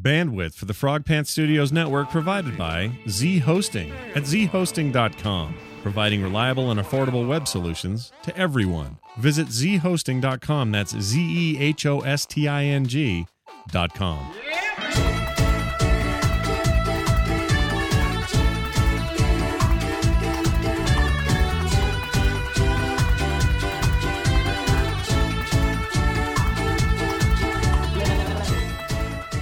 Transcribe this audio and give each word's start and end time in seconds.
Bandwidth 0.00 0.54
for 0.54 0.64
the 0.64 0.74
Frog 0.74 1.04
Pants 1.04 1.30
Studios 1.30 1.72
network 1.72 2.10
provided 2.10 2.56
by 2.56 2.90
Z 3.08 3.38
Hosting 3.40 3.92
at 4.14 4.22
zhosting.com, 4.22 5.54
providing 5.82 6.22
reliable 6.22 6.70
and 6.70 6.80
affordable 6.80 7.26
web 7.28 7.46
solutions 7.46 8.12
to 8.22 8.36
everyone. 8.36 8.98
Visit 9.18 9.48
zhosting.com. 9.48 10.72
That's 10.72 10.96
Z 10.98 11.20
E 11.20 11.58
H 11.58 11.86
O 11.86 12.00
S 12.00 12.24
T 12.26 12.48
I 12.48 12.64
N 12.64 12.86
G.com. 12.86 14.34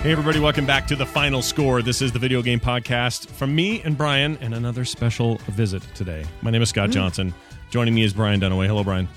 Hey, 0.02 0.12
everybody, 0.12 0.38
welcome 0.38 0.64
back 0.64 0.86
to 0.86 0.96
the 0.96 1.04
final 1.04 1.42
score. 1.42 1.82
This 1.82 2.00
is 2.00 2.12
the 2.12 2.20
video 2.20 2.40
game 2.40 2.60
podcast 2.60 3.28
from 3.30 3.52
me 3.52 3.82
and 3.82 3.98
Brian, 3.98 4.38
and 4.40 4.54
another 4.54 4.84
special 4.84 5.38
visit 5.48 5.82
today. 5.96 6.24
My 6.40 6.52
name 6.52 6.62
is 6.62 6.68
Scott 6.68 6.90
Johnson. 6.90 7.34
Joining 7.70 7.94
me 7.94 8.04
is 8.04 8.12
Brian 8.12 8.40
Dunaway. 8.40 8.68
Hello, 8.68 8.84
Brian. 8.84 9.08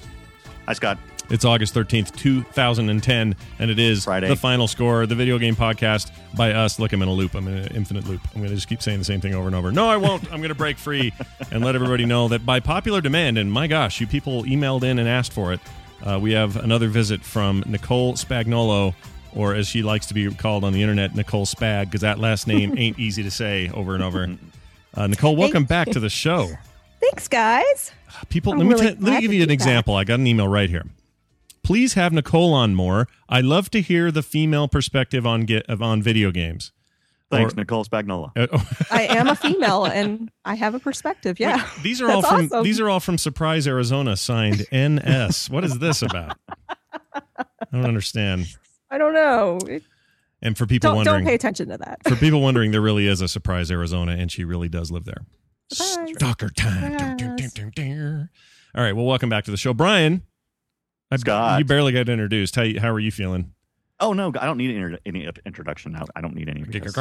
Hi, 0.66 0.74
Scott. 0.74 0.98
It's 1.30 1.46
August 1.46 1.76
13th, 1.76 2.16
2010, 2.16 3.36
and 3.60 3.72
it 3.72 3.78
is 3.78 4.06
Friday. 4.06 4.28
the 4.28 4.36
final 4.36 4.68
score, 4.68 5.06
the 5.06 5.14
video 5.14 5.38
game 5.38 5.56
podcast 5.56 6.12
by 6.36 6.52
us. 6.54 6.80
Look, 6.80 6.94
I'm 6.94 7.02
in 7.04 7.08
a 7.08 7.14
loop. 7.14 7.36
I'm 7.36 7.48
in 7.48 7.60
an 7.60 7.76
infinite 7.76 8.08
loop. 8.08 8.22
I'm 8.34 8.42
going 8.42 8.50
to 8.50 8.56
just 8.56 8.68
keep 8.68 8.82
saying 8.82 8.98
the 8.98 9.06
same 9.06 9.22
thing 9.22 9.36
over 9.36 9.46
and 9.46 9.56
over. 9.56 9.72
No, 9.72 9.88
I 9.88 9.98
won't. 9.98 10.24
I'm 10.34 10.40
going 10.40 10.50
to 10.50 10.56
break 10.56 10.80
free 10.80 11.14
and 11.52 11.64
let 11.64 11.76
everybody 11.76 12.06
know 12.06 12.28
that 12.30 12.44
by 12.44 12.60
popular 12.60 13.02
demand, 13.02 13.38
and 13.38 13.54
my 13.54 13.68
gosh, 13.68 14.02
you 14.02 14.08
people 14.08 14.46
emailed 14.46 14.82
in 14.82 14.98
and 14.98 15.08
asked 15.08 15.32
for 15.32 15.54
it, 15.54 15.60
uh, 16.04 16.18
we 16.20 16.32
have 16.32 16.56
another 16.56 16.88
visit 16.88 17.22
from 17.24 17.64
Nicole 17.68 18.16
Spagnolo, 18.16 18.96
or 19.36 19.54
as 19.56 19.68
she 19.68 19.82
likes 19.84 20.06
to 20.08 20.14
be 20.14 20.34
called 20.34 20.64
on 20.64 20.74
the 20.74 20.82
internet, 20.82 21.16
Nicole 21.16 21.46
Spag, 21.46 21.86
because 21.86 22.02
that 22.02 22.20
last 22.20 22.48
name 22.48 22.74
ain't 22.78 23.00
easy 23.00 23.24
to 23.24 23.32
say 23.32 23.70
over 23.74 23.94
and 23.96 24.04
over. 24.04 24.36
Uh, 24.94 25.08
Nicole, 25.08 25.36
welcome 25.36 25.64
back 25.66 25.90
to 25.92 26.00
the 26.00 26.10
show. 26.24 26.50
Thanks, 27.00 27.28
guys. 27.28 27.92
People, 28.30 28.54
I'm 28.54 28.60
let 28.60 28.68
me, 28.68 28.74
really 28.74 28.96
ta- 28.96 29.02
let 29.02 29.14
me 29.16 29.22
give 29.22 29.34
you 29.34 29.42
an 29.44 29.48
be 29.50 29.56
back. 29.56 29.62
example. 29.62 29.96
I 29.96 30.04
got 30.04 30.20
an 30.20 30.28
email 30.28 30.48
right 30.48 30.70
here. 30.70 30.84
Please 31.64 31.94
have 31.94 32.12
Nicole 32.12 32.54
on 32.54 32.76
more. 32.76 33.08
I 33.30 33.40
love 33.42 33.70
to 33.72 33.82
hear 33.82 34.12
the 34.12 34.24
female 34.24 34.68
perspective 34.68 35.26
on 35.26 35.42
get 35.46 35.66
of 35.70 35.82
on 35.82 36.02
video 36.02 36.32
games. 36.32 36.72
Thanks, 37.30 37.54
Or- 37.54 37.58
Nicole 37.58 37.86
Spagnola. 37.86 38.32
Uh, 38.36 38.48
oh, 38.52 38.68
I 38.92 39.04
am 39.04 39.28
a 39.30 39.36
female 39.36 39.86
and 39.86 40.30
I 40.44 40.56
have 40.56 40.76
a 40.76 40.80
perspective. 40.80 41.40
Yeah. 41.40 41.66
these 41.82 42.02
are 42.02 42.12
all 42.12 42.22
from 42.22 42.46
awesome. 42.48 42.64
these 42.64 42.80
are 42.82 42.90
all 42.90 43.00
from 43.00 43.18
Surprise, 43.18 43.68
Arizona. 43.68 44.18
Signed 44.18 44.66
NS. 44.74 45.50
what 45.50 45.64
is 45.64 45.80
this 45.80 46.02
about? 46.02 46.38
I 47.38 47.46
don't 47.72 47.86
understand. 47.86 48.48
I 48.92 48.98
don't 48.98 49.14
know. 49.14 49.58
It- 49.68 49.84
And 50.44 50.58
for 50.58 50.66
people 50.66 50.90
Don't 50.90 50.98
wondering, 50.98 51.20
don't 51.20 51.26
pay 51.28 51.36
attention 51.36 51.70
to 51.70 51.78
that. 51.78 52.00
for 52.08 52.16
people 52.16 52.42
wondering, 52.42 52.72
there 52.72 52.82
really 52.82 53.08
is 53.08 53.22
a 53.22 53.28
Surprise, 53.28 53.72
Arizona, 53.72 54.14
and 54.14 54.32
she 54.32 54.44
really 54.44 54.68
does 54.70 54.92
live 54.92 55.06
there. 55.06 55.24
Surprise. 55.72 56.16
Stalker 56.16 56.50
time. 56.50 56.98
Dun, 56.98 57.18
dun, 57.18 57.36
dun, 57.38 57.50
dun, 57.54 57.72
dun. 57.76 58.30
All 58.76 58.84
right. 58.84 58.94
Well, 58.96 59.06
welcome 59.06 59.30
back 59.30 59.44
to 59.46 59.52
the 59.52 59.58
show, 59.58 59.74
Brian. 59.74 60.24
I- 61.12 61.18
Scott. 61.18 61.60
you 61.60 61.66
barely 61.66 61.92
got 61.92 62.10
introduced. 62.10 62.56
How 62.56 62.66
how 62.80 62.90
are 62.90 63.00
you 63.00 63.12
feeling? 63.12 63.54
Oh 64.02 64.14
no, 64.14 64.32
I 64.40 64.46
don't 64.46 64.58
need 64.58 64.76
any, 64.76 64.98
any 65.06 65.30
introduction. 65.46 65.92
now. 65.94 66.06
I 66.16 66.22
don't 66.22 66.36
need 66.36 66.50
any. 66.50 66.64
because- 66.64 66.94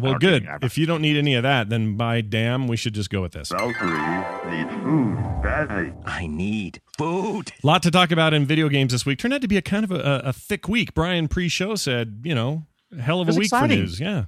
Well, 0.00 0.14
good. 0.18 0.48
If 0.62 0.78
you 0.78 0.86
don't 0.86 1.02
need 1.02 1.16
any 1.16 1.34
of 1.34 1.42
that, 1.42 1.68
then 1.68 1.96
by 1.96 2.20
damn, 2.22 2.66
we 2.66 2.76
should 2.76 2.94
just 2.94 3.10
go 3.10 3.20
with 3.22 3.32
this. 3.32 3.50
Valkyrie 3.50 4.50
needs 4.50 4.70
food 4.82 5.16
badly. 5.42 5.92
I 6.04 6.26
need 6.26 6.80
food. 6.98 7.52
lot 7.62 7.82
to 7.84 7.90
talk 7.90 8.10
about 8.10 8.32
in 8.34 8.46
video 8.46 8.68
games 8.68 8.92
this 8.92 9.04
week. 9.06 9.18
Turned 9.18 9.34
out 9.34 9.42
to 9.42 9.48
be 9.48 9.56
a 9.56 9.62
kind 9.62 9.84
of 9.84 9.90
a, 9.92 10.22
a 10.24 10.32
thick 10.32 10.68
week. 10.68 10.94
Brian 10.94 11.28
pre-show 11.28 11.74
said, 11.76 12.22
you 12.24 12.34
know, 12.34 12.66
hell 13.00 13.20
of 13.20 13.28
a 13.28 13.32
week 13.32 13.44
exciting. 13.44 13.76
for 13.78 13.82
news. 13.82 14.00
Yeah, 14.00 14.24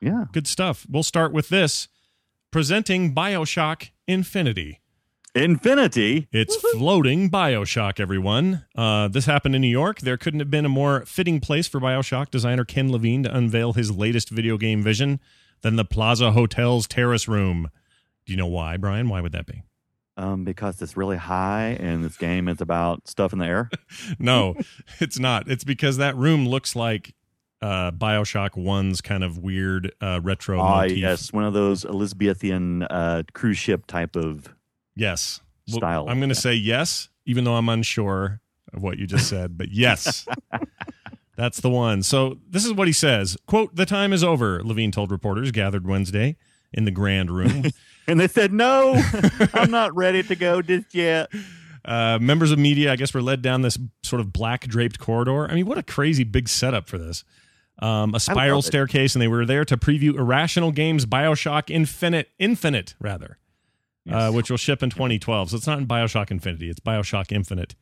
Yeah. 0.00 0.24
good 0.32 0.46
stuff. 0.46 0.86
We'll 0.90 1.02
start 1.02 1.32
with 1.32 1.48
this. 1.50 1.88
Presenting 2.50 3.14
Bioshock 3.14 3.90
Infinity. 4.06 4.80
Infinity. 5.34 6.28
It's 6.30 6.56
floating 6.72 7.30
Bioshock, 7.30 7.98
everyone. 7.98 8.66
Uh, 8.76 9.08
this 9.08 9.24
happened 9.24 9.54
in 9.54 9.62
New 9.62 9.68
York. 9.68 10.00
There 10.00 10.18
couldn't 10.18 10.40
have 10.40 10.50
been 10.50 10.66
a 10.66 10.68
more 10.70 11.06
fitting 11.06 11.40
place 11.40 11.66
for 11.66 11.80
Bioshock 11.80 12.30
designer 12.30 12.66
Ken 12.66 12.92
Levine 12.92 13.22
to 13.22 13.34
unveil 13.34 13.72
his 13.72 13.90
latest 13.90 14.28
video 14.28 14.58
game 14.58 14.82
vision 14.82 15.20
than 15.62 15.76
the 15.76 15.86
Plaza 15.86 16.32
Hotel's 16.32 16.86
terrace 16.86 17.28
room. 17.28 17.70
Do 18.26 18.32
you 18.32 18.36
know 18.36 18.46
why, 18.46 18.76
Brian? 18.76 19.08
Why 19.08 19.22
would 19.22 19.32
that 19.32 19.46
be? 19.46 19.62
Um, 20.18 20.44
because 20.44 20.82
it's 20.82 20.98
really 20.98 21.16
high, 21.16 21.78
and 21.80 22.04
this 22.04 22.18
game 22.18 22.46
is 22.46 22.60
about 22.60 23.08
stuff 23.08 23.32
in 23.32 23.38
the 23.38 23.46
air. 23.46 23.70
No, 24.18 24.54
it's 25.00 25.18
not. 25.18 25.48
It's 25.48 25.64
because 25.64 25.96
that 25.96 26.14
room 26.16 26.46
looks 26.46 26.76
like 26.76 27.14
uh, 27.62 27.90
Bioshock 27.92 28.50
1's 28.50 29.00
kind 29.00 29.24
of 29.24 29.38
weird 29.38 29.92
uh, 30.02 30.20
retro 30.22 30.60
Ah, 30.60 30.82
motif. 30.82 30.98
yes, 30.98 31.32
one 31.32 31.44
of 31.44 31.54
those 31.54 31.86
Elizabethan 31.86 32.82
uh, 32.82 33.22
cruise 33.32 33.56
ship 33.56 33.86
type 33.86 34.14
of. 34.14 34.54
Yes. 34.94 35.40
Style, 35.68 36.06
I'm 36.08 36.18
going 36.18 36.28
to 36.28 36.34
say 36.34 36.54
yes, 36.54 37.08
even 37.24 37.44
though 37.44 37.54
I'm 37.54 37.68
unsure 37.68 38.40
of 38.72 38.82
what 38.82 38.98
you 38.98 39.06
just 39.06 39.28
said, 39.28 39.56
but 39.56 39.70
yes. 39.70 40.26
That's 41.36 41.60
the 41.60 41.70
one. 41.70 42.02
So 42.02 42.38
this 42.48 42.64
is 42.64 42.72
what 42.72 42.88
he 42.88 42.92
says. 42.92 43.36
Quote, 43.46 43.74
the 43.74 43.86
time 43.86 44.12
is 44.12 44.22
over, 44.22 44.62
Levine 44.62 44.90
told 44.90 45.10
reporters 45.10 45.50
gathered 45.50 45.86
Wednesday 45.86 46.36
in 46.72 46.84
the 46.84 46.90
grand 46.90 47.30
room. 47.30 47.64
And 48.08 48.18
they 48.18 48.26
said, 48.26 48.52
"No, 48.52 49.00
I'm 49.54 49.70
not 49.70 49.94
ready 49.94 50.24
to 50.24 50.34
go 50.34 50.60
just 50.60 50.92
yet." 50.92 51.30
uh, 51.84 52.18
members 52.20 52.50
of 52.50 52.58
media, 52.58 52.92
I 52.92 52.96
guess, 52.96 53.14
were 53.14 53.22
led 53.22 53.42
down 53.42 53.62
this 53.62 53.78
sort 54.02 54.20
of 54.20 54.32
black 54.32 54.66
draped 54.66 54.98
corridor. 54.98 55.50
I 55.50 55.54
mean, 55.54 55.66
what 55.66 55.78
a 55.78 55.82
crazy 55.82 56.24
big 56.24 56.48
setup 56.48 56.88
for 56.88 56.98
this. 56.98 57.24
Um, 57.78 58.14
a 58.14 58.20
spiral 58.20 58.62
staircase, 58.62 59.14
and 59.14 59.22
they 59.22 59.28
were 59.28 59.46
there 59.46 59.64
to 59.64 59.76
preview 59.76 60.16
Irrational 60.16 60.72
Games 60.72 61.06
Bioshock 61.06 61.70
Infinite, 61.70 62.28
Infinite 62.38 62.94
rather, 63.00 63.38
uh, 64.10 64.30
which 64.32 64.50
will 64.50 64.56
ship 64.58 64.82
in 64.82 64.90
2012. 64.90 65.50
So 65.50 65.56
it's 65.56 65.66
not 65.66 65.78
in 65.78 65.86
Bioshock 65.86 66.30
Infinity; 66.30 66.68
it's 66.70 66.80
Bioshock 66.80 67.32
Infinite. 67.32 67.74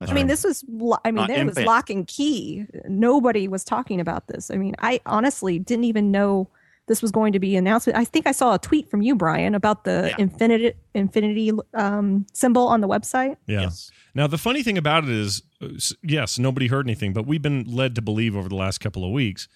That's 0.00 0.10
I 0.10 0.14
mean, 0.16 0.24
right. 0.24 0.30
this 0.30 0.42
was, 0.42 0.64
lo- 0.68 0.98
I 1.04 1.12
mean, 1.12 1.16
Not 1.16 1.28
there 1.28 1.46
was 1.46 1.58
lock 1.60 1.88
and 1.88 2.06
key. 2.08 2.66
Nobody 2.88 3.46
was 3.46 3.62
talking 3.62 4.00
about 4.00 4.26
this. 4.26 4.50
I 4.50 4.56
mean, 4.56 4.74
I 4.80 5.00
honestly 5.06 5.60
didn't 5.60 5.84
even 5.84 6.10
know 6.10 6.48
this 6.88 7.00
was 7.00 7.12
going 7.12 7.32
to 7.34 7.38
be 7.38 7.54
announced. 7.54 7.86
I 7.94 8.04
think 8.04 8.26
I 8.26 8.32
saw 8.32 8.54
a 8.54 8.58
tweet 8.58 8.90
from 8.90 9.02
you, 9.02 9.14
Brian, 9.14 9.54
about 9.54 9.84
the 9.84 10.08
Yeah. 10.08 10.16
infinity 10.24 10.72
infinity 10.92 11.52
um, 11.74 12.26
symbol 12.32 12.66
on 12.66 12.80
the 12.80 12.88
website. 12.88 13.36
Yeah. 13.46 13.60
Yes. 13.60 13.92
Now 14.12 14.26
the 14.26 14.38
funny 14.38 14.64
thing 14.64 14.76
about 14.76 15.04
it 15.04 15.10
is, 15.10 15.42
uh, 15.62 15.68
yes, 16.02 16.36
nobody 16.36 16.66
heard 16.66 16.84
anything, 16.84 17.12
but 17.12 17.24
we've 17.24 17.40
been 17.40 17.62
led 17.68 17.94
to 17.94 18.02
believe 18.02 18.36
over 18.36 18.48
the 18.48 18.56
last 18.56 18.78
couple 18.78 19.04
of 19.04 19.12
weeks, 19.12 19.46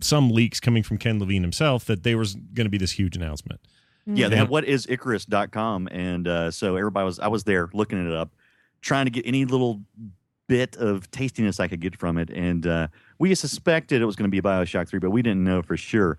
some 0.00 0.30
leaks 0.30 0.58
coming 0.58 0.82
from 0.82 0.96
Ken 0.96 1.18
Levine 1.18 1.42
himself, 1.42 1.84
that 1.84 2.02
there 2.02 2.16
was 2.16 2.34
going 2.34 2.64
to 2.64 2.70
be 2.70 2.78
this 2.78 2.92
huge 2.92 3.14
announcement. 3.14 3.60
Yeah, 4.06 4.28
they 4.28 4.34
Yeah. 4.34 4.40
had 4.40 4.48
what 4.48 4.64
is 4.64 4.86
Icarus.com. 4.88 5.88
And 5.90 6.26
uh, 6.28 6.50
so 6.50 6.76
everybody 6.76 7.04
was, 7.04 7.18
I 7.18 7.28
was 7.28 7.44
there 7.44 7.68
looking 7.72 8.04
it 8.04 8.12
up, 8.12 8.34
trying 8.80 9.06
to 9.06 9.10
get 9.10 9.26
any 9.26 9.44
little 9.44 9.82
bit 10.48 10.76
of 10.76 11.10
tastiness 11.10 11.60
I 11.60 11.68
could 11.68 11.80
get 11.80 11.96
from 11.98 12.18
it. 12.18 12.28
And 12.30 12.66
uh, 12.66 12.88
we 13.18 13.34
suspected 13.34 14.02
it 14.02 14.04
was 14.04 14.16
going 14.16 14.30
to 14.30 14.34
be 14.34 14.40
Bioshock 14.42 14.88
3, 14.88 14.98
but 14.98 15.10
we 15.10 15.22
didn't 15.22 15.44
know 15.44 15.62
for 15.62 15.76
sure. 15.76 16.18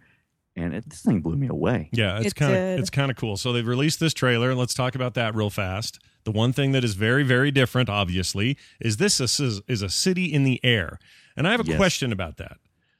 And 0.55 0.73
it, 0.75 0.87
this 0.89 1.01
thing 1.01 1.21
blew 1.21 1.35
me 1.35 1.47
away. 1.47 1.89
Yeah, 1.91 2.17
it's 2.19 2.27
It 2.27 2.35
kind 2.35 2.53
of 2.53 2.59
it's 2.79 2.91
kind 2.91 3.09
of 3.09 3.17
cool. 3.17 3.37
So 3.37 3.51
they've 3.51 3.65
released 3.67 3.99
this 3.99 4.13
trailer, 4.13 4.51
and 4.51 4.59
let's 4.59 4.75
talk 4.75 4.93
about 4.93 5.15
that 5.15 5.33
real 5.33 5.49
fast. 5.49 5.99
The 6.25 6.31
one 6.31 6.53
thing 6.53 6.73
that 6.73 6.83
is 6.83 6.93
very 6.93 7.23
very 7.23 7.49
different, 7.49 7.89
obviously, 7.89 8.55
is 8.79 8.97
this 8.97 9.19
is, 9.19 9.61
is 9.67 9.81
a 9.81 9.89
city 9.89 10.25
in 10.31 10.43
the 10.43 10.63
air, 10.63 10.99
and 11.35 11.47
I 11.47 11.51
have 11.51 11.61
a 11.61 11.65
Yes. 11.65 11.77
question 11.77 12.11
about 12.11 12.37
that. 12.37 12.57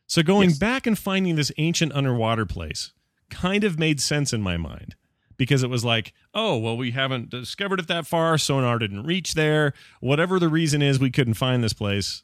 So 0.07 0.23
going 0.23 0.49
Yes. 0.49 0.57
back 0.57 0.87
and 0.87 0.97
finding 0.97 1.35
this 1.35 1.51
ancient 1.59 1.93
underwater 1.93 2.47
place 2.47 2.91
kind 3.33 3.63
of 3.63 3.79
made 3.79 3.99
sense 3.99 4.33
in 4.33 4.41
my 4.41 4.57
mind 4.57 4.95
because 5.37 5.63
it 5.63 5.69
was 5.69 5.83
like, 5.83 6.13
oh 6.33 6.57
well, 6.57 6.77
we 6.77 6.91
haven't 6.91 7.29
discovered 7.29 7.79
it 7.79 7.87
that 7.87 8.07
far. 8.07 8.37
Sonar 8.37 8.79
didn't 8.79 9.03
reach 9.03 9.33
there. 9.33 9.73
Whatever 9.99 10.39
the 10.39 10.49
reason 10.49 10.81
is, 10.81 10.99
we 10.99 11.11
couldn't 11.11 11.33
find 11.33 11.63
this 11.63 11.73
place. 11.73 12.23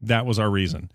That 0.00 0.26
was 0.26 0.38
our 0.38 0.50
reason. 0.50 0.90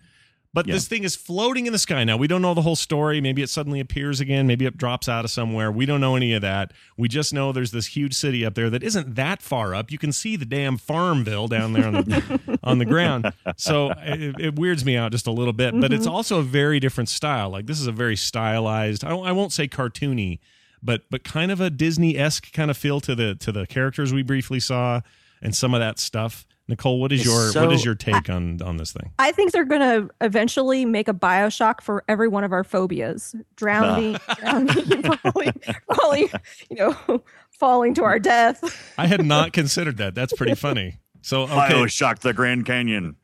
But 0.56 0.68
Yeah. 0.68 0.76
this 0.76 0.88
thing 0.88 1.04
is 1.04 1.18
floating 1.18 1.66
in 1.66 1.74
the 1.74 1.78
sky 1.78 2.06
now. 2.06 2.16
We 2.16 2.28
don't 2.28 2.42
know 2.42 2.54
the 2.54 2.62
whole 2.62 2.78
story. 2.78 3.20
Maybe 3.20 3.42
it 3.42 3.50
suddenly 3.50 3.82
appears 3.82 4.22
again. 4.22 4.48
Maybe 4.48 4.66
it 4.66 4.78
drops 4.78 5.10
out 5.10 5.26
of 5.26 5.32
somewhere. 5.32 5.70
We 5.70 5.86
don't 5.86 6.00
know 6.00 6.16
any 6.16 6.32
of 6.32 6.42
that. 6.44 6.72
We 6.96 7.10
just 7.10 7.34
know 7.34 7.52
there's 7.52 7.72
this 7.72 7.88
huge 7.88 8.14
city 8.14 8.46
up 8.46 8.54
there 8.56 8.70
that 8.70 8.82
isn't 8.82 9.16
that 9.16 9.42
far 9.42 9.76
up. 9.76 9.92
You 9.92 9.98
can 9.98 10.14
see 10.14 10.38
the 10.38 10.46
damn 10.46 10.78
Farmville 10.78 11.50
down 11.50 11.74
there 11.74 11.86
on 11.86 11.94
the 11.96 12.60
on 12.64 12.78
the 12.78 12.86
ground. 12.86 13.34
So 13.58 13.92
it, 13.98 14.40
it 14.40 14.56
weirds 14.56 14.86
me 14.86 14.96
out 14.96 15.12
just 15.12 15.28
a 15.28 15.32
little 15.32 15.52
bit. 15.52 15.78
But 15.78 15.92
it's 15.92 16.06
mm-hmm. 16.06 16.16
also 16.16 16.40
a 16.40 16.44
very 16.44 16.80
different 16.80 17.10
style. 17.10 17.50
Like 17.50 17.66
this 17.66 17.82
is 17.82 17.88
a 17.88 17.92
very 17.92 18.16
stylized. 18.16 19.04
I, 19.04 19.14
I 19.14 19.34
won't 19.34 19.52
say 19.52 19.68
cartoony, 19.68 20.40
but 20.82 21.02
but 21.12 21.26
kind 21.26 21.52
of 21.52 21.60
a 21.60 21.70
Disney 21.70 22.18
esque 22.18 22.54
kind 22.54 22.72
of 22.72 22.78
feel 22.78 23.02
to 23.02 23.14
the 23.14 23.36
to 23.36 23.52
the 23.52 23.68
characters 23.68 24.14
we 24.14 24.24
briefly 24.24 24.62
saw 24.62 25.02
and 25.42 25.54
some 25.54 25.74
of 25.74 25.82
that 25.82 26.00
stuff. 26.00 26.46
Nicole, 26.68 27.00
what 27.00 27.12
is 27.12 27.22
It's 27.22 27.30
your 27.30 27.52
so- 27.52 27.66
what 27.66 27.74
is 27.74 27.86
your 27.86 27.94
take 27.96 28.30
on 28.30 28.62
on 28.62 28.78
this 28.78 28.92
thing? 28.92 29.12
I 29.20 29.32
think 29.32 29.52
they're 29.52 29.66
going 29.66 29.82
to 29.82 30.10
eventually 30.22 30.84
make 30.86 31.08
a 31.08 31.14
Bioshock 31.14 31.82
for 31.82 32.04
every 32.08 32.28
one 32.28 32.44
of 32.44 32.52
our 32.52 32.64
phobias: 32.64 33.36
drowning, 33.56 34.18
drowning, 34.40 35.04
falling, 35.24 35.54
falling, 35.94 36.30
you 36.70 36.78
know, 36.78 37.24
falling 37.52 37.94
to 37.96 38.04
our 38.04 38.18
death. 38.18 38.94
I 38.98 39.06
had 39.08 39.24
not 39.24 39.54
considered 39.54 39.98
that. 39.98 40.16
That's 40.16 40.34
pretty 40.34 40.56
funny. 40.56 41.00
So 41.22 41.44
okay, 41.44 41.54
Bioshock 41.54 42.20
the 42.20 42.34
Grand 42.34 42.66
Canyon. 42.66 43.18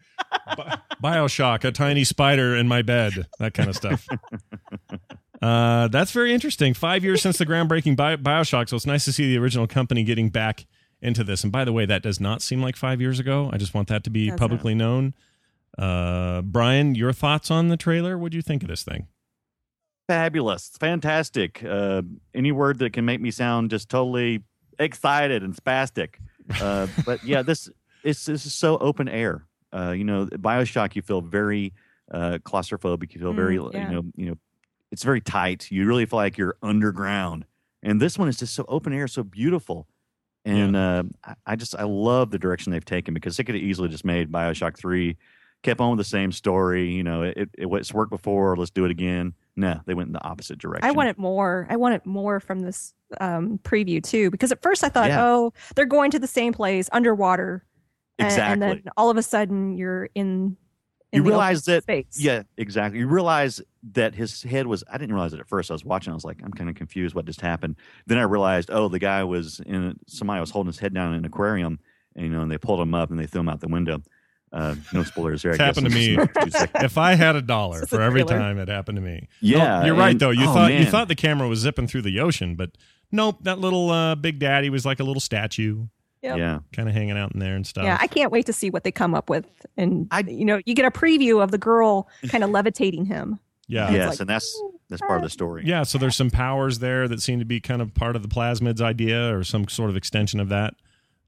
Bioshock, 1.04 1.64
a 1.64 1.72
tiny 1.72 2.04
spider 2.04 2.56
in 2.56 2.68
my 2.68 2.84
bed, 2.84 3.28
that 3.40 3.54
kind 3.56 3.70
of 3.70 3.76
stuff. 3.76 4.08
Uh, 5.42 5.88
that's 5.88 6.12
very 6.12 6.32
interesting. 6.34 6.76
Five 6.76 7.04
years 7.04 7.22
since 7.24 7.40
the 7.40 7.46
groundbreaking 7.46 7.96
Bi- 7.96 8.18
Bioshock, 8.18 8.70
so 8.70 8.76
it's 8.76 8.86
nice 8.86 9.06
to 9.06 9.12
see 9.12 9.28
the 9.34 9.40
original 9.40 9.66
company 9.66 10.04
getting 10.04 10.30
back 10.30 10.68
into 11.02 11.24
this. 11.24 11.44
And 11.44 11.52
by 11.52 11.66
the 11.66 11.74
way, 11.74 11.86
that 11.86 12.02
does 12.04 12.20
not 12.20 12.42
seem 12.42 12.62
like 12.62 12.76
five 12.76 13.02
years 13.02 13.20
ago. 13.20 13.50
I 13.52 13.58
just 13.58 13.74
want 13.74 13.88
that 13.88 14.04
to 14.04 14.10
be 14.10 14.28
Doesn't. 14.28 14.40
publicly 14.40 14.76
known. 14.76 15.14
Uh, 15.78 16.42
Brian, 16.42 16.96
your 16.96 17.14
thoughts 17.14 17.50
on 17.50 17.70
the 17.70 17.78
trailer? 17.78 18.18
What 18.18 18.32
do 18.32 18.38
you 18.38 18.42
think 18.42 18.62
of 18.62 18.70
this 18.70 18.84
thing? 18.84 19.08
Fabulous, 20.08 20.70
fantastic. 20.80 21.64
Uh, 21.64 22.02
any 22.34 22.52
word 22.52 22.80
that 22.80 22.92
can 22.92 23.06
make 23.06 23.22
me 23.22 23.32
sound 23.32 23.70
just 23.70 23.88
totally 23.90 24.44
excited 24.78 25.42
and 25.44 25.56
spastic. 25.56 26.16
Uh, 26.60 26.88
but 27.06 27.24
yeah, 27.24 27.42
this 27.42 27.70
it's 28.04 28.26
this 28.26 28.46
is 28.46 28.54
so 28.54 28.78
open 28.80 29.08
air. 29.08 29.46
Uh, 29.74 29.92
you 29.92 30.04
know, 30.04 30.26
Bioshock, 30.26 30.96
you 30.96 31.02
feel 31.02 31.22
very 31.22 31.74
uh, 32.12 32.40
claustrophobic. 32.44 33.14
You 33.14 33.22
feel 33.22 33.32
very, 33.34 33.58
Mm, 33.58 33.74
yeah. 33.74 33.88
you 33.90 33.96
know, 33.96 34.04
you 34.18 34.26
know, 34.32 34.38
it's 34.92 35.04
very 35.04 35.22
tight. 35.22 35.72
You 35.72 35.86
really 35.88 36.06
feel 36.06 36.18
like 36.18 36.38
you're 36.38 36.58
underground. 36.62 37.46
And 37.82 38.02
this 38.02 38.20
one 38.20 38.28
is 38.28 38.38
just 38.38 38.54
so 38.54 38.66
open 38.68 38.92
air, 38.92 39.08
so 39.08 39.24
beautiful. 39.24 39.88
And 40.44 40.76
uh, 40.76 41.04
I, 41.24 41.36
I 41.46 41.56
just 41.56 41.76
I 41.76 41.84
love 41.84 42.32
the 42.32 42.40
direction 42.40 42.72
they've 42.72 42.84
taken 42.84 43.14
because 43.14 43.38
they 43.38 43.44
could 43.44 43.56
have 43.56 43.64
easily 43.64 43.90
just 43.90 44.06
made 44.06 44.32
Bioshock 44.32 44.78
three, 44.78 45.18
kept 45.62 45.80
on 45.80 45.92
with 45.92 46.00
the 46.00 46.04
same 46.04 46.32
story. 46.32 46.92
You 46.92 47.04
know, 47.04 47.24
it, 47.24 47.38
it 47.38 47.50
it's 47.60 47.94
worked 47.94 48.10
before. 48.12 48.56
Let's 48.56 48.72
do 48.72 48.86
it 48.86 48.92
again. 48.92 49.34
No, 49.56 49.80
they 49.86 49.94
went 49.94 50.08
in 50.08 50.14
the 50.14 50.24
opposite 50.24 50.58
direction. 50.58 50.88
I 50.88 50.92
wanted 50.92 51.18
more. 51.18 51.68
I 51.70 51.76
wanted 51.76 52.06
more 52.06 52.40
from 52.40 52.62
this 52.62 52.94
um, 53.20 53.60
preview 53.64 54.02
too, 54.02 54.32
because 54.32 54.52
at 54.52 54.62
first 54.62 54.84
I 54.84 54.90
thought, 54.90 55.10
Yeah. 55.10 55.26
oh, 55.26 55.54
they're 55.76 55.86
going 55.86 56.10
to 56.12 56.20
the 56.20 56.28
same 56.28 56.54
place 56.54 56.90
underwater, 56.92 57.64
and, 58.18 58.28
exactly. 58.28 58.54
and 58.54 58.62
then 58.62 58.84
all 58.98 59.10
of 59.10 59.18
a 59.18 59.24
sudden 59.24 59.78
you're 59.78 60.10
in. 60.16 60.58
In 61.12 61.24
You 61.24 61.30
realize 61.30 61.66
that- 61.66 61.84
space. 61.84 62.18
Yeah, 62.18 62.44
exactly. 62.58 63.00
You 63.00 63.08
realize 63.08 63.62
that 63.94 64.16
his 64.16 64.44
head 64.44 64.68
was. 64.68 64.84
I 64.92 64.98
didn't 64.98 65.14
realize 65.14 65.34
it 65.34 65.40
at 65.40 65.48
first. 65.48 65.70
I 65.72 65.74
was 65.74 65.84
watching. 65.84 66.12
I 66.12 66.16
was 66.16 66.24
like, 66.26 66.42
I'm 66.44 66.52
kind 66.52 66.70
of 66.70 66.76
confused. 66.76 67.16
What 67.16 67.26
just 67.26 67.42
happened? 67.42 67.76
Then 68.08 68.18
I 68.18 68.24
realized, 68.24 68.70
oh, 68.72 68.88
the 68.88 69.00
guy 69.00 69.24
was 69.24 69.60
in. 69.66 69.98
Somebody 70.08 70.40
was 70.40 70.52
holding 70.52 70.68
his 70.72 70.80
head 70.80 70.94
down 70.94 71.14
in 71.14 71.20
an 71.20 71.26
aquarium, 71.26 71.80
and 72.16 72.26
you 72.26 72.32
know, 72.32 72.42
and 72.42 72.52
they 72.52 72.58
pulled 72.58 72.80
him 72.80 72.94
up 72.94 73.10
and 73.12 73.20
they 73.20 73.26
threw 73.28 73.42
him 73.42 73.50
out 73.50 73.60
the 73.60 73.68
window. 73.68 74.02
Uh, 74.54 74.76
no 74.94 75.02
spoilers 75.04 75.42
here. 75.42 75.52
I 75.52 75.56
It's 75.56 75.62
happened 75.64 75.88
to 75.88 75.94
me. 75.96 76.18
If 76.86 76.98
I 76.98 77.14
had 77.16 77.38
a 77.38 77.42
dollar 77.42 77.86
for 77.86 78.02
a 78.02 78.06
every 78.06 78.22
thriller. 78.24 78.38
time 78.38 78.60
it 78.60 78.68
happened 78.68 78.98
to 78.98 79.02
me, 79.02 79.30
Yeah, 79.40 79.80
No, 79.80 79.86
you're 79.86 79.96
right 79.96 80.12
and- 80.12 80.20
though. 80.20 80.30
You 80.32 80.44
oh, 80.50 80.54
thought 80.54 80.74
you 80.74 80.84
thought 80.86 81.08
the 81.08 81.16
camera 81.16 81.48
was 81.48 81.60
zipping 81.60 81.88
through 81.88 82.02
the 82.02 82.20
ocean, 82.20 82.56
but 82.56 82.72
nope. 83.14 83.38
That 83.44 83.60
little 83.60 83.90
uh, 83.90 84.16
Big 84.16 84.40
Daddy 84.40 84.70
was 84.70 84.86
like 84.86 85.00
a 85.00 85.06
little 85.06 85.22
statue, 85.22 85.86
Yep. 86.22 86.38
Yeah, 86.38 86.60
kind 86.74 86.88
of 86.88 86.94
hanging 86.94 87.18
out 87.18 87.34
in 87.34 87.40
there 87.40 87.56
and 87.56 87.66
stuff. 87.66 87.84
Yeah, 87.84 87.98
I 88.00 88.08
can't 88.08 88.32
wait 88.32 88.46
to 88.46 88.54
see 88.54 88.70
what 88.70 88.84
they 88.84 88.92
come 88.92 89.16
up 89.16 89.30
with. 89.30 89.46
And 89.78 90.08
I- 90.12 90.20
you 90.22 90.46
know, 90.46 90.62
you 90.66 90.76
get 90.76 90.86
a 90.86 90.92
preview 90.92 91.42
of 91.44 91.50
the 91.52 91.58
girl 91.58 92.08
kind 92.30 92.44
of 92.44 92.52
levitating 92.52 93.06
him. 93.06 93.40
yeah. 93.68 93.86
it's 93.88 93.94
yes, 93.96 94.10
like, 94.10 94.20
and 94.22 94.30
that's 94.30 94.62
that's 94.90 95.02
part 95.02 95.18
of 95.18 95.24
the 95.24 95.30
story. 95.30 95.64
Yeah, 95.66 95.84
so 95.84 95.98
there's 95.98 96.16
some 96.16 96.30
powers 96.30 96.80
there 96.80 97.08
that 97.08 97.22
seem 97.22 97.40
to 97.40 97.46
be 97.46 97.60
kind 97.60 97.82
of 97.82 97.94
part 97.96 98.16
of 98.16 98.22
the 98.22 98.28
plasmids 98.28 98.82
idea 98.82 99.36
or 99.36 99.44
some 99.44 99.68
sort 99.68 99.90
of 99.90 99.96
extension 99.96 100.40
of 100.40 100.50
that. 100.50 100.74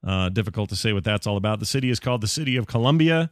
Uh, 0.06 0.28
difficult 0.28 0.68
to 0.68 0.76
say 0.76 0.92
what 0.92 1.02
that's 1.02 1.26
all 1.26 1.36
about. 1.38 1.60
The 1.60 1.66
city 1.66 1.88
is 1.88 1.98
called 1.98 2.20
the 2.20 2.28
City 2.28 2.56
of 2.56 2.66
Columbia. 2.66 3.30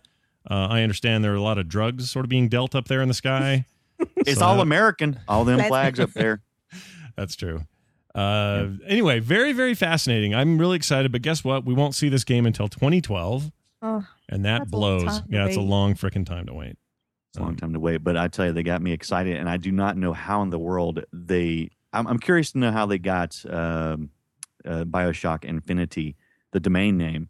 Uh, 0.50 0.68
I 0.70 0.82
understand 0.82 1.22
there 1.22 1.32
are 1.34 1.36
a 1.36 1.42
lot 1.42 1.58
of 1.58 1.68
drugs 1.68 2.10
sort 2.10 2.24
of 2.24 2.30
being 2.30 2.48
dealt 2.48 2.74
up 2.74 2.88
there 2.88 3.02
in 3.02 3.08
the 3.08 3.14
sky. 3.14 3.66
it's 4.16 4.40
So 4.40 4.46
all 4.46 4.56
that- 4.56 4.62
American. 4.62 5.20
All 5.28 5.44
them 5.44 5.60
flags 5.62 6.00
up 6.00 6.12
there. 6.14 6.40
That's 7.16 7.36
true. 7.36 7.60
Uh, 8.14 8.68
Anyway, 8.86 9.20
very, 9.20 9.52
very 9.52 9.74
fascinating. 9.74 10.34
I'm 10.34 10.58
really 10.58 10.76
excited, 10.76 11.12
but 11.12 11.22
guess 11.22 11.42
what? 11.44 11.64
We 11.64 11.74
won't 11.74 11.94
see 11.94 12.08
this 12.08 12.24
game 12.24 12.46
until 12.46 12.68
2012, 12.68 13.50
Oh, 13.84 14.06
and 14.28 14.44
that 14.44 14.58
That's 14.60 14.72
a 14.72 14.76
long 14.76 14.98
blows. 15.04 15.22
Yeah, 15.28 15.46
it's 15.46 15.56
a 15.56 15.60
long 15.60 15.94
freaking 15.94 16.24
time 16.26 16.46
to 16.46 16.54
wait. 16.54 16.76
It's 17.30 17.38
a 17.38 17.42
long 17.42 17.56
time 17.56 17.72
to 17.72 17.80
wait, 17.80 18.04
but 18.04 18.16
I 18.16 18.28
tell 18.28 18.46
you, 18.46 18.52
they 18.52 18.62
got 18.62 18.82
me 18.82 18.92
excited, 18.92 19.36
and 19.38 19.48
I 19.48 19.56
do 19.56 19.72
not 19.72 19.96
know 19.96 20.12
how 20.12 20.42
in 20.42 20.50
the 20.50 20.58
world 20.58 21.04
they. 21.12 21.70
I'm, 21.94 22.06
I'm 22.06 22.18
curious 22.18 22.52
to 22.52 22.58
know 22.58 22.70
how 22.70 22.86
they 22.86 22.98
got 22.98 23.42
um, 23.48 24.10
uh, 24.64 24.84
Bioshock 24.84 25.44
Infinity, 25.44 26.16
the 26.52 26.60
domain 26.60 26.96
name, 26.98 27.28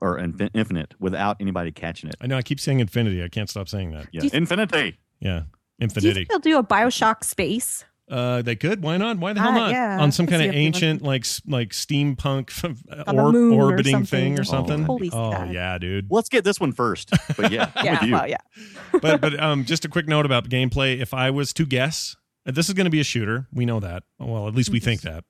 or 0.00 0.18
Infin- 0.18 0.50
Infinite, 0.54 0.94
without 0.98 1.36
anybody 1.40 1.70
catching 1.70 2.08
it. 2.08 2.16
I 2.20 2.26
know 2.26 2.36
I 2.38 2.42
keep 2.42 2.58
saying 2.60 2.80
infinity. 2.80 3.22
I 3.22 3.28
can't 3.28 3.48
stop 3.50 3.68
saying 3.68 3.92
that. 3.92 4.08
Yeah, 4.12 4.22
Do 4.22 4.26
you- 4.28 4.30
Infinity. 4.34 4.98
Yeah, 5.20 5.40
do 5.40 5.44
you 5.44 5.84
infinity. 5.84 6.14
think 6.14 6.28
they'll 6.30 6.38
do 6.38 6.58
a 6.58 6.64
Bioshock 6.64 7.22
space? 7.22 7.84
Uh, 8.10 8.42
they 8.42 8.56
could. 8.56 8.82
Why 8.82 8.96
not? 8.98 9.18
Why 9.18 9.32
the 9.32 9.40
hell 9.40 9.50
Uh, 9.52 9.54
not? 9.54 9.70
yeah. 9.70 9.98
On 10.00 10.12
some 10.12 10.26
kind 10.26 10.42
of 10.42 10.48
if 10.48 10.52
they 10.52 10.56
want 10.58 10.66
ancient, 10.76 11.02
like 11.02 11.22
s- 11.24 11.40
like 11.46 11.70
steampunk 11.70 12.64
On 13.06 13.16
the 13.16 13.22
or, 13.22 13.32
moon 13.32 13.54
or 13.58 13.70
orbiting 13.70 14.04
thing 14.04 14.38
or 14.38 14.44
something. 14.44 14.84
something. 14.84 14.84
Holy 14.84 15.10
oh 15.12 15.44
yeah, 15.50 15.78
dude. 15.78 16.08
Let's 16.10 16.28
get 16.28 16.44
this 16.44 16.60
one 16.60 16.72
first. 16.72 17.10
But 17.36 17.50
yeah, 17.52 17.70
Yeah, 17.82 17.92
with 18.00 18.02
you. 18.02 18.12
well, 18.12 18.28
yeah. 18.28 18.36
but 19.00 19.20
but 19.20 19.40
um, 19.40 19.64
just 19.64 19.84
a 19.84 19.88
quick 19.88 20.08
note 20.08 20.26
about 20.26 20.48
gameplay. 20.48 21.00
If 21.00 21.14
I 21.14 21.30
was 21.30 21.52
to 21.54 21.64
guess, 21.64 22.16
this 22.44 22.68
is 22.68 22.74
going 22.74 22.84
to 22.86 22.90
be 22.90 23.00
a 23.00 23.04
shooter. 23.04 23.46
We 23.52 23.64
know 23.64 23.80
that. 23.80 24.02
Well, 24.18 24.46
at 24.48 24.54
least 24.54 24.70
we 24.70 24.80
think 24.80 25.02
that. 25.02 25.24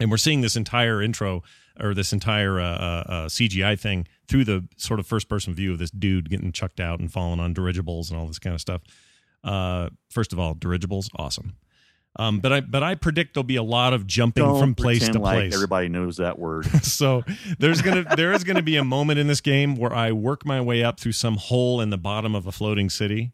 And 0.00 0.10
we're 0.10 0.16
seeing 0.16 0.40
this 0.40 0.56
entire 0.56 1.00
intro 1.02 1.42
or 1.78 1.94
this 1.94 2.12
entire 2.12 2.58
uh, 2.58 2.64
uh, 2.66 3.04
uh, 3.06 3.26
CGI 3.28 3.78
thing 3.78 4.08
through 4.26 4.44
the 4.44 4.66
sort 4.76 4.98
of 4.98 5.06
first 5.06 5.28
person 5.28 5.54
view 5.54 5.72
of 5.72 5.78
this 5.78 5.90
dude 5.92 6.28
getting 6.30 6.50
chucked 6.50 6.80
out 6.80 6.98
and 6.98 7.12
falling 7.12 7.38
on 7.38 7.52
dirigibles 7.54 8.10
and 8.10 8.18
all 8.18 8.26
this 8.26 8.40
kind 8.40 8.54
of 8.54 8.60
stuff. 8.60 8.82
Uh, 9.44 9.90
first 10.10 10.32
of 10.32 10.38
all, 10.40 10.54
dirigibles, 10.54 11.08
awesome. 11.16 11.52
Um, 12.16 12.40
but 12.40 12.52
I 12.52 12.60
but 12.60 12.82
I 12.82 12.94
predict 12.94 13.34
there'll 13.34 13.44
be 13.44 13.56
a 13.56 13.62
lot 13.62 13.94
of 13.94 14.06
jumping 14.06 14.44
Don't 14.44 14.60
from 14.60 14.74
place 14.74 14.98
pretend 14.98 15.14
to 15.14 15.20
like 15.20 15.34
place. 15.36 15.54
everybody 15.54 15.88
knows 15.88 16.18
that 16.18 16.38
word. 16.38 16.66
so 16.84 17.22
there's 17.58 17.80
gonna 17.80 18.04
there 18.16 18.32
is 18.32 18.44
gonna 18.44 18.62
be 18.62 18.76
a 18.76 18.84
moment 18.84 19.18
in 19.18 19.28
this 19.28 19.40
game 19.40 19.76
where 19.76 19.94
I 19.94 20.12
work 20.12 20.44
my 20.44 20.60
way 20.60 20.84
up 20.84 21.00
through 21.00 21.12
some 21.12 21.36
hole 21.36 21.80
in 21.80 21.88
the 21.90 21.96
bottom 21.96 22.34
of 22.34 22.46
a 22.46 22.52
floating 22.52 22.90
city, 22.90 23.32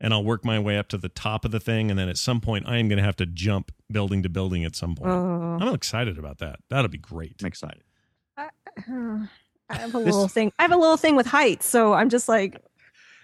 and 0.00 0.12
I'll 0.14 0.22
work 0.22 0.44
my 0.44 0.60
way 0.60 0.78
up 0.78 0.86
to 0.90 0.96
the 0.98 1.08
top 1.08 1.44
of 1.44 1.50
the 1.50 1.58
thing, 1.58 1.90
and 1.90 1.98
then 1.98 2.08
at 2.08 2.16
some 2.18 2.40
point 2.40 2.66
I 2.68 2.76
am 2.78 2.88
gonna 2.88 3.02
have 3.02 3.16
to 3.16 3.26
jump 3.26 3.72
building 3.90 4.22
to 4.22 4.28
building 4.28 4.64
at 4.64 4.76
some 4.76 4.94
point. 4.94 5.10
Oh. 5.10 5.58
I'm 5.60 5.74
excited 5.74 6.16
about 6.16 6.38
that. 6.38 6.60
That'll 6.68 6.88
be 6.88 6.98
great. 6.98 7.34
I'm 7.40 7.46
excited. 7.46 7.82
I 8.36 8.48
have 9.70 9.94
a 9.94 9.98
This- 9.98 10.06
little 10.14 10.28
thing. 10.28 10.52
I 10.58 10.62
have 10.62 10.72
a 10.72 10.76
little 10.76 10.96
thing 10.96 11.16
with 11.16 11.26
heights, 11.26 11.66
so 11.66 11.92
I'm 11.92 12.08
just 12.08 12.28
like, 12.28 12.60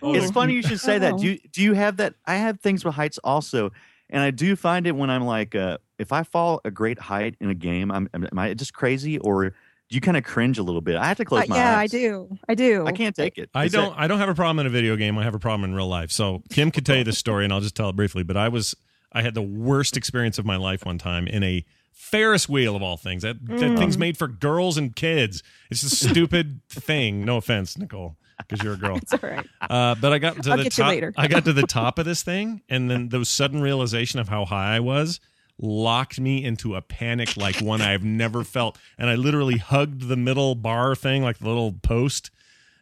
It's 0.02 0.30
funny 0.30 0.52
you 0.54 0.62
should 0.62 0.80
say 0.80 0.98
that. 0.98 1.14
Oh. 1.14 1.18
Do 1.18 1.26
you, 1.26 1.38
do 1.52 1.62
you 1.62 1.72
have 1.74 1.96
that? 1.98 2.14
I 2.26 2.36
have 2.36 2.60
things 2.60 2.84
with 2.84 2.94
heights 2.94 3.18
also, 3.24 3.70
and 4.10 4.22
I 4.22 4.30
do 4.30 4.56
find 4.56 4.86
it 4.86 4.92
when 4.96 5.10
I'm 5.10 5.24
like, 5.24 5.54
uh, 5.54 5.78
if 5.98 6.12
I 6.12 6.22
fall 6.22 6.60
a 6.64 6.70
great 6.70 6.98
height 6.98 7.36
in 7.40 7.50
a 7.50 7.54
game, 7.54 7.90
I'm 7.90 8.08
am 8.14 8.38
I 8.38 8.54
just 8.54 8.74
crazy 8.74 9.18
or 9.18 9.50
do 9.88 9.94
you 9.94 10.00
kind 10.00 10.16
of 10.16 10.24
cringe 10.24 10.58
a 10.58 10.62
little 10.64 10.80
bit? 10.80 10.96
I 10.96 11.04
have 11.06 11.16
to 11.18 11.24
close 11.24 11.44
Uh, 11.44 11.46
my 11.50 11.56
yeah, 11.56 11.78
I 11.78 11.86
do. 11.86 12.28
I 12.48 12.54
do. 12.54 12.86
I 12.86 12.92
can't 12.92 13.14
take 13.14 13.38
it. 13.38 13.50
I 13.54 13.64
It's 13.66 13.74
don't. 13.74 13.96
I 13.96 14.08
don't 14.08 14.18
have 14.18 14.28
a 14.28 14.34
problem 14.34 14.58
in 14.60 14.66
a 14.66 14.70
video 14.70 14.96
game. 14.96 15.16
I 15.16 15.22
have 15.22 15.34
a 15.34 15.38
problem 15.38 15.68
in 15.70 15.76
real 15.76 15.86
life. 15.88 16.10
So 16.10 16.42
Kim 16.50 16.70
could 16.72 16.84
tell 16.84 16.96
you 16.96 17.04
this 17.04 17.18
story, 17.18 17.44
and 17.44 17.52
I'll 17.52 17.60
just 17.60 17.76
tell 17.76 17.88
it 17.90 17.96
briefly. 17.96 18.24
But 18.24 18.36
I 18.36 18.48
was, 18.48 18.74
I 19.12 19.22
had 19.22 19.34
the 19.34 19.42
worst 19.42 19.96
experience 19.96 20.38
of 20.38 20.44
my 20.44 20.56
life 20.56 20.84
one 20.84 20.98
time 20.98 21.28
in 21.28 21.44
a 21.44 21.64
Ferris 21.92 22.48
wheel 22.48 22.74
of 22.76 22.82
all 22.82 22.96
things. 22.96 23.22
That, 23.22 23.36
that 23.46 23.60
Mm. 23.60 23.78
thing's 23.78 23.96
made 23.96 24.18
for 24.18 24.26
girls 24.28 24.76
and 24.76 24.94
kids. 24.94 25.42
It's 25.70 25.82
a 25.84 25.88
stupid 25.90 26.60
thing. 26.68 27.24
No 27.24 27.36
offense, 27.36 27.78
Nicole, 27.78 28.16
because 28.38 28.62
you're 28.62 28.74
a 28.74 28.76
girl. 28.78 28.96
It's 29.02 29.12
all 29.12 29.18
right. 29.22 29.46
Uh, 29.60 29.94
but 29.94 30.12
I 30.12 30.18
got 30.18 30.42
to 30.42 30.50
I'll 30.50 30.56
the 30.58 30.64
get 30.64 30.76
you 30.78 30.84
top. 30.84 30.90
later. 30.90 31.12
I 31.16 31.26
got 31.28 31.44
to 31.44 31.52
the 31.52 31.62
top 31.66 31.98
of 31.98 32.04
this 32.04 32.22
thing, 32.22 32.62
and 32.68 32.90
then 32.90 33.08
the 33.08 33.24
sudden 33.24 33.60
realization 33.60 34.20
of 34.20 34.28
how 34.28 34.44
high 34.44 34.76
I 34.76 34.80
was 34.80 35.20
locked 35.58 36.20
me 36.20 36.44
into 36.44 36.74
a 36.74 36.82
panic 36.82 37.34
like 37.36 37.58
one 37.62 37.80
I've 37.80 38.04
never 38.04 38.44
felt. 38.44 38.76
And 38.98 39.08
I 39.08 39.14
literally 39.14 39.56
hugged 39.56 40.02
the 40.08 40.16
middle 40.16 40.54
bar 40.54 40.94
thing, 40.94 41.22
like 41.22 41.38
the 41.38 41.48
little 41.48 41.72
post, 41.72 42.30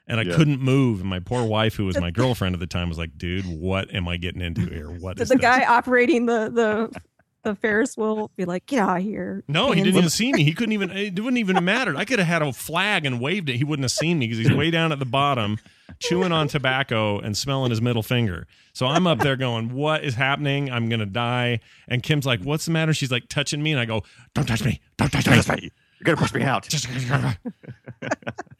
and 0.08 0.18
I 0.18 0.24
Yeah. 0.24 0.34
couldn't 0.34 0.60
move. 0.60 1.00
And 1.00 1.08
my 1.08 1.20
poor 1.20 1.44
wife, 1.44 1.76
who 1.76 1.84
was 1.84 1.98
my 2.00 2.10
girlfriend 2.10 2.54
at 2.54 2.60
the 2.60 2.66
time, 2.66 2.88
was 2.88 2.98
like, 2.98 3.16
"Dude, 3.16 3.46
what 3.46 3.94
am 3.94 4.08
I 4.08 4.16
getting 4.16 4.42
into 4.42 4.62
here? 4.66 4.90
What 4.90 5.16
Did 5.16 5.22
is 5.22 5.28
the 5.28 5.36
this?" 5.36 5.42
guy 5.42 5.64
operating 5.64 6.26
the 6.26 6.50
the 6.52 7.00
the 7.44 7.54
Ferris 7.54 7.96
wheel 7.96 8.30
be 8.36 8.44
like, 8.44 8.66
get 8.66 8.80
out 8.80 8.98
of 8.98 9.02
here? 9.02 9.44
No, 9.46 9.70
he 9.72 9.82
didn't 9.82 9.96
even 9.96 10.10
see 10.10 10.32
me. 10.32 10.44
He 10.44 10.52
couldn't 10.52 10.72
even. 10.72 10.90
It 10.90 11.18
wouldn't 11.18 11.38
even 11.38 11.54
have 11.54 11.64
mattered. 11.64 11.96
I 11.96 12.04
could 12.04 12.18
have 12.18 12.28
had 12.28 12.42
a 12.42 12.52
flag 12.52 13.06
and 13.06 13.20
waved 13.20 13.48
it. 13.48 13.56
He 13.56 13.64
wouldn't 13.64 13.84
have 13.84 13.92
seen 13.92 14.18
me 14.18 14.26
because 14.26 14.38
he's 14.38 14.52
way 14.52 14.70
down 14.70 14.90
at 14.92 14.98
the 14.98 15.04
bottom, 15.04 15.58
chewing 16.00 16.32
on 16.32 16.48
tobacco 16.48 17.18
and 17.18 17.36
smelling 17.36 17.70
his 17.70 17.80
middle 17.80 18.02
finger. 18.02 18.46
So 18.72 18.86
I'm 18.86 19.06
up 19.06 19.18
there 19.20 19.36
going, 19.36 19.72
"What 19.72 20.02
is 20.02 20.14
happening? 20.14 20.70
I'm 20.70 20.88
gonna 20.88 21.06
die." 21.06 21.60
And 21.86 22.02
Kim's 22.02 22.26
like, 22.26 22.40
"What's 22.42 22.64
the 22.64 22.72
matter?" 22.72 22.92
She's 22.92 23.12
like 23.12 23.28
touching 23.28 23.62
me, 23.62 23.72
and 23.72 23.80
I 23.80 23.84
go, 23.84 24.02
"Don't 24.34 24.46
touch 24.46 24.64
me! 24.64 24.80
Don't 24.96 25.12
touch 25.12 25.48
me!" 25.48 25.70
You're 25.98 26.04
gonna 26.14 26.16
push 26.16 26.34
me 26.34 26.42
out. 26.42 26.68
Just- 26.68 26.88
and 26.90 27.36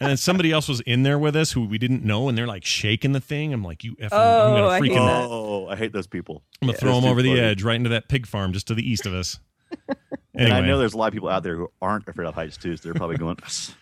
then 0.00 0.16
somebody 0.16 0.50
else 0.52 0.68
was 0.68 0.80
in 0.82 1.02
there 1.02 1.18
with 1.18 1.36
us 1.36 1.52
who 1.52 1.66
we 1.66 1.78
didn't 1.78 2.04
know, 2.04 2.28
and 2.28 2.36
they're 2.38 2.46
like 2.46 2.64
shaking 2.64 3.12
the 3.12 3.20
thing. 3.20 3.52
I'm 3.52 3.62
like, 3.64 3.84
"You 3.84 3.96
effing! 3.96 4.12
I'm 4.12 4.52
Oh, 4.52 4.54
gonna 4.56 4.66
I 4.68 4.74
hate 4.80 4.82
freaking! 4.92 5.06
that. 5.06 5.28
Oh, 5.30 5.68
I 5.68 5.76
hate 5.76 5.92
those 5.92 6.06
people. 6.06 6.42
I'm 6.62 6.68
gonna 6.68 6.78
throw 6.78 6.92
them 6.94 6.98
him 6.98 7.04
too 7.04 7.10
over 7.10 7.22
the 7.22 7.38
edge, 7.40 7.62
right 7.62 7.76
into 7.76 7.90
that 7.90 8.08
pig 8.08 8.26
farm 8.26 8.52
just 8.52 8.66
to 8.68 8.74
the 8.74 8.88
east 8.88 9.06
of 9.06 9.14
us." 9.14 9.38
And 10.36 10.52
I 10.52 10.60
know 10.62 10.78
there's 10.78 10.94
a 10.94 10.96
lot 10.96 11.06
of 11.06 11.12
people 11.12 11.28
out 11.28 11.44
there 11.44 11.56
who 11.56 11.68
aren't 11.80 12.08
afraid 12.08 12.26
of 12.26 12.34
heights 12.34 12.56
too. 12.56 12.76
So 12.76 12.82
they're 12.82 12.94
probably 12.94 13.16
going, 13.18 13.36
listen 13.40 13.74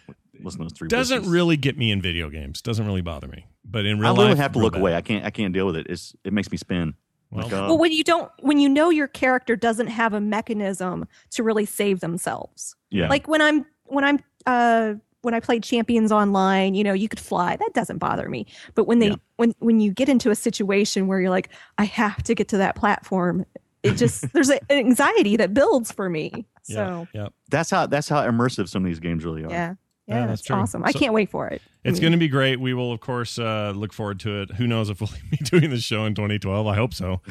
to 0.42 0.52
those 0.58 0.72
three. 0.74 0.86
doesn't 0.88 1.22
wussies." 1.22 1.32
really 1.32 1.56
get 1.56 1.78
me 1.78 1.90
in 1.90 2.02
video 2.02 2.28
games. 2.28 2.60
Doesn't 2.60 2.84
really 2.86 3.00
bother 3.00 3.26
me. 3.26 3.46
But 3.64 3.86
in 3.86 3.98
real 3.98 4.10
literally 4.12 4.32
life, 4.32 4.38
I 4.38 4.42
have 4.42 4.52
to 4.52 4.58
look 4.58 4.74
bad. 4.74 4.80
away. 4.82 4.94
I 4.94 5.00
can't. 5.00 5.24
I 5.24 5.30
can't 5.30 5.54
deal 5.54 5.64
with 5.64 5.76
it. 5.76 5.86
It's 5.88 6.14
it 6.24 6.34
makes 6.34 6.50
me 6.50 6.58
spin. 6.58 6.92
Well, 7.32 7.44
Like, 7.44 7.52
uh, 7.52 7.66
Well, 7.68 7.78
when 7.78 7.92
you 7.92 8.04
don't, 8.04 8.30
when 8.40 8.58
you 8.58 8.68
know 8.68 8.90
your 8.90 9.08
character 9.08 9.56
doesn't 9.56 9.88
have 9.88 10.12
a 10.12 10.20
mechanism 10.20 11.08
to 11.30 11.42
really 11.42 11.64
save 11.66 12.00
themselves, 12.00 12.76
yeah. 12.90 13.08
like 13.08 13.26
when 13.26 13.40
I'm 13.40 13.66
when 13.84 14.04
I'm 14.04 14.18
uh 14.46 14.94
when 15.22 15.34
I 15.34 15.40
played 15.40 15.62
Champions 15.62 16.10
Online, 16.10 16.74
you 16.74 16.82
know, 16.82 16.92
you 16.92 17.08
could 17.08 17.20
fly. 17.20 17.54
That 17.56 17.70
doesn't 17.74 17.98
bother 17.98 18.28
me. 18.28 18.46
But 18.74 18.86
when 18.86 18.98
they 18.98 19.10
Yeah. 19.10 19.16
when 19.36 19.54
when 19.60 19.80
you 19.80 19.92
get 19.92 20.08
into 20.08 20.30
a 20.30 20.34
situation 20.34 21.06
where 21.06 21.20
you're 21.20 21.30
like, 21.30 21.48
I 21.78 21.84
have 21.84 22.22
to 22.24 22.34
get 22.34 22.48
to 22.48 22.56
that 22.58 22.74
platform, 22.76 23.46
it 23.82 23.96
just 23.96 24.22
there's 24.32 24.50
a, 24.50 24.56
an 24.70 24.78
anxiety 24.78 25.36
that 25.36 25.54
builds 25.54 25.90
for 25.92 26.10
me. 26.10 26.46
So 26.64 27.06
yeah. 27.14 27.28
That's 27.50 27.70
how 27.70 27.86
that's 27.86 28.08
how 28.08 28.22
immersive 28.28 28.68
some 28.68 28.84
of 28.84 28.88
these 28.88 29.00
games 29.00 29.24
really 29.24 29.44
are. 29.44 29.50
yeah. 29.50 29.74
Yeah, 30.06 30.20
Yeah, 30.20 30.26
that's 30.26 30.50
awesome. 30.50 30.84
I 30.84 30.92
can't 30.92 31.14
wait 31.14 31.30
for 31.30 31.48
it. 31.48 31.62
It's 31.84 32.00
going 32.00 32.12
to 32.12 32.18
be 32.18 32.28
great. 32.28 32.60
We 32.60 32.74
will, 32.74 32.92
of 32.92 33.00
course, 33.00 33.38
uh, 33.38 33.72
look 33.74 33.92
forward 33.92 34.20
to 34.20 34.42
it. 34.42 34.52
Who 34.52 34.66
knows 34.66 34.90
if 34.90 35.00
we'll 35.00 35.10
be 35.30 35.36
doing 35.38 35.70
the 35.70 35.78
show 35.78 36.04
in 36.04 36.14
2012? 36.14 36.66
I 36.66 36.74
hope 36.74 36.94
so. 36.94 37.20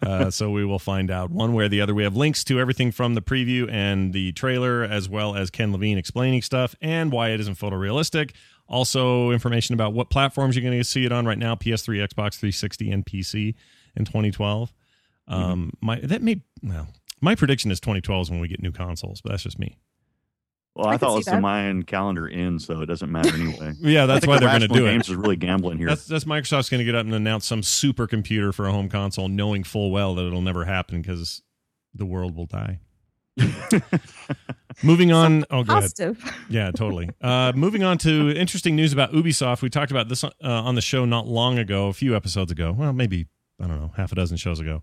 Uh, 0.00 0.30
so 0.30 0.50
we 0.50 0.64
will 0.64 0.78
find 0.78 1.10
out 1.10 1.30
one 1.30 1.52
way 1.52 1.66
or 1.66 1.68
the 1.68 1.82
other. 1.82 1.94
We 1.94 2.02
have 2.04 2.16
links 2.16 2.42
to 2.44 2.58
everything 2.58 2.90
from 2.92 3.14
the 3.14 3.20
preview 3.20 3.70
and 3.70 4.14
the 4.14 4.32
trailer, 4.32 4.82
as 4.82 5.06
well 5.06 5.36
as 5.36 5.50
Ken 5.50 5.70
Levine 5.70 5.98
explaining 5.98 6.40
stuff 6.40 6.74
and 6.80 7.12
why 7.12 7.28
it 7.28 7.40
isn't 7.40 7.58
photorealistic. 7.58 8.32
Also, 8.68 9.30
information 9.32 9.74
about 9.74 9.92
what 9.92 10.08
platforms 10.08 10.56
you're 10.56 10.62
going 10.62 10.78
to 10.78 10.82
see 10.82 11.04
it 11.04 11.12
on 11.12 11.26
right 11.26 11.38
now: 11.38 11.54
PS3, 11.54 11.98
Xbox 12.08 12.36
360, 12.36 12.90
and 12.90 13.04
PC 13.04 13.54
in 13.94 14.06
2012. 14.06 14.72
Um, 15.28 15.74
my 15.82 16.00
that 16.00 16.22
may 16.22 16.40
well, 16.62 16.88
my 17.20 17.34
prediction 17.34 17.70
is 17.70 17.78
2012 17.78 18.22
is 18.22 18.30
when 18.30 18.40
we 18.40 18.48
get 18.48 18.62
new 18.62 18.72
consoles, 18.72 19.20
but 19.20 19.30
that's 19.30 19.42
just 19.42 19.58
me. 19.58 19.76
Well, 20.76 20.88
I 20.88 20.94
I, 20.94 20.96
thought 20.98 21.08
see 21.08 21.14
it 21.14 21.16
was 21.16 21.24
the. 21.24 21.40
Mayan 21.40 21.82
calendar 21.84 22.28
in, 22.28 22.58
so 22.58 22.82
it 22.82 22.86
doesn't 22.86 23.10
matter 23.10 23.34
anyway. 23.34 23.72
Yeah, 23.80 24.04
that's 24.04 24.20
think 24.20 24.28
why 24.28 24.38
they're 24.38 24.50
going 24.50 24.60
to 24.60 24.68
do 24.68 24.86
it. 24.86 24.90
Games 24.90 25.08
is 25.08 25.14
really 25.16 25.36
gambling 25.36 25.78
here. 25.78 25.88
That's, 25.88 26.04
that's 26.04 26.24
Microsoft's 26.24 26.68
going 26.68 26.80
to 26.80 26.84
get 26.84 26.94
up 26.94 27.06
and 27.06 27.14
announce 27.14 27.46
some 27.46 27.62
supercomputer 27.62 28.52
for 28.52 28.66
a 28.66 28.72
home 28.72 28.90
console, 28.90 29.28
knowing 29.28 29.64
full 29.64 29.90
well 29.90 30.14
that 30.16 30.26
it'll 30.26 30.42
never 30.42 30.66
happen 30.66 31.00
because 31.00 31.40
the 31.94 32.04
world 32.04 32.36
will 32.36 32.44
die. 32.44 32.80
Moving 34.82 35.12
on. 35.12 35.46
Oh, 35.50 35.64
go 35.64 35.78
ahead. 35.78 35.92
Yeah, 36.50 36.70
totally. 36.72 37.08
Uh, 37.22 37.52
moving 37.56 37.82
on 37.82 37.96
to 37.98 38.30
interesting 38.36 38.76
news 38.76 38.92
about 38.92 39.12
Ubisoft. 39.12 39.62
We 39.62 39.70
talked 39.70 39.90
about 39.90 40.10
this 40.10 40.24
uh, 40.24 40.30
on 40.42 40.74
the 40.74 40.82
show 40.82 41.06
not 41.06 41.26
long 41.26 41.58
ago, 41.58 41.88
a 41.88 41.94
few 41.94 42.14
episodes 42.14 42.52
ago. 42.52 42.72
Well, 42.72 42.92
maybe 42.92 43.28
I 43.58 43.66
don't 43.66 43.80
know, 43.80 43.92
half 43.96 44.12
a 44.12 44.14
dozen 44.14 44.36
shows 44.36 44.60
ago. 44.60 44.82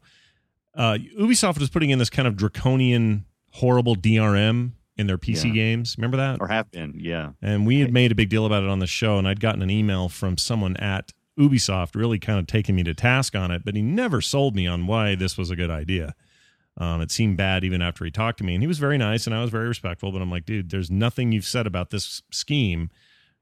Uh, 0.75 0.97
Ubisoft 1.19 1.59
was 1.59 1.69
putting 1.69 1.91
in 1.91 1.99
this 1.99 2.09
kind 2.09 2.27
of 2.27 2.35
draconian, 2.35 3.25
horrible 3.51 3.95
DRM 3.95 4.71
in 4.97 5.07
their 5.07 5.17
PC 5.17 5.47
Yeah. 5.49 5.53
games. 5.53 5.95
Remember 5.97 6.17
that? 6.17 6.39
or 6.39 6.47
have 6.47 6.69
been, 6.71 6.93
yeah. 6.99 7.31
And 7.41 7.65
we 7.65 7.79
had 7.79 7.91
made 7.93 8.11
a 8.11 8.15
big 8.15 8.29
deal 8.29 8.45
about 8.45 8.63
it 8.63 8.69
on 8.69 8.79
the 8.79 8.87
show, 8.87 9.17
and 9.17 9.27
I'd 9.27 9.39
gotten 9.39 9.61
an 9.61 9.69
email 9.71 10.07
from 10.09 10.37
someone 10.37 10.77
at 10.77 11.11
Ubisoft 11.39 11.95
really 11.95 12.19
kind 12.19 12.37
of 12.39 12.45
taking 12.45 12.75
me 12.75 12.83
to 12.83 12.93
task 12.93 13.35
on 13.35 13.49
it, 13.49 13.63
but 13.65 13.75
he 13.75 13.81
never 13.81 14.21
sold 14.21 14.55
me 14.55 14.67
on 14.67 14.85
why 14.85 15.15
this 15.15 15.35
was 15.37 15.49
a 15.49 15.55
good 15.55 15.71
idea. 15.71 16.13
Um, 16.77 17.01
it 17.01 17.11
seemed 17.11 17.37
bad 17.37 17.63
even 17.63 17.81
after 17.81 18.05
he 18.05 18.11
talked 18.11 18.37
to 18.39 18.43
me, 18.43 18.53
and 18.53 18.61
he 18.63 18.67
was 18.67 18.79
very 18.79 18.97
nice 18.97 19.25
and 19.27 19.35
I 19.35 19.41
was 19.41 19.49
very 19.51 19.67
respectful. 19.67 20.11
But 20.11 20.21
I'm 20.21 20.29
like, 20.31 20.45
dude, 20.45 20.69
there's 20.69 20.89
nothing 20.91 21.31
you've 21.31 21.45
said 21.45 21.65
about 21.67 21.89
this 21.91 22.21
scheme 22.31 22.89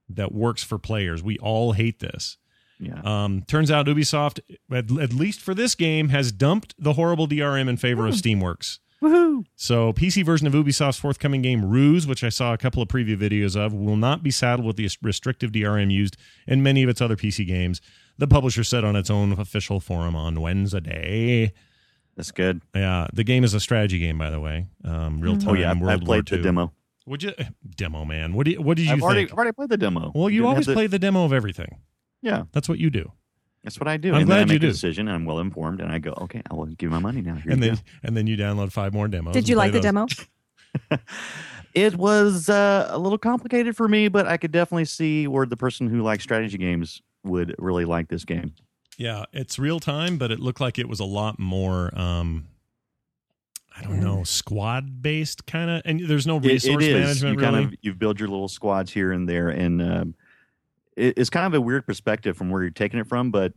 that 0.10 0.34
works 0.34 0.64
for 0.64 0.78
players. 0.78 1.22
We 1.24 1.38
all 1.40 1.74
hate 1.74 2.00
this. 2.00 2.38
Yeah. 2.80 3.00
Um, 3.04 3.44
turns 3.48 3.70
out 3.72 3.86
Ubisoft, 3.86 4.40
at, 4.72 4.92
at 5.00 5.14
least 5.14 5.40
for 5.40 5.54
this 5.54 5.76
game, 5.76 6.10
has 6.10 6.32
dumped 6.32 6.74
the 6.80 6.94
horrible 6.94 7.28
DRM 7.28 7.70
in 7.70 7.78
favor 7.78 8.08
of 8.08 8.16
Steamworks. 8.16 8.80
Woohoo! 9.04 9.46
So, 9.56 9.94
PC 9.94 10.24
version 10.24 10.46
of 10.48 10.54
Ubisoft's 10.54 10.98
forthcoming 11.00 11.42
game 11.42 11.66
Ruse, 11.66 12.06
which 12.06 12.24
I 12.24 12.30
saw 12.30 12.54
a 12.54 12.58
couple 12.58 12.84
of 12.84 12.88
preview 12.88 13.18
videos 13.18 13.56
of, 13.56 13.74
will 13.74 13.96
not 13.96 14.22
be 14.22 14.30
saddled 14.32 14.66
with 14.68 14.76
the 14.76 14.88
restrictive 15.02 15.52
DRM 15.52 15.92
used 15.92 16.18
in 16.48 16.62
many 16.62 16.84
of 16.84 16.90
its 16.90 17.02
other 17.02 17.16
PC 17.16 17.48
games. 17.48 17.82
The 18.18 18.28
publisher 18.28 18.64
said 18.64 18.84
on 18.84 18.96
its 18.96 19.10
own 19.10 19.32
official 19.34 19.80
forum 19.80 20.16
on 20.16 20.40
Wednesday. 20.40 21.52
That's 22.16 22.32
good. 22.32 22.62
Yeah, 22.76 23.08
the 23.14 23.24
game 23.24 23.44
is 23.44 23.54
a 23.54 23.60
strategy 23.60 23.98
game, 23.98 24.18
by 24.18 24.30
the 24.30 24.40
way. 24.40 24.68
Um, 24.84 25.20
real 25.22 25.38
time. 25.38 25.50
Oh 25.50 25.54
yeah, 25.54 25.70
I- 25.70 25.94
I 25.94 25.98
played 25.98 26.08
War 26.08 26.22
the 26.24 26.38
demo. 26.38 26.74
Would 27.08 27.24
you 27.24 27.34
demo, 27.76 28.06
man? 28.06 28.34
What 28.34 28.46
do 28.46 28.52
you, 28.52 28.62
What 28.62 28.78
did 28.78 28.84
you 28.86 28.92
I've 28.92 28.98
think? 29.00 29.04
already, 29.04 29.24
I've 29.32 29.34
already 29.38 29.52
played 29.54 29.70
the 29.70 29.78
demo. 29.78 30.12
well, 30.14 30.30
you 30.30 30.42
Didn't 30.42 30.44
have 30.46 30.50
always 30.54 30.66
to- 30.68 30.74
play 30.74 30.88
the 30.88 31.00
demo 31.00 31.26
of 31.26 31.34
everything. 31.34 31.80
Yeah, 32.22 32.44
That's 32.52 32.70
what 32.70 32.78
you 32.78 32.92
do. 32.92 33.12
That's 33.64 33.80
what 33.80 33.88
I 33.88 33.98
do. 33.98 34.10
I'm 34.14 34.22
and 34.22 34.26
glad 34.26 34.36
then 34.36 34.42
I 34.50 34.54
you 34.54 34.56
make 34.56 34.62
do. 34.62 34.68
a 34.68 34.72
decision, 34.72 35.08
and 35.08 35.16
I'm 35.16 35.26
well 35.26 35.40
informed, 35.40 35.82
and 35.82 35.92
I 35.92 36.00
go, 36.00 36.14
okay, 36.22 36.42
I 36.50 36.54
will 36.56 36.66
give 36.66 36.92
my 36.92 37.00
money 37.00 37.22
now. 37.22 37.36
Here 37.36 37.52
and 37.52 37.62
then 37.62 37.76
go. 37.76 37.82
and 38.04 38.18
then 38.18 38.28
you 38.28 38.36
download 38.38 38.72
five 38.72 38.94
more 38.94 39.08
demos. 39.08 39.34
Did 39.34 39.48
you 39.50 39.56
play 39.56 39.66
like 39.66 39.72
the 39.74 39.80
those. 39.80 40.16
demo? 40.90 41.00
It 41.74 41.96
was 41.96 42.50
uh, 42.50 42.88
a 42.90 43.00
little 43.00 43.18
complicated 43.18 43.78
for 43.78 43.88
me, 43.88 44.10
but 44.10 44.28
I 44.28 44.36
could 44.36 44.52
definitely 44.52 44.84
see 44.86 45.26
where 45.28 45.46
the 45.46 45.56
person 45.56 45.88
who 45.88 46.02
likes 46.02 46.22
strategy 46.22 46.58
games 46.58 47.02
would 47.24 47.56
really 47.60 47.86
like 47.86 48.10
this 48.10 48.26
game. 48.26 48.54
Yeah, 48.98 49.24
it's 49.32 49.58
real 49.58 49.80
time, 49.80 50.18
but 50.18 50.32
it 50.32 50.40
looked 50.42 50.60
like 50.60 50.78
it 50.78 50.90
was 50.90 51.00
a 51.00 51.06
lot 51.06 51.40
more. 51.40 51.98
Um, 51.98 52.48
I 53.78 53.84
don't 53.84 54.02
know, 54.02 54.26
squad 54.26 55.02
based 55.02 55.46
kind 55.46 55.70
of, 55.70 55.82
and 55.86 56.02
there's 56.10 56.28
no 56.28 56.38
It- 56.40 56.44
resource 56.46 56.84
management 56.84 57.36
you 57.36 57.40
really. 57.40 57.62
kind 57.62 57.74
of 57.74 57.80
you 57.82 57.94
build 57.94 58.20
your 58.20 58.28
little 58.28 58.50
squads 58.50 58.92
here 58.92 59.14
and 59.14 59.30
there, 59.30 59.48
and 59.48 59.82
um, 59.82 60.16
it, 60.98 61.18
it's 61.18 61.30
kind 61.30 61.46
of 61.46 61.54
a 61.54 61.62
weird 61.62 61.86
perspective 61.86 62.38
from 62.38 62.50
where 62.50 62.62
you're 62.62 62.72
taking 62.72 63.00
it 63.00 63.08
from. 63.08 63.32
But 63.32 63.54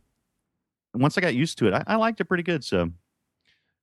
once 0.93 1.17
I 1.17 1.21
got 1.21 1.35
used 1.35 1.57
to 1.59 1.67
it, 1.67 1.73
I, 1.73 1.83
I 1.87 1.95
liked 1.97 2.21
it 2.21 2.25
pretty 2.25 2.43
good. 2.43 2.63
So 2.63 2.91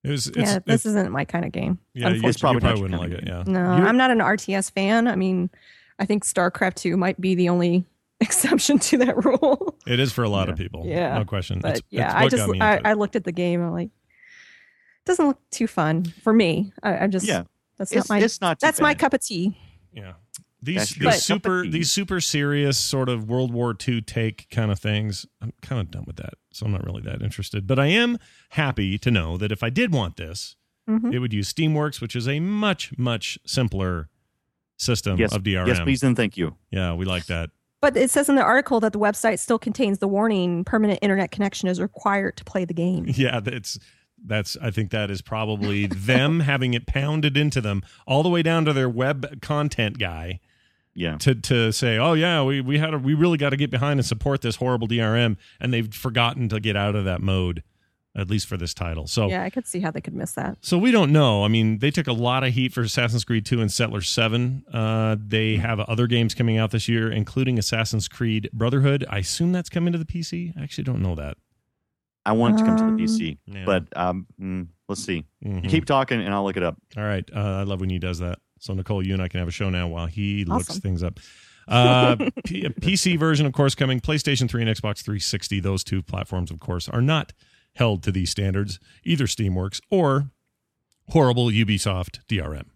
it 0.04 0.10
was, 0.10 0.26
it's, 0.28 0.36
yeah, 0.38 0.56
it's, 0.56 0.66
this 0.66 0.86
isn't 0.86 1.10
my 1.12 1.24
kind 1.24 1.44
of 1.44 1.52
game. 1.52 1.78
yeah, 1.94 2.08
you, 2.10 2.28
It's 2.28 2.38
probably 2.40 2.60
probably 2.60 2.82
wouldn't 2.82 3.00
like 3.00 3.12
it. 3.12 3.24
Yeah, 3.26 3.44
No, 3.46 3.76
You- 3.76 3.84
I'm 3.84 3.96
not 3.96 4.10
an 4.10 4.18
RTS 4.18 4.70
fan. 4.72 5.06
I 5.08 5.16
mean, 5.16 5.50
I 5.98 6.06
think 6.06 6.24
StarCraft 6.24 6.74
2 6.76 6.96
might 6.96 7.20
be 7.20 7.34
the 7.34 7.48
only 7.50 7.84
exception 8.20 8.78
to 8.78 8.98
that 8.98 9.24
rule. 9.24 9.76
it 9.86 10.00
is 10.00 10.12
for 10.12 10.24
a 10.24 10.28
lot 10.28 10.48
of 10.48 10.56
people. 10.56 10.84
Yeah, 10.86 11.18
no 11.18 11.24
question. 11.24 11.60
But 11.60 11.76
It's- 11.78 11.82
yeah, 11.90 12.06
it's 12.24 12.34
I 12.34 12.36
just 12.36 12.60
I. 12.60 12.80
I 12.84 12.92
looked 12.94 13.16
at 13.16 13.24
the 13.24 13.32
game. 13.32 13.62
I'm 13.62 13.72
like, 13.72 13.88
it 13.90 15.06
doesn't 15.06 15.26
look 15.26 15.38
too 15.50 15.66
fun 15.66 16.04
for 16.04 16.32
me. 16.32 16.72
I, 16.82 17.04
I 17.04 17.06
just 17.08 17.26
yeah, 17.26 17.42
that's 17.78 17.92
it's 17.92 18.08
not 18.08 18.14
my 18.16 18.24
it's 18.24 18.40
not. 18.40 18.58
Too 18.60 18.66
that's 18.66 18.80
my 18.80 18.94
cup 18.94 19.12
of 19.14 19.20
tea. 19.20 19.56
Yeah. 19.92 20.12
These, 20.64 20.90
these 20.90 20.96
your 20.98 21.12
super 21.12 21.64
cup 21.64 21.72
these 21.72 21.90
super 21.90 22.20
serious 22.20 22.78
sort 22.78 23.08
of 23.08 23.28
World 23.28 23.52
War 23.52 23.74
II 23.88 24.00
take 24.02 24.48
kind 24.50 24.70
of 24.70 24.78
things. 24.78 25.26
I'm 25.40 25.52
kind 25.60 25.80
of 25.80 25.90
done 25.90 26.04
with 26.06 26.16
that, 26.16 26.34
so 26.52 26.66
I'm 26.66 26.72
not 26.72 26.84
really 26.84 27.02
that 27.02 27.20
interested. 27.20 27.66
But 27.66 27.78
I 27.80 27.86
am 27.86 28.16
happy 28.50 28.96
to 28.98 29.10
know 29.10 29.36
that 29.38 29.50
if 29.50 29.62
I 29.64 29.70
did 29.70 29.92
want 29.92 30.16
this, 30.16 30.54
Mhm. 30.88 31.12
it 31.12 31.18
would 31.18 31.32
use 31.32 31.52
Steamworks, 31.52 32.00
which 32.00 32.14
is 32.14 32.28
a 32.28 32.38
much 32.40 32.96
much 32.96 33.38
simpler 33.44 34.08
system 34.76 35.18
Yes, 35.18 35.34
of 35.34 35.42
DRM. 35.42 35.66
yes, 35.68 35.80
please 35.80 36.02
and 36.02 36.16
thank 36.16 36.36
you. 36.36 36.56
Yeah, 36.70 36.94
we 36.94 37.04
like 37.04 37.26
that. 37.26 37.50
But 37.80 37.96
it 37.96 38.10
says 38.10 38.28
in 38.28 38.36
the 38.36 38.42
article 38.44 38.78
that 38.80 38.92
the 38.92 38.98
website 38.98 39.38
still 39.40 39.58
contains 39.58 39.98
the 39.98 40.06
warning: 40.08 40.62
permanent 40.64 41.00
internet 41.02 41.30
connection 41.32 41.68
is 41.68 41.80
required 41.80 42.36
to 42.36 42.44
play 42.44 42.64
the 42.64 42.74
game. 42.74 43.06
Yeah, 43.16 43.40
that's 43.40 43.78
that's. 44.24 44.56
I 44.62 44.70
think 44.70 44.92
that 44.92 45.10
is 45.10 45.22
probably 45.22 45.86
them 45.88 46.38
having 46.50 46.74
it 46.74 46.86
pounded 46.86 47.36
into 47.36 47.60
them 47.60 47.82
all 48.06 48.22
the 48.22 48.28
way 48.28 48.42
down 48.42 48.64
to 48.66 48.72
their 48.72 48.88
web 48.88 49.40
content 49.42 49.98
guy. 49.98 50.38
Yeah, 50.94 51.16
to 51.18 51.34
to 51.34 51.72
say, 51.72 51.96
oh 51.98 52.12
yeah, 52.12 52.42
we 52.42 52.60
we 52.60 52.78
had 52.78 52.92
a, 52.94 52.98
we 52.98 53.14
really 53.14 53.38
got 53.38 53.50
to 53.50 53.56
get 53.56 53.70
behind 53.70 53.98
and 54.00 54.06
support 54.06 54.42
this 54.42 54.56
horrible 54.56 54.86
DRM, 54.88 55.36
and 55.60 55.72
they've 55.72 55.92
forgotten 55.92 56.48
to 56.50 56.60
get 56.60 56.76
out 56.76 56.94
of 56.94 57.04
that 57.06 57.22
mode, 57.22 57.62
at 58.14 58.28
least 58.28 58.46
for 58.46 58.58
this 58.58 58.74
title. 58.74 59.06
So 59.06 59.28
Yeah, 59.28 59.42
I 59.42 59.48
could 59.48 59.66
see 59.66 59.80
how 59.80 59.90
they 59.90 60.02
could 60.02 60.12
miss 60.14 60.32
that. 60.32 60.58
so 60.60 60.76
we 60.76 60.90
don't 60.90 61.10
know. 61.10 61.44
I 61.44 61.48
mean, 61.48 61.78
they 61.78 61.90
took 61.90 62.06
a 62.08 62.12
lot 62.12 62.44
of 62.44 62.52
heat 62.52 62.74
for 62.74 62.82
Assassin's 62.82 63.24
Creed 63.24 63.46
2 63.46 63.62
and 63.62 63.72
Settler 63.72 64.02
7. 64.02 64.64
Uh, 64.70 65.16
they 65.18 65.56
have 65.56 65.80
other 65.80 66.06
games 66.06 66.34
coming 66.34 66.58
out 66.58 66.72
this 66.72 66.88
year, 66.90 67.10
including 67.10 67.58
Assassin's 67.58 68.06
Creed 68.06 68.50
Brotherhood. 68.52 69.06
I 69.08 69.18
assume 69.20 69.52
that's 69.52 69.70
coming 69.70 69.92
to 69.92 69.98
the 69.98 70.04
PC. 70.04 70.52
I 70.58 70.62
actually 70.62 70.84
don't 70.84 71.00
know 71.00 71.14
that. 71.14 71.38
I 72.26 72.32
want 72.32 72.56
it 72.56 72.58
to 72.58 72.64
come 72.64 72.76
to 72.76 72.84
Um, 72.84 72.96
the 72.98 73.02
PC, 73.02 73.38
Yeah. 73.46 73.64
but 73.64 73.84
um, 73.96 74.26
mm, 74.38 74.68
let's 74.90 75.02
see. 75.02 75.24
Mhm. 75.42 75.64
You 75.64 75.70
keep 75.70 75.86
talking, 75.86 76.20
and 76.20 76.34
I'll 76.34 76.44
look 76.44 76.58
it 76.58 76.62
up. 76.62 76.76
All 76.98 77.02
right. 77.02 77.28
Uh, 77.34 77.40
I 77.40 77.62
love 77.62 77.80
when 77.80 77.88
he 77.90 77.98
does 77.98 78.18
that. 78.18 78.38
So, 78.62 78.74
Nicole, 78.74 79.04
you 79.04 79.12
and 79.12 79.20
I 79.20 79.26
can 79.26 79.40
have 79.40 79.48
a 79.48 79.52
show 79.52 79.70
now 79.70 79.88
while 79.88 80.06
he 80.06 80.44
looks 80.44 80.78
things 80.78 81.02
up. 81.02 81.18
Uh, 81.66 82.14
P- 82.44 82.62
PC 82.62 83.18
version, 83.18 83.44
of 83.44 83.52
course, 83.52 83.74
coming. 83.74 83.98
PlayStation 83.98 84.48
3 84.48 84.62
and 84.62 84.70
Xbox 84.70 85.02
360. 85.02 85.58
Those 85.58 85.82
two 85.82 86.00
platforms, 86.00 86.48
of 86.52 86.60
course, 86.60 86.88
are 86.88 87.02
not 87.02 87.32
held 87.74 88.04
to 88.04 88.12
these 88.12 88.30
standards, 88.30 88.78
either 89.02 89.24
Steamworks 89.26 89.80
or 89.90 90.30
horrible 91.08 91.46
Ubisoft 91.46 92.20
DRM. 92.28 92.66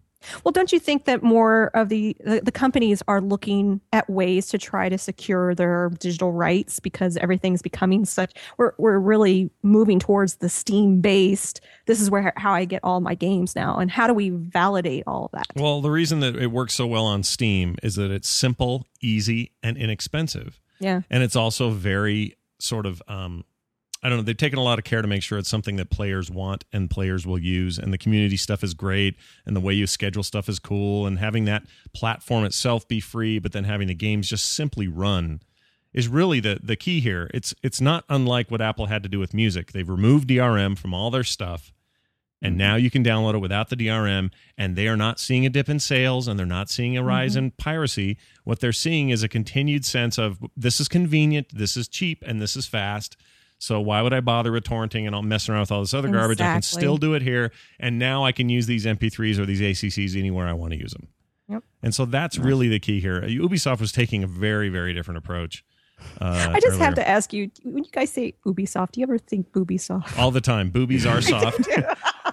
Well, 0.43 0.51
don't 0.51 0.71
you 0.71 0.79
think 0.79 1.05
that 1.05 1.23
more 1.23 1.71
of 1.73 1.89
the, 1.89 2.15
the 2.23 2.41
the 2.43 2.51
companies 2.51 3.01
are 3.07 3.21
looking 3.21 3.81
at 3.93 4.09
ways 4.09 4.47
to 4.47 4.57
try 4.57 4.89
to 4.89 4.97
secure 4.97 5.55
their 5.55 5.89
digital 5.99 6.31
rights 6.31 6.79
because 6.79 7.17
everything's 7.17 7.61
becoming 7.61 8.05
such 8.05 8.33
we're 8.57 8.73
we're 8.77 8.99
really 8.99 9.49
moving 9.63 9.99
towards 9.99 10.35
the 10.35 10.49
Steam 10.49 11.01
based. 11.01 11.61
This 11.85 12.01
is 12.01 12.09
where 12.09 12.33
how 12.35 12.53
I 12.53 12.65
get 12.65 12.81
all 12.83 13.01
my 13.01 13.15
games 13.15 13.55
now, 13.55 13.77
and 13.77 13.89
how 13.89 14.07
do 14.07 14.13
we 14.13 14.29
validate 14.29 15.03
all 15.07 15.25
of 15.25 15.31
that? 15.31 15.47
Well, 15.55 15.81
the 15.81 15.91
reason 15.91 16.19
that 16.21 16.35
it 16.35 16.47
works 16.47 16.73
so 16.73 16.87
well 16.87 17.05
on 17.05 17.23
Steam 17.23 17.75
is 17.83 17.95
that 17.95 18.11
it's 18.11 18.27
simple, 18.27 18.87
easy, 19.01 19.51
and 19.63 19.77
inexpensive. 19.77 20.59
Yeah, 20.79 21.01
and 21.09 21.23
it's 21.23 21.35
also 21.35 21.69
very 21.71 22.37
sort 22.59 22.85
of 22.85 23.01
um 23.07 23.43
I 24.03 24.09
don't 24.09 24.19
know. 24.19 24.23
They've 24.23 24.37
taken 24.37 24.59
a 24.59 24.63
lot 24.63 24.77
of 24.77 24.85
care 24.85 25.01
to 25.01 25.07
make 25.07 25.23
sure 25.23 25.37
it's 25.37 25.49
something 25.49 25.75
that 25.77 25.89
players 25.89 26.29
want 26.29 26.65
and 26.71 26.89
players 26.89 27.25
will 27.25 27.39
use. 27.39 27.79
And 27.79 27.91
the 27.91 27.97
community 27.97 28.37
stuff 28.37 28.63
is 28.63 28.73
great. 28.73 29.15
And 29.45 29.55
the 29.55 29.59
way 29.59 29.73
you 29.73 29.87
schedule 29.87 30.23
stuff 30.23 30.47
is 30.47 30.59
cool. 30.59 31.07
And 31.07 31.19
having 31.19 31.45
that 31.45 31.63
platform 31.93 32.45
itself 32.45 32.87
be 32.87 32.99
free, 32.99 33.39
but 33.39 33.53
then 33.53 33.63
having 33.63 33.87
the 33.87 33.95
games 33.95 34.29
just 34.29 34.53
simply 34.53 34.87
run 34.87 35.41
is 35.93 36.07
really 36.07 36.39
the 36.39 36.59
the 36.61 36.75
key 36.75 36.99
here. 36.99 37.29
It's 37.33 37.55
it's 37.63 37.81
not 37.81 38.03
unlike 38.07 38.51
what 38.51 38.61
Apple 38.61 38.85
had 38.85 39.03
to 39.03 39.09
do 39.09 39.19
with 39.19 39.33
music. 39.33 39.71
They've 39.71 39.87
removed 39.87 40.29
DRM 40.29 40.77
from 40.77 40.93
all 40.93 41.09
their 41.09 41.23
stuff. 41.23 41.73
And 42.39 42.51
mm-hmm. 42.51 42.59
now 42.59 42.75
you 42.75 42.91
can 42.91 43.03
download 43.03 43.33
it 43.33 43.39
without 43.39 43.69
the 43.69 43.75
DRM, 43.75 44.31
and 44.57 44.75
they 44.75 44.87
are 44.87 44.95
not 44.95 45.19
seeing 45.19 45.45
a 45.45 45.49
dip 45.49 45.69
in 45.69 45.79
sales 45.79 46.27
and 46.27 46.37
they're 46.37 46.45
not 46.45 46.69
seeing 46.69 46.95
a 46.95 46.99
mm-hmm. 46.99 47.09
rise 47.09 47.35
in 47.35 47.51
piracy. 47.51 48.17
What 48.43 48.59
they're 48.59 48.71
seeing 48.71 49.09
is 49.09 49.23
a 49.23 49.27
continued 49.27 49.85
sense 49.85 50.19
of 50.19 50.37
this 50.55 50.79
is 50.79 50.87
convenient, 50.87 51.47
this 51.51 51.75
is 51.75 51.87
cheap, 51.87 52.23
and 52.25 52.39
this 52.39 52.55
is 52.55 52.67
fast. 52.67 53.17
So 53.59 53.81
why 53.81 54.01
would 54.01 54.13
I 54.13 54.19
bother 54.19 54.51
with 54.51 54.63
torrenting 54.63 55.05
and 55.07 55.15
all 55.15 55.23
messing 55.23 55.53
around 55.53 55.61
with 55.61 55.71
all 55.71 55.81
this 55.81 55.93
other 55.93 56.09
garbage? 56.09 56.39
I 56.39 56.53
can 56.53 56.61
still 56.61 56.97
do 56.97 57.15
it 57.15 57.21
here, 57.21 57.51
and 57.79 57.97
now 57.97 58.23
I 58.23 58.31
can 58.31 58.49
use 58.49 58.67
these 58.67 58.85
MP3s 58.85 59.39
or 59.39 59.45
these 59.45 59.61
ACCs 59.61 60.17
anywhere 60.17 60.47
I 60.47 60.53
want 60.53 60.73
to 60.73 60.79
use 60.79 60.91
them. 60.93 61.07
Yep. 61.49 61.63
And 61.81 61.95
so 61.95 62.05
that's 62.05 62.37
really 62.37 62.67
the 62.67 62.79
key 62.79 62.99
here. 62.99 63.21
Ubisoft 63.21 63.79
was 63.79 63.91
taking 63.91 64.23
a 64.23 64.27
very, 64.27 64.69
very 64.69 64.93
different 64.93 65.17
approach. 65.17 65.63
Uh, 66.21 66.49
I 66.51 66.59
just 66.59 66.73
earlier. 66.73 66.83
have 66.83 66.93
to 66.95 67.07
ask 67.07 67.33
you 67.33 67.49
when 67.63 67.83
you 67.83 67.89
guys 67.91 68.11
say 68.11 68.35
Ubisoft, 68.45 68.91
do 68.91 68.99
you 68.99 69.05
ever 69.05 69.17
think 69.17 69.51
Ubisoft? 69.53 70.17
all 70.19 70.29
the 70.29 70.41
time. 70.41 70.69
Boobies 70.69 71.07
are 71.07 71.21
soft. 71.23 71.67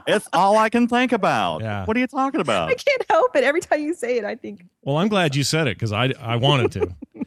It's 0.06 0.28
all 0.34 0.58
I 0.58 0.68
can 0.68 0.86
think 0.86 1.12
about. 1.12 1.62
Yeah. 1.62 1.86
What 1.86 1.96
are 1.96 2.00
you 2.00 2.06
talking 2.06 2.40
about? 2.42 2.68
I 2.68 2.74
can't 2.74 3.06
help 3.08 3.34
it. 3.34 3.42
Every 3.42 3.62
time 3.62 3.80
you 3.80 3.94
say 3.94 4.18
it, 4.18 4.24
I 4.26 4.34
think 4.34 4.64
Well, 4.82 4.98
I'm 4.98 5.08
glad 5.08 5.34
you 5.34 5.44
said 5.44 5.66
it 5.66 5.76
because 5.78 5.92
I 5.92 6.12
I 6.20 6.36
wanted 6.36 6.72
to. 6.72 6.94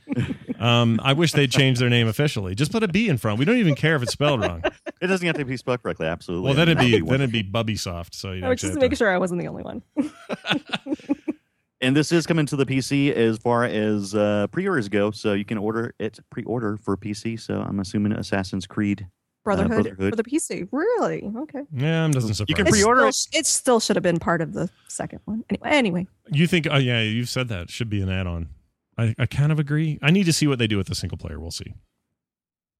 um, 0.59 0.99
I 1.03 1.13
wish 1.13 1.31
they'd 1.33 1.51
change 1.51 1.79
their 1.79 1.89
name 1.89 2.07
officially. 2.07 2.55
Just 2.55 2.71
put 2.71 2.83
a 2.83 2.87
B 2.87 3.09
in 3.09 3.17
front. 3.17 3.39
We 3.39 3.45
don't 3.45 3.57
even 3.57 3.75
care 3.75 3.95
if 3.95 4.03
it's 4.03 4.13
spelled 4.13 4.41
wrong. 4.41 4.63
It 4.99 5.05
doesn't 5.05 5.27
have 5.27 5.35
to 5.35 5.45
be 5.45 5.57
spelled 5.57 5.83
correctly. 5.83 6.07
Absolutely. 6.07 6.45
Well, 6.45 6.55
then 6.55 6.69
it'd 6.69 6.79
be 6.79 6.99
then 6.99 7.21
it'd 7.21 7.31
be 7.31 7.43
Bubby 7.43 7.75
Soft. 7.75 8.15
So 8.15 8.31
you 8.31 8.43
I 8.43 8.49
was 8.49 8.59
just 8.59 8.73
to 8.73 8.79
make 8.79 8.95
sure 8.97 9.13
I 9.13 9.19
wasn't 9.19 9.39
the 9.39 9.47
only 9.47 9.61
one. 9.61 9.83
And 11.79 11.95
this 11.95 12.11
is 12.11 12.25
coming 12.25 12.47
to 12.47 12.55
the 12.55 12.65
PC 12.65 13.13
as 13.13 13.37
far 13.37 13.63
as 13.63 14.15
uh, 14.15 14.47
pre-orders 14.47 14.89
go, 14.89 15.11
so 15.11 15.33
you 15.33 15.45
can 15.45 15.59
order 15.59 15.93
it 15.99 16.19
pre-order 16.31 16.77
for 16.77 16.97
PC. 16.97 17.39
So 17.39 17.61
I'm 17.61 17.79
assuming 17.79 18.13
Assassin's 18.13 18.65
Creed. 18.65 19.07
Brotherhood, 19.43 19.83
Brotherhood. 19.83 20.11
for 20.11 20.15
the 20.15 20.23
PC. 20.23 20.67
Really? 20.71 21.31
Okay. 21.37 21.61
Yeah, 21.71 22.07
it 22.07 22.11
doesn't 22.11 22.33
surprise. 22.33 22.49
You 22.49 22.55
can. 22.55 22.67
It 22.67 22.71
pre-order 22.71 23.09
still, 23.11 23.39
it 23.39 23.45
still 23.45 23.79
should 23.79 23.95
have 23.95 24.03
been 24.03 24.19
part 24.19 24.41
of 24.41 24.53
the 24.53 24.69
second 24.87 25.19
one. 25.25 25.45
Anyway, 25.49 25.69
anyway, 25.69 26.07
You 26.31 26.47
think? 26.47 26.67
Oh 26.69 26.77
yeah, 26.77 27.01
you've 27.01 27.29
said 27.29 27.47
that 27.49 27.69
should 27.69 27.89
be 27.89 28.01
an 28.01 28.09
add-on. 28.09 28.49
I, 28.97 29.15
I 29.19 29.25
kind 29.25 29.51
of 29.51 29.59
agree. 29.59 29.99
I 30.01 30.11
need 30.11 30.25
to 30.25 30.33
see 30.33 30.47
what 30.47 30.59
they 30.59 30.67
do 30.67 30.77
with 30.77 30.87
the 30.87 30.95
single 30.95 31.17
player. 31.17 31.39
We'll 31.39 31.51
see. 31.51 31.73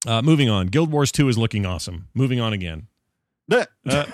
Uh, 0.06 0.22
moving 0.22 0.48
on. 0.48 0.68
Guild 0.68 0.90
Wars 0.90 1.12
Two 1.12 1.28
is 1.28 1.36
looking 1.38 1.66
awesome. 1.66 2.08
Moving 2.14 2.40
on 2.40 2.52
again. 2.52 2.88
Uh, 3.50 3.64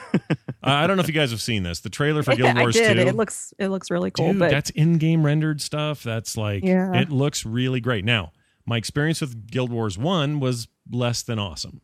I 0.63 0.87
don't 0.87 0.97
know 0.97 1.03
if 1.03 1.09
you 1.09 1.15
guys 1.15 1.31
have 1.33 1.43
seen 1.43 1.63
this. 1.65 1.81
The 1.81 1.91
trailer 1.91 2.23
for 2.23 2.37
Guild 2.37 2.57
I 2.57 2.61
Wars 2.61 2.75
did. 2.75 2.95
Two. 2.95 3.01
It 3.01 3.17
looks 3.17 3.53
it 3.59 3.69
looks 3.69 3.91
really 3.91 4.11
cool. 4.11 4.31
Dude, 4.33 4.39
but 4.39 4.51
that's 4.51 4.71
in-game 4.71 5.25
rendered 5.27 5.61
stuff. 5.61 6.03
That's 6.03 6.37
like 6.37 6.63
Yeah. 6.65 6.95
it 6.95 7.11
looks 7.11 7.45
really 7.45 7.81
great. 7.81 8.05
Now, 8.05 8.33
my 8.65 8.77
experience 8.77 9.21
with 9.21 9.51
Guild 9.51 9.71
Wars 9.73 9.99
1 9.99 10.41
was 10.41 10.69
less 10.91 11.23
than 11.23 11.39
awesome. 11.39 11.81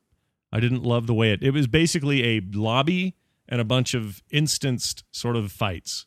I 0.52 0.60
didn't 0.60 0.82
love 0.82 1.06
the 1.06 1.14
way 1.14 1.32
it 1.32 1.42
it 1.42 1.50
was 1.50 1.66
basically 1.66 2.36
a 2.36 2.40
lobby 2.52 3.16
and 3.48 3.60
a 3.60 3.64
bunch 3.64 3.94
of 3.94 4.22
instanced 4.30 5.04
sort 5.10 5.34
of 5.36 5.50
fights. 5.50 6.06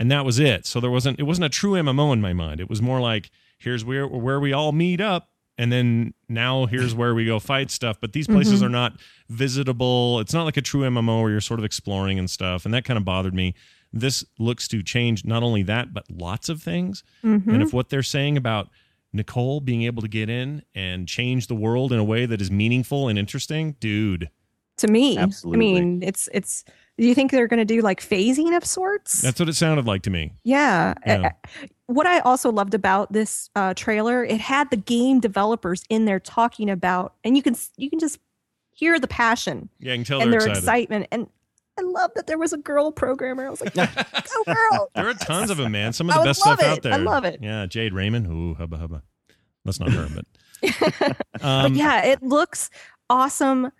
And 0.00 0.10
that 0.10 0.24
was 0.24 0.38
it. 0.40 0.66
So 0.66 0.80
there 0.80 0.90
wasn't 0.90 1.20
it 1.20 1.24
wasn't 1.24 1.44
a 1.44 1.48
true 1.50 1.72
MMO 1.74 2.12
in 2.12 2.20
my 2.20 2.32
mind. 2.32 2.58
It 2.60 2.68
was 2.68 2.82
more 2.82 3.00
like 3.00 3.30
here's 3.58 3.84
where 3.84 4.08
where 4.08 4.40
we 4.40 4.52
all 4.52 4.72
meet 4.72 5.00
up 5.00 5.28
and 5.58 5.70
then 5.70 6.14
now 6.28 6.64
here's 6.66 6.94
where 6.94 7.14
we 7.14 7.26
go 7.26 7.38
fight 7.38 7.70
stuff. 7.70 7.98
But 8.00 8.12
these 8.14 8.26
places 8.26 8.60
Mhm. 8.62 8.66
are 8.66 8.68
not 8.70 8.98
visitable. 9.28 10.20
It's 10.20 10.32
not 10.32 10.44
like 10.44 10.56
a 10.56 10.62
true 10.62 10.82
MMO 10.84 11.20
where 11.22 11.30
you're 11.30 11.40
sort 11.40 11.60
of 11.60 11.64
exploring 11.64 12.18
and 12.18 12.30
stuff. 12.30 12.64
And 12.64 12.72
that 12.74 12.84
kind 12.84 12.96
of 12.96 13.04
bothered 13.04 13.34
me. 13.34 13.54
This 13.92 14.24
looks 14.38 14.68
to 14.68 14.82
change 14.82 15.24
not 15.24 15.42
only 15.42 15.62
that, 15.64 15.92
but 15.92 16.04
lots 16.10 16.48
of 16.48 16.62
things. 16.62 17.02
Mhm. 17.24 17.46
And 17.48 17.62
if 17.62 17.72
what 17.72 17.88
they're 17.90 18.02
saying 18.02 18.36
about 18.36 18.70
Nicole 19.12 19.60
being 19.60 19.82
able 19.82 20.00
to 20.02 20.08
get 20.08 20.30
in 20.30 20.62
and 20.74 21.08
change 21.08 21.48
the 21.48 21.54
world 21.56 21.92
in 21.92 21.98
a 21.98 22.04
way 22.04 22.24
that 22.26 22.40
is 22.40 22.50
meaningful 22.50 23.08
and 23.08 23.18
interesting, 23.18 23.74
dude, 23.80 24.30
to 24.76 24.86
me, 24.88 25.18
Absolutely. 25.18 25.58
I 25.66 25.80
mean, 25.80 26.02
it's 26.02 26.28
it's. 26.32 26.64
Do 27.00 27.06
you 27.06 27.14
think 27.14 27.30
they're 27.30 27.48
going 27.48 27.58
to 27.58 27.64
do 27.64 27.80
like 27.80 28.00
phasing 28.02 28.54
of 28.54 28.62
sorts? 28.64 29.22
that's 29.22 29.40
what 29.40 29.48
it 29.48 29.54
sounded 29.54 29.86
like 29.86 30.02
to 30.02 30.10
me. 30.10 30.34
Yeah. 30.44 30.92
Yeah. 31.06 31.32
What 31.86 32.06
I 32.06 32.18
also 32.20 32.52
loved 32.52 32.74
about 32.74 33.10
this 33.10 33.48
uh, 33.56 33.72
trailer, 33.74 34.22
it 34.22 34.38
had 34.40 34.70
the 34.70 34.76
game 34.76 35.18
developers 35.18 35.82
in 35.88 36.04
there 36.04 36.20
talking 36.20 36.68
about, 36.68 37.14
and 37.24 37.36
you 37.38 37.42
can 37.42 37.56
you 37.78 37.88
can 37.88 37.98
just 37.98 38.18
hear 38.72 39.00
the 39.00 39.08
passion 39.08 39.70
Yeah, 39.78 39.94
I 39.94 39.96
can 39.96 40.04
tell 40.04 40.20
and 40.20 40.30
their 40.30 40.40
excited. 40.40 40.58
excitement. 40.58 41.06
And 41.10 41.26
I 41.78 41.82
love 41.82 42.10
that 42.16 42.26
there 42.26 42.36
was 42.36 42.52
a 42.52 42.58
girl 42.58 42.92
programmer. 42.92 43.46
I 43.46 43.50
was 43.50 43.62
like, 43.62 43.74
go 43.74 43.86
girl! 44.46 44.90
There 44.94 45.08
are 45.08 45.14
tons 45.14 45.50
of 45.50 45.56
them, 45.56 45.72
man. 45.72 45.94
Some 45.94 46.10
of 46.10 46.16
the 46.16 46.22
best 46.22 46.40
stuff 46.40 46.62
out 46.62 46.82
there. 46.82 46.92
I 46.92 46.96
love 46.98 47.24
it. 47.24 47.40
Yeah, 47.42 47.64
Jade 47.64 47.94
Raymond. 47.94 48.26
Ooh, 48.26 48.54
hubba 48.54 48.76
hubba. 48.76 49.02
That's 49.64 49.80
not 49.80 49.90
her, 49.92 50.06
but 50.14 50.26
but 51.32 51.44
um, 51.44 51.74
yeah, 51.74 52.04
it 52.04 52.22
looks 52.22 52.68
awesome. 53.08 53.72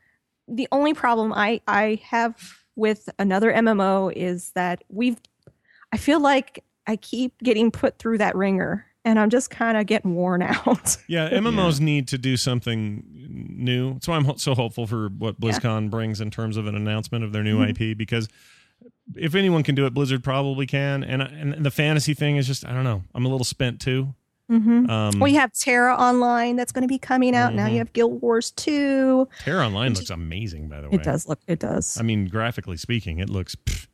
The 0.48 0.66
only 0.72 0.94
problem 0.94 1.34
I 1.34 1.60
I 1.68 2.00
have 2.04 2.56
with 2.76 3.08
another 3.18 3.52
MMO 3.52 4.12
is 4.14 4.52
that 4.52 4.82
we've. 4.88 5.18
I 5.92 5.96
feel 5.96 6.20
like 6.20 6.64
I 6.86 6.96
keep 6.96 7.36
getting 7.42 7.70
put 7.70 7.98
through 7.98 8.18
that 8.18 8.34
ringer, 8.36 8.86
and 9.04 9.18
I'm 9.18 9.28
just 9.30 9.50
kind 9.50 9.76
of 9.76 9.86
getting 9.86 10.14
worn 10.14 10.42
out. 10.42 10.96
Yeah, 11.08 11.28
MMOs 11.30 11.80
need 11.80 12.08
to 12.08 12.18
do 12.18 12.36
something 12.36 13.02
new. 13.56 13.94
That's 13.94 14.08
why 14.08 14.16
I'm 14.16 14.24
ho- 14.24 14.36
so 14.36 14.54
hopeful 14.54 14.86
for 14.86 15.08
what 15.08 15.40
BlizzCon 15.40 15.90
brings 15.90 16.20
in 16.20 16.30
terms 16.30 16.56
of 16.56 16.66
an 16.66 16.74
announcement 16.76 17.24
of 17.24 17.32
their 17.32 17.42
new 17.42 17.58
Mhm. 17.58 17.70
IP 17.92 17.96
because 17.98 18.28
if 19.16 19.34
anyone 19.34 19.62
can 19.62 19.74
do 19.74 19.84
it, 19.86 19.92
Blizzard 19.94 20.22
probably 20.22 20.66
can. 20.66 21.02
And 21.04 21.20
and 21.22 21.64
the 21.66 21.70
fantasy 21.70 22.14
thing 22.14 22.36
is 22.36 22.46
just 22.46 22.64
I 22.66 22.72
don't 22.72 22.84
know. 22.84 23.02
I'm 23.14 23.26
a 23.26 23.28
little 23.28 23.44
spent 23.44 23.80
too. 23.80 24.14
Hmm 24.58 24.90
Um, 24.90 25.18
well, 25.20 25.28
you 25.30 25.38
have 25.38 25.52
Tera 25.52 25.94
Online 25.94 26.56
that's 26.56 26.72
going 26.72 26.82
to 26.82 26.88
be 26.88 26.98
coming 26.98 27.36
out 27.36 27.54
now. 27.54 27.66
Mhm. 27.66 27.72
You 27.72 27.78
have 27.78 27.92
Guild 27.92 28.20
Wars 28.20 28.50
Two. 28.50 29.28
Tera 29.44 29.64
Online 29.66 29.94
looks 29.94 30.10
amazing, 30.10 30.68
by 30.68 30.80
the 30.80 30.88
way. 30.88 30.96
It 30.96 31.02
does 31.04 31.28
look. 31.28 31.38
It 31.46 31.60
does. 31.60 31.96
I 31.98 32.02
mean, 32.02 32.26
graphically 32.26 32.76
speaking, 32.76 33.18
it 33.20 33.30
looks 33.30 33.54
pff, 33.54 33.86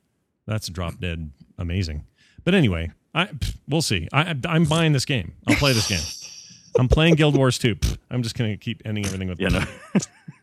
that's 0.47 0.69
drop 0.69 0.99
dead 0.99 1.31
amazing. 1.59 2.05
But 2.45 2.55
anyway, 2.55 2.91
I 3.15 3.27
pff, 3.27 3.57
we'll 3.69 3.83
see. 3.83 4.09
I, 4.13 4.35
I'm 4.49 4.65
buying 4.65 4.93
this 4.93 5.05
game. 5.05 5.35
I'll 5.47 5.57
play 5.57 5.73
this 5.75 5.89
game. 5.89 6.01
I'm 6.79 6.89
playing 6.89 7.15
Guild 7.15 7.37
Wars 7.37 7.57
2. 7.59 7.75
Pff, 7.77 7.97
I'm 8.11 8.23
just 8.23 8.37
gonna 8.37 8.57
keep 8.57 8.83
ending 8.85 9.05
everything 9.07 9.29
with 9.29 9.41
Yeah, 9.41 9.49
no. 9.49 9.65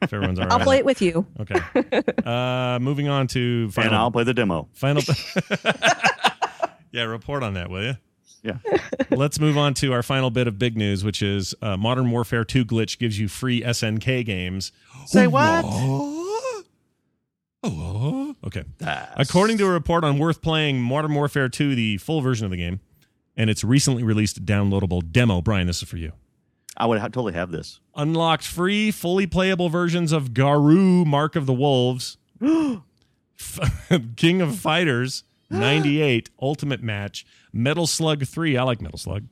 if 0.01 0.11
everyone's 0.13 0.39
all 0.39 0.45
right. 0.45 0.51
I'll 0.53 0.59
play 0.59 0.77
it 0.77 0.85
with 0.85 1.01
you. 1.01 1.25
Okay. 1.39 1.59
Uh, 2.25 2.79
moving 2.79 3.07
on 3.07 3.27
to 3.27 3.69
final. 3.71 3.87
and 3.89 3.95
I'll 3.95 4.11
play 4.11 4.23
the 4.23 4.33
demo. 4.33 4.67
Final. 4.73 5.03
yeah, 6.91 7.03
report 7.03 7.43
on 7.43 7.53
that, 7.55 7.69
will 7.69 7.83
you? 7.83 7.93
Yeah. 8.43 8.57
Let's 9.09 9.39
move 9.39 9.57
on 9.57 9.73
to 9.75 9.93
our 9.93 10.03
final 10.03 10.29
bit 10.29 10.47
of 10.47 10.59
big 10.59 10.77
news, 10.77 11.03
which 11.03 11.21
is 11.21 11.55
uh, 11.61 11.77
Modern 11.77 12.11
Warfare 12.11 12.43
2 12.43 12.65
glitch 12.65 12.99
gives 12.99 13.17
you 13.17 13.27
free 13.27 13.61
SNK 13.61 14.25
games. 14.25 14.71
Say 15.05 15.27
what? 15.27 15.63
Oh, 17.65 18.35
okay. 18.45 18.65
According 19.15 19.57
to 19.59 19.65
a 19.65 19.69
report 19.69 20.03
on 20.03 20.19
Worth 20.19 20.41
Playing 20.41 20.81
Modern 20.81 21.13
Warfare 21.13 21.47
2, 21.47 21.75
the 21.75 21.97
full 21.97 22.19
version 22.21 22.43
of 22.45 22.51
the 22.51 22.57
game, 22.57 22.81
and 23.37 23.49
its 23.49 23.63
recently 23.63 24.03
released 24.03 24.45
downloadable 24.45 25.09
demo. 25.11 25.41
Brian, 25.41 25.67
this 25.67 25.81
is 25.81 25.87
for 25.87 25.97
you. 25.97 26.11
I 26.75 26.85
would 26.87 26.99
ha- 26.99 27.07
totally 27.07 27.33
have 27.33 27.51
this. 27.51 27.79
Unlocked 27.95 28.43
free, 28.43 28.91
fully 28.91 29.27
playable 29.27 29.69
versions 29.69 30.11
of 30.11 30.33
Garou, 30.33 31.05
Mark 31.05 31.35
of 31.35 31.45
the 31.45 31.53
Wolves, 31.53 32.17
King 34.15 34.41
of 34.41 34.57
Fighters 34.57 35.23
98, 35.49 36.29
Ultimate 36.41 36.81
Match, 36.83 37.25
Metal 37.53 37.87
Slug 37.87 38.25
3. 38.25 38.57
I 38.57 38.63
like 38.63 38.81
Metal 38.81 38.97
Slug. 38.97 39.25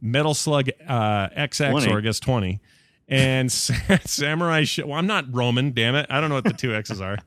Metal 0.00 0.34
Slug 0.34 0.68
uh, 0.86 1.28
XX, 1.30 1.70
20. 1.70 1.92
or 1.92 1.98
I 1.98 2.00
guess 2.02 2.20
20. 2.20 2.60
And 3.08 3.50
Samurai. 4.04 4.64
Sh- 4.64 4.80
well, 4.84 4.98
I'm 4.98 5.06
not 5.06 5.24
Roman, 5.34 5.72
damn 5.72 5.94
it. 5.94 6.06
I 6.10 6.20
don't 6.20 6.28
know 6.28 6.34
what 6.36 6.44
the 6.44 6.52
two 6.52 6.74
X's 6.74 7.00
are. 7.00 7.18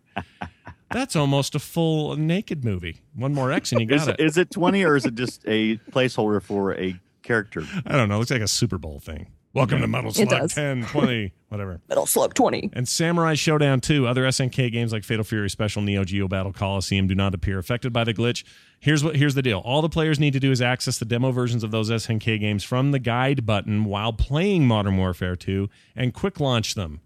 That's 0.92 1.16
almost 1.16 1.56
a 1.56 1.60
full 1.60 2.16
naked 2.18 2.64
movie. 2.66 3.02
One 3.16 3.34
more 3.34 3.52
X 3.52 3.72
and 3.72 3.82
you 3.82 3.88
Is, 3.96 4.06
got 4.06 4.20
it. 4.20 4.26
is 4.26 4.38
it 4.38 4.52
20 4.52 4.84
or 4.84 4.96
is 4.98 5.06
it 5.06 5.16
just 5.16 5.42
a 5.48 5.78
placeholder 5.92 6.42
for 6.42 6.76
a 6.78 7.00
character? 7.24 7.64
I 7.86 7.96
don't 7.98 8.10
know. 8.10 8.16
It 8.16 8.20
looks 8.20 8.32
like 8.32 8.42
a 8.42 8.48
Super 8.48 8.78
Bowl 8.78 9.00
thing. 9.00 9.28
Welcome 9.54 9.82
to 9.82 9.88
Metal 9.88 10.12
Slug 10.12 10.50
10, 10.50 10.86
20, 10.92 11.34
whatever. 11.50 11.82
Metal 11.90 12.06
Slug 12.06 12.34
Twenty. 12.34 12.70
And 12.72 12.88
Samurai 12.88 13.34
Shodown 13.34 13.82
2, 13.82 14.08
other 14.08 14.24
SNK 14.24 14.72
games 14.72 14.94
like 14.94 15.04
Fatal 15.04 15.26
Fury 15.26 15.50
Special, 15.50 15.82
Neo 15.82 16.06
Geo 16.06 16.30
Battle 16.30 16.54
Coliseum 16.54 17.08
do 17.08 17.16
not 17.16 17.34
appear 17.34 17.60
affected 17.60 17.92
by 17.92 18.06
the 18.06 18.14
glitch. 18.14 18.46
Here's 18.80 19.04
what 19.04 19.18
here's 19.18 19.36
the 19.36 19.42
deal. 19.42 19.60
All 19.60 19.82
the 19.82 19.90
players 19.90 20.20
need 20.20 20.32
to 20.34 20.40
do 20.40 20.52
is 20.52 20.62
access 20.62 20.98
the 21.00 21.06
demo 21.06 21.32
versions 21.32 21.64
of 21.66 21.72
those 21.72 21.90
SNK 21.90 22.40
games 22.40 22.64
from 22.64 22.92
the 22.92 23.00
guide 23.00 23.46
button 23.46 23.84
while 23.84 24.14
playing 24.14 24.68
Modern 24.68 24.96
Warfare 24.98 25.36
2 25.36 25.68
and 25.98 26.14
quick 26.14 26.40
launch 26.40 26.76
them. 26.76 27.02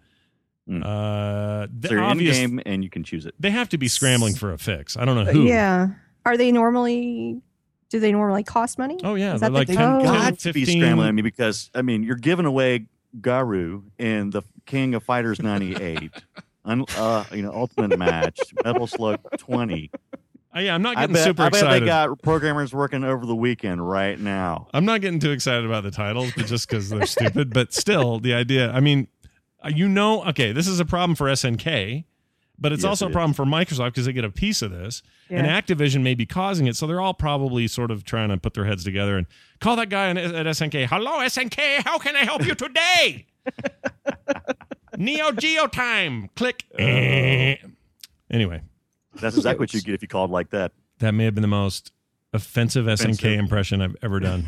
Hmm. 0.68 0.84
Uh, 0.84 1.68
the 1.76 1.88
So 1.88 1.94
you're 1.96 2.04
in 2.12 2.18
game 2.20 2.62
and 2.66 2.84
you 2.84 2.90
can 2.92 3.04
choose 3.04 3.26
it. 3.26 3.34
they 3.40 3.52
have 3.52 3.70
to 3.70 3.78
be 3.80 3.88
scrambling 3.88 4.36
for 4.36 4.52
a 4.54 4.58
fix. 4.60 4.96
I 4.98 5.06
don't 5.06 5.16
know 5.16 5.32
who. 5.32 5.44
Yeah. 5.46 5.90
Are 6.26 6.38
they 6.38 6.52
normally? 6.52 7.42
Do 7.90 8.00
they 8.00 8.12
normally 8.12 8.44
cost 8.44 8.78
money? 8.78 9.00
Oh 9.04 9.16
yeah, 9.16 9.36
Is 9.36 9.42
they're 9.42 9.50
that 9.50 9.54
the 9.54 9.58
like 9.60 9.68
They've 9.68 9.78
10, 9.78 9.92
code? 10.00 10.04
10, 10.04 10.14
got 10.14 10.40
to 10.40 10.54
be 10.54 10.66
scrambling. 10.66 11.08
I 11.08 11.12
mean, 11.12 11.24
because 11.24 11.70
I 11.76 11.82
mean, 11.82 12.04
you're 12.04 12.16
giving 12.16 12.46
away 12.46 12.88
Garou 13.22 13.84
in 13.98 14.32
the 14.32 14.42
King 14.66 14.96
of 14.96 15.04
Fighters 15.04 15.40
'98, 15.42 16.12
Un, 16.66 16.84
uh, 16.98 17.24
you 17.32 17.44
know, 17.44 17.52
Ultimate 17.54 17.98
Match, 17.98 18.40
Metal 18.64 18.88
Slug 18.88 19.20
20. 19.38 19.92
Uh, 20.56 20.60
yeah, 20.60 20.74
I'm 20.74 20.82
not 20.82 20.98
I 20.98 21.02
getting 21.02 21.14
bet, 21.16 21.24
super 21.26 21.44
I 21.44 21.50
bet 21.50 21.62
excited. 21.62 21.84
they 21.84 21.86
got 21.86 22.22
programmers 22.22 22.74
working 22.74 23.04
over 23.04 23.26
the 23.26 23.36
weekend 23.36 23.88
right 23.88 24.20
now. 24.20 24.68
I'm 24.74 24.86
not 24.86 25.02
getting 25.02 25.20
too 25.20 25.32
excited 25.32 25.66
about 25.66 25.84
the 25.84 25.92
titles, 25.92 26.32
but 26.36 26.46
just 26.48 26.68
because 26.70 26.90
they're 26.90 27.06
stupid. 27.06 27.54
But 27.54 27.74
still, 27.74 28.20
the 28.20 28.34
idea. 28.34 28.72
I 28.72 28.80
mean, 28.80 29.08
uh, 29.64 29.70
you 29.70 29.88
know, 29.90 30.24
okay, 30.26 30.54
this 30.54 30.68
is 30.68 30.80
a 30.80 30.86
problem 30.86 31.16
for 31.16 31.26
SNK. 31.28 32.06
But 32.58 32.72
it's 32.72 32.84
Yes, 32.84 32.90
also 32.90 33.08
a 33.08 33.10
it 33.10 33.12
problem 33.14 33.34
for 33.34 33.44
Microsoft 33.46 33.88
because 33.88 34.06
they 34.06 34.14
get 34.14 34.24
a 34.24 34.30
piece 34.32 34.62
of 34.62 34.72
this, 34.72 35.04
and 35.30 35.46
Activision 35.46 36.02
may 36.04 36.16
be 36.16 36.26
causing 36.26 36.68
it. 36.68 36.76
So 36.76 36.88
they're 36.88 37.02
all 37.02 37.14
probably 37.14 37.68
sort 37.68 37.92
of 37.92 38.04
trying 38.06 38.30
to 38.30 38.38
put 38.38 38.54
their 38.54 38.66
heads 38.66 38.84
together 38.84 39.18
and 39.18 39.28
call 39.60 39.76
that 39.76 39.90
guy 39.90 40.10
at 40.12 40.16
SNK. 40.46 40.88
Hello, 40.88 41.20
SNK. 41.20 41.84
How 41.84 41.98
can 41.98 42.16
I 42.16 42.24
help 42.24 42.46
you 42.46 42.56
today? 42.56 43.26
Neo 44.98 45.32
Geo 45.32 45.68
time. 45.68 46.30
Click. 46.36 46.64
Oh. 46.80 47.56
anyway, 48.32 48.62
That's 49.20 49.36
exactly 49.36 49.64
what 49.64 49.74
you 49.74 49.82
get 49.82 49.94
if 49.96 50.02
you 50.02 50.08
called 50.08 50.32
like 50.32 50.50
that. 50.52 50.72
that 51.00 51.12
may 51.14 51.26
have 51.26 51.36
been 51.36 51.42
the 51.42 51.48
most 51.48 51.92
offensive 52.34 52.86
SNK 52.86 53.38
impression 53.38 53.82
I've 53.82 53.96
ever 54.02 54.20
done. 54.20 54.48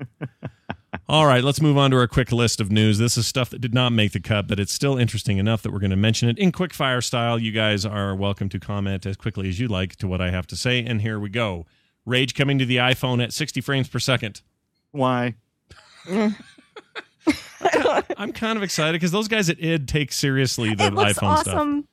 All 1.08 1.26
right, 1.26 1.42
let's 1.42 1.60
move 1.60 1.76
on 1.76 1.90
to 1.90 1.96
our 1.96 2.06
quick 2.06 2.30
list 2.30 2.60
of 2.60 2.70
news. 2.70 2.98
This 2.98 3.18
is 3.18 3.26
stuff 3.26 3.50
that 3.50 3.60
did 3.60 3.74
not 3.74 3.92
make 3.92 4.12
the 4.12 4.20
cut, 4.20 4.46
but 4.46 4.60
it's 4.60 4.72
still 4.72 4.96
interesting 4.96 5.38
enough 5.38 5.60
that 5.62 5.72
we're 5.72 5.80
going 5.80 5.90
to 5.90 5.96
mention 5.96 6.28
it 6.28 6.38
in 6.38 6.52
quick 6.52 6.72
fire 6.72 7.00
style. 7.00 7.38
You 7.38 7.50
guys 7.50 7.84
are 7.84 8.14
welcome 8.14 8.48
to 8.50 8.60
comment 8.60 9.04
as 9.04 9.16
quickly 9.16 9.48
as 9.48 9.58
you 9.58 9.66
like 9.66 9.96
to 9.96 10.06
what 10.06 10.20
I 10.20 10.30
have 10.30 10.46
to 10.48 10.56
say. 10.56 10.84
And 10.84 11.02
here 11.02 11.18
we 11.18 11.28
go 11.28 11.66
Rage 12.04 12.34
coming 12.34 12.58
to 12.58 12.64
the 12.64 12.76
iPhone 12.76 13.22
at 13.22 13.32
60 13.32 13.60
frames 13.60 13.88
per 13.88 13.98
second. 13.98 14.42
Why? 14.90 15.34
I'm 18.16 18.32
kind 18.32 18.56
of 18.56 18.62
excited 18.62 18.94
because 18.94 19.12
those 19.12 19.28
guys 19.28 19.48
at 19.48 19.62
id 19.62 19.86
take 19.86 20.12
seriously 20.12 20.74
the 20.74 20.86
it 20.86 20.94
looks 20.94 21.12
iPhone 21.12 21.38
stuff. 21.38 21.54
awesome, 21.54 21.88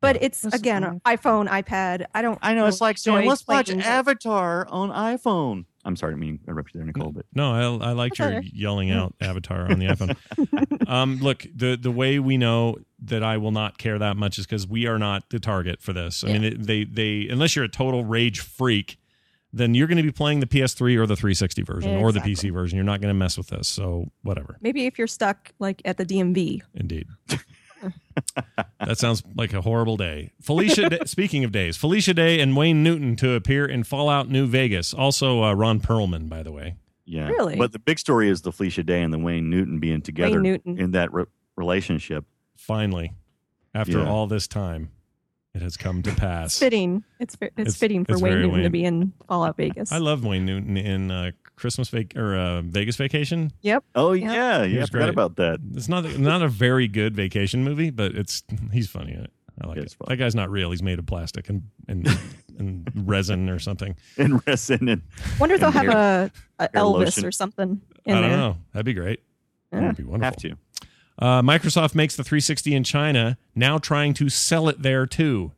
but 0.00 0.20
it's 0.20 0.44
again 0.44 1.00
iPhone, 1.06 1.48
iPad. 1.48 2.06
I 2.14 2.22
don't. 2.22 2.38
I 2.42 2.54
know 2.54 2.66
it's 2.66 2.80
like 2.80 2.98
saying, 2.98 3.28
let's 3.28 3.46
watch. 3.46 3.70
Avatar 3.70 4.66
on 4.68 4.90
iPhone. 4.90 5.66
I'm 5.84 5.96
sorry, 5.96 6.14
I 6.14 6.16
mean 6.16 6.40
interrupt 6.48 6.74
you 6.74 6.78
there, 6.78 6.86
Nicole, 6.86 7.12
but 7.12 7.26
No, 7.34 7.52
I, 7.80 7.88
I 7.90 7.92
liked 7.92 8.18
your 8.18 8.28
Okay. 8.36 8.50
yelling 8.52 8.90
out 8.90 9.14
Avatar 9.20 9.70
on 9.70 9.78
the 9.78 9.86
iPhone. 9.86 10.88
um, 10.88 11.18
look, 11.18 11.46
the 11.54 11.76
the 11.76 11.90
way 11.90 12.18
we 12.18 12.36
know 12.38 12.76
that 13.04 13.22
I 13.22 13.36
will 13.36 13.50
not 13.50 13.76
care 13.78 13.98
that 13.98 14.16
much 14.16 14.38
is 14.38 14.46
because 14.46 14.66
we 14.66 14.86
are 14.86 14.98
not 14.98 15.28
the 15.30 15.38
target 15.38 15.82
for 15.82 15.92
this. 15.92 16.24
I 16.24 16.28
mean, 16.28 16.44
it- 16.44 16.66
they 16.66 16.84
they 16.84 17.28
unless 17.30 17.54
you're 17.54 17.64
a 17.66 17.68
total 17.68 18.04
rage 18.04 18.40
freak, 18.40 18.98
then 19.52 19.74
you're 19.74 19.86
going 19.86 19.98
to 19.98 20.02
be 20.02 20.10
playing 20.10 20.40
the 20.40 20.46
PS3 20.46 20.96
or 20.96 21.06
the 21.06 21.14
360 21.16 21.62
version 21.62 21.96
or 21.96 22.10
the 22.12 22.20
PC 22.20 22.52
version. 22.52 22.76
You're 22.76 22.84
not 22.84 23.00
going 23.00 23.10
to 23.10 23.18
mess 23.18 23.36
with 23.38 23.48
this. 23.48 23.68
So 23.68 24.10
whatever. 24.22 24.56
Maybe 24.60 24.86
if 24.86 24.98
you're 24.98 25.06
stuck 25.06 25.52
like 25.58 25.80
at 25.84 25.96
the 25.96 26.04
DMV. 26.04 26.60
Indeed. 26.74 27.06
that 28.80 28.98
sounds 28.98 29.22
like 29.34 29.52
a 29.52 29.60
horrible 29.60 29.96
day. 29.96 30.32
Felicia, 30.40 30.88
Day, 30.90 30.98
speaking 31.06 31.44
of 31.44 31.52
days, 31.52 31.76
Felicia 31.76 32.14
Day 32.14 32.40
and 32.40 32.56
Wayne 32.56 32.82
Newton 32.82 33.16
to 33.16 33.32
appear 33.32 33.64
in 33.66 33.84
Fallout 33.84 34.28
New 34.28 34.46
Vegas. 34.46 34.92
Also, 34.94 35.42
uh, 35.42 35.52
Ron 35.54 35.80
Perlman, 35.80 36.28
by 36.28 36.42
the 36.42 36.52
way. 36.52 36.76
yeah. 37.04 37.28
Really? 37.28 37.56
But 37.56 37.72
the 37.72 37.78
big 37.78 37.98
story 37.98 38.28
is 38.28 38.42
the 38.42 38.52
Felicia 38.52 38.82
Day 38.82 39.02
and 39.02 39.12
the 39.12 39.18
Wayne 39.18 39.50
Newton 39.50 39.78
being 39.78 40.02
together 40.02 40.40
Newton. 40.40 40.78
in 40.78 40.90
that 40.92 41.12
re- 41.12 41.24
relationship. 41.56 42.24
Finally, 42.56 43.12
after 43.74 43.98
Yeah. 44.00 44.08
all 44.08 44.26
this 44.26 44.46
time, 44.46 44.90
it 45.54 45.62
has 45.62 45.76
come 45.76 46.02
to 46.02 46.12
pass. 46.12 46.46
It's 46.52 46.58
fitting. 46.58 47.04
It's 47.20 47.36
fi- 47.36 47.46
it's, 47.46 47.58
It's- 47.58 47.76
fitting 47.76 48.04
for 48.04 48.12
it's 48.14 48.22
Wayne 48.22 48.32
Newton 48.34 48.52
Wayne. 48.52 48.62
to 48.64 48.70
be 48.70 48.84
in 48.84 49.12
Fallout 49.28 49.56
Vegas. 49.56 49.92
I 49.92 49.98
love 49.98 50.24
Wayne 50.24 50.44
Newton 50.46 50.76
in 50.76 51.10
uh, 51.10 51.30
Christmas 51.56 51.88
vac- 51.88 52.16
or 52.16 52.36
uh, 52.36 52.62
Vegas 52.62 52.96
Vacation. 52.96 53.52
Yep. 53.62 53.84
Oh 53.94 54.12
Yeah. 54.12 54.32
yeah, 54.32 54.64
He 54.64 54.72
yeah. 54.72 54.78
I 54.78 54.80
was 54.82 54.90
forgot 54.90 55.04
great. 55.04 55.10
about 55.14 55.36
that. 55.36 55.60
It's 55.74 55.88
not 55.88 56.18
not 56.18 56.42
a 56.42 56.48
very 56.48 56.88
good 56.88 57.14
vacation 57.14 57.62
movie, 57.64 57.90
but 57.90 58.12
it's 58.16 58.42
he's 58.72 58.88
funny 58.88 59.12
in 59.12 59.20
it. 59.20 59.30
I 59.62 59.68
like 59.68 59.76
Yeah, 59.76 59.82
it. 59.84 59.92
fun. 59.92 60.06
That 60.08 60.16
guy's 60.16 60.34
not 60.34 60.50
real. 60.50 60.70
He's 60.72 60.82
made 60.82 60.98
of 60.98 61.06
plastic 61.06 61.48
and 61.48 61.62
and, 61.86 62.08
and 62.58 62.90
resin 63.06 63.48
or 63.48 63.58
something. 63.60 63.94
In 64.16 64.38
resin 64.46 64.88
and 64.88 65.02
I 65.24 65.38
Wonder 65.38 65.54
if 65.54 65.60
they'll 65.60 65.70
have 65.70 65.88
a, 65.88 66.30
a 66.58 66.68
Elvis 66.70 66.94
lotion. 67.04 67.24
or 67.26 67.32
something 67.32 67.80
in 68.04 68.14
I 68.14 68.20
don't 68.20 68.30
there. 68.30 68.38
know. 68.38 68.56
That'd 68.72 68.86
be 68.86 68.94
great. 68.94 69.20
Yeah. 69.72 69.80
That'd 69.80 69.96
be 69.96 70.02
wonderful. 70.04 70.24
have 70.24 70.36
to. 70.36 70.56
Uh, 71.16 71.42
Microsoft 71.42 71.94
makes 71.94 72.16
the 72.16 72.24
360 72.24 72.74
in 72.74 72.82
China, 72.82 73.38
now 73.54 73.78
trying 73.78 74.14
to 74.14 74.28
sell 74.28 74.68
it 74.68 74.82
there 74.82 75.06
too. 75.06 75.52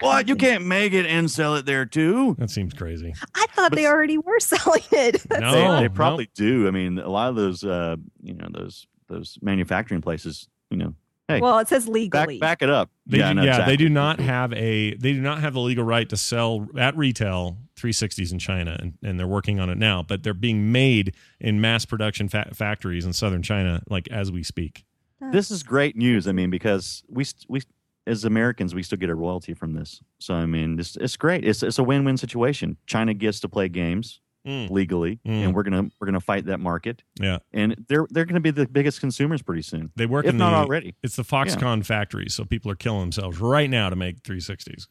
What? 0.00 0.28
You 0.28 0.36
can't 0.36 0.64
make 0.64 0.92
it 0.92 1.06
and 1.06 1.30
sell 1.30 1.56
it 1.56 1.66
there 1.66 1.84
too? 1.86 2.36
That 2.38 2.50
seems 2.50 2.72
crazy. 2.74 3.14
I 3.34 3.46
thought 3.54 3.70
But- 3.70 3.76
they 3.76 3.86
already 3.86 4.18
were 4.18 4.40
selling 4.40 4.82
it. 4.92 5.22
No. 5.30 5.76
they, 5.76 5.82
they 5.82 5.88
probably 5.88 6.28
do. 6.34 6.68
I 6.68 6.70
mean, 6.70 6.98
a 6.98 7.08
lot 7.08 7.28
of 7.30 7.36
those, 7.36 7.64
uh, 7.64 7.96
you 8.22 8.34
know, 8.34 8.48
those 8.50 8.86
those 9.08 9.38
manufacturing 9.40 10.00
places, 10.02 10.48
you 10.70 10.76
know, 10.76 10.94
hey, 11.28 11.40
Well, 11.40 11.58
it 11.60 11.68
says 11.68 11.86
back 11.86 11.92
legally. 11.94 12.38
back 12.38 12.62
it 12.62 12.68
up. 12.68 12.90
They 13.06 13.18
yeah, 13.18 13.28
do, 13.30 13.34
no, 13.36 13.42
yeah, 13.42 13.48
exactly. 13.50 13.72
they 13.72 13.76
do 13.78 13.88
not 13.88 14.20
have 14.20 14.52
a 14.52 14.94
they 14.94 15.12
do 15.14 15.20
not 15.20 15.40
have 15.40 15.54
the 15.54 15.60
legal 15.60 15.84
right 15.84 16.08
to 16.10 16.16
sell 16.16 16.68
at 16.76 16.96
retail 16.96 17.56
360s 17.76 18.32
in 18.32 18.38
China, 18.38 18.76
and, 18.80 18.94
and 19.02 19.18
they're 19.18 19.26
working 19.26 19.60
on 19.60 19.70
it 19.70 19.78
now. 19.78 20.02
But 20.02 20.22
they're 20.22 20.34
being 20.34 20.70
made 20.72 21.14
in 21.40 21.60
mass 21.60 21.84
production 21.84 22.28
fa- 22.28 22.50
factories 22.52 23.04
in 23.06 23.12
southern 23.14 23.42
China, 23.42 23.82
like 23.88 24.08
as 24.08 24.30
we 24.30 24.42
speak. 24.42 24.84
This 25.32 25.50
is 25.50 25.62
great 25.64 25.96
news. 25.96 26.28
I 26.28 26.32
mean, 26.32 26.50
because 26.50 27.02
we 27.08 27.24
we 27.48 27.62
as 28.08 28.24
Americans 28.24 28.74
we 28.74 28.82
still 28.82 28.98
get 28.98 29.10
a 29.10 29.14
royalty 29.14 29.54
from 29.54 29.74
this. 29.74 30.00
So 30.18 30.34
I 30.34 30.46
mean, 30.46 30.78
it's 30.78 30.96
it's 30.96 31.16
great. 31.16 31.44
It's 31.44 31.62
it's 31.62 31.78
a 31.78 31.84
win 31.84 32.04
win 32.04 32.16
situation. 32.16 32.76
China 32.86 33.14
gets 33.14 33.40
to 33.40 33.48
play 33.48 33.68
games 33.68 34.20
Mm. 34.46 34.70
legally, 34.70 35.18
Mm. 35.26 35.44
and 35.46 35.54
we're 35.54 35.64
gonna 35.64 35.88
we're 36.00 36.06
gonna 36.06 36.20
fight 36.20 36.46
that 36.46 36.58
market. 36.58 37.02
Yeah, 37.20 37.38
And 37.52 37.74
they're 37.88 38.06
they're 38.08 38.24
gonna 38.24 38.40
be 38.40 38.52
the 38.52 38.66
biggest 38.66 39.00
consumers 39.00 39.42
pretty 39.42 39.62
soon, 39.62 39.90
they 39.96 40.06
work 40.06 40.24
if 40.24 40.30
in 40.30 40.38
not 40.38 40.50
the 40.50 40.56
already. 40.58 40.94
it's 41.02 41.16
the 41.16 41.24
Foxconn 41.24 41.84
factories, 41.84 42.34
so 42.34 42.44
people 42.44 42.70
are 42.70 42.76
killing 42.76 43.00
themselves 43.00 43.40
right 43.40 43.68
now 43.68 43.90
to 43.90 43.96
make 43.96 44.22
360s. 44.22 44.86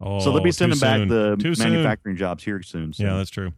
Oh, 0.00 0.18
so 0.20 0.32
they'll 0.32 0.42
be 0.42 0.50
sending 0.52 0.78
back 0.80 0.98
soon. 0.98 1.08
the 1.08 1.36
Too 1.36 1.54
soon. 1.54 1.70
manufacturing 1.72 2.16
jobs 2.16 2.42
here 2.42 2.60
soon. 2.62 2.92
So. 2.92 3.04
Yeah, 3.04 3.16
that's 3.16 3.30
true. 3.30 3.52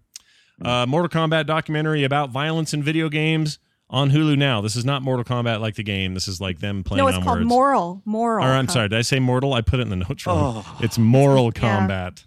Uh, 0.61 0.87
Mortal 0.87 1.09
Kombat 1.09 1.47
documentary 1.47 2.05
about 2.05 2.31
violence 2.31 2.75
in 2.75 2.83
video 2.83 3.09
games 3.09 3.59
on 3.93 4.11
Hulu 4.11 4.37
now. 4.37 4.61
This 4.61 4.75
is 4.75 4.85
not 4.85 5.03
Mortal 5.03 5.25
Kombat 5.25 5.61
like 5.61 5.77
the 5.77 5.83
game. 5.85 6.15
This 6.15 6.27
is 6.27 6.41
like 6.41 6.59
them 6.61 6.83
playing 6.83 6.99
no, 7.05 7.09
it's 7.09 7.19
on 7.19 7.23
called 7.25 7.39
words. 7.41 7.49
moral. 7.49 8.03
Moral. 8.05 8.45
Or 8.45 8.51
I'm 8.51 8.67
Com- 8.67 8.73
sorry, 8.73 8.89
did 8.89 8.99
I 8.99 9.03
say 9.03 9.21
mortal? 9.21 9.53
I 9.55 9.61
put 9.61 9.79
it 9.79 9.83
in 9.83 9.91
the 9.91 9.97
notes 9.97 10.27
wrong. 10.27 10.65
Oh. 10.67 10.79
It's 10.81 10.99
moral 10.99 11.53
Yeah. 11.55 11.61
combat. 11.61 12.25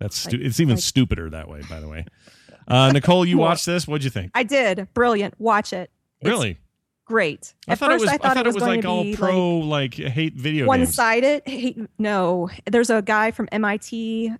That's 0.00 0.16
stu- 0.16 0.36
Like- 0.38 0.46
it's 0.46 0.58
even 0.60 0.74
like- 0.76 0.82
stupider 0.84 1.30
that 1.30 1.48
way, 1.48 1.60
by 1.70 1.78
the 1.80 1.88
way. 1.88 2.06
Uh, 2.66 2.90
Nicole, 2.92 3.24
you 3.26 3.36
More. 3.36 3.48
watched 3.48 3.66
this. 3.66 3.86
What'd 3.86 4.02
you 4.04 4.10
think? 4.10 4.32
I 4.34 4.42
did. 4.42 4.88
Brilliant. 4.94 5.34
Watch 5.38 5.72
it. 5.74 5.90
It's 6.22 6.28
really? 6.30 6.58
great. 7.04 7.52
I 7.68 7.72
At 7.72 7.78
thought 7.78 7.90
first, 7.90 8.02
it 8.02 8.06
was. 8.06 8.10
I 8.14 8.16
thought 8.16 8.36
it 8.38 8.46
was, 8.46 8.56
going 8.56 8.76
like 8.80 8.84
all 8.86 9.14
pro, 9.14 9.58
like 9.58 9.98
like, 9.98 10.08
hate 10.10 10.34
video 10.34 10.60
games. 10.62 10.68
one 10.68 10.78
games. 10.80 10.94
sided. 10.94 11.42
Hey, 11.44 11.76
no, 11.98 12.48
there's 12.64 12.88
a 12.88 13.02
guy 13.02 13.30
from 13.30 13.48
MIT. 13.52 14.32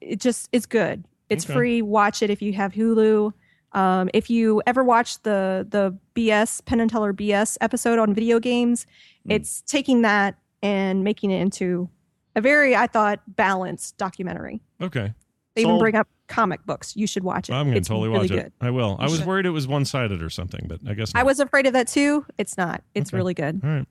It 0.00 0.20
just 0.20 0.48
it's 0.50 0.66
good. 0.66 1.04
It's 1.30 1.44
Okay. 1.44 1.54
free. 1.54 1.82
Watch 1.82 2.20
it 2.22 2.30
if 2.30 2.42
you 2.42 2.52
have 2.54 2.72
Hulu. 2.72 3.32
Um, 3.74 4.10
if 4.12 4.28
you 4.30 4.62
ever 4.66 4.84
watched 4.84 5.24
the 5.24 5.66
the 5.68 5.96
BS 6.14 6.64
Penn 6.64 6.80
and 6.80 6.90
Teller 6.90 7.12
BS 7.12 7.56
episode 7.60 7.98
on 7.98 8.12
video 8.14 8.38
games, 8.38 8.86
Mm. 9.26 9.34
it's 9.34 9.62
taking 9.62 10.02
that 10.02 10.36
and 10.62 11.04
making 11.04 11.30
it 11.30 11.40
into 11.40 11.88
a 12.36 12.40
very 12.40 12.74
I 12.76 12.86
thought 12.86 13.20
balanced 13.28 13.96
documentary. 13.98 14.60
Okay, 14.80 15.12
They 15.54 15.62
even 15.62 15.78
bring 15.78 15.94
up 15.94 16.08
comic 16.28 16.64
books. 16.66 16.96
You 16.96 17.06
should 17.06 17.22
watch 17.24 17.48
it. 17.48 17.52
I'm 17.52 17.68
gonna 17.68 17.80
totally 17.82 18.08
really 18.08 18.20
watch 18.20 18.28
good. 18.30 18.38
it. 18.38 18.52
I 18.60 18.70
will. 18.70 18.96
I 18.98 19.04
You 19.04 19.10
was 19.10 19.18
should. 19.20 19.26
worried 19.28 19.46
it 19.46 19.50
was 19.50 19.66
one 19.68 19.84
sided 19.84 20.22
or 20.22 20.30
something, 20.30 20.66
but 20.68 20.80
I 20.88 20.94
guess 20.94 21.12
I 21.14 21.22
was 21.22 21.40
afraid 21.40 21.66
of 21.66 21.72
that 21.74 21.88
too. 21.88 22.24
It's 22.38 22.56
not. 22.56 22.82
It's 22.94 23.10
Okay. 23.10 23.16
really 23.18 23.34
good. 23.34 23.60
All 23.62 23.70
right, 23.70 23.86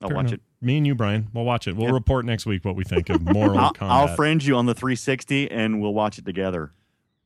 I'll 0.00 0.08
fair 0.08 0.16
watch 0.16 0.26
enough. 0.26 0.32
it. 0.34 0.40
Me 0.60 0.78
and 0.78 0.86
you, 0.86 0.94
Brian, 0.94 1.28
we'll 1.32 1.44
watch 1.44 1.68
it. 1.68 1.76
We'll 1.76 1.86
Yep. 1.86 1.94
report 1.94 2.24
next 2.24 2.44
week 2.46 2.64
what 2.64 2.76
we 2.76 2.82
think 2.84 3.08
of 3.10 3.20
moral 3.34 3.58
I'll, 3.58 3.72
combat. 3.72 3.96
I'll 4.10 4.16
friend 4.16 4.42
you 4.44 4.56
on 4.56 4.66
the 4.66 4.74
360, 4.74 5.50
and 5.50 5.80
we'll 5.80 5.94
watch 5.94 6.18
it 6.18 6.24
together. 6.24 6.72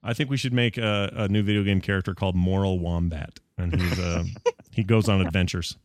I 0.02 0.14
think 0.14 0.30
we 0.30 0.36
should 0.36 0.52
make 0.52 0.78
a, 0.78 1.12
a 1.14 1.28
new 1.28 1.42
video 1.42 1.62
game 1.62 1.80
character 1.80 2.14
called 2.14 2.34
Moral 2.34 2.78
Wombat, 2.78 3.38
and 3.58 3.78
he's 3.80 3.98
uh, 3.98 4.24
he 4.70 4.82
goes 4.82 5.08
on 5.08 5.20
adventures. 5.20 5.76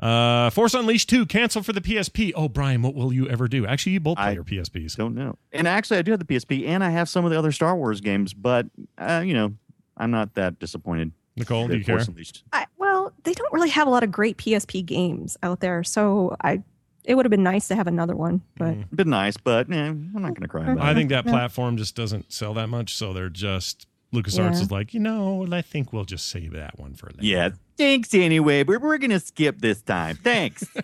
Uh, 0.00 0.48
Force 0.50 0.74
Unleashed 0.74 1.08
2 1.08 1.26
canceled 1.26 1.66
for 1.66 1.72
the 1.72 1.80
PSP. 1.80 2.30
Oh, 2.36 2.48
Brian, 2.48 2.82
what 2.82 2.94
will 2.94 3.12
you 3.12 3.28
ever 3.28 3.48
do? 3.48 3.66
Actually, 3.66 3.92
you 3.92 4.00
both 4.00 4.16
play 4.16 4.26
I- 4.26 4.30
your 4.32 4.44
PSPs. 4.44 4.94
Don't 4.96 5.14
know. 5.14 5.36
And 5.52 5.66
actually, 5.66 5.98
I 5.98 6.02
do 6.02 6.12
have 6.12 6.20
the 6.20 6.26
PSP, 6.26 6.68
and 6.68 6.84
I 6.84 6.90
have 6.90 7.08
some 7.08 7.24
of 7.24 7.32
the 7.32 7.38
other 7.38 7.50
Star 7.50 7.76
Wars 7.76 8.00
games, 8.00 8.32
but 8.32 8.66
uh, 8.96 9.22
you 9.24 9.34
know, 9.34 9.54
I'm 9.96 10.10
not 10.10 10.34
that 10.34 10.58
disappointed. 10.58 11.12
Nicole, 11.36 11.66
do 11.66 11.72
that 11.72 11.78
you 11.78 11.84
care? 11.84 11.98
Unleashed- 11.98 12.44
I, 12.52 12.66
well, 12.78 13.12
they 13.24 13.32
don't 13.32 13.52
really 13.52 13.70
have 13.70 13.86
a 13.86 13.90
lot 13.90 14.02
of 14.04 14.10
great 14.12 14.36
PSP 14.38 14.84
games 14.84 15.36
out 15.42 15.60
there, 15.60 15.82
so 15.84 16.36
I 16.42 16.62
it 17.08 17.14
would 17.16 17.24
have 17.24 17.30
been 17.30 17.42
nice 17.42 17.66
to 17.68 17.74
have 17.74 17.86
another 17.88 18.14
one. 18.14 18.42
But 18.56 18.74
Mm. 18.76 18.84
Been 18.94 19.10
nice, 19.10 19.36
but 19.36 19.68
eh, 19.72 19.74
I'm 19.88 20.12
not 20.12 20.34
going 20.34 20.42
to 20.42 20.48
cry 20.48 20.70
about 20.70 20.84
I 20.84 20.92
it. 20.92 20.94
think 20.94 21.08
that 21.10 21.24
Yeah. 21.24 21.32
platform 21.32 21.76
just 21.76 21.96
doesn't 21.96 22.32
sell 22.32 22.54
that 22.54 22.68
much, 22.68 22.94
so 22.94 23.12
they're 23.12 23.28
just 23.30 23.86
LucasArts 24.14 24.36
Yeah. 24.54 24.62
is 24.62 24.70
like, 24.70 24.94
you 24.94 25.00
know, 25.00 25.46
I 25.50 25.60
think 25.62 25.92
we'll 25.92 26.04
just 26.04 26.28
save 26.28 26.52
that 26.52 26.78
one 26.78 26.94
for 26.94 27.06
later. 27.08 27.18
Yeah. 27.26 27.48
Thanks 27.76 28.14
anyway, 28.14 28.62
but 28.62 28.80
we're 28.80 28.98
going 28.98 29.10
to 29.10 29.20
skip 29.20 29.60
this 29.60 29.82
time. 29.82 30.16
Thanks. 30.22 30.64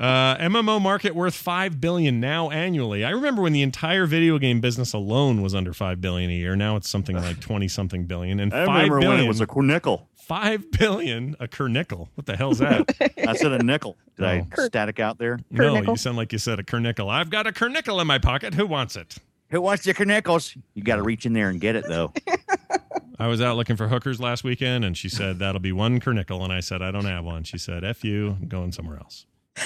Uh, 0.00 0.36
MMO 0.38 0.80
market 0.82 1.14
worth 1.14 1.36
five 1.36 1.80
billion 1.80 2.18
now 2.18 2.50
annually. 2.50 3.04
I 3.04 3.10
remember 3.10 3.42
when 3.42 3.52
the 3.52 3.62
entire 3.62 4.06
video 4.06 4.38
game 4.40 4.60
business 4.60 4.92
alone 4.92 5.40
was 5.40 5.54
under 5.54 5.72
five 5.72 6.00
billion 6.00 6.30
a 6.30 6.34
year. 6.34 6.56
Now 6.56 6.74
it's 6.74 6.88
something 6.88 7.14
like 7.14 7.38
twenty 7.48 7.68
something 7.68 8.04
billion. 8.04 8.40
And 8.40 8.52
I 8.52 8.66
five 8.66 8.88
remember 8.90 9.08
when 9.10 9.20
it 9.20 9.28
was 9.28 9.40
a 9.40 9.46
nickel. 9.62 10.08
Five 10.26 10.70
billion 10.70 11.36
a 11.40 11.46
kernickel. 11.48 12.08
What 12.14 12.26
the 12.26 12.36
hell's 12.36 12.58
that? 12.58 12.94
I 13.28 13.34
said 13.36 13.52
a 13.52 13.62
nickel. 13.62 13.96
Did 14.16 14.24
I 14.26 14.46
Oh. 14.58 14.64
static 14.66 15.00
out 15.00 15.18
there? 15.18 15.38
no, 15.50 15.74
Kernickel. 15.74 15.88
you 15.88 15.96
sound 15.96 16.16
like 16.16 16.32
you 16.32 16.38
said 16.38 16.58
a 16.58 16.62
kernickel. 16.62 17.10
I've 17.10 17.30
got 17.30 17.46
a 17.46 17.52
kernickel 17.52 18.00
in 18.00 18.06
my 18.06 18.18
pocket. 18.18 18.54
Who 18.54 18.66
wants 18.66 18.96
it? 18.96 19.16
Who 19.50 19.60
wants 19.60 19.86
your 19.86 19.94
knickels? 19.94 20.56
You 20.74 20.82
got 20.82 20.96
to 20.96 21.02
reach 21.02 21.26
in 21.26 21.32
there 21.32 21.48
and 21.48 21.60
get 21.60 21.76
it, 21.76 21.84
though. 21.86 22.12
I 23.18 23.28
was 23.28 23.40
out 23.40 23.56
looking 23.56 23.76
for 23.76 23.86
hookers 23.86 24.18
last 24.20 24.42
weekend, 24.42 24.84
and 24.84 24.96
she 24.96 25.08
said 25.08 25.38
that'll 25.38 25.60
be 25.60 25.70
one 25.72 26.00
kernickel, 26.00 26.42
and 26.42 26.52
I 26.52 26.60
said 26.60 26.82
I 26.82 26.90
don't 26.90 27.04
have 27.04 27.24
one. 27.24 27.44
She 27.44 27.58
said, 27.58 27.84
"F 27.84 28.02
you, 28.02 28.30
I'm 28.40 28.48
going 28.48 28.72
somewhere 28.72 28.98
else." 28.98 29.26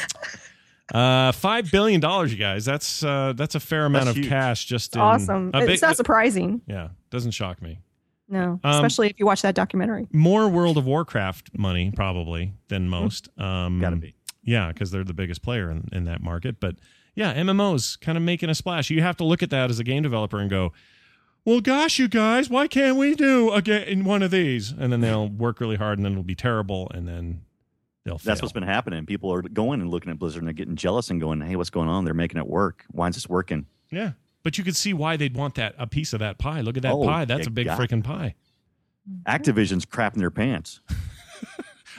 Uh, 0.94 1.32
five 1.32 1.70
billion 1.70 2.00
dollars, 2.00 2.32
you 2.32 2.38
guys. 2.38 2.64
That's 2.64 3.02
uh, 3.04 3.34
that's 3.36 3.54
a 3.54 3.60
fair 3.60 3.84
amount 3.84 4.06
That's 4.06 4.16
of 4.16 4.22
huge. 4.22 4.28
cash. 4.30 4.64
Just 4.64 4.94
in 4.94 5.02
awesome. 5.02 5.50
a 5.52 5.58
it's 5.58 5.66
big- 5.66 5.82
not 5.82 5.98
surprising. 5.98 6.62
yeah, 6.66 6.88
doesn't 7.10 7.32
shock 7.32 7.60
me. 7.60 7.80
No, 8.28 8.60
Um, 8.62 8.74
especially 8.74 9.08
if 9.08 9.18
you 9.18 9.26
watch 9.26 9.42
that 9.42 9.54
documentary. 9.54 10.06
More 10.12 10.48
World 10.48 10.76
of 10.76 10.86
Warcraft 10.86 11.50
money 11.56 11.90
probably 11.94 12.52
than 12.68 12.88
most. 12.88 13.28
Um, 13.38 13.80
Gotta 13.80 13.96
be. 13.96 14.14
Yeah, 14.42 14.68
because 14.72 14.90
they're 14.90 15.04
the 15.04 15.14
biggest 15.14 15.42
player 15.42 15.70
in, 15.70 15.88
in 15.92 16.04
that 16.04 16.22
market. 16.22 16.60
But 16.60 16.76
yeah, 17.14 17.34
MMOs 17.34 17.98
kind 18.00 18.16
of 18.18 18.24
making 18.24 18.48
a 18.50 18.54
splash. 18.54 18.90
You 18.90 19.02
have 19.02 19.16
to 19.18 19.24
look 19.24 19.42
at 19.42 19.50
that 19.50 19.70
as 19.70 19.78
a 19.78 19.84
game 19.84 20.02
developer 20.02 20.38
and 20.38 20.48
go, 20.50 20.72
well, 21.44 21.60
gosh, 21.60 21.98
you 21.98 22.08
guys, 22.08 22.50
why 22.50 22.66
can't 22.66 22.96
we 22.96 23.14
do 23.14 23.50
a 23.52 23.62
ga- 23.62 23.90
in 23.90 24.04
one 24.04 24.22
of 24.22 24.30
these? 24.30 24.70
And 24.70 24.92
then 24.92 25.00
they'll 25.00 25.28
work 25.28 25.60
really 25.60 25.76
hard, 25.76 25.98
and 25.98 26.04
then 26.04 26.12
it'll 26.12 26.22
be 26.24 26.34
terrible, 26.34 26.90
and 26.94 27.08
then 27.08 27.42
they'll 28.04 28.18
fail. 28.18 28.30
That's 28.32 28.42
what's 28.42 28.52
been 28.52 28.62
happening. 28.64 29.06
People 29.06 29.32
are 29.32 29.40
going 29.42 29.80
and 29.80 29.90
looking 29.90 30.10
at 30.10 30.18
Blizzard 30.18 30.42
and 30.42 30.46
they're 30.48 30.52
getting 30.52 30.76
jealous 30.76 31.08
and 31.10 31.20
going, 31.20 31.40
"Hey, 31.40 31.56
what's 31.56 31.70
going 31.70 31.88
on? 31.88 32.04
They're 32.04 32.12
making 32.14 32.38
it 32.38 32.46
work. 32.46 32.84
Why 32.90 33.08
is 33.08 33.14
this 33.14 33.28
working?" 33.28 33.64
Yeah, 33.90 34.12
but 34.42 34.58
you 34.58 34.64
could 34.64 34.76
see 34.76 34.92
why 34.92 35.16
they'd 35.16 35.36
want 35.36 35.54
that 35.56 35.74
a 35.78 35.86
piece 35.86 36.12
of 36.12 36.20
that 36.20 36.38
pie. 36.38 36.60
Look 36.60 36.76
at 36.76 36.82
that 36.82 36.92
Oh, 36.92 37.04
pie. 37.04 37.24
That's 37.24 37.46
a 37.46 37.50
big 37.50 37.66
freaking 37.68 38.04
pie. 38.04 38.34
Activision's 39.26 39.86
crapping 39.86 40.18
their 40.18 40.30
pants. 40.30 40.80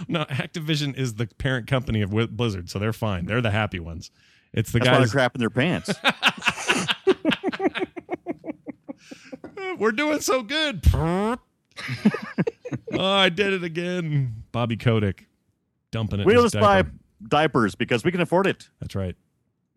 No, 0.07 0.23
Activision 0.25 0.97
is 0.97 1.15
the 1.15 1.27
parent 1.27 1.67
company 1.67 2.01
of 2.01 2.11
Blizzard, 2.11 2.69
so 2.69 2.79
they're 2.79 2.93
fine. 2.93 3.25
They're 3.25 3.41
the 3.41 3.51
happy 3.51 3.79
ones. 3.81 4.11
It's 4.53 4.71
the 4.71 4.79
That's 4.79 4.89
why 4.89 4.99
guys. 4.99 5.11
they're 5.11 5.29
crapping 5.29 5.39
their 5.39 5.49
pants. 5.49 5.91
We're 9.77 9.91
doing 9.91 10.21
so 10.21 10.41
good. 10.41 10.81
oh, 10.93 11.37
I 12.97 13.29
did 13.29 13.53
it 13.53 13.63
again. 13.63 14.43
Bobby 14.53 14.77
Kotick 14.77 15.27
dumping 15.91 16.21
it. 16.21 16.25
we 16.25 16.33
just 16.33 16.55
buy 16.55 16.83
diapers 17.27 17.75
because 17.75 18.03
we 18.03 18.11
can 18.11 18.21
afford 18.21 18.47
it. 18.47 18.69
That's 18.79 18.95
right. 18.95 19.15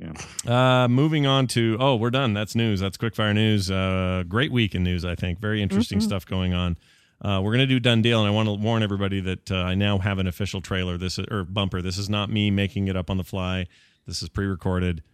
Yeah. 0.02 0.84
Uh, 0.84 0.88
moving 0.88 1.26
on 1.26 1.46
to 1.48 1.76
oh, 1.78 1.94
we're 1.94 2.10
done. 2.10 2.34
That's 2.34 2.54
news. 2.56 2.80
That's 2.80 2.96
quickfire 2.96 3.34
news. 3.34 3.70
Uh, 3.70 4.24
great 4.26 4.50
week 4.50 4.74
in 4.74 4.82
news. 4.82 5.04
I 5.04 5.14
think 5.14 5.38
very 5.38 5.62
interesting 5.62 6.00
stuff 6.00 6.26
going 6.26 6.54
on. 6.54 6.76
Uh, 7.20 7.40
we're 7.42 7.52
gonna 7.52 7.66
do 7.66 7.78
done 7.78 8.02
deal, 8.02 8.18
and 8.18 8.26
I 8.26 8.30
want 8.32 8.48
to 8.48 8.54
warn 8.54 8.82
everybody 8.82 9.20
that 9.20 9.52
uh, 9.52 9.56
I 9.58 9.76
now 9.76 9.98
have 9.98 10.18
an 10.18 10.26
official 10.26 10.60
trailer. 10.60 10.98
This 10.98 11.20
is, 11.20 11.26
or 11.30 11.44
bumper. 11.44 11.80
This 11.80 11.98
is 11.98 12.10
not 12.10 12.30
me 12.30 12.50
making 12.50 12.88
it 12.88 12.96
up 12.96 13.10
on 13.10 13.16
the 13.16 13.24
fly. 13.24 13.66
This 14.06 14.22
is 14.22 14.28
pre-recorded. 14.28 15.04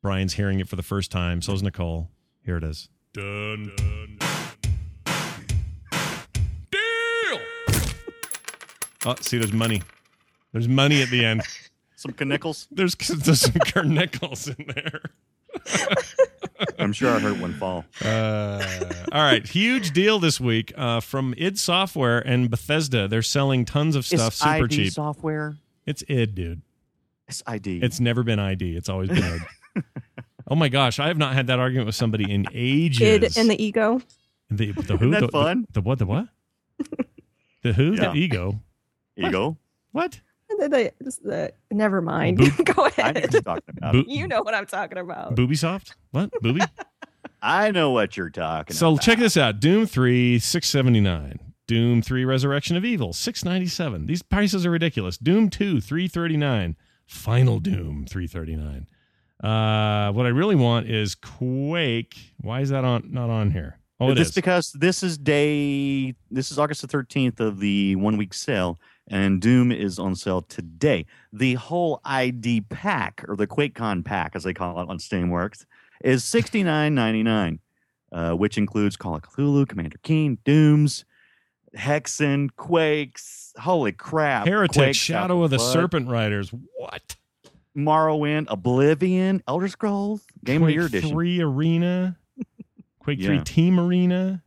Brian's 0.00 0.34
hearing 0.34 0.60
it 0.60 0.68
for 0.68 0.76
the 0.76 0.82
first 0.82 1.10
time. 1.10 1.42
So 1.42 1.52
is 1.52 1.62
Nicole. 1.62 2.08
Here 2.44 2.56
it 2.56 2.62
is. 2.62 2.88
Done. 3.12 3.72
done. 3.76 4.18
Deal. 6.70 7.40
Oh, 9.04 9.16
see, 9.20 9.38
there's 9.38 9.52
money. 9.52 9.82
There's 10.52 10.68
money 10.68 11.02
at 11.02 11.10
the 11.10 11.24
end. 11.24 11.42
Some 12.00 12.12
knickels. 12.12 12.66
There's, 12.70 12.94
there's 12.94 13.42
some 13.42 13.52
Kernickels 13.52 14.48
in 14.58 14.64
there. 14.74 15.02
I'm 16.78 16.94
sure 16.94 17.14
I 17.14 17.18
heard 17.18 17.38
one 17.38 17.52
fall. 17.52 17.84
Uh, 18.02 18.64
all 19.12 19.22
right, 19.22 19.46
huge 19.46 19.90
deal 19.90 20.18
this 20.18 20.40
week 20.40 20.72
uh, 20.78 21.00
from 21.00 21.34
id 21.36 21.58
Software 21.58 22.20
and 22.20 22.48
Bethesda. 22.48 23.06
They're 23.06 23.20
selling 23.20 23.66
tons 23.66 23.96
of 23.96 24.06
stuff 24.06 24.32
Is 24.32 24.38
super 24.38 24.64
ID 24.64 24.76
cheap. 24.76 24.92
software. 24.94 25.56
It's 25.84 26.02
id, 26.08 26.34
dude. 26.34 26.62
It's 27.28 27.42
ID. 27.46 27.80
It's 27.82 28.00
never 28.00 28.22
been 28.22 28.38
ID. 28.38 28.76
It's 28.76 28.88
always 28.88 29.10
been 29.10 29.22
id. 29.76 29.82
oh 30.48 30.54
my 30.54 30.70
gosh, 30.70 30.98
I 31.00 31.08
have 31.08 31.18
not 31.18 31.34
had 31.34 31.48
that 31.48 31.58
argument 31.58 31.84
with 31.84 31.96
somebody 31.96 32.32
in 32.32 32.46
ages. 32.54 33.02
Id 33.02 33.36
and 33.36 33.50
the 33.50 33.62
ego. 33.62 34.00
the, 34.50 34.72
the 34.72 34.96
who? 34.96 35.10
Isn't 35.10 35.10
that 35.10 35.20
the, 35.20 35.28
fun? 35.28 35.66
The, 35.72 35.82
the 35.82 35.82
what? 35.82 35.98
The 35.98 36.06
what? 36.06 36.28
the 37.62 37.72
who? 37.74 37.92
Yeah. 37.92 38.12
The 38.12 38.14
ego? 38.14 38.60
Ego. 39.18 39.26
you 39.26 39.30
go. 39.30 39.56
What? 39.92 40.20
The, 40.60 40.92
the, 41.00 41.18
the, 41.22 41.52
never 41.70 42.00
mind. 42.02 42.38
Boop. 42.38 42.64
Go 42.74 42.84
I 42.84 42.86
know 42.86 42.92
ahead. 43.10 43.14
what 43.24 43.32
you're 43.32 43.42
talking 43.42 43.74
about. 43.78 43.92
Bo- 43.94 44.04
You 44.06 44.28
know 44.28 44.42
what 44.42 44.54
I'm 44.54 44.66
talking 44.66 44.98
about. 44.98 45.34
Booby 45.34 45.56
soft? 45.56 45.96
What? 46.10 46.30
Booby? 46.42 46.60
I 47.42 47.70
know 47.70 47.90
what 47.90 48.16
you're 48.16 48.28
talking 48.30 48.76
So 48.76 48.92
about. 48.92 49.02
check 49.02 49.18
this 49.18 49.36
out: 49.36 49.60
Doom 49.60 49.86
Three, 49.86 50.38
six 50.38 50.68
seventy 50.68 51.00
nine. 51.00 51.38
Doom 51.66 52.02
Three, 52.02 52.24
Resurrection 52.24 52.76
of 52.76 52.84
Evil, 52.84 53.12
six 53.12 53.44
ninety 53.44 53.66
seven. 53.68 54.06
These 54.06 54.22
prices 54.22 54.66
are 54.66 54.70
ridiculous. 54.70 55.16
Doom 55.16 55.48
Two, 55.48 55.80
three 55.80 56.06
thirty 56.08 56.36
nine. 56.36 56.76
Final 57.06 57.58
Doom, 57.58 58.04
three 58.08 58.26
thirty 58.26 58.56
nine. 58.56 58.86
Uh, 59.42 60.12
what 60.12 60.26
I 60.26 60.28
really 60.30 60.54
want 60.56 60.88
is 60.90 61.14
Quake. 61.14 62.14
Why 62.38 62.60
is 62.60 62.68
that 62.70 62.84
on 62.84 63.08
not 63.10 63.30
on 63.30 63.52
here? 63.52 63.78
Oh, 64.00 64.14
this 64.14 64.28
is. 64.28 64.34
because 64.34 64.72
this 64.72 65.02
is 65.02 65.18
day. 65.18 66.14
This 66.30 66.50
is 66.50 66.58
August 66.58 66.80
the 66.82 66.88
13th 66.88 67.38
of 67.38 67.60
the 67.60 67.96
one 67.96 68.16
week 68.16 68.32
sale, 68.32 68.80
and 69.08 69.40
Doom 69.42 69.70
is 69.70 69.98
on 69.98 70.14
sale 70.14 70.40
today. 70.42 71.04
The 71.32 71.54
whole 71.54 72.00
ID 72.04 72.62
pack, 72.62 73.24
or 73.28 73.36
the 73.36 73.46
QuakeCon 73.46 74.04
pack, 74.04 74.32
as 74.34 74.44
they 74.44 74.54
call 74.54 74.80
it 74.80 74.88
on 74.88 74.98
Steamworks, 74.98 75.66
is 76.02 76.24
sixty 76.24 76.62
nine 76.62 76.94
ninety 76.94 77.22
nine, 77.22 77.58
uh, 78.10 78.32
which 78.32 78.56
includes 78.56 78.96
Call 78.96 79.16
of 79.16 79.22
Cthulhu, 79.22 79.68
Commander 79.68 79.98
Keen, 80.02 80.38
Dooms, 80.44 81.04
Hexen, 81.76 82.48
Quakes. 82.56 83.52
Holy 83.58 83.92
crap! 83.92 84.46
Heretic, 84.46 84.76
Quake, 84.76 84.96
Shadow 84.96 85.42
of 85.42 85.50
the 85.50 85.58
Blood, 85.58 85.72
Serpent 85.74 86.08
Riders. 86.08 86.50
What? 86.78 87.16
Morrowind, 87.76 88.46
Oblivion, 88.48 89.42
Elder 89.46 89.68
Scrolls, 89.68 90.24
Game 90.42 90.62
Quake 90.62 90.70
of 90.70 90.74
Year 90.74 90.86
edition. 90.86 91.10
Three 91.10 91.40
Arena. 91.40 92.16
Quake 93.00 93.20
Three 93.22 93.36
Yeah. 93.36 93.42
Team 93.44 93.80
Arena. 93.80 94.42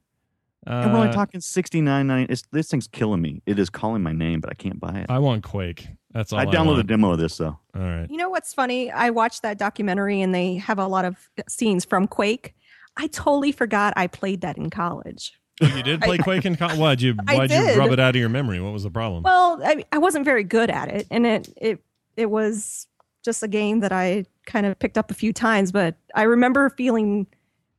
Uh, 0.65 0.69
And 0.71 0.93
we're 0.93 0.99
only 0.99 1.13
talking 1.13 1.41
sixty 1.41 1.81
nine 1.81 2.07
ninety. 2.07 2.31
It's 2.31 2.43
this 2.51 2.69
thing's 2.69 2.87
killing 2.87 3.21
me. 3.21 3.41
It 3.45 3.59
is 3.59 3.69
calling 3.69 4.01
my 4.01 4.13
name, 4.13 4.39
but 4.39 4.49
I 4.49 4.53
can't 4.53 4.79
buy 4.79 4.99
it. 4.99 5.07
I 5.09 5.19
want 5.19 5.43
Quake. 5.43 5.87
That's 6.11 6.31
all 6.31 6.39
I, 6.39 6.43
I 6.43 6.45
downloaded 6.45 6.79
a 6.79 6.83
demo 6.83 7.11
of 7.11 7.19
this 7.19 7.35
though. 7.37 7.59
All 7.75 7.81
right. 7.81 8.07
You 8.09 8.15
know 8.17 8.29
what's 8.29 8.53
funny? 8.53 8.89
I 8.89 9.09
watched 9.09 9.41
that 9.41 9.57
documentary 9.57 10.21
and 10.21 10.33
they 10.33 10.55
have 10.55 10.79
a 10.79 10.87
lot 10.87 11.03
of 11.05 11.17
scenes 11.49 11.83
from 11.83 12.07
Quake. 12.07 12.53
I 12.95 13.07
totally 13.07 13.51
forgot 13.51 13.93
I 13.97 14.07
played 14.07 14.41
that 14.41 14.57
in 14.57 14.69
college. 14.69 15.33
Oh, 15.61 15.67
you 15.75 15.83
did 15.83 15.99
play 16.03 16.17
Quake 16.17 16.45
in 16.45 16.55
college? 16.55 16.77
Why'd 16.77 17.01
you 17.01 17.15
Why'd 17.27 17.51
you 17.51 17.73
rub 17.75 17.91
it 17.91 17.99
out 17.99 18.15
of 18.15 18.19
your 18.19 18.29
memory? 18.29 18.61
What 18.61 18.71
was 18.71 18.83
the 18.83 18.91
problem? 18.91 19.23
Well, 19.23 19.59
I, 19.65 19.83
I 19.91 19.97
wasn't 19.97 20.23
very 20.23 20.43
good 20.43 20.69
at 20.69 20.87
it, 20.89 21.07
and 21.11 21.25
it 21.25 21.49
it 21.57 21.83
it 22.15 22.29
was 22.29 22.87
just 23.25 23.41
a 23.43 23.47
game 23.47 23.79
that 23.81 23.91
I 23.91 24.25
kind 24.45 24.65
of 24.65 24.77
picked 24.79 24.97
up 24.97 25.11
a 25.11 25.13
few 25.13 25.33
times, 25.33 25.71
but 25.71 25.95
I 26.15 26.23
remember 26.23 26.69
feeling 26.69 27.25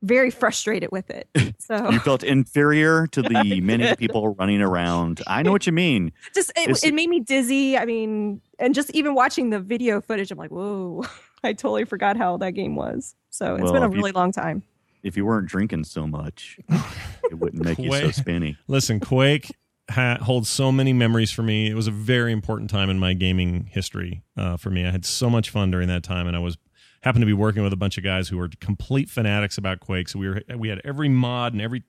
very 0.05 0.29
frustrated 0.31 0.89
with 0.91 1.09
it. 1.09 1.27
So 1.59 1.89
You 1.89 1.99
felt 1.99 2.21
inferior 2.23 3.07
to 3.07 3.23
the 3.23 3.59
many 3.63 3.95
people 3.95 4.35
running 4.35 4.61
around. 4.61 5.21
I 5.25 5.41
know 5.41 5.51
what 5.51 5.65
you 5.65 5.71
mean. 5.73 6.11
just 6.35 6.51
it, 6.55 6.69
Is- 6.69 6.83
it 6.83 6.93
made 6.93 7.09
me 7.09 7.19
dizzy. 7.21 7.75
I 7.75 7.85
mean, 7.85 8.39
and 8.59 8.75
just 8.75 8.91
even 8.91 9.15
watching 9.15 9.49
the 9.49 9.59
video 9.59 9.99
footage, 9.99 10.29
I'm 10.31 10.37
like, 10.37 10.51
whoa! 10.51 11.03
I 11.43 11.53
totally 11.53 11.85
forgot 11.85 12.17
how 12.17 12.37
that 12.37 12.51
game 12.51 12.75
was. 12.75 13.15
So 13.31 13.55
it's 13.55 13.63
Well, 13.63 13.73
been 13.73 13.81
a 13.83 13.87
if 13.87 13.91
you- 13.93 13.97
really 13.97 14.11
long 14.11 14.31
time. 14.31 14.61
If 15.01 15.17
you 15.17 15.25
weren't 15.25 15.47
drinking 15.47 15.83
so 15.85 16.05
much, 16.07 16.59
it 16.69 17.35
wouldn't 17.35 17.63
make 17.63 17.77
you 17.79 17.91
so 17.91 18.09
spinny. 18.11 18.57
Listen, 18.67 18.99
Quake 18.99 19.51
ha- 19.89 20.17
holds 20.21 20.49
so 20.49 20.71
many 20.71 20.93
memories 20.93 21.31
for 21.31 21.43
me. 21.43 21.69
It 21.69 21.75
was 21.75 21.85
a 21.87 21.91
very 21.91 22.31
important 22.31 22.69
time 22.71 22.89
in 22.89 22.97
my 22.99 23.13
gaming 23.13 23.65
history 23.71 24.23
uh, 24.37 24.57
for 24.57 24.69
me. 24.71 24.83
I 24.85 24.89
had 24.91 25.05
so 25.05 25.29
much 25.29 25.51
fun 25.51 25.69
during 25.71 25.87
that 25.89 26.01
time, 26.03 26.25
and 26.27 26.35
I 26.35 26.39
was 26.39 26.57
happened 27.05 27.21
to 27.21 27.25
be 27.27 27.33
working 27.33 27.63
with 27.63 27.71
a 27.71 27.77
bunch 27.77 27.97
of 27.97 28.03
guys 28.03 28.27
who 28.27 28.37
were 28.37 28.49
complete 28.59 29.09
fanatics 29.09 29.57
about 29.57 29.79
Quake. 29.79 30.09
So 30.09 30.19
we 30.19 30.27
were 30.27 30.41
we 30.57 30.67
had 30.67 30.81
every 30.83 31.07
mod 31.07 31.53
and 31.53 31.61
every 31.61 31.83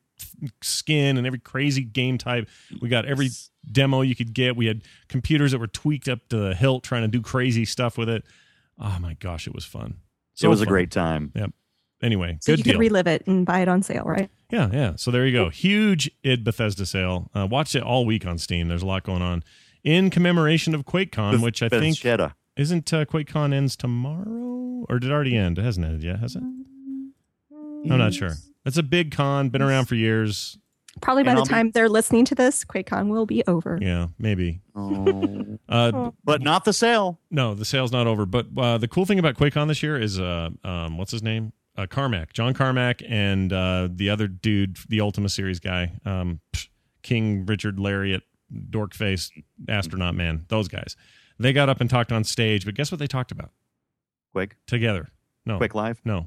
skin 0.62 1.16
and 1.16 1.26
every 1.26 1.38
crazy 1.38 1.82
game 1.82 2.18
type. 2.18 2.48
We 2.80 2.88
got 2.88 3.04
every 3.06 3.30
demo 3.70 4.02
you 4.02 4.14
could 4.14 4.32
get. 4.34 4.56
We 4.56 4.66
had 4.66 4.82
computers 5.08 5.52
that 5.52 5.58
were 5.58 5.66
tweaked 5.66 6.08
up 6.08 6.28
to 6.28 6.36
the 6.36 6.54
hilt, 6.54 6.84
trying 6.84 7.02
to 7.02 7.08
do 7.08 7.20
crazy 7.20 7.64
stuff 7.64 7.98
with 7.98 8.08
it. 8.08 8.24
Oh 8.78 8.98
my 9.00 9.14
gosh, 9.14 9.46
it 9.46 9.54
was 9.54 9.64
fun. 9.64 9.96
So 10.34 10.46
it 10.46 10.50
was 10.50 10.60
a 10.60 10.66
great 10.66 10.90
time. 10.90 11.32
Yep. 11.34 11.50
Anyway, 12.02 12.36
So 12.42 12.52
good 12.52 12.58
you 12.58 12.64
deal. 12.64 12.72
could 12.74 12.80
relive 12.80 13.06
it 13.06 13.26
and 13.26 13.46
buy 13.46 13.60
it 13.60 13.68
on 13.68 13.82
sale, 13.82 14.04
right? 14.04 14.28
Yeah, 14.50 14.68
yeah. 14.70 14.92
So 14.96 15.10
there 15.10 15.26
you 15.26 15.32
go. 15.32 15.48
Huge 15.48 16.10
id 16.22 16.44
Bethesda 16.44 16.84
sale. 16.84 17.30
Uh, 17.34 17.46
watch 17.50 17.74
it 17.74 17.82
all 17.82 18.04
week 18.04 18.26
on 18.26 18.36
Steam. 18.36 18.68
There's 18.68 18.82
a 18.82 18.86
lot 18.86 19.02
going 19.02 19.22
on 19.22 19.42
in 19.82 20.10
commemoration 20.10 20.74
of 20.74 20.84
QuakeCon, 20.84 21.40
which 21.42 21.62
I 21.62 21.70
think 21.70 21.96
Bethesda. 22.02 22.34
Isn't 22.56 22.92
uh, 22.92 23.04
QuakeCon 23.04 23.52
ends 23.52 23.76
tomorrow, 23.76 24.86
or 24.88 24.98
did 24.98 25.10
it 25.10 25.12
already 25.12 25.36
end? 25.36 25.58
It 25.58 25.62
hasn't 25.64 25.84
ended 25.84 26.02
yet, 26.02 26.20
has 26.20 26.36
it? 26.36 26.42
I'm 26.42 27.98
not 27.98 28.14
sure. 28.14 28.32
It's 28.64 28.78
a 28.78 28.82
big 28.82 29.12
con, 29.12 29.50
been 29.50 29.62
around 29.62 29.84
for 29.86 29.94
years. 29.94 30.58
Probably 31.02 31.22
by 31.22 31.30
And 31.32 31.36
the 31.36 31.40
I'll 31.42 31.44
be- 31.46 31.50
time 31.50 31.70
they're 31.72 31.90
listening 31.90 32.24
to 32.26 32.34
this, 32.34 32.64
QuakeCon 32.64 33.08
will 33.08 33.26
be 33.26 33.44
over. 33.46 33.78
Yeah, 33.80 34.08
maybe. 34.18 34.60
Oh, 34.74 35.58
Uh, 35.68 36.10
but 36.24 36.40
not 36.42 36.64
the 36.64 36.72
sale. 36.72 37.20
no, 37.30 37.54
the 37.54 37.64
sale's 37.66 37.92
not 37.92 38.06
over. 38.06 38.24
But 38.24 38.46
uh, 38.56 38.78
the 38.78 38.88
cool 38.88 39.04
thing 39.04 39.18
about 39.18 39.36
QuakeCon 39.36 39.68
this 39.68 39.82
year 39.82 40.00
is, 40.00 40.18
uh, 40.18 40.48
um, 40.64 40.96
what's 40.96 41.10
his 41.12 41.22
name? 41.22 41.52
Uh, 41.76 41.86
Carmack, 41.86 42.32
John 42.32 42.54
Carmack, 42.54 43.02
and 43.06 43.52
uh, 43.52 43.88
the 43.92 44.08
other 44.08 44.26
dude, 44.28 44.78
the 44.88 45.02
Ultima 45.02 45.28
Series 45.28 45.60
guy, 45.60 45.92
um, 46.06 46.40
King 47.02 47.44
Richard 47.44 47.76
Garriott, 47.76 48.22
Dorkface, 48.70 49.30
Astronaut 49.68 50.14
Man. 50.14 50.46
Those 50.48 50.68
guys. 50.68 50.96
They 51.38 51.52
got 51.52 51.68
up 51.68 51.80
and 51.80 51.88
talked 51.90 52.12
on 52.12 52.24
stage, 52.24 52.64
but 52.64 52.74
guess 52.74 52.90
what 52.90 52.98
they 52.98 53.06
talked 53.06 53.30
about 53.32 53.50
Quick, 54.32 54.56
together? 54.66 55.08
No, 55.44 55.58
quick 55.58 55.74
live. 55.74 56.00
no, 56.04 56.26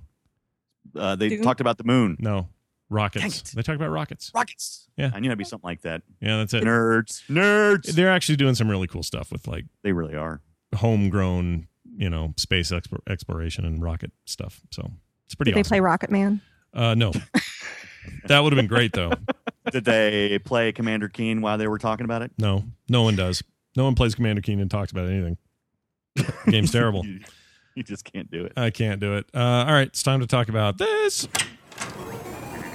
Uh, 0.96 1.16
they 1.16 1.30
Doom? 1.30 1.42
talked 1.42 1.62
about 1.62 1.78
the 1.78 1.84
moon. 1.84 2.18
no. 2.20 2.48
Rockets. 2.92 3.52
They 3.52 3.62
talked 3.62 3.76
about 3.76 3.92
rockets. 3.92 4.32
Rockets. 4.34 4.88
Yeah. 4.98 5.12
I 5.14 5.20
knew 5.20 5.28
it'd 5.30 5.38
be 5.38 5.44
something 5.44 5.68
like 5.68 5.82
that. 5.82 6.02
Yeah, 6.22 6.38
that's 6.38 6.56
it. 6.56 6.64
Nerds. 6.64 7.22
Nerds. 7.30 7.92
They're 7.94 8.10
actually 8.12 8.38
doing 8.38 8.56
some 8.56 8.68
really 8.68 8.88
cool 8.88 9.04
stuff 9.04 9.32
with 9.32 9.48
like 9.48 9.66
They 9.84 9.92
really 9.92 10.16
are. 10.16 10.42
homegrown 10.74 11.68
you 11.98 12.10
know 12.10 12.34
space 12.38 12.72
explor- 12.72 13.02
exploration 13.08 13.64
and 13.64 13.84
rocket 13.84 14.12
stuff. 14.26 14.62
So 14.72 14.90
it's 15.28 15.36
pretty 15.36 15.52
Did 15.52 15.64
they 15.64 15.68
play 15.68 15.80
Rocket 15.82 16.10
Man? 16.10 16.42
uh, 16.74 16.96
no, 16.96 17.12
that 18.28 18.40
would 18.40 18.54
have 18.54 18.58
been 18.58 18.66
great 18.68 18.94
though. 18.94 19.12
Did 19.72 19.86
they 19.86 20.40
play 20.40 20.72
Commander 20.72 21.10
Keen 21.10 21.42
while 21.42 21.60
they 21.60 21.68
were 21.68 21.78
talking 21.78 22.06
about 22.06 22.24
it? 22.24 22.32
No, 22.40 22.64
no 22.88 23.04
one 23.04 23.16
does. 23.16 23.44
No 23.80 23.86
one 23.86 23.96
plays 23.96 24.14
Commander 24.14 24.42
Keen 24.42 24.60
and 24.60 24.70
talks 24.70 24.92
about 24.92 25.08
anything. 25.08 25.38
Game's 26.48 26.70
terrible. 26.70 27.06
you, 27.06 27.22
you 27.76 27.84
just 27.84 28.04
can't 28.04 28.30
do 28.30 28.44
it. 28.44 28.52
I 28.58 28.72
can't 28.72 29.00
do 29.00 29.16
it. 29.16 29.28
Uh, 29.34 29.40
all 29.40 29.72
right, 29.72 29.88
it's 29.88 30.04
time 30.04 30.20
to 30.20 30.28
talk 30.28 30.50
about 30.50 30.78
this. 30.78 31.30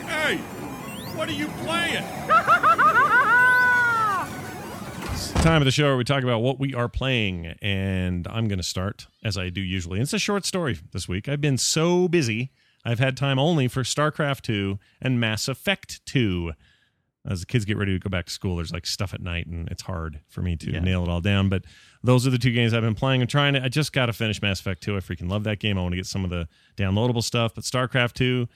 Hey, 0.07 0.39
what 1.15 1.29
are 1.29 1.33
you 1.33 1.49
playing? 1.59 2.05
It's 5.13 5.31
the 5.33 5.41
time 5.41 5.61
of 5.61 5.67
the 5.67 5.71
show 5.73 5.89
where 5.89 5.99
we 5.99 6.05
talk 6.05 6.23
about 6.23 6.39
what 6.39 6.59
we 6.59 6.73
are 6.73 6.89
playing, 6.89 7.49
and 7.61 8.27
I'm 8.29 8.49
going 8.49 8.57
to 8.57 8.63
start 8.63 9.07
as 9.23 9.37
I 9.37 9.51
do 9.51 9.61
usually. 9.61 10.01
It's 10.01 10.15
a 10.15 10.19
short 10.19 10.47
story 10.47 10.79
this 10.93 11.07
week. 11.07 11.29
I've 11.29 11.43
been 11.43 11.59
so 11.59 12.09
busy, 12.09 12.51
I've 12.83 12.99
had 12.99 13.19
time 13.19 13.39
only 13.39 13.69
for 13.69 13.83
StarCraft 13.83 14.41
2 14.41 14.79
and 15.03 15.21
Mass 15.21 15.49
Effect 15.49 16.01
2. 16.07 16.53
As 17.27 17.41
the 17.41 17.47
kids 17.47 17.65
get 17.65 17.79
ready 17.79 17.93
to 17.95 17.99
go 17.99 18.11
back 18.11 18.27
to 18.27 18.33
school, 18.33 18.57
there's 18.57 18.71
like 18.73 18.85
stuff 18.85 19.15
at 19.15 19.23
night, 19.23 19.47
and 19.47 19.67
it's 19.71 19.83
hard 19.83 20.21
for 20.29 20.43
me 20.43 20.57
to 20.57 20.71
Yeah. 20.73 20.81
nail 20.81 21.03
it 21.05 21.09
all 21.09 21.23
down. 21.23 21.49
But 21.49 21.65
those 22.03 22.27
are 22.27 22.31
the 22.31 22.37
two 22.39 22.53
games 22.53 22.75
I've 22.75 22.83
been 22.83 22.95
playing. 22.95 23.23
I'm 23.23 23.27
trying 23.27 23.55
to. 23.55 23.65
I 23.65 23.69
just 23.69 23.93
got 23.95 24.07
to 24.07 24.13
finish 24.13 24.43
Mass 24.43 24.61
Effect 24.61 24.83
2. 24.83 24.97
I 24.97 25.01
freaking 25.01 25.31
love 25.31 25.45
that 25.45 25.59
game. 25.59 25.79
I 25.79 25.81
want 25.83 25.93
to 25.93 25.97
get 25.97 26.05
some 26.07 26.23
of 26.25 26.31
the 26.31 26.47
downloadable 26.77 27.23
stuff. 27.25 27.55
But 27.55 27.65
StarCraft 27.65 28.13
2, 28.13 28.47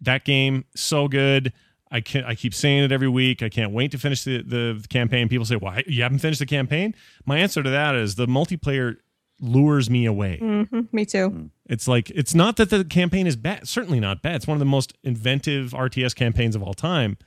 that 0.00 0.24
game 0.24 0.64
so 0.74 1.06
good. 1.08 1.52
I 1.90 2.00
can 2.00 2.24
I 2.24 2.34
keep 2.34 2.52
saying 2.54 2.82
it 2.84 2.92
every 2.92 3.08
week. 3.08 3.42
I 3.42 3.48
can't 3.48 3.72
wait 3.72 3.90
to 3.92 3.98
finish 3.98 4.24
the, 4.24 4.42
the 4.42 4.84
campaign. 4.88 5.28
People 5.28 5.44
say, 5.46 5.56
"Why 5.56 5.84
you 5.86 6.02
haven't 6.02 6.18
finished 6.18 6.40
the 6.40 6.46
campaign?" 6.46 6.94
My 7.26 7.38
answer 7.38 7.62
to 7.62 7.70
that 7.70 7.94
is 7.94 8.16
the 8.16 8.26
multiplayer 8.26 8.96
lures 9.40 9.90
me 9.90 10.06
away. 10.06 10.38
hmm 10.38 10.80
Me 10.92 11.04
too. 11.04 11.50
It's 11.68 11.86
like 11.86 12.10
it's 12.10 12.34
not 12.34 12.56
that 12.56 12.70
the 12.70 12.84
campaign 12.84 13.26
is 13.26 13.36
bad. 13.36 13.68
Certainly 13.68 14.00
not 14.00 14.22
bad. 14.22 14.36
It's 14.36 14.46
one 14.46 14.56
of 14.56 14.60
the 14.60 14.64
most 14.64 14.94
inventive 15.04 15.72
RTS 15.72 16.14
campaigns 16.16 16.56
of 16.56 16.62
all 16.62 16.74
time. 16.74 17.18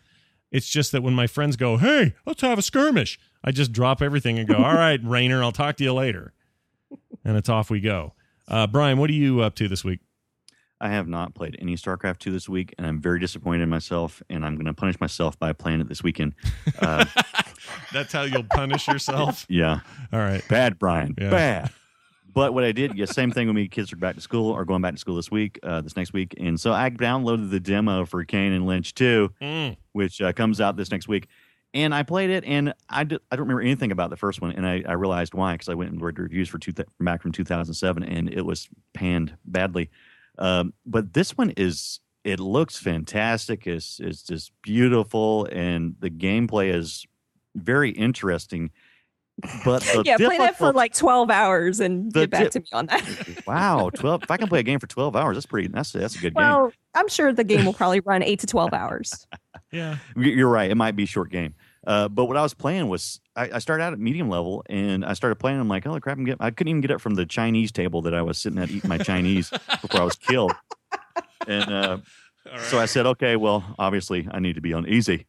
It's 0.51 0.67
just 0.69 0.91
that 0.93 1.03
when 1.03 1.13
my 1.13 1.27
friends 1.27 1.55
go, 1.55 1.77
"Hey, 1.77 2.15
let's 2.25 2.41
have 2.41 2.57
a 2.57 2.61
skirmish," 2.63 3.19
I 3.43 3.51
just 3.51 3.71
drop 3.71 4.01
everything 4.01 4.39
and 4.39 4.47
go, 4.47 4.57
"All 4.57 4.73
right, 4.75 4.99
Rainer, 5.03 5.43
I'll 5.43 5.51
talk 5.51 5.77
to 5.77 5.83
you 5.83 5.93
later," 5.93 6.33
and 7.23 7.37
it's 7.37 7.49
off 7.49 7.69
we 7.69 7.79
go. 7.79 8.13
Uh, 8.47 8.65
Brian, 8.67 8.97
what 8.97 9.09
are 9.09 9.13
you 9.13 9.41
up 9.41 9.53
to 9.55 9.67
this 9.67 9.83
week? 9.83 9.99
I 10.81 10.89
have 10.89 11.07
not 11.09 11.35
played 11.35 11.57
any 11.59 11.75
StarCraft 11.75 12.19
2 12.19 12.31
this 12.31 12.47
week, 12.47 12.73
and 12.77 12.87
I'm 12.87 13.01
very 13.01 13.19
disappointed 13.19 13.63
in 13.63 13.69
myself, 13.69 14.23
and 14.29 14.45
I'm 14.45 14.55
going 14.55 14.65
to 14.65 14.73
punish 14.73 14.97
myself 15.01 15.37
by 15.37 15.51
playing 15.51 15.81
it 15.81 15.89
this 15.89 16.01
weekend. 16.01 16.35
Uh, 16.79 17.03
That's 17.93 18.13
how 18.13 18.21
you'll 18.23 18.45
punish 18.45 18.87
yourself. 18.87 19.45
yeah, 19.49 19.81
All 20.13 20.19
right. 20.19 20.41
bad, 20.47 20.79
Brian, 20.79 21.15
Yeah. 21.19 21.29
bad. 21.29 21.71
But 22.31 22.53
what 22.53 22.63
I 22.63 22.71
did, 22.71 22.95
yeah, 22.97 23.05
same 23.05 23.31
thing 23.31 23.47
when 23.47 23.55
me 23.55 23.67
kids 23.67 23.91
are 23.91 23.95
back 23.95 24.15
to 24.15 24.21
school 24.21 24.51
or 24.51 24.63
going 24.65 24.81
back 24.81 24.93
to 24.93 24.99
school 24.99 25.15
this 25.15 25.31
week, 25.31 25.59
uh, 25.63 25.81
this 25.81 25.95
next 25.95 26.13
week, 26.13 26.35
and 26.37 26.59
so 26.59 26.71
I 26.73 26.89
downloaded 26.89 27.49
the 27.49 27.59
demo 27.59 28.05
for 28.05 28.23
Kane 28.23 28.51
and 28.53 28.65
Lynch 28.67 28.93
2, 28.93 29.31
Mm. 29.41 29.77
which 29.93 30.21
uh, 30.21 30.31
comes 30.33 30.61
out 30.61 30.75
this 30.77 30.91
next 30.91 31.07
week. 31.07 31.27
And 31.73 31.93
I 31.93 32.01
played 32.01 32.31
it, 32.31 32.43
and 32.45 32.73
I, 32.89 33.03
d- 33.03 33.19
I 33.29 33.35
don't 33.35 33.43
remember 33.45 33.61
anything 33.61 33.91
about 33.91 34.09
the 34.09 34.17
first 34.17 34.41
one, 34.41 34.51
and 34.53 34.65
I, 34.65 34.83
I 34.87 34.93
realized 34.93 35.33
why 35.35 35.53
because 35.53 35.69
I 35.69 35.75
went 35.75 35.91
and 35.91 36.01
read 36.01 36.15
the 36.15 36.23
reviews 36.23 36.49
for 36.49 36.57
two 36.57 36.71
th- 36.71 36.87
back 36.99 37.21
from 37.21 37.31
2007, 37.31 38.03
and 38.03 38.27
it 38.33 38.43
was 38.43 38.67
panned 38.93 39.35
badly. 39.45 39.89
Um, 40.39 40.73
but 40.85 41.13
this 41.13 41.37
one 41.37 41.51
is 41.57 41.99
it 42.23 42.39
looks 42.39 42.77
fantastic. 42.77 43.67
It's 43.67 43.99
it's 43.99 44.23
just 44.23 44.51
beautiful, 44.63 45.45
and 45.51 45.95
the 45.99 46.09
gameplay 46.09 46.73
is 46.73 47.05
very 47.55 47.91
interesting. 47.91 48.71
But 49.65 49.81
the 49.83 50.03
yeah, 50.05 50.17
play 50.17 50.37
that 50.37 50.57
for 50.57 50.71
like 50.73 50.93
12 50.93 51.29
hours 51.29 51.79
and 51.79 52.11
The 52.11 52.21
get 52.21 52.29
back 52.29 52.41
dip- 52.43 52.51
to 52.53 52.59
me 52.59 52.65
on 52.73 52.85
that. 52.87 53.43
wow, 53.47 53.89
twelve. 53.93 54.23
If 54.23 54.31
I 54.31 54.37
can 54.37 54.47
play 54.47 54.59
a 54.59 54.63
game 54.63 54.79
for 54.79 54.87
twelve 54.87 55.15
hours, 55.15 55.35
that's 55.37 55.45
pretty. 55.45 55.67
That's 55.69 55.91
that's 55.91 56.15
a 56.15 56.19
good 56.19 56.35
game. 56.35 56.43
well, 56.43 56.71
I'm 56.95 57.07
sure 57.07 57.31
the 57.33 57.43
game 57.43 57.65
will 57.65 57.73
probably 57.81 57.99
run 58.01 58.23
8 58.23 58.39
to 58.39 58.47
12 58.47 58.73
hours. 58.73 59.27
Yeah. 59.71 59.97
You- 60.15 60.31
You're 60.31 60.49
right. 60.49 60.69
It 60.71 60.75
might 60.75 60.95
be 60.95 61.03
a 61.03 61.07
short 61.07 61.29
game. 61.31 61.53
Uh, 61.87 62.07
but 62.09 62.25
what 62.25 62.35
I 62.35 62.41
was 62.43 62.53
playing 62.53 62.87
was 62.89 63.21
I, 63.37 63.49
I 63.53 63.59
started 63.59 63.83
out 63.83 63.93
at 63.93 63.99
medium 63.99 64.29
level 64.29 64.63
and 64.69 65.05
I 65.05 65.13
started 65.13 65.35
playing. 65.37 65.59
I'm 65.59 65.69
like, 65.69 65.87
oh 65.87 65.97
crap! 65.99 66.17
I'm 66.17 66.25
get, 66.25 66.37
I 66.41 66.51
couldn't 66.51 66.69
even 66.69 66.81
get 66.81 66.91
up 66.91 66.99
from 67.01 67.15
the 67.15 67.25
Chinese 67.25 67.71
table 67.71 68.01
that 68.01 68.13
I 68.13 68.21
was 68.21 68.37
sitting 68.37 68.59
at 68.59 68.69
eating 68.69 68.89
my 68.89 68.97
Chinese 68.97 69.49
before 69.81 70.01
I 70.01 70.03
was 70.03 70.15
killed. 70.15 70.51
And 71.47 71.71
uh, 71.71 71.97
so 72.69 72.79
I 72.79 72.85
said, 72.85 73.05
okay, 73.05 73.35
well, 73.37 73.63
obviously 73.79 74.27
I 74.31 74.39
need 74.39 74.55
to 74.55 74.61
be 74.61 74.73
on 74.73 74.87
easy, 74.87 75.25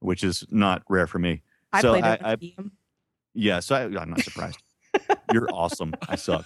which 0.00 0.24
is 0.24 0.44
not 0.50 0.82
rare 0.88 1.06
for 1.06 1.18
me. 1.18 1.42
I 1.72 1.82
So 1.82 1.90
played 1.92 2.04
I- 2.04 2.14
it. 2.14 2.20
I- 2.22 2.30
with 2.32 2.40
medium. 2.40 2.72
Yeah, 3.34 3.60
so 3.60 3.74
I, 3.76 3.82
I'm 4.00 4.10
not 4.10 4.20
surprised. 4.20 4.58
You're 5.32 5.48
awesome. 5.52 5.94
I 6.08 6.16
suck. 6.16 6.44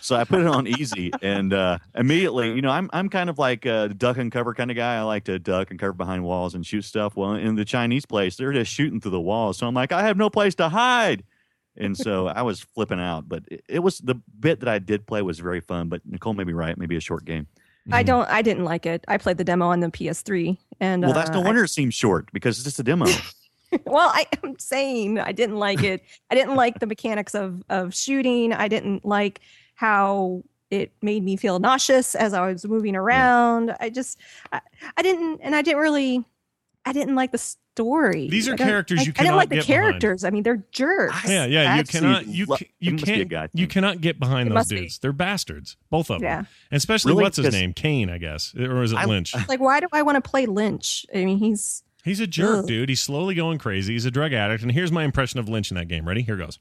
So 0.00 0.16
I 0.16 0.24
put 0.24 0.40
it 0.40 0.46
on 0.46 0.66
easy, 0.66 1.10
and 1.20 1.52
uh, 1.52 1.78
immediately, 1.94 2.52
you 2.54 2.62
know, 2.62 2.70
I'm 2.70 2.88
I'm 2.92 3.10
kind 3.10 3.28
of 3.28 3.38
like 3.38 3.66
a 3.66 3.88
duck 3.90 4.16
and 4.16 4.32
cover 4.32 4.54
kind 4.54 4.70
of 4.70 4.76
guy. 4.76 4.96
I 4.96 5.02
like 5.02 5.24
to 5.24 5.38
duck 5.38 5.70
and 5.70 5.78
cover 5.78 5.92
behind 5.92 6.24
walls 6.24 6.54
and 6.54 6.64
shoot 6.64 6.82
stuff. 6.82 7.14
Well, 7.16 7.34
in 7.34 7.54
the 7.54 7.64
Chinese 7.66 8.06
place, 8.06 8.36
they're 8.36 8.52
just 8.52 8.72
shooting 8.72 9.00
through 9.00 9.10
the 9.10 9.20
walls. 9.20 9.58
So 9.58 9.66
I'm 9.66 9.74
like, 9.74 9.92
I 9.92 10.02
have 10.06 10.16
no 10.16 10.30
place 10.30 10.54
to 10.56 10.70
hide, 10.70 11.22
and 11.76 11.94
so 11.96 12.26
I 12.26 12.40
was 12.42 12.60
flipping 12.62 12.98
out. 13.00 13.28
But 13.28 13.44
it, 13.50 13.62
it 13.68 13.78
was 13.80 13.98
the 13.98 14.14
bit 14.40 14.60
that 14.60 14.68
I 14.70 14.78
did 14.78 15.06
play 15.06 15.20
was 15.20 15.38
very 15.38 15.60
fun. 15.60 15.88
But 15.90 16.00
Nicole 16.06 16.32
may 16.32 16.44
be 16.44 16.54
right. 16.54 16.76
Maybe 16.78 16.96
a 16.96 17.00
short 17.00 17.26
game. 17.26 17.46
I 17.90 18.02
don't. 18.02 18.28
I 18.30 18.40
didn't 18.40 18.64
like 18.64 18.86
it. 18.86 19.04
I 19.08 19.18
played 19.18 19.36
the 19.36 19.44
demo 19.44 19.66
on 19.66 19.80
the 19.80 19.88
PS3, 19.88 20.56
and 20.80 21.02
Well, 21.02 21.12
that's 21.12 21.28
uh, 21.30 21.34
no 21.34 21.42
I- 21.42 21.44
wonder 21.44 21.64
it 21.64 21.68
seems 21.68 21.92
short 21.94 22.32
because 22.32 22.56
it's 22.56 22.64
just 22.64 22.78
a 22.78 22.82
demo. 22.84 23.04
well, 23.86 24.10
I 24.14 24.26
am 24.44 24.58
saying 24.58 25.18
I 25.18 25.32
didn't 25.32 25.56
like 25.56 25.82
it. 25.82 26.02
I 26.30 26.34
didn't 26.34 26.54
like 26.56 26.80
the 26.80 26.86
mechanics 26.86 27.34
of 27.34 27.62
of 27.68 27.94
shooting. 27.94 28.52
I 28.52 28.68
didn't 28.68 29.04
like 29.04 29.40
how 29.74 30.42
it 30.70 30.92
made 31.02 31.22
me 31.22 31.36
feel 31.36 31.58
nauseous 31.58 32.14
as 32.14 32.32
I 32.34 32.46
was 32.50 32.64
moving 32.66 32.96
around. 32.96 33.74
I 33.78 33.90
just, 33.90 34.18
I, 34.52 34.60
I 34.96 35.02
didn't, 35.02 35.40
and 35.42 35.54
I 35.54 35.60
didn't 35.60 35.80
really, 35.82 36.24
I 36.86 36.94
didn't 36.94 37.14
like 37.14 37.30
the 37.30 37.36
story. 37.36 38.28
These 38.30 38.48
are 38.48 38.54
I 38.54 38.56
don't- 38.56 38.66
characters 38.68 39.00
I, 39.00 39.02
you 39.02 39.12
I 39.18 39.22
didn't 39.22 39.36
like 39.36 39.48
the 39.50 39.56
get 39.56 39.66
behind. 39.66 39.82
characters. 39.84 40.24
I 40.24 40.30
mean, 40.30 40.42
they're 40.44 40.64
jerks. 40.72 41.28
Yeah, 41.28 41.44
yeah. 41.44 41.76
You 41.76 41.84
cannot. 41.84 42.26
You 42.26 42.46
lo- 42.46 42.56
you 42.80 42.90
it 42.90 42.92
must 42.92 43.04
be 43.04 43.12
a 43.12 43.16
can't. 43.16 43.28
guy 43.28 43.48
You 43.52 43.66
cannot 43.66 44.00
get 44.00 44.18
behind 44.18 44.46
It 44.46 44.50
those 44.50 44.54
must 44.54 44.70
be. 44.70 44.76
dudes. 44.80 44.98
They're 44.98 45.12
bastards, 45.12 45.76
both 45.90 46.10
of 46.10 46.20
them. 46.20 46.24
Yeah. 46.24 46.38
And 46.38 46.46
especially 46.78 47.12
Really? 47.12 47.22
what's 47.24 47.36
his 47.36 47.52
name? 47.52 47.74
Kane, 47.74 48.08
I 48.08 48.16
guess, 48.16 48.54
or 48.54 48.82
is 48.82 48.92
it 48.92 48.96
I- 48.96 49.04
Lynch? 49.04 49.34
Like, 49.48 49.60
why 49.60 49.80
do 49.80 49.88
I 49.92 50.00
want 50.00 50.22
to 50.22 50.26
play 50.30 50.46
Lynch? 50.46 51.04
I 51.14 51.24
mean, 51.26 51.36
he's 51.38 51.82
He's 52.02 52.20
a 52.20 52.26
jerk, 52.26 52.60
Ugh. 52.60 52.66
dude. 52.66 52.88
He's 52.88 53.00
slowly 53.00 53.34
going 53.34 53.58
crazy. 53.58 53.92
He's 53.92 54.04
a 54.04 54.10
drug 54.10 54.32
addict. 54.32 54.62
And 54.62 54.72
here's 54.72 54.90
my 54.92 55.04
impression 55.04 55.38
of 55.38 55.48
Lynch 55.48 55.70
in 55.70 55.76
that 55.76 55.88
game. 55.88 56.06
Ready? 56.06 56.22
Here 56.22 56.36
goes. 56.36 56.58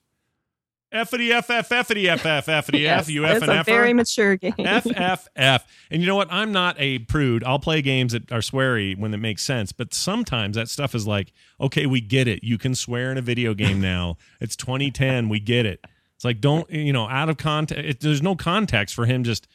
Effity 0.94 1.32
F 1.32 1.50
F 1.50 1.70
Effity 1.70 2.08
F 2.08 2.26
F 2.26 2.48
Effity 2.48 2.86
F 2.86 3.10
you 3.10 3.26
F 3.26 3.38
it's 3.38 3.44
and 3.44 3.52
a 3.52 3.56
F 3.56 3.66
very 3.66 3.94
mature 3.94 4.36
game. 4.36 4.54
F 4.60 4.86
F 4.96 5.28
F. 5.36 5.66
And 5.90 6.02
you 6.02 6.08
know 6.08 6.18
what? 6.18 6.32
I'm 6.32 6.52
not 6.52 6.76
a 6.80 7.00
prude. 7.00 7.44
I'll 7.46 7.60
play 7.60 7.82
games 7.82 8.12
that 8.12 8.30
are 8.32 8.40
sweary 8.40 8.98
when 8.98 9.14
it 9.14 9.18
makes 9.18 9.42
sense. 9.42 9.72
But 9.72 9.94
sometimes 9.94 10.58
that 10.58 10.68
stuff 10.68 10.94
is 10.94 11.08
like, 11.08 11.32
okay, 11.62 11.86
we 11.86 12.02
get 12.02 12.28
it. 12.28 12.44
You 12.44 12.58
can 12.58 12.76
swear 12.76 13.10
in 13.12 13.18
a 13.18 13.22
video 13.22 13.54
game 13.54 13.80
now. 13.82 14.18
It's 14.42 14.56
2010. 14.58 15.30
We 15.30 15.40
get 15.40 15.66
it. 15.66 15.80
It's 16.16 16.26
like, 16.26 16.42
don't, 16.42 16.70
you 16.70 16.92
know, 16.94 17.08
out 17.08 17.30
of 17.30 17.38
context. 17.38 18.02
There's 18.02 18.22
no 18.22 18.36
context 18.36 18.94
for 18.94 19.06
him 19.06 19.24
just 19.24 19.48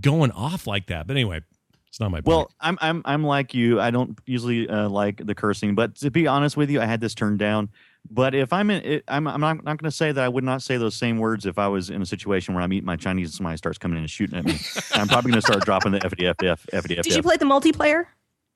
going 0.00 0.32
off 0.32 0.66
like 0.66 0.86
that. 0.88 1.06
But 1.06 1.14
anyway, 1.14 1.40
it's 1.90 1.98
not 1.98 2.12
my 2.12 2.18
point. 2.18 2.26
Well, 2.26 2.52
I'm 2.60 2.78
I'm 2.80 3.02
I'm 3.04 3.24
like 3.24 3.52
you. 3.52 3.80
I 3.80 3.90
don't 3.90 4.16
usually 4.24 4.68
uh, 4.68 4.88
like 4.88 5.26
the 5.26 5.34
cursing, 5.34 5.74
but 5.74 5.96
to 5.96 6.10
be 6.10 6.28
honest 6.28 6.56
with 6.56 6.70
you, 6.70 6.80
I 6.80 6.84
had 6.84 7.00
this 7.00 7.14
turned 7.14 7.40
down. 7.40 7.68
But 8.08 8.32
if 8.32 8.52
I'm 8.52 8.70
in, 8.70 8.84
it, 8.84 9.04
I'm 9.08 9.26
I'm 9.26 9.40
not, 9.40 9.64
not 9.64 9.76
going 9.76 9.90
to 9.90 9.96
say 9.96 10.12
that 10.12 10.22
I 10.22 10.28
would 10.28 10.44
not 10.44 10.62
say 10.62 10.76
those 10.76 10.94
same 10.94 11.18
words 11.18 11.46
if 11.46 11.58
I 11.58 11.66
was 11.66 11.90
in 11.90 12.00
a 12.00 12.06
situation 12.06 12.54
where 12.54 12.62
I'm 12.62 12.72
eating 12.72 12.86
my 12.86 12.94
Chinese 12.94 13.30
and 13.30 13.34
somebody 13.34 13.56
starts 13.56 13.76
coming 13.76 13.96
in 13.96 14.04
and 14.04 14.10
shooting 14.10 14.38
at 14.38 14.44
me. 14.44 14.56
I'm 14.94 15.08
probably 15.08 15.32
going 15.32 15.42
to 15.42 15.46
start 15.46 15.64
dropping 15.64 15.90
the 15.90 15.98
FDFF 15.98 16.64
FDFF. 16.72 17.02
Did 17.02 17.16
you 17.16 17.22
play 17.22 17.36
the 17.36 17.44
multiplayer? 17.44 18.06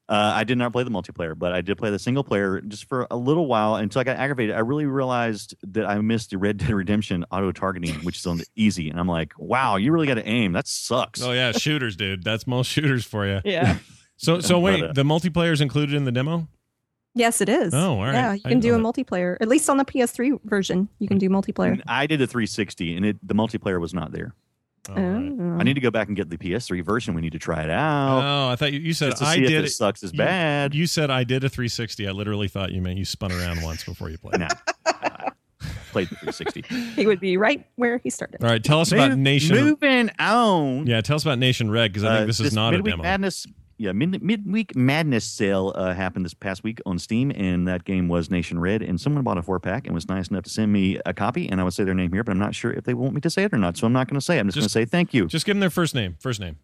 Uh, 0.07 0.33
I 0.35 0.45
did 0.45 0.59
not 0.59 0.73
play 0.73 0.83
the 0.85 0.91
multiplayer, 0.91 1.39
but 1.39 1.53
I 1.53 1.63
did 1.63 1.79
play 1.79 1.91
the 1.91 1.99
single 1.99 2.23
player 2.23 2.61
just 2.61 2.87
for 2.89 3.07
a 3.11 3.17
little 3.17 3.47
while 3.47 3.77
until 3.77 4.01
I 4.01 4.05
got 4.05 4.17
aggravated. 4.19 4.55
I 4.55 4.59
really 4.59 4.85
realized 4.85 5.55
that 5.73 5.87
I 5.87 5.99
missed 6.01 6.31
the 6.31 6.37
Red 6.39 6.59
Dead 6.59 6.71
Redemption 6.71 7.25
auto 7.31 7.53
targeting, 7.53 7.95
which 8.05 8.19
is 8.19 8.27
on 8.27 8.37
the 8.37 8.45
easy, 8.55 8.91
and 8.91 9.01
I'm 9.01 9.09
like, 9.09 9.33
wow, 9.39 9.77
you 9.77 9.93
really 9.93 10.07
got 10.07 10.15
to 10.15 10.27
aim. 10.29 10.53
That 10.53 10.69
sucks. 10.69 11.23
oh, 11.23 11.33
yeah, 11.33 11.53
shooters, 11.53 11.97
dude. 11.97 12.23
That's 12.23 12.47
most 12.47 12.69
shooters 12.71 13.05
for 13.05 13.27
you. 13.27 13.41
Yeah. 13.45 13.79
So, 14.17 14.39
so 14.39 14.55
But, 14.55 14.61
wait, 14.61 14.85
uh, 14.85 14.93
the 14.93 15.03
multiplayer 15.03 15.53
is 15.53 15.61
included 15.61 15.97
in 15.97 16.05
the 16.05 16.13
demo? 16.13 16.47
yes, 17.17 17.41
it 17.41 17.49
is. 17.49 17.75
Oh, 17.75 17.95
all 17.95 18.03
right. 18.05 18.13
Yeah, 18.13 18.33
you 18.35 18.41
can 18.43 18.61
do 18.61 18.69
a 18.75 18.79
didn't 18.79 18.87
multiplayer. 18.87 19.37
At 19.41 19.49
least 19.49 19.69
on 19.69 19.77
the 19.77 19.85
PS3 19.85 20.39
version, 20.45 20.89
you 21.01 21.09
can 21.09 21.19
do 21.19 21.29
multiplayer. 21.29 21.73
And 21.73 21.83
I 21.89 22.07
did 22.07 22.23
a 22.23 22.27
360, 22.27 22.97
and 22.97 23.05
it, 23.05 23.17
the 23.27 23.35
multiplayer 23.35 23.81
was 23.81 23.93
not 23.93 24.13
there. 24.13 24.33
Oh, 24.91 24.95
all 24.95 25.03
right. 25.03 25.33
Oh. 25.41 25.59
I 25.61 25.63
need 25.63 25.75
to 25.75 25.81
go 25.81 25.91
back 25.91 26.09
and 26.09 26.17
get 26.17 26.29
the 26.31 26.37
PS3 26.37 26.85
version. 26.85 27.15
We 27.15 27.21
need 27.23 27.33
to 27.33 27.39
try 27.39 27.63
it 27.63 27.71
out. 27.71 28.21
Oh, 28.23 28.51
I 28.53 28.57
thought 28.57 28.73
you, 28.73 28.81
you 28.81 28.93
said 28.93 29.11
just 29.11 29.23
to 29.23 29.29
I 29.29 29.35
see 29.37 29.41
did 29.43 29.53
if 29.53 29.59
it 29.61 29.65
it. 29.67 29.71
sucks 29.71 30.03
as 30.03 30.13
you- 30.13 30.19
bad. 30.19 30.75
You 30.75 30.87
said 30.87 31.11
I 31.11 31.25
did 31.25 31.43
a 31.45 31.49
360. 31.49 32.07
I 32.07 32.11
literally 32.11 32.49
thought 32.49 32.73
you 32.73 32.83
meant 32.83 32.99
you 32.99 33.05
spun 33.05 33.33
around 33.33 33.63
once 33.63 33.85
before 33.85 34.11
you 34.11 34.19
played. 34.19 34.41
no, 34.41 34.49
I 34.87 35.31
played 35.93 36.09
the 36.11 36.17
360. 36.33 36.63
he 36.97 37.07
would 37.07 37.21
be 37.21 37.37
right 37.37 37.67
where 37.77 37.99
he 37.99 38.11
started. 38.11 38.43
All 38.45 38.51
right, 38.51 38.63
tell 38.63 38.81
us 38.81 38.93
about 38.93 39.11
Move- 39.11 39.19
Nation. 39.21 39.57
Moving 39.57 40.11
on. 40.19 40.87
Yeah, 40.87 41.01
tell 41.01 41.17
us 41.17 41.23
about 41.25 41.39
Nation 41.39 41.71
Red 41.71 41.93
because 41.93 42.05
I 42.05 42.17
think 42.17 42.25
Uh, 42.25 42.27
this 42.27 42.41
is 42.41 42.53
not 42.53 42.75
a 42.75 42.79
Midweek 42.79 42.93
demo. 42.95 43.03
Madness 43.05 43.47
yeah, 43.77 43.93
mid, 43.93 44.23
midweek 44.23 44.75
madness 44.77 45.25
sale 45.25 45.73
uh, 45.75 45.95
happened 45.95 46.25
this 46.25 46.35
past 46.35 46.63
week 46.63 46.81
on 46.87 46.99
Steam, 46.99 47.31
and 47.35 47.67
that 47.69 47.85
game 47.85 48.09
was 48.09 48.31
Nation 48.31 48.59
Red. 48.61 48.83
And 48.83 49.01
someone 49.01 49.23
bought 49.25 49.39
a 49.39 49.43
four 49.43 49.59
pack 49.61 49.87
and 49.87 49.95
was 49.95 50.09
nice 50.09 50.29
enough 50.29 50.45
to 50.45 50.51
send 50.51 50.73
me 50.73 50.99
a 51.07 51.13
copy. 51.13 51.49
And 51.49 51.61
I 51.61 51.65
would 51.65 51.75
say 51.75 51.85
their 51.85 51.95
name 51.95 52.13
here, 52.13 52.23
but 52.25 52.33
I'm 52.33 52.39
not 52.39 52.55
sure 52.55 52.73
if 52.73 52.85
they 52.85 52.95
want 52.95 53.15
me 53.15 53.21
to 53.23 53.31
say 53.31 53.45
it 53.45 53.53
or 53.53 53.59
not. 53.59 53.77
So 53.77 53.87
I'm 53.87 53.93
not 53.93 54.09
going 54.09 54.19
to 54.19 54.25
say. 54.25 54.37
it. 54.37 54.41
I'm 54.41 54.47
just, 54.49 54.57
Just- 54.57 54.75
going 54.75 54.85
to 54.85 54.89
say 54.91 54.91
thank 54.91 55.13
you. 55.15 55.27
Just 55.27 55.45
give 55.47 55.55
them 55.57 55.61
their 55.61 55.71
first 55.71 55.95
name. 55.95 56.17
First 56.21 56.41
name. 56.41 56.57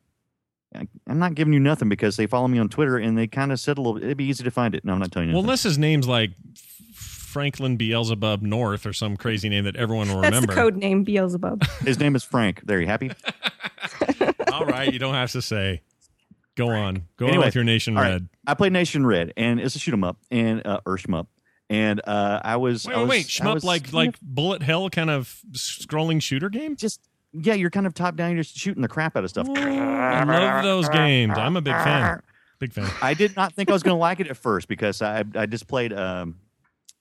I- 0.74 0.86
I'm 1.08 1.18
not 1.18 1.34
giving 1.34 1.52
you 1.52 1.58
nothing 1.60 1.88
because 1.88 2.16
they 2.16 2.26
follow 2.26 2.46
me 2.48 2.58
on 2.58 2.68
Twitter 2.68 2.96
and 2.96 3.18
they 3.18 3.26
kind 3.26 3.50
of 3.50 3.58
said 3.58 3.76
a 3.78 3.80
little. 3.80 3.96
It'd 3.96 4.16
be 4.16 4.24
easy 4.26 4.44
to 4.44 4.50
find 4.50 4.74
it. 4.74 4.84
No, 4.84 4.92
I'm 4.92 4.98
not 5.00 5.10
telling 5.10 5.28
you. 5.28 5.34
Well, 5.34 5.42
nothing. 5.42 5.48
unless 5.50 5.62
his 5.64 5.78
name's 5.78 6.06
like 6.06 6.30
Franklin 6.94 7.76
Beelzebub 7.76 8.42
North 8.42 8.86
or 8.86 8.92
some 8.92 9.16
crazy 9.16 9.48
name 9.48 9.64
that 9.64 9.74
everyone 9.76 10.08
will 10.08 10.16
remember. 10.22 10.46
That's 10.46 10.46
remember. 10.48 10.54
the 10.54 10.60
code 10.60 10.76
name 10.80 11.02
Beelzebub. 11.04 11.64
his 11.80 11.98
name 11.98 12.14
is 12.14 12.22
Frank. 12.24 12.62
There, 12.64 12.80
you 12.80 12.86
happy? 12.86 13.10
All 14.52 14.64
right, 14.66 14.92
you 14.92 14.98
don't 14.98 15.14
have 15.14 15.32
to 15.32 15.42
say. 15.42 15.82
Go 16.56 16.68
on. 16.68 17.04
Go 17.16 17.28
on 17.28 17.38
with 17.38 17.54
your 17.54 17.64
Nation 17.64 17.96
all 17.96 18.02
right. 18.02 18.10
Red. 18.12 18.28
I 18.46 18.54
played 18.54 18.72
Nation 18.72 19.06
Red, 19.06 19.32
and 19.36 19.60
it's 19.60 19.76
a 19.76 19.78
shoot 19.78 19.92
'em 19.92 20.04
up 20.04 20.18
and 20.30 20.66
uh, 20.66 20.80
or 20.84 20.96
shmup. 20.96 21.26
And 21.68 22.00
uh, 22.04 22.40
I 22.42 22.56
was 22.56 22.84
Wait, 22.86 22.96
I 22.96 23.00
was, 23.00 23.08
wait. 23.08 23.26
Shmup 23.26 23.54
was 23.54 23.64
like 23.64 23.92
like 23.92 24.08
of 24.14 24.20
bullet 24.20 24.62
hell 24.62 24.90
kind 24.90 25.08
of 25.08 25.40
scrolling 25.52 26.20
shooter 26.20 26.48
game? 26.48 26.74
just 26.76 27.00
yeah, 27.32 27.54
you're 27.54 27.70
kind 27.70 27.86
of 27.86 27.94
top 27.94 28.16
down. 28.16 28.32
You're 28.32 28.42
just 28.42 28.56
shooting 28.56 28.82
the 28.82 28.88
crap 28.88 29.16
out 29.16 29.22
of 29.22 29.30
stuff. 29.30 29.48
I 29.48 30.24
love 30.24 30.64
those 30.64 30.88
games. 30.88 31.34
I'm 31.36 31.56
a 31.56 31.60
big 31.60 31.74
fan. 31.74 32.22
Big 32.58 32.72
fan. 32.72 32.90
I 33.00 33.14
did 33.14 33.36
not 33.36 33.54
think 33.54 33.70
I 33.70 33.72
was 33.72 33.82
going 33.82 33.94
to 33.94 34.00
like 34.00 34.20
it 34.20 34.26
at 34.26 34.36
first 34.36 34.68
because 34.68 35.00
I 35.00 35.24
I 35.34 35.46
just 35.46 35.68
played 35.68 35.92
um 35.92 36.36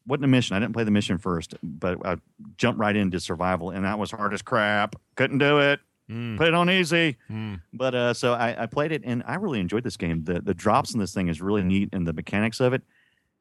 wasn't 0.05 0.25
a 0.25 0.27
mission. 0.27 0.55
I 0.55 0.59
didn't 0.59 0.73
play 0.73 0.83
the 0.83 0.91
mission 0.91 1.17
first, 1.17 1.55
but 1.63 2.05
I 2.05 2.17
jumped 2.57 2.79
right 2.79 2.95
into 2.95 3.19
survival, 3.19 3.71
and 3.71 3.85
that 3.85 3.97
was 3.99 4.11
hard 4.11 4.33
as 4.33 4.41
crap. 4.41 4.95
Couldn't 5.15 5.39
do 5.39 5.59
it. 5.59 5.79
Mm, 6.09 6.37
Put 6.37 6.47
it 6.47 6.53
on 6.55 6.69
easy. 6.69 7.17
mm. 7.29 7.61
But 7.73 7.93
uh, 7.93 8.13
so 8.13 8.33
I, 8.33 8.63
I 8.63 8.65
played 8.65 8.91
it, 8.91 9.03
and 9.05 9.21
I 9.27 9.35
really 9.35 9.59
enjoyed 9.59 9.83
this 9.83 9.97
game. 9.97 10.23
The 10.23 10.41
the 10.41 10.53
drops 10.53 10.93
in 10.93 10.99
this 10.99 11.13
thing 11.13 11.27
is 11.27 11.41
really 11.41 11.61
neat, 11.63 11.89
and 11.93 12.07
the 12.07 12.13
mechanics 12.13 12.59
of 12.59 12.73
it. 12.73 12.81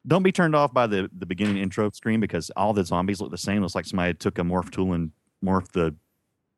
Don't 0.07 0.23
be 0.23 0.31
turned 0.31 0.55
off 0.55 0.73
by 0.73 0.85
the 0.87 1.09
the 1.17 1.25
beginning 1.25 1.57
intro 1.57 1.89
screen 1.89 2.19
because 2.19 2.51
all 2.55 2.73
the 2.73 2.85
zombies 2.85 3.19
look 3.21 3.31
the 3.31 3.37
same. 3.37 3.61
Looks 3.61 3.75
like 3.75 3.85
somebody 3.85 4.13
took 4.13 4.37
a 4.37 4.43
morph 4.43 4.69
tool 4.71 4.93
and 4.93 5.11
morphed 5.43 5.71
the 5.71 5.95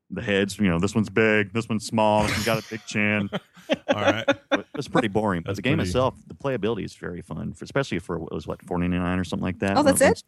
the 0.09 0.21
heads. 0.21 0.59
You 0.59 0.67
know, 0.69 0.79
this 0.79 0.93
one's 0.93 1.09
big, 1.09 1.53
this 1.53 1.69
one's 1.69 1.85
small, 1.85 2.23
this 2.23 2.31
one's 2.33 2.45
got 2.45 2.59
a 2.63 2.69
big 2.69 2.81
chin. 2.85 3.29
All 3.87 4.01
right. 4.01 4.25
But 4.49 4.65
it's 4.75 4.89
pretty 4.89 5.07
boring. 5.07 5.41
But 5.43 5.51
That's 5.51 5.57
the 5.59 5.61
game 5.63 5.77
pretty- 5.77 5.89
itself, 5.89 6.15
the 6.27 6.33
playability 6.35 6.83
is 6.83 6.93
very 6.93 7.21
fun, 7.21 7.53
for, 7.53 7.63
especially 7.63 7.99
for 7.99 8.19
what 8.19 8.33
was 8.33 8.45
what 8.45 8.61
four 8.63 8.77
ninety 8.77 8.97
nine 8.97 9.17
or 9.17 9.23
something 9.23 9.45
like 9.45 9.59
that. 9.59 9.77
Oh, 9.77 9.83
that's 9.83 10.01
it? 10.01 10.23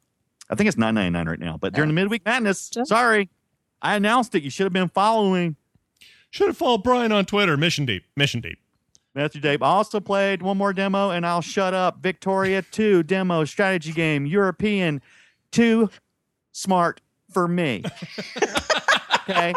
I 0.50 0.56
think 0.56 0.70
it's 0.70 0.78
nine 0.78 0.96
ninety 0.96 1.12
nine 1.12 1.28
right 1.28 1.40
now. 1.40 1.58
But 1.58 1.74
during 1.74 1.90
the 1.90 1.94
midweek 1.94 2.26
madness, 2.26 2.72
sorry, 2.86 3.30
I 3.82 3.96
announced 3.96 4.34
it. 4.36 4.44
You 4.44 4.50
should 4.50 4.64
have 4.64 4.74
been 4.74 4.90
following. 4.90 5.56
Should 6.34 6.48
have 6.48 6.58
followed 6.58 6.82
Brian 6.82 7.12
on 7.12 7.26
Twitter. 7.26 7.56
Mission 7.58 7.86
Deep. 7.86 8.06
Mission 8.16 8.42
Deep. 8.42 8.58
Matthew 9.14 9.40
Dave 9.40 9.62
also 9.62 10.00
played 10.00 10.42
one 10.42 10.58
more 10.58 10.74
demo, 10.74 11.12
and 11.12 11.28
I'll 11.28 11.44
shut 11.44 11.76
up. 11.76 12.02
Victoria 12.02 12.64
2 12.64 13.04
demo 13.04 13.46
strategy 13.46 13.92
game, 13.92 14.26
European, 14.26 15.00
too 15.52 15.92
smart 16.52 17.02
for 17.32 17.48
me. 17.48 17.84
okay. 19.30 19.54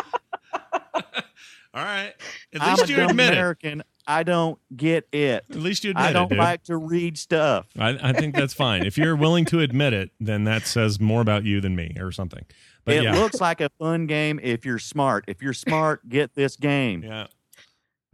All 1.72 1.83
right. 1.83 2.12
At 2.53 2.61
I'm 2.61 2.77
least 2.77 2.85
a 2.85 2.89
you 2.89 2.97
dumb 2.97 3.09
admit 3.09 3.29
it. 3.29 3.33
American. 3.33 3.83
I 4.07 4.22
don't 4.22 4.59
get 4.77 5.09
it. 5.12 5.47
At 5.49 5.57
least 5.57 5.83
you 5.83 5.93
admit 5.93 6.05
it. 6.05 6.09
I 6.11 6.12
don't 6.12 6.27
it, 6.27 6.35
dude. 6.35 6.39
like 6.39 6.64
to 6.64 6.77
read 6.77 7.16
stuff. 7.16 7.68
I, 7.79 7.99
I 8.03 8.12
think 8.12 8.35
that's 8.35 8.53
fine. 8.53 8.85
If 8.85 8.99
you're 8.99 9.16
willing 9.16 9.47
to 9.47 9.61
admit 9.61 9.95
it, 9.95 10.11
then 10.20 10.45
that 10.45 10.66
says 10.66 11.01
more 11.01 11.22
about 11.22 11.45
you 11.45 11.62
than 11.62 11.74
me 11.74 11.97
or 11.99 12.12
something. 12.12 12.45
But 12.87 12.95
it 12.95 13.03
yeah. 13.03 13.18
looks 13.18 13.41
like 13.41 13.61
a 13.61 13.68
fun 13.80 14.07
game 14.07 14.39
if 14.43 14.64
you're 14.64 14.78
smart. 14.78 15.24
If 15.26 15.43
you're 15.43 15.53
smart, 15.53 16.09
get 16.09 16.34
this 16.34 16.57
game. 16.57 17.03
yeah. 17.03 17.26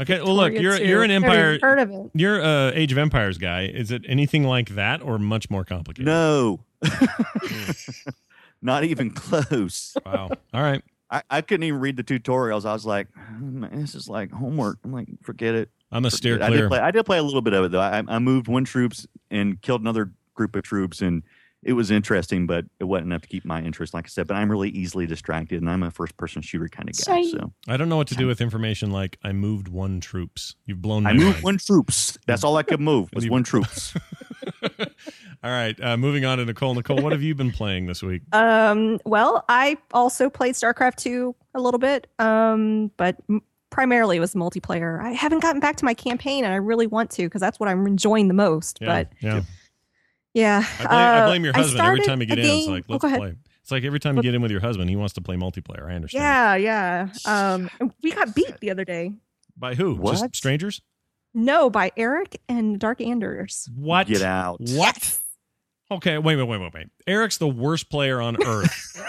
Okay. 0.00 0.20
Well, 0.20 0.34
look, 0.34 0.54
you're 0.54 0.78
too. 0.78 0.86
you're 0.86 1.04
an 1.04 1.10
Empire. 1.10 1.58
Heard 1.60 1.78
of 1.78 1.90
it? 1.90 2.10
You're 2.14 2.40
a 2.40 2.72
Age 2.74 2.90
of 2.90 2.98
Empires 2.98 3.36
guy. 3.36 3.66
Is 3.66 3.90
it 3.90 4.02
anything 4.08 4.44
like 4.44 4.70
that 4.70 5.02
or 5.02 5.18
much 5.18 5.50
more 5.50 5.64
complicated? 5.64 6.06
No. 6.06 6.64
Hmm. 6.82 7.70
Not 8.62 8.84
even 8.84 9.10
close. 9.10 9.94
Wow. 10.06 10.30
All 10.54 10.62
right. 10.62 10.82
I, 11.10 11.22
I 11.28 11.40
couldn't 11.42 11.64
even 11.64 11.80
read 11.80 11.96
the 11.98 12.04
tutorials. 12.04 12.64
I 12.64 12.72
was 12.72 12.86
like, 12.86 13.08
oh, 13.18 13.68
this 13.72 13.94
is 13.94 14.08
like 14.08 14.32
homework. 14.32 14.78
I'm 14.84 14.92
like, 14.92 15.08
forget 15.22 15.54
it. 15.54 15.68
I'm 15.90 16.06
a 16.06 16.10
steer 16.10 16.42
I 16.42 16.48
did 16.48 16.68
play. 16.68 16.78
I 16.78 16.90
did 16.90 17.04
play 17.04 17.18
a 17.18 17.22
little 17.22 17.42
bit 17.42 17.52
of 17.52 17.66
it 17.66 17.72
though. 17.72 17.80
I, 17.80 18.02
I 18.08 18.18
moved 18.18 18.48
one 18.48 18.64
troops 18.64 19.06
and 19.30 19.60
killed 19.60 19.82
another 19.82 20.12
group 20.34 20.56
of 20.56 20.62
troops, 20.62 21.02
and 21.02 21.22
it 21.62 21.74
was 21.74 21.90
interesting, 21.90 22.46
but 22.46 22.64
it 22.80 22.84
wasn't 22.84 23.06
enough 23.06 23.22
to 23.22 23.28
keep 23.28 23.44
my 23.44 23.62
interest. 23.62 23.94
Like 23.94 24.06
I 24.06 24.08
said, 24.08 24.26
but 24.26 24.34
I'm 24.34 24.50
really 24.50 24.70
easily 24.70 25.06
distracted, 25.06 25.60
and 25.60 25.70
I'm 25.70 25.82
a 25.82 25.90
first-person 25.90 26.42
shooter 26.42 26.68
kind 26.68 26.88
of 26.88 26.96
guy. 26.96 27.22
Same. 27.22 27.30
So 27.30 27.52
I 27.68 27.76
don't 27.76 27.88
know 27.88 27.96
what 27.96 28.08
to 28.08 28.14
do 28.16 28.26
with 28.26 28.40
information 28.40 28.90
like 28.90 29.18
I 29.22 29.32
moved 29.32 29.68
one 29.68 30.00
troops. 30.00 30.56
You've 30.66 30.82
blown 30.82 31.04
my 31.04 31.10
I 31.10 31.12
moved 31.12 31.34
mind. 31.34 31.44
one 31.44 31.58
troops. 31.58 32.18
That's 32.26 32.42
all 32.44 32.56
I 32.56 32.62
could 32.64 32.80
move 32.80 33.10
was 33.14 33.28
one 33.28 33.44
troops. 33.44 33.94
All 35.44 35.50
right. 35.50 35.74
Uh, 35.82 35.96
moving 35.96 36.24
on 36.24 36.38
to 36.38 36.44
Nicole. 36.44 36.74
Nicole, 36.74 37.00
what 37.02 37.12
have 37.12 37.22
you 37.22 37.34
been 37.34 37.50
playing 37.50 37.86
this 37.86 38.02
week? 38.02 38.22
Um, 38.32 38.98
well, 39.04 39.44
I 39.48 39.76
also 39.92 40.30
played 40.30 40.54
StarCraft 40.54 40.96
2 40.96 41.34
a 41.54 41.60
little 41.60 41.78
bit, 41.78 42.06
um, 42.18 42.90
but 42.96 43.16
m- 43.28 43.42
primarily 43.70 44.16
it 44.16 44.20
was 44.20 44.34
multiplayer. 44.34 45.00
I 45.02 45.10
haven't 45.10 45.40
gotten 45.40 45.60
back 45.60 45.76
to 45.76 45.84
my 45.84 45.94
campaign, 45.94 46.44
and 46.44 46.52
I 46.52 46.56
really 46.56 46.86
want 46.86 47.10
to 47.12 47.24
because 47.24 47.40
that's 47.40 47.58
what 47.60 47.68
I'm 47.68 47.86
enjoying 47.86 48.28
the 48.28 48.34
most. 48.34 48.78
Yeah. 48.80 48.86
But 48.86 49.12
yeah. 49.20 49.42
Yeah, 50.34 50.64
I 50.80 50.86
blame, 50.86 50.90
I 50.90 51.18
uh, 51.20 51.26
blame 51.26 51.44
your 51.44 51.54
husband 51.54 51.84
every 51.84 52.00
time 52.00 52.20
you 52.20 52.26
get 52.26 52.38
in. 52.38 52.46
It's 52.46 52.66
like, 52.66 52.84
oh, 52.88 52.92
let's 52.92 53.02
go 53.02 53.08
ahead. 53.08 53.20
play. 53.20 53.34
It's 53.62 53.70
like 53.70 53.84
every 53.84 54.00
time 54.00 54.16
you 54.16 54.22
get 54.22 54.34
in 54.34 54.42
with 54.42 54.50
your 54.50 54.60
husband, 54.60 54.90
he 54.90 54.96
wants 54.96 55.14
to 55.14 55.20
play 55.20 55.36
multiplayer. 55.36 55.88
I 55.88 55.94
understand. 55.94 56.62
Yeah, 56.62 57.08
yeah. 57.26 57.54
Um, 57.54 57.70
we 58.02 58.10
got 58.10 58.34
beat 58.34 58.58
the 58.60 58.70
other 58.70 58.84
day. 58.84 59.12
By 59.56 59.74
who? 59.74 59.94
What? 59.94 60.12
Just 60.12 60.36
strangers? 60.36 60.80
No, 61.34 61.70
by 61.70 61.92
Eric 61.96 62.40
and 62.48 62.78
Dark 62.78 63.00
Anders. 63.00 63.68
What? 63.74 64.08
Get 64.08 64.22
out. 64.22 64.60
What? 64.60 65.18
Okay, 65.90 66.18
wait, 66.18 66.36
wait, 66.36 66.44
wait, 66.44 66.60
wait, 66.60 66.74
wait. 66.74 66.86
Eric's 67.06 67.36
the 67.36 67.48
worst 67.48 67.90
player 67.90 68.20
on 68.20 68.42
earth. 68.44 69.02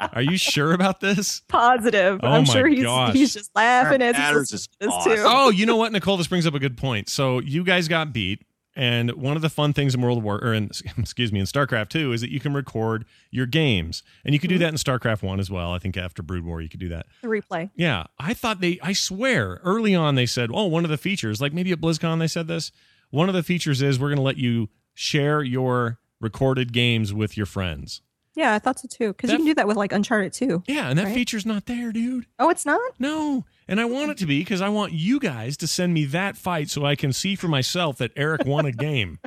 Are 0.14 0.22
you 0.22 0.36
sure 0.36 0.72
about 0.72 1.00
this? 1.00 1.42
Positive. 1.48 2.20
Oh 2.22 2.28
I'm 2.28 2.44
my 2.44 2.52
sure 2.52 2.66
he's 2.66 2.82
gosh. 2.82 3.12
he's 3.12 3.34
just 3.34 3.50
laughing 3.54 4.00
as 4.00 4.16
he's 4.16 4.52
is 4.80 4.88
awesome. 4.88 5.16
too. 5.16 5.22
Oh, 5.24 5.50
you 5.50 5.66
know 5.66 5.76
what, 5.76 5.92
Nicole? 5.92 6.16
This 6.16 6.28
brings 6.28 6.46
up 6.46 6.54
a 6.54 6.58
good 6.58 6.76
point. 6.76 7.08
So 7.08 7.40
you 7.40 7.64
guys 7.64 7.88
got 7.88 8.12
beat, 8.12 8.42
and 8.76 9.12
one 9.12 9.36
of 9.36 9.42
the 9.42 9.48
fun 9.48 9.72
things 9.72 9.94
in 9.94 10.00
World 10.00 10.22
War 10.22 10.42
or 10.42 10.52
in 10.52 10.70
excuse 10.98 11.32
me 11.32 11.40
in 11.40 11.46
StarCraft 11.46 11.88
Two 11.88 12.12
is 12.12 12.20
that 12.20 12.30
you 12.30 12.40
can 12.40 12.54
record 12.54 13.04
your 13.30 13.46
games, 13.46 14.02
and 14.24 14.34
you 14.34 14.40
could 14.40 14.48
do 14.48 14.56
mm-hmm. 14.56 14.62
that 14.62 14.68
in 14.68 14.74
StarCraft 14.74 15.22
One 15.22 15.40
as 15.40 15.50
well. 15.50 15.72
I 15.72 15.78
think 15.78 15.96
after 15.96 16.22
Brood 16.22 16.44
War, 16.44 16.60
you 16.60 16.68
could 16.68 16.80
do 16.80 16.88
that. 16.88 17.06
The 17.22 17.28
replay. 17.28 17.70
Yeah, 17.76 18.04
I 18.18 18.34
thought 18.34 18.60
they. 18.60 18.78
I 18.82 18.92
swear, 18.92 19.60
early 19.62 19.94
on 19.94 20.14
they 20.14 20.26
said, 20.26 20.50
"Oh, 20.52 20.66
one 20.66 20.84
of 20.84 20.90
the 20.90 20.98
features, 20.98 21.40
like 21.40 21.52
maybe 21.52 21.72
at 21.72 21.80
BlizzCon 21.80 22.18
they 22.18 22.28
said 22.28 22.48
this. 22.48 22.72
One 23.10 23.28
of 23.28 23.34
the 23.34 23.42
features 23.42 23.80
is 23.80 23.98
we're 23.98 24.08
going 24.08 24.16
to 24.16 24.22
let 24.22 24.38
you 24.38 24.68
share 24.92 25.42
your 25.42 25.98
recorded 26.20 26.72
games 26.72 27.12
with 27.12 27.36
your 27.36 27.46
friends." 27.46 28.00
Yeah, 28.36 28.52
I 28.54 28.58
thought 28.58 28.80
so 28.80 28.88
too. 28.90 29.08
Because 29.12 29.30
you 29.30 29.36
can 29.36 29.46
do 29.46 29.54
that 29.54 29.68
with 29.68 29.76
like 29.76 29.92
Uncharted 29.92 30.32
too. 30.32 30.62
Yeah, 30.66 30.88
and 30.90 30.98
that 30.98 31.04
Right. 31.06 31.14
feature's 31.14 31.46
not 31.46 31.66
there, 31.66 31.92
dude. 31.92 32.26
Oh, 32.38 32.50
it's 32.50 32.66
not? 32.66 32.80
No, 32.98 33.44
and 33.68 33.80
I 33.80 33.84
want 33.84 34.10
it 34.10 34.18
to 34.18 34.26
be 34.26 34.40
because 34.40 34.60
I 34.60 34.68
want 34.68 34.92
you 34.92 35.20
guys 35.20 35.56
to 35.58 35.66
send 35.66 35.94
me 35.94 36.04
that 36.06 36.36
fight 36.36 36.68
so 36.68 36.84
I 36.84 36.96
can 36.96 37.12
see 37.12 37.36
for 37.36 37.48
myself 37.48 37.98
that 37.98 38.10
Eric 38.16 38.44
won 38.44 38.66
a 38.66 38.72
game. 38.88 39.18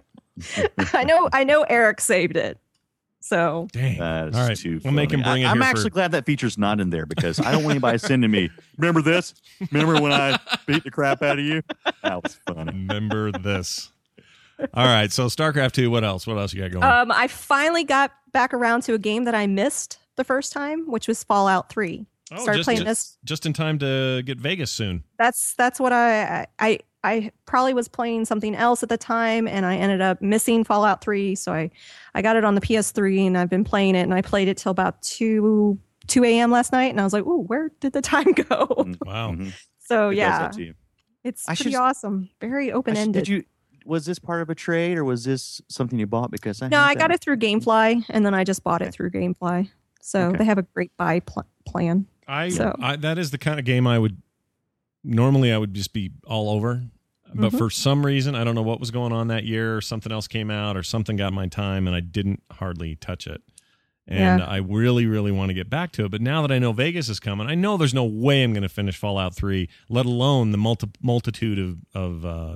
I 0.94 1.04
know 1.04 1.30
I 1.34 1.44
know 1.44 1.64
Eric 1.64 2.02
saved 2.02 2.36
it. 2.38 2.60
So 3.20 3.68
Dang. 3.74 3.98
That's 3.98 4.36
All 4.38 4.48
right, 4.48 4.56
too 4.58 4.80
we'll 4.84 4.94
make 4.94 5.12
him 5.12 5.22
bring 5.22 5.44
I, 5.44 5.48
it 5.48 5.52
I'm 5.52 5.58
here 5.58 5.64
actually 5.64 5.84
for- 5.86 5.90
glad 5.96 6.12
that 6.12 6.26
feature's 6.26 6.58
not 6.58 6.80
in 6.80 6.92
there 6.92 7.06
because 7.06 7.40
I 7.40 7.52
don't 7.52 7.64
want 7.64 7.72
anybody 7.72 7.98
sending 7.98 8.30
me. 8.32 8.50
Remember 8.78 9.02
this? 9.02 9.34
Remember 9.72 10.00
when 10.02 10.14
I 10.14 10.38
beat 10.66 10.84
the 10.84 10.92
crap 10.92 11.24
out 11.24 11.40
of 11.40 11.44
you? 11.46 11.62
That 12.04 12.24
was 12.24 12.40
funny. 12.46 12.72
Remember 12.72 13.32
this. 13.32 13.92
All 14.74 14.86
right, 14.86 15.12
so 15.12 15.28
StarCraft 15.28 15.74
Two. 15.74 15.90
What 15.92 16.04
else? 16.04 16.26
What 16.28 16.38
else 16.38 16.54
you 16.54 16.62
got 16.62 16.72
going? 16.72 16.84
um 16.84 17.12
I 17.12 17.28
finally 17.28 17.84
got 17.84 18.12
back 18.32 18.54
around 18.54 18.84
to 18.84 18.94
a 18.94 18.98
game 19.00 19.24
that 19.26 19.36
I 19.36 19.48
missed 19.48 20.00
the 20.16 20.24
first 20.24 20.52
time, 20.54 20.90
which 20.90 21.08
was 21.08 21.24
Fallout 21.24 21.70
3. 21.70 22.06
Oh, 22.32 22.38
started 22.42 22.58
just, 22.60 22.66
playing 22.68 22.80
just, 22.80 22.88
this. 22.88 23.18
just 23.24 23.46
in 23.46 23.54
time 23.54 23.80
to 23.80 24.22
get 24.26 24.38
Vegas 24.40 24.72
soon. 24.72 25.04
That's 25.18 25.54
that's 25.56 25.80
what 25.80 25.94
I 25.94 26.46
I 26.60 26.80
I 27.04 27.32
probably 27.46 27.74
was 27.74 27.88
playing 27.88 28.26
something 28.26 28.54
else 28.54 28.84
at 28.84 28.90
the 28.90 28.98
time 28.98 29.48
and 29.48 29.66
I 29.66 29.78
ended 29.78 30.02
up 30.02 30.22
missing 30.22 30.66
Fallout 30.66 31.02
3, 31.02 31.36
so 31.36 31.54
I 31.54 31.72
I 32.14 32.22
got 32.22 32.36
it 32.36 32.44
on 32.44 32.56
the 32.56 32.62
PS3 32.62 33.28
and 33.28 33.38
I've 33.38 33.50
been 33.50 33.64
playing 33.64 33.96
it 33.96 34.02
and 34.02 34.14
I 34.14 34.22
played 34.22 34.50
it 34.50 34.58
till 34.58 34.72
about 34.72 35.02
2 35.04 35.80
2 36.08 36.24
a.m. 36.26 36.52
last 36.52 36.74
night 36.74 36.92
and 36.92 37.00
I 37.00 37.04
was 37.06 37.14
like, 37.14 37.26
"Ooh, 37.26 37.44
where 37.44 37.72
did 37.80 37.94
the 37.94 38.02
time 38.14 38.32
go?" 38.34 38.68
Wow. 39.06 39.32
Mhm. 39.32 39.54
So 39.80 40.10
It 40.10 40.18
yeah, 40.18 40.40
that 40.40 40.54
to 40.54 40.64
you. 40.64 40.74
it's 41.24 41.48
I 41.48 41.56
pretty 41.56 41.72
should- 41.72 41.80
awesome. 41.80 42.30
Very 42.42 42.74
open 42.74 42.98
ended. 42.98 43.24
Did 43.24 43.28
you? 43.30 43.44
Was 43.88 44.06
this 44.06 44.20
part 44.20 44.42
of 44.42 44.50
a 44.50 44.56
trade 44.56 44.98
or 44.98 45.04
was 45.06 45.24
this 45.24 45.62
something 45.70 45.98
you 45.98 46.06
bought? 46.08 46.30
Because 46.30 46.62
I 46.62 46.68
No, 46.68 46.80
I 46.82 46.94
got 46.94 47.08
that. 47.10 47.16
it 47.16 47.22
through 47.22 47.38
GameFly, 47.38 48.06
and 48.10 48.26
then 48.26 48.34
I 48.34 48.44
just 48.44 48.64
bought 48.64 48.82
Okay. 48.82 48.90
it 48.90 48.94
through 48.94 49.12
GameFly. 49.12 49.70
So 50.02 50.28
Okay. 50.30 50.38
they 50.40 50.46
have 50.46 50.58
a 50.58 50.64
great 50.64 50.92
buy 50.98 51.22
pl- 51.22 51.46
plan. 51.66 52.06
I, 52.28 52.50
So- 52.50 52.76
I 52.80 52.98
that 52.98 53.18
is 53.18 53.32
the 53.32 53.38
kind 53.38 53.60
of 53.60 53.66
game 53.66 53.88
I 53.88 53.98
would 54.00 54.18
normally 55.04 55.52
I 55.54 55.58
would 55.58 55.74
just 55.74 55.94
be 55.94 56.12
all 56.26 56.50
over. 56.50 56.84
But 57.34 57.52
Mhm. 57.52 57.58
for 57.58 57.70
some 57.70 58.06
reason, 58.06 58.36
I 58.36 58.44
don't 58.46 58.56
know 58.56 58.62
what 58.62 58.80
was 58.80 58.90
going 58.92 59.12
on 59.12 59.28
that 59.28 59.44
year, 59.46 59.76
or 59.76 59.82
something 59.82 60.12
else 60.12 60.28
came 60.28 60.50
out, 60.50 60.78
or 60.78 60.84
something 60.84 61.18
got 61.18 61.34
my 61.34 61.48
time, 61.48 61.86
and 61.88 61.96
I 61.96 62.00
didn't 62.00 62.42
hardly 62.52 62.96
touch 62.96 63.28
it. 63.28 63.42
And 64.08 64.40
Yeah. 64.40 64.46
I 64.46 64.58
really, 64.58 65.06
really 65.06 65.32
want 65.34 65.50
to 65.50 65.54
get 65.54 65.70
back 65.70 65.92
to 65.94 66.06
it. 66.06 66.12
But 66.12 66.22
now 66.22 66.42
that 66.42 66.52
I 66.54 66.60
know 66.60 66.72
Vegas 66.72 67.10
is 67.10 67.20
coming, 67.20 67.48
I 67.48 67.56
know 67.56 67.76
there's 67.76 67.94
no 67.94 68.06
way 68.06 68.44
I'm 68.44 68.54
going 68.54 68.64
to 68.64 68.70
finish 68.70 68.96
Fallout 68.96 69.36
3, 69.36 69.68
let 69.90 70.06
alone 70.06 70.52
the 70.52 70.58
multi- 70.58 70.90
multitude 71.02 71.60
of, 71.60 71.78
of 71.94 72.26
uh, 72.26 72.56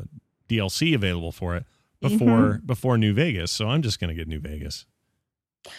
DLC 0.51 0.93
available 0.95 1.31
for 1.31 1.55
it 1.55 1.65
before 2.01 2.27
Mm-hmm. 2.27 2.65
before 2.65 2.97
New 2.97 3.13
Vegas. 3.13 3.51
So 3.51 3.67
I'm 3.69 3.81
just 3.81 3.99
going 3.99 4.09
to 4.09 4.15
get 4.15 4.27
New 4.27 4.39
Vegas. 4.39 4.85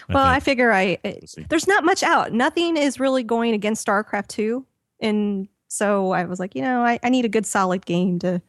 well, 0.08 0.18
I 0.24 0.34
think. 0.34 0.44
figure 0.44 0.72
I 0.72 0.98
We'll 1.04 1.46
there's 1.48 1.66
not 1.66 1.84
much 1.84 2.02
out. 2.02 2.32
Nothing 2.32 2.76
is 2.76 3.00
really 3.00 3.22
going 3.24 3.52
against 3.54 3.86
StarCraft 3.86 4.28
2. 4.28 4.64
And 5.00 5.48
so 5.68 6.12
I 6.12 6.24
was 6.24 6.38
like, 6.38 6.54
you 6.54 6.62
know, 6.62 6.82
I, 6.84 7.00
I 7.02 7.08
need 7.08 7.24
a 7.24 7.28
good 7.28 7.46
solid 7.46 7.84
game 7.84 8.18
to 8.20 8.40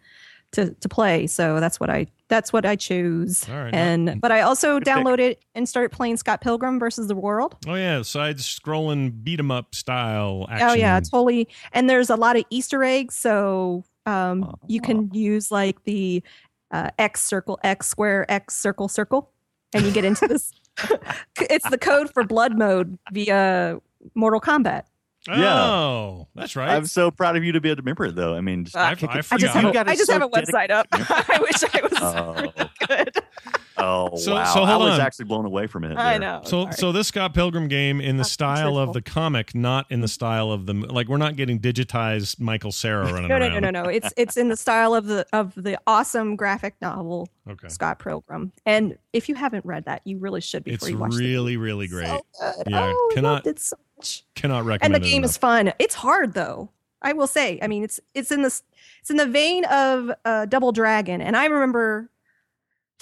to 0.51 0.71
to 0.75 0.89
play. 0.89 1.25
So 1.25 1.59
that's 1.59 1.79
what 1.79 1.89
I 1.89 2.05
that's 2.27 2.53
what 2.53 2.63
I 2.65 2.75
chose. 2.75 3.49
All 3.49 3.55
right. 3.55 3.73
And 3.73 4.21
but 4.21 4.31
I 4.31 4.41
also 4.41 4.77
Good 4.77 4.85
pick. 4.85 4.93
downloaded 4.93 5.37
and 5.55 5.67
started 5.67 5.91
playing 5.91 6.17
Scott 6.17 6.41
Pilgrim 6.41 6.77
versus 6.79 7.07
the 7.07 7.15
World. 7.15 7.55
oh 7.67 7.73
yeah, 7.73 8.03
side 8.03 8.37
scrolling 8.37 9.23
beat 9.23 9.39
'em 9.39 9.49
up 9.49 9.73
style 9.73 10.45
action. 10.51 10.67
Oh 10.69 10.73
yeah, 10.73 10.99
totally. 10.99 11.47
And 11.71 11.89
there's 11.89 12.11
a 12.11 12.15
lot 12.15 12.35
of 12.35 12.43
Easter 12.51 12.83
eggs, 12.83 13.15
so 13.15 13.83
um, 14.05 14.57
you 14.67 14.81
can 14.81 15.09
use 15.13 15.51
like 15.51 15.83
the 15.83 16.23
uh, 16.71 16.89
X 16.97 17.23
circle, 17.23 17.59
X 17.63 17.87
square, 17.87 18.25
X 18.29 18.55
circle, 18.57 18.87
circle, 18.87 19.29
and 19.73 19.85
you 19.85 19.91
get 19.91 20.05
into 20.05 20.27
this. 20.27 20.51
it's 21.39 21.69
the 21.69 21.77
code 21.77 22.11
for 22.13 22.23
blood 22.23 22.57
mode 22.57 22.97
via 23.11 23.79
Mortal 24.15 24.41
Kombat. 24.41 24.83
Yeah. 25.27 25.63
Oh, 25.63 26.27
that's 26.35 26.55
right. 26.55 26.69
I'm 26.71 26.85
so 26.85 27.09
proud 27.09 27.37
of 27.37 27.43
you 27.45 27.53
to 27.53 27.61
be 27.61 27.69
able 27.69 27.77
to 27.77 27.81
remember 27.83 28.05
it, 28.05 28.15
though. 28.15 28.35
I 28.35 28.41
mean, 28.41 28.65
just 28.65 28.75
I, 28.75 28.81
I, 28.81 28.87
I, 28.89 29.21
I 29.31 29.37
just, 29.37 29.53
have 29.53 29.63
You 29.63 29.69
a, 29.69 29.73
got 29.73 29.87
I 29.87 29.93
just 29.95 30.07
so 30.07 30.13
have 30.13 30.21
a 30.23 30.27
website 30.27 30.69
up. 30.69 30.87
I 30.91 31.39
wish 31.41 31.63
I 31.63 31.81
was 31.81 31.93
Oh. 32.01 32.33
really 32.33 32.69
good. 32.87 33.15
Oh 33.77 34.15
So- 34.17 34.35
wow! 34.35 34.53
so 34.53 34.63
I 34.63 34.75
was 34.77 34.93
on. 34.93 35.01
actually 35.01 35.25
blown 35.25 35.45
away 35.45 35.65
from 35.67 35.83
it. 35.83 35.97
I 35.97 36.11
there. 36.11 36.19
know. 36.19 36.41
So, 36.43 36.63
sorry. 36.63 36.73
so 36.73 36.91
this 36.91 37.07
Scott 37.07 37.33
Pilgrim 37.33 37.67
game 37.67 37.99
in 37.99 38.17
the 38.17 38.21
That's 38.23 38.31
style 38.31 38.77
of 38.77 38.93
the 38.93 39.01
comic, 39.01 39.55
not 39.55 39.85
in 39.91 40.01
the 40.01 40.07
style 40.07 40.51
of 40.51 40.65
the 40.67 40.73
like. 40.73 41.07
We're 41.07 41.17
not 41.17 41.35
getting 41.35 41.59
digitized 41.59 42.39
Michael 42.39 42.71
Cera 42.71 43.05
running 43.05 43.27
no, 43.29 43.37
no, 43.39 43.47
around. 43.47 43.61
no, 43.61 43.69
no, 43.71 43.83
no. 43.83 43.89
It's 43.89 44.13
it's 44.15 44.37
in 44.37 44.49
the 44.49 44.57
style 44.57 44.93
of 44.93 45.05
the 45.07 45.25
of 45.33 45.53
the 45.55 45.79
awesome 45.87 46.35
graphic 46.35 46.75
novel 46.81 47.27
Okay, 47.49 47.67
Scott 47.67 47.99
Pilgrim. 47.99 48.51
And 48.65 48.97
if 49.11 49.27
you 49.27 49.35
haven't 49.35 49.65
read 49.65 49.85
that, 49.85 50.01
you 50.05 50.19
really 50.19 50.41
should 50.41 50.63
before 50.63 50.75
it's 50.87 50.89
you 50.89 50.97
watch 50.97 51.13
really, 51.15 51.53
the 51.55 51.57
really 51.57 51.87
movie. 51.87 52.05
great. 52.07 52.21
So 52.33 52.51
good. 52.57 52.67
Yeah, 52.71 52.91
oh, 52.95 53.11
cannot- 53.13 53.33
loved 53.33 53.47
it 53.47 53.59
so 53.59 53.75
much. 53.97 54.23
Cannot 54.35 54.65
and 54.83 54.93
the 54.93 54.99
game 54.99 55.19
enough. 55.23 55.31
is 55.31 55.37
fun. 55.37 55.73
It's 55.79 55.95
hard 55.95 56.33
though. 56.33 56.69
I 57.01 57.11
will 57.13 57.27
say. 57.27 57.59
I 57.61 57.67
mean, 57.67 57.83
it's 57.83 57.99
it's 58.13 58.31
in 58.31 58.43
this 58.43 58.63
it's 59.01 59.09
in 59.09 59.17
the 59.17 59.25
vein 59.25 59.65
of 59.65 60.09
uh, 60.23 60.45
Double 60.45 60.71
Dragon, 60.71 61.21
and 61.21 61.35
I 61.35 61.45
remember 61.45 62.09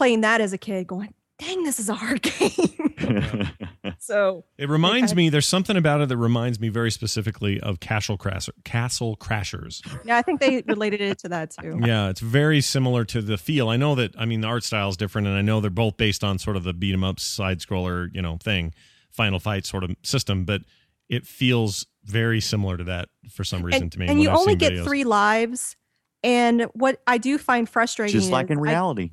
playing 0.02 0.22
that 0.22 0.42
as 0.42 0.52
a 0.52 0.58
kid, 0.58 0.88
going, 0.88 1.14
"Dang, 1.38 1.64
this 1.64 1.80
is 1.80 1.88
a 1.90 1.94
hard 1.94 2.22
game." 2.40 2.50
so 4.00 4.46
It 4.58 4.68
reminds 4.68 5.12
Okay. 5.12 5.18
me. 5.18 5.30
There's 5.30 5.46
something 5.48 5.78
about 5.78 6.02
it 6.02 6.10
that 6.10 6.18
reminds 6.18 6.60
me 6.60 6.70
very 6.70 6.90
specifically 6.90 7.60
of 7.60 7.80
Castle 7.80 8.18
Crasher, 8.18 8.50
Castle 8.64 9.16
Crashers. 9.18 9.82
yeah, 10.04 10.18
I 10.18 10.24
think 10.24 10.40
they 10.40 10.64
related 10.68 11.02
it 11.02 11.20
to 11.20 11.30
that 11.30 11.52
too. 11.52 11.80
Yeah, 11.86 12.10
it's 12.10 12.20
very 12.20 12.62
similar 12.62 13.06
to 13.06 13.22
the 13.22 13.38
feel. 13.38 13.70
I 13.70 13.78
know 13.78 13.94
that. 13.96 14.16
I 14.18 14.26
mean, 14.26 14.42
the 14.42 14.48
art 14.48 14.64
style 14.64 14.90
is 14.90 14.98
different, 14.98 15.28
and 15.28 15.38
I 15.38 15.42
know 15.44 15.62
they're 15.62 15.70
both 15.70 15.98
based 15.98 16.24
on 16.24 16.40
sort 16.40 16.56
of 16.58 16.64
the 16.64 16.74
beat 16.74 16.94
'em 16.94 17.04
up 17.04 17.20
side 17.20 17.60
scroller, 17.60 18.10
you 18.14 18.24
know, 18.24 18.38
thing, 18.38 18.74
Final 19.12 19.40
Fight 19.40 19.66
sort 19.68 19.84
of 19.84 19.96
system, 20.04 20.46
but 20.46 20.62
it 21.10 21.28
feels 21.28 21.86
very 22.06 22.42
similar 22.42 22.76
to 22.78 22.86
that 22.86 23.10
for 23.30 23.44
some 23.44 23.62
reason 23.62 23.84
and, 23.84 23.92
to 23.92 24.00
me. 24.00 24.08
and 24.08 24.20
you 24.22 24.30
I've 24.32 24.38
only 24.38 24.56
get 24.56 24.74
videos. 24.74 24.84
three 24.86 25.04
lives. 25.04 25.76
And 26.24 26.64
what 26.74 27.02
I 27.06 27.18
do 27.20 27.38
find 27.38 27.68
frustrating 27.70 28.14
Just 28.20 28.32
like 28.32 28.46
is 28.48 28.52
in 28.52 28.58
I- 28.60 28.62
reality. 28.62 29.12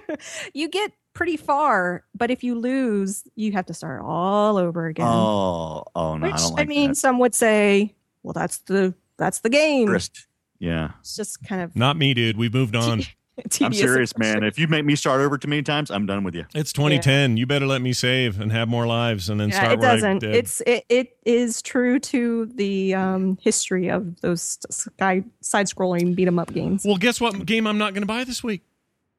you 0.54 0.68
get 0.68 0.92
pretty 1.14 1.36
far, 1.36 2.04
but 2.14 2.30
if 2.30 2.42
you 2.42 2.54
lose, 2.58 3.24
you 3.36 3.52
have 3.52 3.66
to 3.66 3.74
start 3.74 4.02
all 4.04 4.56
over 4.56 4.86
again. 4.86 5.06
Oh, 5.08 5.84
oh 5.94 6.16
no, 6.16 6.26
Which 6.26 6.34
I 6.34 6.38
don't 6.38 6.54
like 6.54 6.68
mean, 6.68 6.88
that. 6.90 6.96
some 6.96 7.18
would 7.18 7.34
say, 7.34 7.94
well, 8.22 8.32
that's 8.32 8.58
the 8.58 8.94
that's 9.18 9.40
the 9.40 9.50
game. 9.50 9.86
Grist. 9.86 10.26
Yeah, 10.58 10.90
It's 11.00 11.16
just 11.16 11.42
kind 11.42 11.60
of 11.60 11.74
Not 11.74 11.96
me, 11.96 12.14
dude. 12.14 12.36
We've 12.36 12.54
moved 12.54 12.76
on. 12.76 13.02
I'm 13.62 13.72
serious, 13.72 14.16
man. 14.16 14.44
If 14.44 14.58
you 14.58 14.68
make 14.68 14.84
me 14.84 14.94
start 14.94 15.20
over 15.20 15.36
too 15.38 15.48
many 15.48 15.62
times, 15.62 15.90
I'm 15.90 16.06
done 16.06 16.22
with 16.22 16.34
you. 16.34 16.44
It's 16.54 16.72
2010. 16.72 17.36
You 17.38 17.46
better 17.46 17.66
let 17.66 17.80
me 17.82 17.92
save 17.94 18.38
and 18.40 18.52
have 18.52 18.68
more 18.68 18.86
lives, 18.86 19.28
and 19.30 19.40
then 19.40 19.48
Yeah, 19.48 19.56
start 19.56 19.72
it 19.72 19.78
where 19.80 19.94
doesn't. 19.94 20.18
did. 20.18 20.34
It's 20.36 20.60
it, 20.66 20.84
it 20.88 21.16
is 21.24 21.62
true 21.62 21.98
to 21.98 22.46
the 22.54 22.94
um, 22.94 23.38
history 23.40 23.88
of 23.88 24.20
those 24.20 24.58
sky 24.70 25.24
side 25.40 25.66
scrolling 25.66 26.14
beat 26.14 26.28
'em 26.28 26.38
up 26.38 26.52
games. 26.52 26.84
Well, 26.84 26.96
guess 26.98 27.20
what 27.20 27.44
game 27.46 27.66
I'm 27.66 27.78
not 27.78 27.94
going 27.94 28.02
to 28.02 28.06
buy 28.06 28.22
this 28.24 28.44
week? 28.44 28.62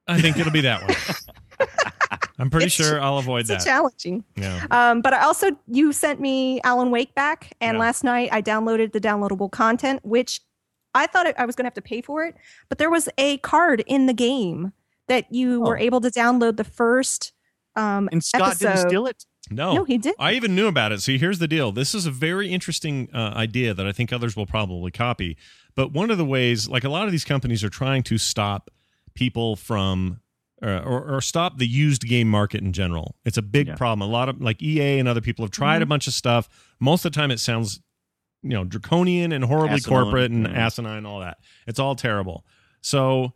I 0.06 0.20
think 0.20 0.38
it'll 0.38 0.52
be 0.52 0.60
that 0.62 0.82
one. 0.82 1.68
I'm 2.38 2.50
pretty 2.50 2.66
It's- 2.66 2.72
sure 2.88 3.00
I'll 3.00 3.18
avoid 3.18 3.40
It's 3.40 3.48
that. 3.48 3.64
challenging. 3.64 4.24
Yeah. 4.36 4.66
Um, 4.70 5.00
but 5.02 5.14
I 5.14 5.22
also 5.22 5.50
you 5.68 5.92
sent 5.92 6.20
me 6.20 6.60
Alan 6.62 6.90
Wake 6.90 7.14
back, 7.14 7.52
and 7.60 7.76
Yeah. 7.76 7.80
last 7.80 8.02
night 8.04 8.28
I 8.32 8.42
downloaded 8.42 8.92
the 8.92 9.00
downloadable 9.00 9.50
content, 9.50 10.00
which 10.04 10.40
I 10.94 11.06
thought 11.06 11.26
I 11.38 11.44
was 11.46 11.54
going 11.56 11.64
to 11.64 11.68
have 11.68 11.74
to 11.74 11.82
pay 11.82 12.00
for 12.00 12.24
it, 12.24 12.34
but 12.68 12.78
there 12.78 12.90
was 12.90 13.08
a 13.18 13.38
card 13.38 13.82
in 13.86 14.06
the 14.06 14.12
game 14.12 14.72
that 15.08 15.32
you 15.32 15.60
were 15.60 15.78
Oh. 15.78 15.82
able 15.82 16.00
to 16.00 16.10
download 16.10 16.56
the 16.56 16.64
first 16.64 17.32
um, 17.76 18.08
And 18.12 18.22
Scott 18.22 18.56
didn't 18.58 18.88
steal 18.88 19.06
it. 19.08 19.24
No. 19.50 19.74
No, 19.74 19.84
he 19.84 19.98
did. 19.98 20.14
I 20.20 20.34
even 20.34 20.54
knew 20.54 20.68
about 20.68 20.92
it. 20.92 21.02
See, 21.02 21.18
here's 21.18 21.40
the 21.40 21.48
deal. 21.48 21.72
This 21.72 21.92
is 21.94 22.06
a 22.06 22.10
very 22.12 22.48
interesting 22.52 23.08
uh, 23.12 23.32
idea 23.34 23.74
that 23.74 23.84
I 23.84 23.90
think 23.90 24.12
others 24.12 24.36
will 24.36 24.46
probably 24.46 24.92
copy. 24.92 25.36
But 25.74 25.90
one 25.92 26.10
of 26.12 26.16
the 26.18 26.24
ways, 26.24 26.68
like 26.68 26.84
a 26.84 26.88
lot 26.88 27.06
of 27.06 27.10
these 27.12 27.24
companies 27.24 27.64
are 27.64 27.68
trying 27.68 28.04
to 28.04 28.16
stop 28.16 28.70
people 29.14 29.56
from 29.56 30.20
uh, 30.62 30.80
or, 30.84 31.16
or 31.16 31.20
stop 31.20 31.58
the 31.58 31.66
used 31.66 32.02
game 32.08 32.28
market 32.30 32.62
in 32.62 32.72
general. 32.72 33.16
It's 33.24 33.36
a 33.36 33.42
big 33.42 33.66
Yeah. 33.68 33.74
problem. 33.74 34.08
A 34.08 34.10
lot 34.10 34.28
of 34.28 34.40
like 34.40 34.62
EA 34.62 34.98
and 34.98 35.06
other 35.08 35.20
people 35.20 35.44
have 35.44 35.50
tried 35.52 35.82
a 35.82 35.86
bunch 35.86 36.06
of 36.06 36.14
stuff. 36.14 36.48
Most 36.80 37.04
of 37.04 37.12
the 37.12 37.16
time, 37.18 37.30
it 37.30 37.38
sounds 37.40 37.80
you 38.42 38.50
know 38.50 38.64
draconian 38.64 39.32
and 39.32 39.44
horribly 39.44 39.76
Asinine, 39.76 40.02
corporate 40.02 40.30
and 40.30 40.46
yeah. 40.46 40.66
asinine 40.66 40.98
and 40.98 41.06
all 41.06 41.20
that. 41.20 41.38
It's 41.66 41.78
all 41.78 41.94
terrible. 41.96 42.44
So 42.80 43.32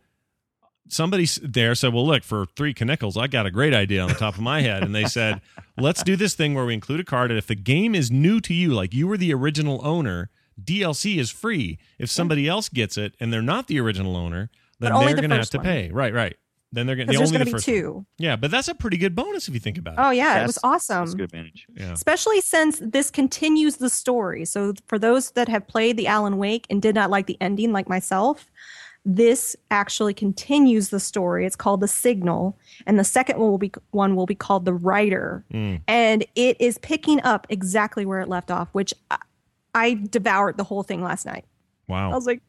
somebody 0.87 1.27
there 1.43 1.75
said, 1.75 1.93
"Well, 1.93 2.05
look, 2.07 2.23
for 2.23 2.45
three 2.55 2.73
knickels, 2.73 3.17
I 3.21 3.27
got 3.27 3.45
a 3.45 3.51
great 3.51 3.73
idea 3.73 4.01
on 4.01 4.09
the 4.09 4.15
top 4.15 4.35
of 4.35 4.41
my 4.41 4.61
head." 4.61 4.83
And 4.83 4.93
they 4.95 5.05
said, 5.17 5.41
"Let's 5.77 6.03
do 6.03 6.15
this 6.15 6.33
thing 6.35 6.53
where 6.53 6.65
we 6.65 6.73
include 6.73 6.99
a 6.99 7.03
card, 7.05 7.31
and 7.31 7.37
if 7.37 7.47
the 7.47 7.55
game 7.55 7.93
is 7.95 8.09
new 8.09 8.39
to 8.41 8.53
you, 8.53 8.73
like 8.73 8.93
you 8.93 9.07
were 9.07 9.17
the 9.17 9.33
original 9.33 9.81
owner, 9.85 10.29
DLC 10.61 11.17
is 11.17 11.29
free. 11.29 11.77
If 11.99 12.09
somebody 12.09 12.47
else 12.47 12.69
gets 12.69 12.97
it 12.97 13.15
and 13.19 13.31
they're 13.31 13.41
not 13.41 13.67
the 13.67 13.79
original 13.79 14.15
owner, 14.15 14.49
then 14.79 14.91
But 14.91 14.95
only 14.97 15.07
they're 15.07 15.15
the 15.15 15.21
going 15.21 15.29
to 15.31 15.35
have 15.35 15.41
first 15.41 15.51
to 15.53 15.57
one. 15.59 15.65
pay. 15.65 15.91
Right, 15.91 16.13
right. 16.13 16.35
Then 16.71 16.85
they're 16.85 16.95
going 16.95 17.07
to 17.07 17.13
Because 17.13 17.29
only 17.29 17.37
going 17.37 17.39
to 17.39 17.45
be 17.45 17.51
first 17.51 17.67
one. 17.67 17.75
two. 17.77 18.05
Yeah, 18.19 18.35
but 18.35 18.51
that's 18.51 18.67
a 18.67 18.75
pretty 18.75 18.97
good 18.97 19.15
bonus 19.15 19.47
if 19.47 19.53
you 19.55 19.59
think 19.59 19.77
about 19.79 19.95
it. 19.95 19.99
Oh 20.01 20.11
yeah, 20.11 20.43
it 20.43 20.45
was 20.45 20.59
awesome. 20.63 20.99
That's 20.99 21.13
a 21.13 21.17
good 21.17 21.23
advantage. 21.25 21.65
yeah. 21.75 21.91
Especially 21.93 22.41
since 22.41 22.79
this 22.83 23.09
continues 23.09 23.77
the 23.77 23.89
story. 23.89 24.45
So 24.45 24.73
for 24.87 24.99
those 24.99 25.31
that 25.31 25.47
have 25.49 25.67
played 25.67 25.97
the 25.97 26.05
Alan 26.05 26.37
Wake 26.37 26.67
and 26.69 26.79
did 26.81 26.93
not 26.93 27.09
like 27.09 27.25
the 27.25 27.37
ending, 27.41 27.71
like 27.73 27.89
myself, 27.89 28.51
this 29.03 29.55
actually 29.71 30.13
continues 30.13 30.89
the 30.89 30.99
story. 30.99 31.45
It's 31.47 31.55
called 31.55 31.81
the 31.81 31.87
Signal, 31.87 32.55
and 32.85 32.99
the 32.99 33.03
second 33.03 33.39
one 33.39 33.49
will 33.49 33.57
be 33.57 33.71
one 33.89 34.15
will 34.15 34.27
be 34.27 34.35
called 34.35 34.65
the 34.65 34.73
Writer, 34.73 35.43
Mm. 35.51 35.81
and 35.87 36.23
it 36.35 36.59
is 36.61 36.77
picking 36.77 37.19
up 37.23 37.47
exactly 37.49 38.05
where 38.05 38.19
it 38.19 38.27
left 38.29 38.51
off. 38.51 38.67
Which 38.73 38.93
I, 39.09 39.17
I 39.73 39.93
devoured 40.11 40.57
the 40.57 40.65
whole 40.65 40.83
thing 40.83 41.01
last 41.01 41.25
night. 41.25 41.45
Wow! 41.87 42.11
I 42.11 42.13
was 42.15 42.27
like, 42.27 42.41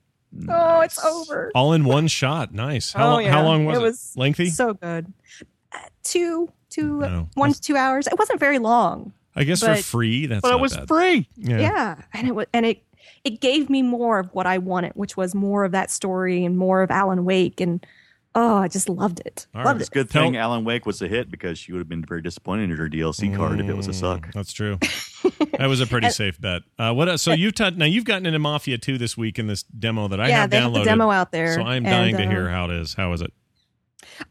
oh, 0.49 0.81
it's 0.81 1.03
over. 1.05 1.51
All 1.55 1.73
in 1.73 1.85
one 1.85 2.07
shot. 2.09 2.53
Nice. 2.55 2.93
How, 2.93 3.13
Oh, 3.13 3.15
lo- 3.17 3.29
how 3.29 3.43
long 3.45 3.65
was 3.65 3.77
it? 3.77 3.81
It 3.81 3.83
was 3.83 4.13
Lengthy? 4.17 4.51
So 4.51 4.75
good. 4.75 5.13
Uh, 5.73 5.79
two, 6.03 6.51
two, 6.71 7.01
No. 7.01 7.29
one 7.35 7.53
to 7.53 7.61
two 7.61 7.77
hours. 7.77 8.07
It 8.07 8.19
wasn't 8.19 8.41
very 8.41 8.59
long. 8.59 9.13
I 9.37 9.45
guess 9.45 9.63
for 9.63 9.75
free, 9.77 10.27
that's 10.27 10.43
But 10.43 10.53
it 10.53 10.61
was 10.61 10.77
bad. 10.77 10.89
free. 10.89 11.29
Yeah. 11.37 11.59
yeah 11.59 12.03
and 12.13 12.27
it 12.29 12.35
was 12.35 12.47
and 12.53 12.67
it 12.67 12.83
it 13.25 13.41
gave 13.41 13.71
me 13.71 13.81
more 13.83 14.19
of 14.19 14.29
what 14.35 14.47
i 14.47 14.59
wanted 14.59 14.93
which 14.95 15.17
was 15.17 15.35
more 15.35 15.65
of 15.65 15.73
that 15.73 15.91
story 15.91 16.45
and 16.45 16.57
more 16.59 16.83
of 16.83 16.91
alan 16.91 17.25
wake 17.25 17.61
and 17.61 17.85
oh 18.35 18.57
i 18.59 18.69
just 18.69 18.89
loved 18.89 19.21
it 19.27 19.47
All 19.55 19.65
loved 19.65 19.75
right. 19.75 19.81
It's 19.81 19.89
a 19.89 19.93
it 19.93 19.95
good 19.95 20.11
Tell- 20.11 20.23
thing 20.23 20.37
Alan 20.37 20.65
Wake 20.65 20.87
was 20.87 21.03
a 21.03 21.09
hit 21.09 21.31
because 21.31 21.59
she 21.59 21.73
would 21.73 21.79
have 21.81 21.89
been 21.89 22.05
very 22.05 22.23
disappointed 22.23 22.71
in 22.71 22.77
her 22.77 22.89
DLC 22.89 23.35
card 23.37 23.61
if 23.61 23.69
it 23.69 23.77
was 23.77 23.89
a 23.89 23.93
suck. 23.93 24.27
Mm, 24.29 24.33
That's 24.33 24.53
true. 24.53 24.79
that 25.59 25.67
was 25.69 25.81
a 25.81 25.87
pretty 25.87 26.11
safe 26.11 26.41
bet. 26.41 26.63
Uh, 26.79 26.93
what? 26.93 27.09
else- 27.09 27.23
So 27.23 27.33
you've 27.33 27.55
t- 27.55 27.71
now 27.73 27.85
you've 27.87 28.05
gotten 28.05 28.27
into 28.27 28.39
Mafia 28.39 28.79
2 28.79 28.99
this 28.99 29.17
week 29.17 29.39
in 29.39 29.47
this 29.49 29.63
demo 29.65 30.07
that 30.09 30.21
I 30.21 30.29
yeah 30.29 30.41
have 30.43 30.51
they 30.51 30.59
downloaded. 30.59 30.63
have 30.63 30.73
the 30.75 30.85
demo 30.85 31.11
out 31.11 31.33
there 31.33 31.55
so 31.55 31.63
I'm 31.63 31.85
and, 31.85 31.87
dying 31.87 32.17
to 32.19 32.25
uh, 32.25 32.31
hear 32.31 32.49
how 32.49 32.67
it 32.67 32.71
is. 32.73 32.95
How 32.95 33.13
is 33.13 33.21
it? 33.21 33.33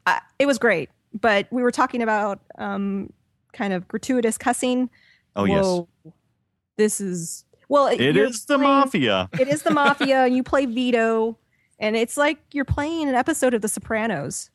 uh, 0.05 0.19
it 0.39 0.45
was 0.45 0.57
great 0.57 0.89
but 1.19 1.47
we 1.51 1.61
were 1.63 1.71
talking 1.71 2.01
about 2.01 2.39
um 2.57 3.11
kind 3.53 3.73
of 3.73 3.87
gratuitous 3.87 4.37
cussing 4.37 4.89
Oh 5.35 5.45
yes, 5.45 6.13
this 6.77 7.01
is 7.01 7.43
well 7.67 7.87
it 7.87 7.99
you're 7.99 8.29
the 8.47 8.57
mafia. 8.57 9.29
it 9.39 9.47
is 9.47 9.63
the 9.63 9.71
mafia 9.71 10.27
you 10.27 10.43
play 10.43 10.65
vito 10.65 11.37
and 11.79 11.95
it's 11.95 12.17
like 12.17 12.39
you're 12.51 12.65
playing 12.65 13.09
an 13.09 13.15
episode 13.15 13.53
of 13.53 13.61
the 13.61 13.67
sopranos 13.67 14.49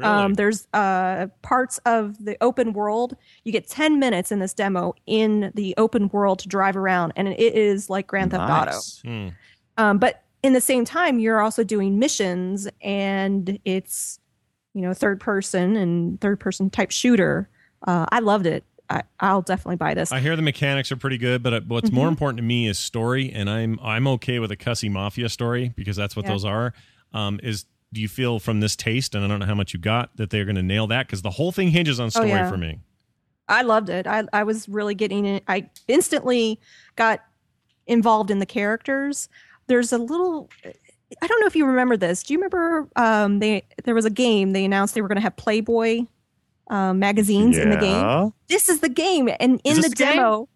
Really? 0.00 0.12
Um, 0.12 0.34
there's 0.34 0.66
uh, 0.72 1.26
parts 1.42 1.78
of 1.84 2.24
the 2.24 2.36
open 2.40 2.72
world. 2.72 3.16
You 3.44 3.52
get 3.52 3.68
10 3.68 3.98
minutes 3.98 4.32
in 4.32 4.38
this 4.38 4.54
demo 4.54 4.94
in 5.06 5.52
the 5.54 5.74
open 5.76 6.08
world 6.08 6.38
to 6.40 6.48
drive 6.48 6.76
around, 6.76 7.12
and 7.16 7.28
it 7.28 7.38
is 7.38 7.90
like 7.90 8.06
Grand 8.06 8.30
Theft 8.30 8.50
Auto. 8.50 8.70
Nice. 8.72 9.00
Hmm. 9.04 9.28
Um, 9.76 9.98
but 9.98 10.24
in 10.42 10.54
the 10.54 10.60
same 10.60 10.86
time, 10.86 11.18
you're 11.18 11.40
also 11.40 11.62
doing 11.64 11.98
missions, 11.98 12.66
and 12.80 13.58
it's 13.64 14.18
you 14.72 14.80
know 14.80 14.94
third 14.94 15.20
person 15.20 15.76
and 15.76 16.18
third 16.20 16.40
person 16.40 16.70
type 16.70 16.90
shooter. 16.90 17.50
Uh, 17.86 18.06
I 18.10 18.20
loved 18.20 18.46
it. 18.46 18.64
I, 18.90 19.02
I'll 19.20 19.42
definitely 19.42 19.76
buy 19.76 19.94
this. 19.94 20.10
I 20.10 20.18
hear 20.18 20.34
the 20.34 20.42
mechanics 20.42 20.90
are 20.90 20.96
pretty 20.96 21.16
good, 21.18 21.42
but 21.44 21.54
uh, 21.54 21.60
what's 21.66 21.92
more 21.92 22.06
Mhm. 22.08 22.10
important 22.12 22.36
to 22.38 22.42
me 22.42 22.66
is 22.66 22.78
story, 22.78 23.30
and 23.32 23.48
I'm 23.48 23.78
I'm 23.82 24.06
okay 24.08 24.40
with 24.40 24.50
a 24.50 24.56
cussy 24.56 24.88
mafia 24.88 25.28
story 25.28 25.72
because 25.76 25.96
that's 25.96 26.16
what 26.16 26.24
Yeah. 26.26 26.32
those 26.32 26.44
are. 26.44 26.74
Um, 27.12 27.38
is 27.42 27.66
do 27.92 28.00
you 28.00 28.08
feel 28.08 28.38
from 28.40 28.60
this 28.60 28.74
taste, 28.76 29.14
and 29.14 29.24
I 29.24 29.28
don't 29.28 29.38
know 29.40 29.46
how 29.46 29.54
much 29.54 29.72
you 29.74 29.80
got, 29.80 30.16
that 30.16 30.30
they're 30.30 30.44
going 30.44 30.56
to 30.56 30.62
nail 30.62 30.86
that? 30.88 31.06
Because 31.06 31.22
the 31.22 31.30
whole 31.30 31.52
thing 31.52 31.68
hinges 31.70 31.98
on 32.00 32.10
story 32.10 32.32
Oh, 32.32 32.36
yeah. 32.36 32.48
for 32.50 32.56
me. 32.56 32.80
I 33.48 33.62
loved 33.62 33.88
it. 33.88 34.06
I, 34.06 34.24
I 34.32 34.44
was 34.44 34.68
really 34.68 34.94
getting 34.94 35.24
it. 35.26 35.42
I 35.48 35.68
instantly 35.88 36.60
got 36.94 37.20
involved 37.88 38.30
in 38.30 38.38
the 38.38 38.46
characters. 38.46 39.28
There's 39.66 39.92
a 39.92 39.98
little. 39.98 40.48
I 41.20 41.26
don't 41.26 41.40
know 41.40 41.46
if 41.48 41.56
you 41.56 41.66
remember 41.66 41.96
this. 41.96 42.22
Do 42.22 42.32
you 42.34 42.38
remember? 42.38 42.88
Um, 42.96 43.40
they 43.40 43.64
there 43.84 43.94
was 43.94 44.04
a 44.04 44.10
game. 44.10 44.52
They 44.52 44.64
announced 44.64 44.94
they 44.94 45.00
were 45.00 45.08
going 45.08 45.16
to 45.16 45.22
have 45.22 45.36
Playboy 45.36 46.06
um, 46.70 46.98
magazines 46.98 47.58
in 47.58 47.68
the 47.70 47.76
game. 47.76 48.32
This 48.48 48.68
is 48.70 48.80
the 48.80 48.88
game, 48.88 49.28
and 49.38 49.60
in 49.64 49.76
the 49.82 49.88
the 49.90 49.94
game? 49.94 50.16
demo, 50.16 50.48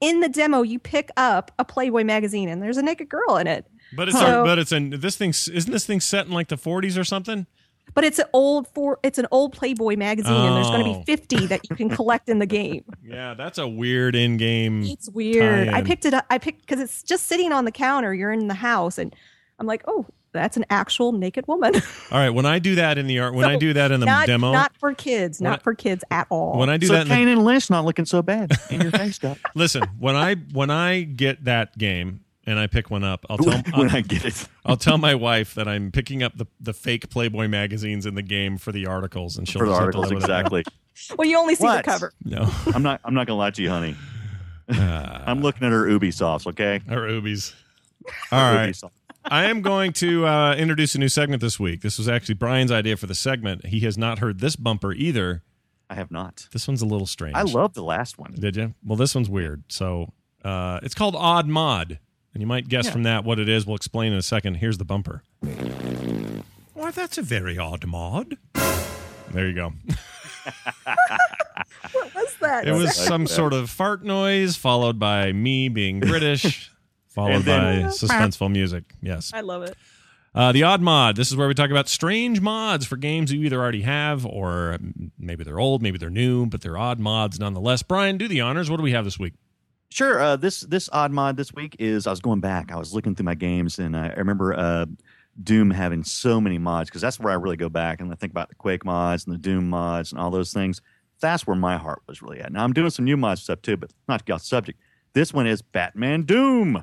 in 0.00 0.20
the 0.20 0.28
demo, 0.28 0.62
you 0.62 0.78
pick 0.78 1.10
up 1.16 1.50
a 1.58 1.64
Playboy 1.64 2.04
magazine, 2.04 2.48
and 2.48 2.62
there's 2.62 2.76
a 2.76 2.82
naked 2.82 3.08
girl 3.08 3.36
in 3.38 3.46
it. 3.48 3.66
But 3.96 4.08
it's 4.08 4.18
So- 4.18 4.42
a, 4.42 4.44
but 4.44 4.58
it's 4.58 4.70
an 4.72 4.90
this 4.90 5.16
thing 5.16 5.30
isn't 5.30 5.70
this 5.72 5.86
thing 5.86 6.00
set 6.00 6.26
in 6.26 6.32
like 6.32 6.48
the 6.48 6.56
40s 6.56 6.96
or 6.98 7.04
something? 7.04 7.46
But 7.94 8.02
it's 8.04 8.18
an 8.18 8.24
old 8.32 8.66
for 8.68 8.98
it's 9.02 9.18
an 9.18 9.26
old 9.30 9.52
Playboy 9.52 9.96
magazine, 9.96 10.32
and 10.34 10.56
there's 10.56 10.68
going 10.68 10.84
to 10.84 10.90
Oh. 10.90 10.98
be 11.00 11.04
50 11.04 11.46
that 11.48 11.60
you 11.68 11.76
can 11.76 11.88
collect 11.90 12.28
in 12.28 12.38
the 12.38 12.46
game. 12.46 12.84
Yeah, 13.04 13.34
that's 13.34 13.58
a 13.58 13.68
weird 13.68 14.16
in-game. 14.16 14.82
It's 14.84 15.08
weird. 15.10 15.68
I 15.68 15.72
tie-in. 15.72 15.84
picked 15.86 16.04
it 16.06 16.14
up. 16.14 16.24
I 16.30 16.38
picked 16.38 16.62
because 16.62 16.80
it's 16.80 17.02
just 17.02 17.26
sitting 17.26 17.52
on 17.52 17.64
the 17.66 17.70
counter. 17.72 18.12
You're 18.14 18.32
in 18.32 18.48
the 18.48 18.54
house, 18.54 18.96
and 18.98 19.14
I'm 19.58 19.66
like, 19.66 19.84
oh, 19.86 20.06
that's 20.34 20.56
an 20.58 20.66
actual 20.68 21.12
naked 21.12 21.46
woman. 21.48 21.74
All 22.10 22.18
right, 22.18 22.30
when 22.30 22.44
I 22.44 22.58
do 22.58 22.74
that 22.74 22.98
in 22.98 23.06
the 23.06 23.18
art, 23.20 23.34
when 23.34 23.46
I 23.48 23.56
do 23.56 23.72
that 23.72 23.90
in 23.90 24.00
the 24.00 24.06
not 24.06 24.26
demo, 24.26 24.52
not 24.52 24.76
for 24.76 24.92
kids. 24.92 25.40
Not 25.40 25.60
I- 25.60 25.62
for 25.62 25.74
kids 25.74 26.04
at 26.10 26.26
all. 26.28 26.58
when 26.58 26.68
I 26.68 26.76
do 26.76 26.88
so 26.88 26.92
that, 26.94 27.02
in 27.02 27.08
the, 27.08 27.14
Kane 27.14 27.28
and 27.28 27.44
Lynch 27.44 27.70
not 27.70 27.84
looking 27.86 28.04
so 28.04 28.20
bad 28.20 28.52
in 28.70 28.80
your 28.82 28.90
face, 28.90 29.16
Scott. 29.16 29.38
listen, 29.54 29.84
when 29.98 30.14
I 30.16 30.34
when 30.52 30.68
I 30.70 31.02
get 31.02 31.44
that 31.44 31.78
game 31.78 32.20
and 32.46 32.58
I 32.58 32.66
pick 32.66 32.90
one 32.90 33.04
up, 33.04 33.24
I'll 33.30 33.38
tell 33.38 33.62
when 33.74 33.88
I'll, 33.90 33.96
I 33.96 34.00
get 34.02 34.24
it. 34.26 34.46
I'll 34.66 34.76
tell 34.76 34.98
my 34.98 35.14
wife 35.14 35.54
that 35.54 35.66
I'm 35.66 35.90
picking 35.90 36.22
up 36.22 36.36
the, 36.36 36.46
the 36.60 36.74
fake 36.74 37.08
Playboy 37.08 37.48
magazines 37.48 38.04
in 38.04 38.14
the 38.16 38.22
game 38.22 38.58
for 38.58 38.70
the 38.72 38.86
articles, 38.86 39.38
and 39.38 39.48
she'll 39.48 39.60
For 39.60 39.66
the 39.66 39.72
just 39.72 39.80
have 39.82 39.92
to 39.92 39.98
articles, 39.98 40.12
live 40.12 40.22
exactly. 40.22 40.64
well, 41.16 41.26
you 41.26 41.38
only 41.38 41.54
see 41.54 41.64
What? 41.64 41.84
the 41.84 41.90
cover. 41.90 42.12
No, 42.24 42.50
I'm 42.74 42.82
not. 42.82 43.00
I'm 43.04 43.14
not 43.14 43.26
gonna 43.26 43.38
lie 43.38 43.50
to 43.50 43.62
you, 43.62 43.70
honey. 43.70 43.96
uh, 44.68 45.22
I'm 45.26 45.40
looking 45.42 45.66
at 45.66 45.72
her 45.72 45.86
Ubisofts. 45.86 46.46
Okay. 46.48 46.80
her 46.88 47.00
Ubis. 47.08 47.52
All 48.30 48.54
right, 48.54 48.70
Ubisoft. 48.70 48.90
I 49.24 49.44
am 49.46 49.62
going 49.62 49.92
to 49.94 50.26
uh, 50.26 50.54
introduce 50.56 50.94
a 50.94 50.98
new 50.98 51.08
segment 51.08 51.40
this 51.40 51.58
week. 51.58 51.80
This 51.82 51.98
was 51.98 52.08
actually 52.08 52.34
Brian's 52.34 52.70
idea 52.70 52.96
for 52.96 53.06
the 53.06 53.14
segment. 53.14 53.66
He 53.66 53.80
has 53.80 53.96
not 53.96 54.18
heard 54.18 54.40
this 54.40 54.54
bumper 54.56 54.92
either. 54.92 55.42
I 55.88 55.94
have 55.94 56.10
not. 56.10 56.48
This 56.52 56.68
one's 56.68 56.82
a 56.82 56.86
little 56.86 57.06
strange. 57.06 57.34
I 57.36 57.42
love 57.42 57.74
the 57.74 57.82
last 57.84 58.18
one. 58.18 58.32
Did 58.38 58.56
you? 58.56 58.74
Well, 58.84 58.96
this 58.96 59.14
one's 59.14 59.30
weird. 59.30 59.64
So 59.68 60.12
uh, 60.44 60.80
it's 60.82 60.94
called 60.94 61.14
Odd 61.16 61.46
Mod. 61.46 61.98
And 62.34 62.40
you 62.40 62.46
might 62.46 62.68
guess 62.68 62.86
Yeah. 62.86 62.92
from 62.92 63.02
that 63.04 63.24
what 63.24 63.38
it 63.38 63.48
is. 63.48 63.64
We'll 63.66 63.76
explain 63.76 64.12
in 64.12 64.18
a 64.18 64.22
second. 64.22 64.56
Here's 64.56 64.76
the 64.78 64.84
bumper. 64.84 65.22
Why, 66.74 66.90
that's 66.90 67.16
a 67.16 67.22
very 67.22 67.56
odd 67.58 67.86
mod. 67.86 68.36
There 69.32 69.46
you 69.48 69.54
go. 69.54 69.72
What 71.92 72.14
was 72.14 72.34
that? 72.40 72.66
It 72.66 72.72
was 72.72 72.86
like 72.86 72.92
some 72.94 73.24
that. 73.24 73.30
sort 73.30 73.52
of 73.52 73.70
fart 73.70 74.04
noise 74.04 74.56
followed 74.56 74.98
by 74.98 75.32
me 75.32 75.68
being 75.68 76.00
British, 76.00 76.70
followed 77.14 77.42
then- 77.42 77.82
by 77.84 77.88
suspenseful 77.88 78.50
music. 78.50 78.84
Yes. 79.00 79.30
I 79.34 79.40
love 79.40 79.62
it. 79.62 79.76
Uh, 80.34 80.50
the 80.50 80.64
Odd 80.64 80.80
Mod. 80.80 81.14
This 81.14 81.30
is 81.30 81.36
where 81.36 81.46
we 81.46 81.54
talk 81.54 81.70
about 81.70 81.88
strange 81.88 82.40
mods 82.40 82.84
for 82.84 82.96
games 82.96 83.32
you 83.32 83.40
either 83.44 83.60
already 83.60 83.82
have 83.82 84.26
or 84.26 84.78
maybe 85.16 85.44
they're 85.44 85.60
old, 85.60 85.80
maybe 85.80 85.96
they're 85.96 86.10
new, 86.10 86.46
but 86.46 86.60
they're 86.60 86.76
odd 86.76 86.98
mods 86.98 87.38
nonetheless. 87.38 87.84
Brian, 87.84 88.18
do 88.18 88.26
the 88.26 88.40
honors. 88.40 88.68
What 88.68 88.78
do 88.78 88.82
we 88.82 88.90
have 88.90 89.04
this 89.04 89.16
week? 89.16 89.34
Sure. 89.90 90.20
Uh, 90.20 90.34
this 90.34 90.62
this 90.62 90.88
odd 90.92 91.12
mod 91.12 91.36
this 91.36 91.52
week 91.52 91.76
is 91.78 92.08
I 92.08 92.10
was 92.10 92.18
going 92.18 92.40
back. 92.40 92.72
I 92.72 92.76
was 92.76 92.92
looking 92.92 93.14
through 93.14 93.26
my 93.26 93.36
games, 93.36 93.78
and 93.78 93.96
I, 93.96 94.08
I 94.08 94.14
remember 94.14 94.52
uh, 94.52 94.86
Doom 95.40 95.70
having 95.70 96.02
so 96.02 96.40
many 96.40 96.58
mods 96.58 96.90
because 96.90 97.00
that's 97.00 97.20
where 97.20 97.32
I 97.32 97.36
really 97.36 97.56
go 97.56 97.68
back 97.68 98.00
and 98.00 98.10
I 98.10 98.16
think 98.16 98.32
about 98.32 98.48
the 98.48 98.56
Quake 98.56 98.84
mods 98.84 99.24
and 99.24 99.32
the 99.32 99.38
Doom 99.38 99.70
mods 99.70 100.10
and 100.10 100.20
all 100.20 100.32
those 100.32 100.52
things. 100.52 100.82
That's 101.20 101.46
where 101.46 101.54
my 101.54 101.76
heart 101.76 102.02
was 102.08 102.22
really 102.22 102.40
at. 102.40 102.52
Now 102.52 102.64
I'm 102.64 102.72
doing 102.72 102.90
some 102.90 103.04
new 103.04 103.16
mod 103.16 103.38
stuff 103.38 103.62
too, 103.62 103.76
but 103.76 103.92
not 104.08 104.18
to 104.18 104.24
get 104.24 104.32
off 104.32 104.42
subject. 104.42 104.80
This 105.12 105.32
one 105.32 105.46
is 105.46 105.62
Batman 105.62 106.22
Doom. 106.22 106.82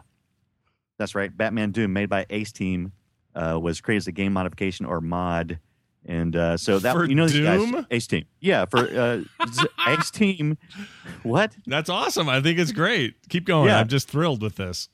That's 1.01 1.15
right, 1.15 1.35
Batman 1.35 1.71
Doom, 1.71 1.91
made 1.93 2.09
by 2.09 2.25
Ace 2.29 2.51
Team, 2.51 2.91
uh, 3.35 3.59
was 3.59 3.81
created 3.81 4.03
as 4.03 4.07
a 4.07 4.11
game 4.11 4.33
modification 4.33 4.85
or 4.85 5.01
mod. 5.01 5.57
And 6.05 6.35
uh, 6.35 6.57
so 6.57 6.77
that 6.79 6.93
For 6.93 7.05
you 7.05 7.15
know 7.15 7.27
these 7.27 7.33
Doom? 7.41 7.71
guys, 7.71 7.85
Ace 7.91 8.07
Team, 8.07 8.25
yeah, 8.39 8.65
for 8.65 8.79
uh, 8.79 9.21
Ace 9.87 10.09
Team. 10.11 10.57
What? 11.23 11.55
That's 11.67 11.89
awesome. 11.89 12.29
I 12.29 12.41
think 12.41 12.57
it's 12.59 12.71
great. 12.71 13.15
Keep 13.29 13.45
going. 13.45 13.67
Yeah. 13.69 13.79
I'm 13.79 13.87
just 13.87 14.07
thrilled 14.09 14.41
with 14.41 14.55
this. 14.55 14.89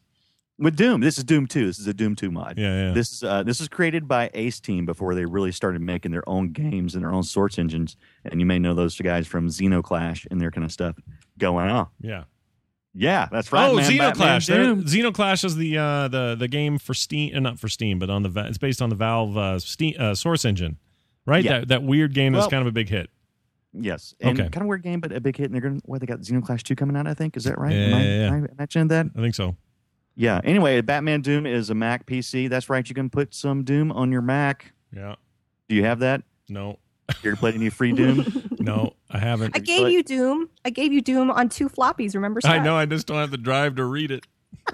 with 0.59 0.75
Doom. 0.75 0.99
This 1.01 1.17
is 1.17 1.23
Doom 1.23 1.45
2. 1.47 1.65
This 1.67 1.79
is 1.79 1.87
a 1.87 1.93
Doom 1.93 2.15
2 2.15 2.29
mod. 2.31 2.55
Yeah, 2.57 2.87
yeah. 2.87 2.93
This 2.93 3.13
is 3.13 3.23
uh, 3.23 3.43
this 3.43 3.61
is 3.61 3.67
created 3.69 4.07
by 4.07 4.29
Ace 4.33 4.59
Team 4.59 4.85
before 4.85 5.15
they 5.15 5.25
really 5.25 5.51
started 5.51 5.81
making 5.81 6.11
their 6.11 6.27
own 6.27 6.51
games 6.51 6.93
and 6.95 7.03
their 7.03 7.13
own 7.13 7.23
source 7.23 7.57
engines. 7.57 7.95
And 8.25 8.39
you 8.41 8.45
may 8.45 8.59
know 8.59 8.73
those 8.73 8.97
guys 8.99 9.27
from 9.27 9.49
Zeno 9.49 9.81
Clash 9.81 10.25
and 10.31 10.41
their 10.41 10.51
kind 10.51 10.65
of 10.65 10.71
stuff 10.71 10.97
going 11.37 11.69
on. 11.69 11.87
yeah. 12.01 12.23
Yeah, 12.93 13.27
that's 13.31 13.51
right. 13.51 13.69
oh, 13.69 13.75
man. 13.75 13.85
Zeno 13.85 14.11
Clash. 14.11 14.47
Xenoclash 14.47 15.43
is 15.45 15.55
the 15.55 15.77
uh, 15.77 16.07
the 16.07 16.35
the 16.37 16.47
game 16.47 16.79
for 16.79 16.93
Steam, 16.93 17.35
uh, 17.35 17.39
not 17.39 17.59
for 17.59 17.67
Steam, 17.69 17.99
but 17.99 18.09
on 18.09 18.23
the 18.23 18.31
it's 18.47 18.57
based 18.57 18.81
on 18.81 18.89
the 18.89 18.95
Valve 18.95 19.37
uh, 19.37 19.59
Steam 19.59 19.93
uh, 19.99 20.15
source 20.15 20.45
engine, 20.45 20.77
right? 21.25 21.43
Yeah. 21.43 21.59
That 21.59 21.67
that 21.67 21.83
weird 21.83 22.13
game 22.13 22.33
that's 22.33 22.43
Well- 22.43 22.49
kind 22.49 22.61
of 22.61 22.67
a 22.67 22.71
big 22.71 22.89
hit. 22.89 23.09
Yes, 23.79 24.15
and 24.21 24.39
Okay. 24.39 24.49
kind 24.49 24.63
of 24.63 24.67
weird 24.67 24.81
game, 24.81 24.99
but 25.01 25.11
a 25.11 25.19
big 25.21 25.37
hit. 25.37 25.45
And 25.47 25.53
they're 25.53 25.61
going. 25.61 25.81
What 25.85 25.99
they 25.99 26.07
got 26.07 26.23
Zeno 26.23 26.41
Clash 26.41 26.63
2 26.63 26.75
coming 26.75 26.95
out? 26.95 27.05
I 27.05 27.13
think 27.13 27.37
is 27.37 27.43
that 27.43 27.59
right? 27.59 27.73
Yeah, 27.73 27.79
am, 27.85 27.93
I, 27.93 28.03
yeah, 28.03 28.27
am 28.27 28.33
I 28.33 28.47
imagining 28.53 28.87
that? 28.87 29.05
I 29.15 29.19
think 29.21 29.35
so. 29.35 29.55
Yeah. 30.15 30.41
Anyway, 30.43 30.81
Batman 30.81 31.21
Doom 31.21 31.45
is 31.45 31.69
a 31.69 31.75
Mac 31.75 32.07
PC. 32.07 32.49
That's 32.49 32.69
right. 32.69 32.87
You 32.89 32.95
can 32.95 33.09
put 33.11 33.35
some 33.35 33.63
Doom 33.63 33.91
on 33.91 34.11
your 34.11 34.23
Mac. 34.23 34.73
Yeah. 34.95 35.15
Do 35.69 35.75
you 35.75 35.83
have 35.83 35.99
that? 35.99 36.23
No. 36.49 36.79
You're 37.21 37.35
playing 37.35 37.57
any 37.57 37.69
free 37.69 37.91
Doom? 37.91 38.25
No, 38.59 38.93
I 39.09 39.19
haven't. 39.19 39.55
I 39.55 39.59
gave 39.59 39.89
you 39.89 40.03
Doom. 40.03 40.49
I 40.65 40.69
gave 40.69 40.91
you 40.91 41.01
Doom 41.01 41.31
on 41.31 41.49
two 41.49 41.69
floppies. 41.69 42.15
Remember? 42.15 42.39
I 42.43 42.59
know. 42.59 42.75
I 42.75 42.85
just 42.85 43.07
don't 43.07 43.17
have 43.17 43.31
the 43.31 43.37
drive 43.37 43.75
to 43.75 43.85
read 43.85 44.11
it. 44.11 44.25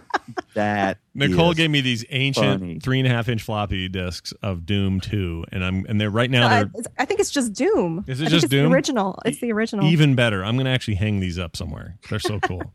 that 0.54 1.00
Nicole 1.14 1.54
gave 1.54 1.70
me 1.70 1.82
these 1.82 2.06
ancient 2.10 2.62
funny. 2.62 2.80
three 2.80 3.00
and 3.00 3.08
a 3.08 3.12
half 3.12 3.28
inch 3.28 3.44
floppy 3.44 3.90
disks 3.90 4.32
of 4.42 4.66
Doom 4.66 5.00
Two, 5.00 5.46
and 5.52 5.64
I'm 5.64 5.86
and 5.88 6.00
they're 6.00 6.10
right 6.10 6.30
now 6.30 6.48
I, 6.48 6.64
they're 6.64 6.72
I 6.98 7.06
think 7.06 7.20
it's 7.20 7.32
just 7.32 7.54
Doom. 7.54 8.06
Is 8.08 8.22
it 8.22 8.26
I 8.26 8.30
think 8.30 8.32
just 8.32 8.44
it's 8.46 8.52
Doom? 8.52 8.70
The 8.70 8.76
original. 8.76 9.20
It's 9.26 9.40
the 9.40 9.52
original. 9.52 9.86
even 9.86 10.16
better. 10.16 10.44
I'm 10.44 10.58
gonna 10.58 10.70
actually 10.70 10.96
hang 10.96 11.20
these 11.20 11.38
up 11.38 11.56
somewhere. 11.56 11.98
They're 12.10 12.20
so 12.20 12.40
cool. 12.40 12.64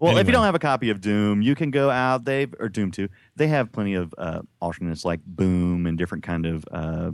Well, 0.00 0.16
if 0.18 0.26
you 0.26 0.32
don't 0.32 0.44
have 0.44 0.54
a 0.54 0.60
copy 0.60 0.90
of 0.90 1.00
Doom, 1.00 1.42
you 1.42 1.56
can 1.56 1.72
go 1.72 1.90
out. 1.90 2.24
They 2.24 2.46
or 2.60 2.68
Doom 2.68 2.92
Two. 2.92 3.08
They 3.34 3.48
have 3.48 3.72
plenty 3.72 3.94
of 3.94 4.14
uh, 4.16 4.42
alternates 4.60 5.04
like 5.04 5.20
Boom 5.26 5.86
and 5.86 5.98
different 5.98 6.22
kind 6.22 6.46
of 6.46 6.64
uh, 6.70 7.10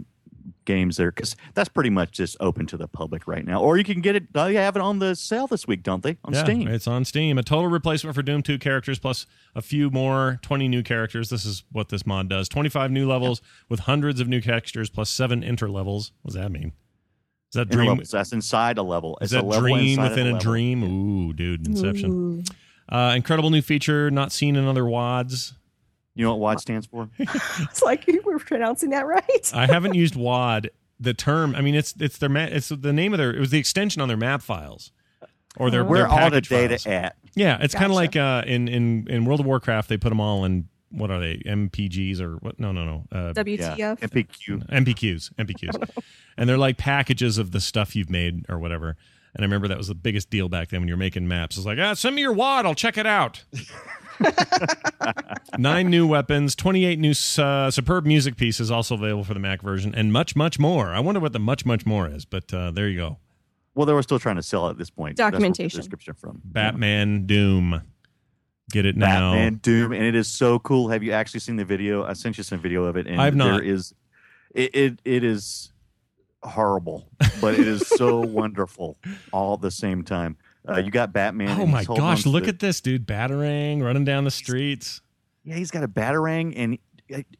games 0.65 0.97
there 0.97 1.11
because 1.11 1.37
that's 1.55 1.69
pretty 1.69 1.91
much 1.91 2.13
just 2.13 2.37
open 2.41 2.67
to 2.67 2.77
the 2.77 2.89
public 2.89 3.27
right 3.27 3.45
now. 3.45 3.61
Or 3.61 3.77
you 3.77 3.85
can 3.85 4.01
get 4.01 4.17
it. 4.17 4.33
They 4.33 4.55
have 4.55 4.77
it 4.77 4.83
on 4.83 4.99
the 4.99 5.15
sale 5.15 5.47
this 5.47 5.67
week, 5.67 5.83
don't 5.83 6.03
they? 6.03 6.17
On 6.25 6.33
yeah, 6.33 6.45
Steam. 6.45 6.69
it's 6.69 6.87
on 6.87 7.05
Steam. 7.05 7.39
A 7.39 7.43
total 7.43 7.69
replacement 7.69 8.15
for 8.15 8.23
Doom 8.23 8.43
2 8.43 8.59
characters 8.59 8.99
plus 8.99 9.27
a 9.55 9.63
few 9.63 9.91
more 9.91 10.39
20 10.43 10.69
new 10.69 10.83
characters. 10.83 11.31
This 11.31 11.45
is 11.45 11.65
what 11.73 11.89
this 11.89 12.07
mod 12.07 12.29
does. 12.29 12.49
25 12.49 12.91
new 12.91 13.07
levels 13.09 13.41
with 13.69 13.81
hundreds 13.81 14.21
of 14.21 14.29
new 14.29 14.41
textures 14.41 14.91
plus 14.91 15.11
seven 15.11 15.43
inter 15.43 15.69
levels. 15.69 16.13
What 16.23 16.33
does 16.35 16.43
that 16.43 16.51
mean? 16.51 16.73
Is 17.53 17.57
that 17.59 17.69
dream? 17.69 17.97
Interlevels. 17.99 18.11
That's 18.11 18.33
inside 18.33 18.79
a 18.79 18.83
level. 18.83 19.17
Is 19.21 19.27
It's 19.27 19.33
that 19.33 19.45
a 19.45 19.47
level 19.47 19.69
dream 19.69 20.01
within 20.03 20.27
a, 20.27 20.33
level. 20.33 20.41
dream? 20.41 20.83
Ooh, 20.83 21.33
dude, 21.33 21.67
Inception. 21.67 22.11
Ooh. 22.11 22.43
Uh, 22.95 23.15
incredible 23.17 23.49
new 23.51 23.63
feature 23.63 24.11
not 24.11 24.33
seen 24.33 24.57
in 24.57 24.67
other 24.67 24.85
WADs. 24.85 25.55
You 26.15 26.25
know 26.25 26.31
what 26.37 26.41
WAD 26.41 26.61
stands 26.61 26.87
for? 26.87 27.09
It's 27.19 27.83
like 27.83 28.07
you 28.07 28.23
were 28.25 28.39
pronouncing 28.39 28.91
that 28.91 29.07
right. 29.07 29.53
I 29.53 29.67
haven't 29.67 29.95
used 29.95 30.17
WAD. 30.17 30.71
The 31.01 31.13
term, 31.15 31.55
I 31.57 31.61
mean, 31.61 31.75
it's 31.75 31.95
it's 31.99 32.19
their 32.19 32.29
ma- 32.29 32.45
it's 32.51 32.69
the 32.69 32.93
name 32.93 33.13
of 33.13 33.19
their 33.19 33.33
it 33.35 33.41
was 33.41 33.51
the 33.51 33.59
extension 33.59 34.01
on 34.01 34.09
their 34.09 34.17
map 34.17 34.43
files 34.43 34.93
or 35.57 35.71
their. 35.71 35.85
Where 35.85 36.01
their 36.01 36.09
all 36.09 36.31
the 36.31 36.41
data 36.41 36.79
files. 36.79 36.87
at? 36.87 37.17
Yeah, 37.35 37.59
it's 37.61 37.75
kind 37.75 37.91
of 37.91 37.97
like 37.97 38.15
uh, 38.15 38.45
in 38.47 38.69
in 38.69 39.09
in 39.11 39.25
World 39.25 39.41
of 39.41 39.47
Warcraft 39.47 39.89
they 39.89 39.97
put 39.97 40.11
them 40.11 40.21
all 40.21 40.45
in 40.45 40.69
what 40.91 41.11
are 41.11 41.19
they 41.19 41.39
MPGs 41.39 42.21
or 42.21 42.37
what? 42.37 42.61
No, 42.61 42.71
no, 42.71 42.85
no. 42.85 43.05
Uh, 43.11 43.33
WTF? 43.33 43.77
Yeah. 43.77 43.97
MPQ. 43.97 44.69
MPQs, 44.69 45.35
MPQs, 45.35 46.05
and 46.37 46.49
they're 46.49 46.59
like 46.59 46.77
packages 46.77 47.39
of 47.39 47.51
the 47.51 47.61
stuff 47.61 47.97
you've 47.97 48.11
made 48.11 48.47
or 48.49 48.59
whatever. 48.59 48.97
And 49.35 49.43
I 49.43 49.47
remember 49.47 49.67
that 49.69 49.79
was 49.79 49.89
the 49.89 49.97
biggest 49.97 50.31
deal 50.31 50.49
back 50.49 50.69
then 50.69 50.81
when 50.81 50.87
you're 50.89 50.97
making 50.97 51.27
maps. 51.27 51.57
It's 51.57 51.67
like, 51.67 51.79
ah, 51.81 51.95
send 51.95 52.15
me 52.15 52.23
your 52.23 52.33
WAD, 52.33 52.67
I'll 52.67 52.75
check 52.75 52.97
it 52.97 53.07
out. 53.07 53.43
Nine 55.59 55.89
new 55.91 56.07
weapons, 56.07 56.55
28 56.55 56.99
new 56.99 57.15
uh, 57.39 57.71
superb 57.71 58.07
music 58.07 58.37
pieces 58.37 58.71
also 58.71 58.95
available 58.95 59.25
for 59.25 59.35
the 59.35 59.41
Mac 59.41 59.63
version, 59.63 59.95
and 59.95 60.13
much, 60.13 60.35
much 60.35 60.59
more. 60.59 60.89
I 60.89 61.01
wonder 61.01 61.21
what 61.21 61.33
the 61.33 61.39
much, 61.39 61.65
much 61.65 61.87
more 61.87 62.09
is, 62.09 62.25
but 62.25 62.53
uh, 62.53 62.71
there 62.71 62.89
you 62.89 62.97
go. 62.97 63.19
Well, 63.75 63.87
they 63.87 63.93
were 63.93 64.03
still 64.03 64.19
trying 64.19 64.37
to 64.37 64.43
sell 64.43 64.69
it 64.69 64.71
at 64.71 64.79
this 64.79 64.91
point. 64.91 65.17
That's 65.17 65.29
the 65.29 65.33
Documentation. 65.33 65.79
description 65.79 66.15
from 66.15 66.41
Batman 66.45 67.27
Doom. 67.27 67.83
Get 68.71 68.87
it 68.87 68.97
now. 68.97 69.33
Batman 69.33 69.55
Doom, 69.57 69.93
and 69.93 70.03
it 70.03 70.15
is 70.15 70.29
so 70.29 70.59
cool. 70.61 70.89
Have 70.89 71.03
you 71.03 71.13
actually 71.13 71.41
seen 71.41 71.57
the 71.57 71.65
video? 71.65 72.05
I 72.05 72.13
sent 72.15 72.39
you 72.39 72.45
some 72.45 72.61
video 72.61 72.85
of 72.85 72.97
it, 72.97 73.07
and 73.07 73.21
I've 73.21 73.35
not. 73.35 73.61
There 73.61 73.63
is, 73.63 73.95
it, 74.55 74.75
it 74.75 75.01
it 75.05 75.25
is 75.25 75.73
horrible, 76.43 77.09
but 77.41 77.55
it 77.55 77.67
is 77.67 77.87
so 77.87 78.21
wonderful 78.21 78.97
all 79.33 79.55
at 79.55 79.61
the 79.61 79.71
same 79.71 80.03
time. 80.03 80.37
Uh, 80.69 80.79
you 80.79 80.91
got 80.91 81.13
Batman. 81.13 81.61
Oh 81.61 81.67
my 81.67 81.85
gosh, 81.85 82.25
look 82.27 82.45
the- 82.45 82.51
at 82.51 82.59
this 82.59 82.81
dude 82.81 83.07
battering, 83.07 83.83
running 83.83 84.05
down 84.05 84.25
the 84.25 84.31
streets. 84.31 85.01
Yeah, 85.45 85.57
he's 85.57 85.71
got 85.71 85.85
a 85.85 85.89
batarang, 85.89 86.55
and 86.57 86.79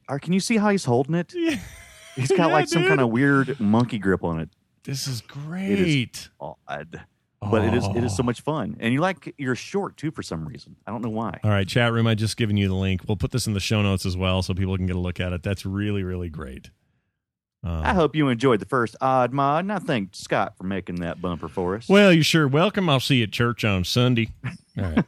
uh, 0.09 0.19
can 0.19 0.33
you 0.35 0.41
see 0.41 0.59
how 0.59 0.69
he's 0.71 0.85
holding 0.85 1.15
it? 1.15 1.33
Yeah. 1.35 1.57
He's 2.17 2.29
got 2.29 2.39
Yeah, 2.49 2.53
like 2.53 2.69
some 2.69 2.87
kind 2.87 3.01
of 3.01 3.09
weird 3.11 3.59
monkey 3.59 3.99
grip 3.99 4.23
on 4.25 4.41
it. 4.41 4.51
This 4.85 5.07
is 5.09 5.23
great. 5.23 5.71
It 5.71 5.81
is 6.19 6.29
Odd. 6.39 7.01
But 7.51 7.63
it 7.65 7.75
is 7.75 7.85
it 7.95 8.03
is 8.05 8.17
so 8.17 8.23
Oh. 8.23 8.27
much 8.27 8.41
fun, 8.41 8.77
and 8.81 8.93
you 8.95 9.01
like 9.01 9.35
you're 9.37 9.55
short 9.55 9.97
too 9.99 10.11
for 10.11 10.23
some 10.23 10.47
reason. 10.47 10.77
I 10.87 10.91
don't 10.91 11.03
know 11.03 11.11
why. 11.11 11.41
All 11.45 11.51
right, 11.51 11.67
chat 11.69 11.93
room. 11.93 12.07
I 12.07 12.15
just 12.15 12.37
given 12.39 12.57
you 12.57 12.69
the 12.69 12.75
link. 12.75 13.03
We'll 13.07 13.17
put 13.19 13.33
this 13.33 13.47
in 13.47 13.53
the 13.53 13.61
show 13.61 13.83
notes 13.83 14.07
as 14.07 14.17
well, 14.17 14.43
so 14.43 14.55
people 14.55 14.77
can 14.79 14.87
get 14.87 14.97
a 14.97 15.01
look 15.01 15.21
at 15.21 15.33
it. 15.35 15.43
That's 15.43 15.67
really, 15.67 16.03
really 16.03 16.31
great. 16.31 16.71
Um, 17.65 17.83
I 17.83 17.95
hope 17.95 18.15
you 18.15 18.29
enjoyed 18.29 18.61
the 18.61 18.67
first 18.67 18.95
odd 19.01 19.33
mod, 19.33 19.65
and 19.65 19.73
I 19.73 19.79
thank 19.79 20.15
Scott 20.15 20.55
for 20.59 20.65
making 20.65 20.97
that 20.97 21.23
bumper 21.23 21.49
for 21.49 21.77
us. 21.77 21.89
Well, 21.89 22.13
you're 22.13 22.23
sure 22.23 22.47
welcome. 22.47 22.91
I'll 22.91 23.01
see 23.01 23.17
you 23.17 23.23
at 23.23 23.33
church 23.33 23.65
on 23.65 23.85
Sunday. 23.85 24.29
All 24.79 24.85
right. 24.85 25.05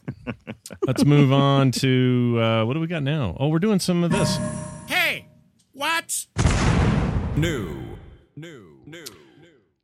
Let's 0.87 1.05
move 1.05 1.33
on 1.33 1.71
to 1.73 2.39
uh, 2.41 2.65
what 2.65 2.73
do 2.73 2.81
we 2.81 2.87
got 2.87 3.03
now? 3.03 3.37
Oh, 3.39 3.49
we're 3.49 3.59
doing 3.59 3.79
some 3.79 4.03
of 4.03 4.11
this. 4.11 4.39
Hey, 4.87 5.27
what? 5.73 6.27
New. 7.37 7.99
New. 8.37 8.81
New. 8.87 9.05
New 9.05 9.07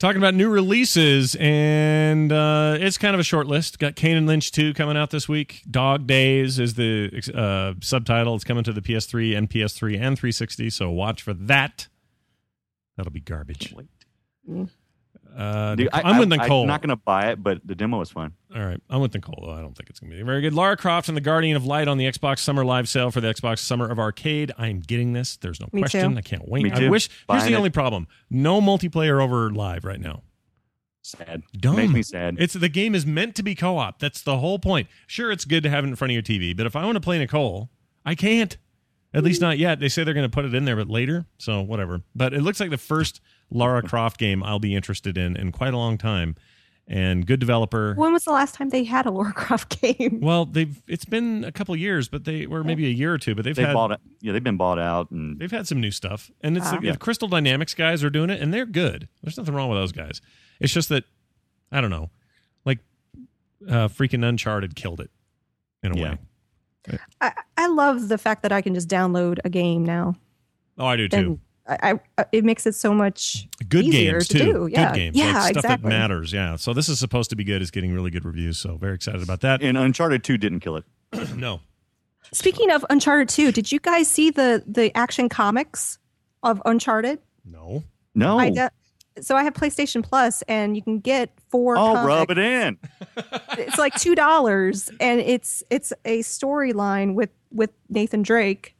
talking 0.02 0.18
about 0.18 0.34
new 0.34 0.48
releases, 0.48 1.36
and 1.38 2.32
uh, 2.32 2.76
it's 2.80 2.98
kind 2.98 3.14
of 3.14 3.20
a 3.20 3.22
short 3.22 3.46
list. 3.46 3.78
Got 3.78 3.94
Kane 3.94 4.16
and 4.16 4.26
Lynch 4.26 4.50
2 4.50 4.74
coming 4.74 4.96
out 4.96 5.10
this 5.10 5.28
week. 5.28 5.62
Dog 5.70 6.08
Days 6.08 6.58
is 6.58 6.74
the 6.74 7.22
uh, 7.32 7.74
subtitle. 7.80 8.34
It's 8.34 8.42
coming 8.42 8.64
to 8.64 8.72
the 8.72 8.80
PS3 8.80 9.36
and 9.36 9.48
PS3 9.48 9.94
and 9.94 10.18
360, 10.18 10.70
so 10.70 10.90
watch 10.90 11.22
for 11.22 11.32
that. 11.34 11.86
That'll 13.02 13.12
be 13.12 13.18
garbage. 13.18 13.74
Uh, 15.36 15.74
Dude, 15.74 15.88
I, 15.92 16.02
I'm 16.02 16.18
with 16.18 16.28
Nicole. 16.28 16.62
I'm 16.62 16.68
not 16.68 16.82
going 16.82 16.90
to 16.90 16.96
buy 16.96 17.30
it, 17.32 17.42
but 17.42 17.60
the 17.66 17.74
demo 17.74 17.98
was 17.98 18.10
fun. 18.10 18.34
All 18.54 18.62
right, 18.62 18.80
I'm 18.88 19.00
with 19.00 19.12
Nicole 19.12 19.42
though. 19.44 19.52
I 19.52 19.60
don't 19.60 19.76
think 19.76 19.90
it's 19.90 19.98
gonna 19.98 20.14
be 20.14 20.22
very 20.22 20.40
good. 20.40 20.54
Lara 20.54 20.76
Croft 20.76 21.08
and 21.08 21.16
the 21.16 21.20
Guardian 21.20 21.56
of 21.56 21.66
Light 21.66 21.88
on 21.88 21.98
the 21.98 22.04
Xbox 22.04 22.38
Summer 22.40 22.64
Live 22.64 22.88
Sale 22.88 23.10
for 23.10 23.20
the 23.20 23.26
Xbox 23.34 23.58
Summer 23.58 23.90
of 23.90 23.98
Arcade. 23.98 24.52
I'm 24.56 24.78
getting 24.78 25.14
this. 25.14 25.36
There's 25.38 25.58
no 25.58 25.68
Me 25.72 25.80
question. 25.80 26.12
too. 26.12 26.18
I 26.18 26.20
can't 26.20 26.48
wait. 26.48 26.62
Me 26.62 26.70
I 26.70 26.74
too. 26.78 26.90
wish. 26.90 27.08
Here's 27.28 27.44
the 27.44 27.54
it. 27.54 27.56
only 27.56 27.70
problem: 27.70 28.06
no 28.30 28.60
multiplayer 28.60 29.20
over 29.20 29.50
live 29.50 29.84
right 29.84 30.00
now. 30.00 30.22
Sad. 31.00 31.42
Dumb. 31.58 31.74
Makes 31.76 31.92
me 31.92 32.02
sad. 32.02 32.36
It's 32.38 32.54
the 32.54 32.68
game 32.68 32.94
is 32.94 33.04
meant 33.04 33.34
to 33.34 33.42
be 33.42 33.56
co-op. 33.56 33.98
That's 33.98 34.22
the 34.22 34.38
whole 34.38 34.60
point. 34.60 34.86
Sure, 35.08 35.32
it's 35.32 35.44
good 35.44 35.64
to 35.64 35.70
have 35.70 35.82
it 35.82 35.88
in 35.88 35.96
front 35.96 36.10
of 36.10 36.14
your 36.14 36.22
TV, 36.22 36.56
but 36.56 36.66
if 36.66 36.76
I 36.76 36.84
want 36.84 36.94
to 36.94 37.00
play 37.00 37.18
Nicole, 37.18 37.70
I 38.04 38.14
can't. 38.14 38.56
At 39.14 39.24
least 39.24 39.40
not 39.42 39.58
yet. 39.58 39.78
They 39.78 39.88
say 39.88 40.04
they're 40.04 40.14
going 40.14 40.28
to 40.30 40.34
put 40.34 40.44
it 40.46 40.54
in 40.54 40.64
there, 40.64 40.76
but 40.76 40.88
later. 40.88 41.26
So 41.38 41.60
whatever. 41.60 42.00
But 42.14 42.32
it 42.32 42.40
looks 42.42 42.60
like 42.60 42.70
the 42.70 42.78
first 42.78 43.20
Lara 43.50 43.82
Croft 43.82 44.18
game 44.18 44.42
I'll 44.42 44.58
be 44.58 44.74
interested 44.74 45.18
in 45.18 45.36
in 45.36 45.52
quite 45.52 45.74
a 45.74 45.76
long 45.76 45.98
time, 45.98 46.34
and 46.88 47.26
good 47.26 47.38
developer. 47.38 47.92
When 47.94 48.12
was 48.14 48.24
the 48.24 48.32
last 48.32 48.54
time 48.54 48.70
they 48.70 48.84
had 48.84 49.04
a 49.04 49.10
Lara 49.10 49.32
Croft 49.34 49.80
game? 49.82 50.20
Well, 50.22 50.46
they've 50.46 50.82
it's 50.88 51.04
been 51.04 51.44
a 51.44 51.52
couple 51.52 51.76
years, 51.76 52.08
but 52.08 52.24
they 52.24 52.46
were 52.46 52.64
maybe 52.64 52.86
a 52.86 52.90
year 52.90 53.12
or 53.12 53.18
two, 53.18 53.34
but 53.34 53.44
they've 53.44 53.54
they 53.54 53.64
had 53.64 53.74
bought 53.74 53.90
it. 53.92 54.00
Yeah, 54.22 54.32
they've 54.32 54.42
been 54.42 54.56
bought 54.56 54.78
out, 54.78 55.10
and 55.10 55.38
they've 55.38 55.50
had 55.50 55.66
some 55.68 55.80
new 55.80 55.90
stuff, 55.90 56.30
and 56.40 56.56
it's 56.56 56.66
Ah. 56.72 56.78
the, 56.80 56.92
the 56.92 56.96
Crystal 56.96 57.28
Dynamics 57.28 57.74
guys 57.74 58.02
are 58.02 58.10
doing 58.10 58.30
it, 58.30 58.40
and 58.40 58.52
they're 58.54 58.64
good. 58.66 59.08
There's 59.22 59.36
nothing 59.36 59.54
wrong 59.54 59.68
with 59.68 59.78
those 59.78 59.92
guys. 59.92 60.22
It's 60.58 60.72
just 60.72 60.88
that 60.88 61.04
I 61.70 61.80
don't 61.82 61.90
know, 61.90 62.10
like 62.64 62.78
uh, 63.68 63.88
freaking 63.88 64.24
Uncharted 64.26 64.74
killed 64.74 65.00
it 65.00 65.10
in 65.82 65.92
a 65.92 65.96
Yeah. 65.98 66.02
way. 66.12 66.18
I, 67.20 67.32
I 67.56 67.66
love 67.68 68.08
the 68.08 68.18
fact 68.18 68.42
that 68.42 68.52
I 68.52 68.60
can 68.60 68.74
just 68.74 68.88
download 68.88 69.38
a 69.44 69.50
game 69.50 69.84
now. 69.84 70.16
Oh, 70.78 70.86
I 70.86 70.96
do 70.96 71.08
too. 71.08 71.16
And 71.66 71.78
I, 71.80 71.92
I 71.92 72.00
uh, 72.18 72.24
it 72.32 72.44
makes 72.44 72.66
it 72.66 72.74
so 72.74 72.92
much 72.92 73.46
Good 73.68 73.84
easier 73.84 74.12
games 74.12 74.28
to 74.28 74.38
too. 74.38 74.52
do. 74.52 74.68
Yeah. 74.70 74.90
Good 74.90 74.96
games. 74.98 75.16
Yeah, 75.16 75.32
like 75.34 75.52
stuff 75.52 75.62
that 75.62 75.74
exactly. 75.74 75.88
matters. 75.90 76.32
Yeah. 76.32 76.56
So 76.56 76.74
this 76.74 76.88
is 76.88 76.98
supposed 76.98 77.30
to 77.30 77.36
be 77.36 77.44
good. 77.44 77.62
It's 77.62 77.70
getting 77.70 77.92
really 77.92 78.10
good 78.10 78.24
reviews. 78.24 78.58
So 78.58 78.76
very 78.76 78.94
excited 78.94 79.22
about 79.22 79.40
that. 79.42 79.62
and 79.62 79.78
Uncharted 79.78 80.24
Two 80.24 80.38
didn't 80.38 80.60
kill 80.60 80.76
it. 80.76 80.84
no. 81.36 81.60
Speaking 82.32 82.70
of 82.70 82.84
Uncharted 82.88 83.28
2, 83.28 83.52
did 83.52 83.70
you 83.70 83.78
guys 83.80 84.08
see 84.08 84.30
the 84.30 84.62
the 84.66 84.96
action 84.96 85.28
comics 85.28 85.98
of 86.42 86.62
Uncharted? 86.64 87.18
No. 87.44 87.82
No. 88.14 88.38
I 88.38 88.50
de- 88.50 88.70
so 89.20 89.36
I 89.36 89.42
have 89.44 89.52
PlayStation 89.54 90.02
Plus, 90.02 90.42
and 90.42 90.74
you 90.76 90.82
can 90.82 90.98
get 91.00 91.30
four. 91.50 91.76
oh, 91.76 91.94
comics. 91.94 92.06
rub 92.06 92.30
it 92.30 92.38
in. 92.38 92.78
It's 93.58 93.76
like 93.78 93.94
two 93.96 94.14
dollars, 94.14 94.90
and 94.98 95.20
it's 95.20 95.62
it's 95.68 95.92
a 96.06 96.20
storyline 96.20 97.14
with 97.14 97.28
with 97.50 97.70
Nathan 97.90 98.22
Drake, 98.22 98.74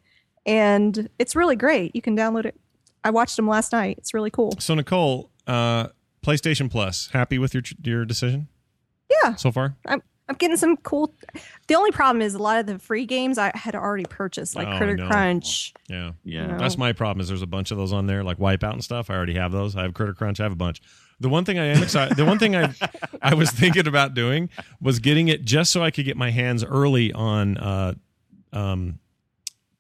and 0.47 1.09
it's 1.19 1.37
really 1.37 1.57
great. 1.57 1.95
You 1.95 2.01
can 2.01 2.17
download 2.17 2.47
it. 2.47 2.59
I 3.05 3.11
watched 3.11 3.37
them 3.37 3.47
last 3.47 3.73
night. 3.73 3.99
It's 3.99 4.15
really 4.15 4.31
cool. 4.31 4.55
So 4.59 4.75
Nicole, 4.75 5.31
uh, 5.47 5.89
PlayStation 6.25 6.71
Plus, 6.71 7.11
happy 7.13 7.39
with 7.39 7.53
your 7.53 7.63
your 7.85 8.05
decision 8.07 8.49
Yeah, 9.23 9.35
so 9.35 9.53
far? 9.53 9.77
I'm 9.87 10.03
I'm 10.29 10.37
getting 10.37 10.57
some 10.57 10.77
cool. 10.79 11.15
The 11.67 11.75
only 11.75 11.91
problem 11.91 12.23
is 12.23 12.35
a 12.35 12.39
lot 12.39 12.59
of 12.61 12.67
the 12.67 12.79
free 12.79 13.07
games 13.07 13.39
I 13.39 13.51
had 13.55 13.75
already 13.75 14.05
purchased, 14.05 14.55
like 14.55 14.69
Oh, 14.69 14.77
Critter 14.79 14.97
know. 14.97 15.09
Crunch. 15.09 15.75
Yeah. 15.89 16.13
Yeah. 16.25 16.47
No. 16.47 16.59
That's 16.59 16.79
my 16.79 16.93
problem. 16.93 17.21
Is 17.21 17.29
there's 17.29 17.43
a 17.43 17.47
bunch 17.47 17.71
of 17.71 17.77
those 17.77 17.93
on 17.93 18.07
there, 18.07 18.23
like 18.23 18.39
Wipeout 18.39 18.73
and 18.73 18.85
stuff. 18.85 19.11
I 19.11 19.15
already 19.17 19.35
have 19.35 19.53
those. 19.53 19.75
I 19.77 19.83
have 19.83 19.95
Critter 19.95 20.15
Crunch. 20.15 20.41
I 20.41 20.45
have 20.45 20.53
a 20.53 20.57
bunch. 20.57 20.81
The 21.21 21.29
one 21.29 21.45
thing 21.45 21.59
I 21.59 21.67
am 21.67 21.83
excited. 21.83 22.17
the 22.17 22.25
one 22.25 22.39
thing 22.39 22.57
I 22.57 22.73
I 23.23 23.35
was 23.35 23.51
thinking 23.51 23.87
about 23.87 24.15
doing 24.15 24.49
was 24.81 24.99
getting 25.01 25.29
it 25.29 25.45
just 25.45 25.71
so 25.73 25.83
I 25.83 25.91
could 25.91 26.05
get 26.05 26.17
my 26.17 26.31
hands 26.31 26.65
early 26.65 27.13
on 27.13 27.59
uh, 27.59 27.95
um, 28.53 29.01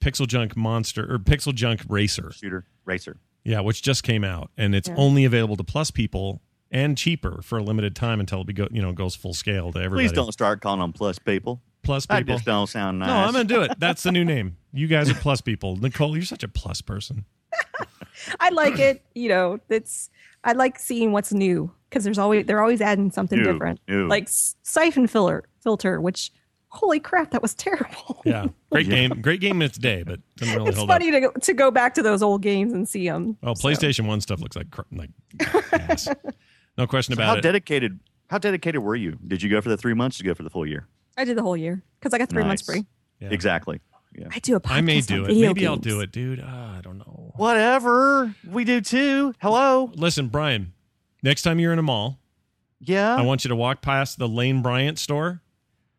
Pixel 0.01 0.27
Junk 0.27 0.57
Monster 0.57 1.13
or 1.13 1.19
Pixel 1.19 1.55
Junk 1.55 1.83
Racer. 1.89 2.33
Shooter 2.33 2.67
racer. 2.85 3.17
Yeah, 3.45 3.61
which 3.61 3.83
just 3.83 4.03
came 4.05 4.23
out, 4.25 4.51
and 4.57 4.75
it's 4.75 4.89
Yeah. 4.89 4.95
only 4.97 5.25
available 5.25 5.57
to 5.57 5.65
Plus 5.65 5.91
people 5.91 6.43
and 6.73 6.99
cheaper 6.99 7.41
for 7.43 7.59
a 7.59 7.63
limited 7.63 7.95
time 7.95 8.19
until 8.19 8.41
it 8.41 8.47
be 8.49 8.53
go, 8.55 8.67
you 8.73 8.83
know 8.83 8.93
goes 8.93 9.15
full 9.15 9.35
scale 9.35 9.71
to 9.73 9.79
everybody. 9.79 10.09
Please 10.09 10.13
don't 10.17 10.33
start 10.33 10.61
calling 10.61 10.81
them 10.81 10.93
plus 10.93 11.19
people. 11.21 11.63
Plus 11.85 12.07
That 12.07 12.19
people. 12.21 12.35
just 12.37 12.45
don't 12.47 12.67
sound 12.69 12.99
nice. 13.01 13.09
No, 13.09 13.15
I'm 13.15 13.33
gonna 13.33 13.45
do 13.45 13.63
it. 13.63 13.73
That's 13.79 14.03
the 14.03 14.13
new 14.13 14.25
name. 14.25 14.57
You 14.73 14.87
guys 14.89 15.11
are 15.11 15.15
plus 15.15 15.41
people. 15.41 15.77
Nicole, 15.77 16.17
you're 16.17 16.25
such 16.25 16.43
a 16.43 16.49
plus 16.49 16.81
person. 16.81 17.25
I 18.41 18.51
like 18.51 18.79
it. 18.79 19.03
You 19.15 19.29
know, 19.29 19.59
it's 19.69 20.09
I 20.45 20.53
like 20.53 20.79
seeing 20.79 21.13
what's 21.13 21.33
new 21.33 21.73
because 21.91 22.05
there's 22.05 22.19
always 22.19 22.47
they're 22.47 22.61
always 22.63 22.81
adding 22.81 23.11
something 23.11 23.39
New, 23.39 23.53
different, 23.53 23.81
new. 23.89 24.07
like 24.09 24.27
siphon 24.29 25.07
filler 25.09 25.45
filter. 25.61 26.01
Which, 26.01 26.31
holy 26.69 27.01
crap, 27.01 27.33
that 27.33 27.43
was 27.43 27.55
terrible. 27.55 28.23
Yeah, 28.25 28.47
great 28.71 28.89
game. 28.89 29.21
Great 29.21 29.41
game 29.41 29.57
in 29.57 29.63
its 29.63 29.77
day, 29.79 30.05
but 30.05 30.21
didn't 30.37 30.55
really 30.55 30.69
it's 30.69 30.77
hold 30.79 30.89
funny 30.89 31.09
up. 31.09 31.15
to 31.15 31.21
go, 31.21 31.31
to 31.33 31.55
go 31.55 31.71
back 31.73 31.95
to 31.95 32.03
those 32.03 32.23
old 32.23 32.41
games 32.43 32.73
and 32.73 32.89
see 32.89 33.09
them. 33.09 33.37
Oh, 33.43 33.55
PlayStation 33.55 34.07
One 34.07 34.21
stuff 34.21 34.41
looks 34.41 34.55
like 34.55 34.71
cr- 34.71 34.83
like 34.93 35.11
ass. 35.73 36.09
No 36.79 36.87
question 36.87 37.15
So 37.15 37.21
about 37.21 37.27
how 37.27 37.33
it. 37.35 37.37
How 37.37 37.41
dedicated? 37.43 38.01
How 38.31 38.39
dedicated 38.39 38.83
were 38.83 38.97
you? 38.97 39.19
Did 39.27 39.43
you 39.43 39.51
go 39.51 39.61
for 39.61 39.69
the 39.69 39.77
three 39.77 39.95
months? 39.95 40.17
Did 40.17 40.25
you 40.27 40.31
go 40.31 40.35
for 40.35 40.43
the 40.43 40.51
full 40.51 40.67
year? 40.67 40.87
I 41.17 41.25
did 41.25 41.37
the 41.37 41.43
whole 41.43 41.57
year 41.57 41.83
because 42.01 42.15
I 42.15 42.19
got 42.19 42.31
three 42.31 42.45
months 42.45 42.63
free. 42.63 42.87
Yeah. 43.21 43.29
Exactly. 43.31 43.81
Yeah. 44.15 44.29
I 44.31 44.39
do 44.41 44.57
a 44.57 44.61
podcast 44.61 44.71
I 44.73 44.81
may 44.83 44.97
on 44.99 45.03
do 45.05 45.25
it. 45.25 45.27
video 45.29 45.47
Maybe 45.49 45.67
I'll 45.67 45.77
do 45.77 46.01
it, 46.01 46.13
dude. 46.13 46.43
Ah, 46.45 46.79
I 46.79 46.81
don't 46.81 46.99
know. 46.99 47.33
Whatever. 47.37 48.35
We 48.47 48.65
do 48.65 48.81
too. 48.81 49.35
Hello. 49.41 49.91
Listen, 49.95 50.29
Brian. 50.29 50.73
Next 51.23 51.43
time 51.43 51.59
you're 51.59 51.73
in 51.73 51.79
a 51.79 51.83
mall, 51.83 52.19
Yeah. 52.81 53.15
I 53.17 53.23
want 53.23 53.45
you 53.45 53.49
to 53.49 53.57
walk 53.57 53.81
past 53.81 54.19
the 54.19 54.29
Lane 54.29 54.61
Bryant 54.61 54.99
store, 54.99 55.41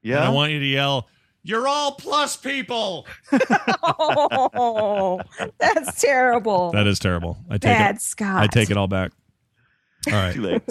yeah. 0.01 0.17
and 0.17 0.25
I 0.25 0.29
want 0.29 0.51
you 0.51 0.59
to 0.59 0.65
yell, 0.65 1.07
"You're 1.43 1.67
all 1.67 1.93
plus 1.93 2.35
people." 2.35 3.07
Oh, 3.85 5.19
that's 5.59 6.01
terrible. 6.01 6.71
That 6.71 6.87
is 6.87 6.99
terrible. 6.99 7.37
I 7.49 7.53
take 7.53 7.61
Bad 7.63 7.95
it. 7.97 8.01
Scott. 8.01 8.41
I 8.43 8.47
take 8.47 8.69
it 8.71 8.77
all 8.77 8.87
back. 8.87 9.11
All 10.07 10.13
right. 10.13 10.33
Too 10.33 10.41
late. 10.41 10.61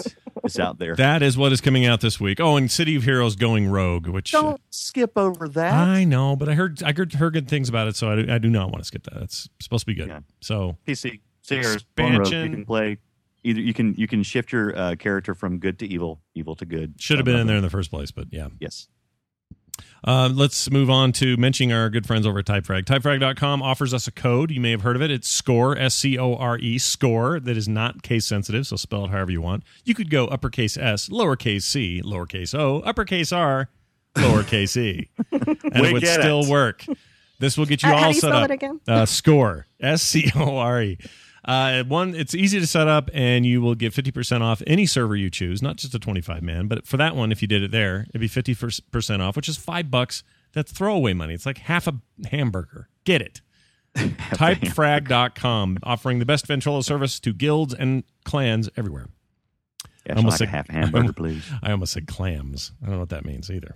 it's 0.43 0.59
out 0.59 0.79
there. 0.79 0.95
That 0.95 1.21
is 1.23 1.37
what 1.37 1.51
is 1.51 1.61
coming 1.61 1.85
out 1.85 2.01
this 2.01 2.19
week. 2.19 2.39
Oh, 2.39 2.57
and 2.57 2.69
City 2.69 2.95
of 2.95 3.03
Heroes 3.03 3.35
going 3.35 3.67
rogue, 3.67 4.07
which 4.07 4.31
Don't 4.31 4.61
skip 4.69 5.17
over 5.17 5.47
that. 5.49 5.73
I 5.73 6.03
know, 6.03 6.35
but 6.35 6.49
I 6.49 6.53
heard 6.53 6.81
I 6.83 6.93
heard, 6.93 7.13
heard 7.13 7.33
good 7.33 7.47
things 7.47 7.69
about 7.69 7.87
it, 7.87 7.95
so 7.95 8.11
I, 8.11 8.15
do- 8.21 8.31
I 8.33 8.37
do 8.37 8.49
not 8.49 8.67
want 8.71 8.79
to 8.79 8.85
skip 8.85 9.03
that. 9.03 9.21
It's 9.23 9.49
supposed 9.59 9.81
to 9.81 9.85
be 9.87 9.95
good. 9.95 10.07
Yeah. 10.09 10.19
So 10.41 10.77
PC. 10.87 11.19
Serious. 11.41 11.83
One 11.97 12.11
road. 12.13 12.21
Expansion. 12.21 12.43
You 12.51 12.55
can 12.57 12.65
play. 12.65 12.97
Either 13.45 13.59
you 13.59 13.73
can 13.73 13.93
you 13.95 14.07
can 14.07 14.23
shift 14.23 14.51
your 14.53 14.77
uh, 14.77 14.95
character 14.95 15.35
from 15.35 15.59
good 15.59 15.77
to 15.79 15.87
evil, 15.87 16.21
evil 16.33 16.55
to 16.55 16.65
good. 16.65 16.93
should 16.97 17.17
have 17.17 17.25
been 17.25 17.35
in 17.35 17.47
there 17.47 17.57
in 17.57 17.63
the 17.63 17.69
first 17.69 17.91
place, 17.91 18.09
but 18.11 18.27
yeah. 18.31 18.47
Yes. 18.59 18.87
Uh, 20.05 20.29
let's 20.33 20.69
move 20.69 20.89
on 20.89 21.11
to 21.13 21.37
mentioning 21.37 21.71
our 21.71 21.89
good 21.89 22.05
friends 22.05 22.27
over 22.27 22.39
at 22.39 22.45
Typefrag. 22.45 22.83
Typefrag.com 22.83 23.61
offers 23.61 23.93
us 23.93 24.05
a 24.07 24.11
code. 24.11 24.51
You 24.51 24.59
may 24.59 24.71
have 24.71 24.81
heard 24.81 24.95
of 24.97 25.01
it. 25.01 25.09
It's 25.09 25.29
SCORE, 25.29 25.77
S 25.77 25.95
C 25.95 26.17
O 26.19 26.35
R 26.35 26.57
E, 26.57 26.77
SCORE, 26.77 27.39
that 27.39 27.55
is 27.55 27.69
not 27.69 28.03
case 28.03 28.25
sensitive, 28.25 28.67
so 28.67 28.75
spell 28.75 29.05
it 29.05 29.11
however 29.11 29.31
you 29.31 29.41
want. 29.41 29.63
You 29.85 29.93
could 29.95 30.09
go 30.09 30.27
uppercase 30.27 30.75
S, 30.77 31.07
lowercase 31.09 31.61
c, 31.63 32.01
lowercase 32.03 32.53
o, 32.57 32.79
uppercase 32.81 33.31
R, 33.31 33.69
lowercase 34.15 34.75
e, 34.75 35.09
and 35.31 35.81
We 35.81 35.87
it 35.89 35.93
would 35.93 36.05
still 36.07 36.41
it. 36.43 36.49
work. 36.49 36.85
This 37.39 37.57
will 37.57 37.65
get 37.65 37.81
you 37.83 37.89
Uh, 37.89 37.93
all 37.93 37.97
how 37.99 38.09
do 38.09 38.15
you 38.15 38.19
set 38.21 38.27
spell 38.27 38.43
up. 38.43 38.49
it 38.49 38.53
again? 38.53 38.79
Uh, 38.87 39.05
score 39.05 39.67
S 39.79 40.01
C 40.01 40.29
O 40.35 40.57
R 40.57 40.81
E. 40.81 40.97
Uh, 41.45 41.83
one, 41.83 42.15
it's 42.15 42.33
easy 42.33 42.59
to 42.59 42.67
set 42.67 42.87
up, 42.87 43.09
and 43.13 43.45
you 43.45 43.61
will 43.61 43.75
get 43.75 43.93
fifty 43.93 44.11
percent 44.11 44.43
off 44.43 44.61
any 44.65 44.85
server 44.85 45.15
you 45.15 45.29
choose, 45.29 45.61
not 45.61 45.75
just 45.75 45.93
a 45.93 45.99
twenty-five 45.99 46.41
man, 46.41 46.67
but 46.67 46.87
for 46.87 46.97
that 46.97 47.15
one, 47.15 47.31
if 47.31 47.41
you 47.41 47.47
did 47.47 47.63
it 47.63 47.71
there, 47.71 48.05
it'd 48.09 48.21
be 48.21 48.27
fifty 48.27 48.55
percent 48.55 49.21
off, 49.21 49.35
which 49.35 49.49
is 49.49 49.57
five 49.57 49.91
bucks. 49.91 50.23
That's 50.53 50.71
throwaway 50.71 51.13
money. 51.13 51.33
It's 51.33 51.45
like 51.45 51.57
half 51.57 51.87
a 51.87 51.95
hamburger. 52.29 52.87
Get 53.05 53.21
it. 53.21 53.41
Typefrag.com, 53.95 55.77
offering 55.83 56.19
the 56.19 56.25
best 56.25 56.47
Ventrilo 56.47 56.83
service 56.83 57.19
to 57.21 57.33
guilds 57.33 57.73
and 57.73 58.03
clans 58.23 58.69
everywhere. 58.77 59.07
I 60.09 60.13
almost 60.13 60.33
like 60.33 60.37
said- 60.39 60.49
half 60.49 60.69
hamburger, 60.69 61.13
please. 61.15 61.43
I 61.61 61.71
almost 61.71 61.93
said 61.93 62.07
clams. 62.07 62.71
I 62.81 62.85
don't 62.85 62.95
know 62.95 62.99
what 62.99 63.09
that 63.09 63.25
means 63.25 63.49
either. 63.49 63.75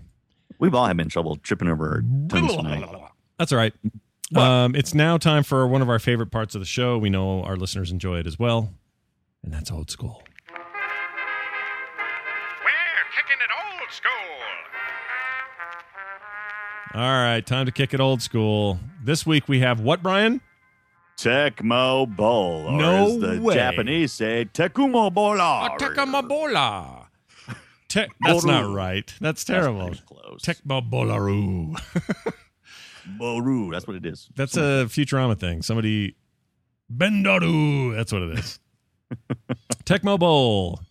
We've 0.59 0.73
all 0.73 0.87
been 0.87 0.99
in 1.01 1.09
trouble 1.09 1.35
tripping 1.37 1.67
over 1.67 1.87
our 1.87 2.01
tongues 2.29 2.55
tonight. 2.55 2.83
That's 3.37 3.51
all 3.51 3.59
right. 3.59 3.73
Um, 4.35 4.75
it's 4.75 4.93
now 4.93 5.17
time 5.17 5.43
for 5.43 5.65
one 5.67 5.81
of 5.81 5.89
our 5.89 5.99
favorite 5.99 6.31
parts 6.31 6.53
of 6.55 6.61
the 6.61 6.65
show. 6.65 6.97
We 6.97 7.09
know 7.09 7.43
our 7.43 7.55
listeners 7.55 7.91
enjoy 7.91 8.19
it 8.19 8.27
as 8.27 8.37
well, 8.37 8.73
and 9.43 9.53
that's 9.53 9.71
old 9.71 9.89
school. 9.89 10.21
We're 10.49 10.59
kicking 13.15 13.37
it 13.41 13.49
old 13.79 13.91
school. 13.91 14.11
All 16.93 17.01
right, 17.23 17.45
time 17.45 17.65
to 17.67 17.71
kick 17.71 17.93
it 17.93 17.99
old 17.99 18.21
school. 18.21 18.79
This 19.03 19.25
week 19.25 19.47
we 19.47 19.59
have 19.59 19.79
what, 19.79 20.03
Brian? 20.03 20.41
Tecmo 21.17 22.13
Bowl. 22.15 22.65
Or 22.67 22.77
No 22.77 23.05
as 23.07 23.19
the 23.19 23.41
way. 23.41 23.55
Japanese 23.55 24.11
say, 24.11 24.45
Tekumo 24.53 25.11
Bola. 25.13 25.75
Tekamabola. 25.79 27.05
Te- 27.87 28.07
that's 28.19 28.43
not 28.43 28.69
right. 28.73 29.13
That's 29.21 29.43
terrible. 29.45 29.87
That's 29.87 30.01
close. 30.01 30.41
Tekmabolaru. 30.43 31.79
Boru. 33.17 33.71
That's 33.71 33.87
what 33.87 33.95
it 33.95 34.05
is. 34.05 34.29
That's 34.35 34.57
a 34.57 34.85
Futurama 34.87 35.37
thing. 35.39 35.61
Somebody 35.61 36.15
Bendaru. 36.93 37.95
That's 37.95 38.11
what 38.11 38.21
it 38.23 38.39
is. 38.39 38.59
Tecmo 39.85 40.19
Bowl 40.19 40.81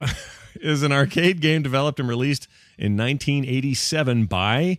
is 0.56 0.82
an 0.82 0.92
arcade 0.92 1.40
game 1.40 1.62
developed 1.62 2.00
and 2.00 2.08
released 2.08 2.48
in 2.78 2.96
1987 2.96 4.26
by 4.26 4.78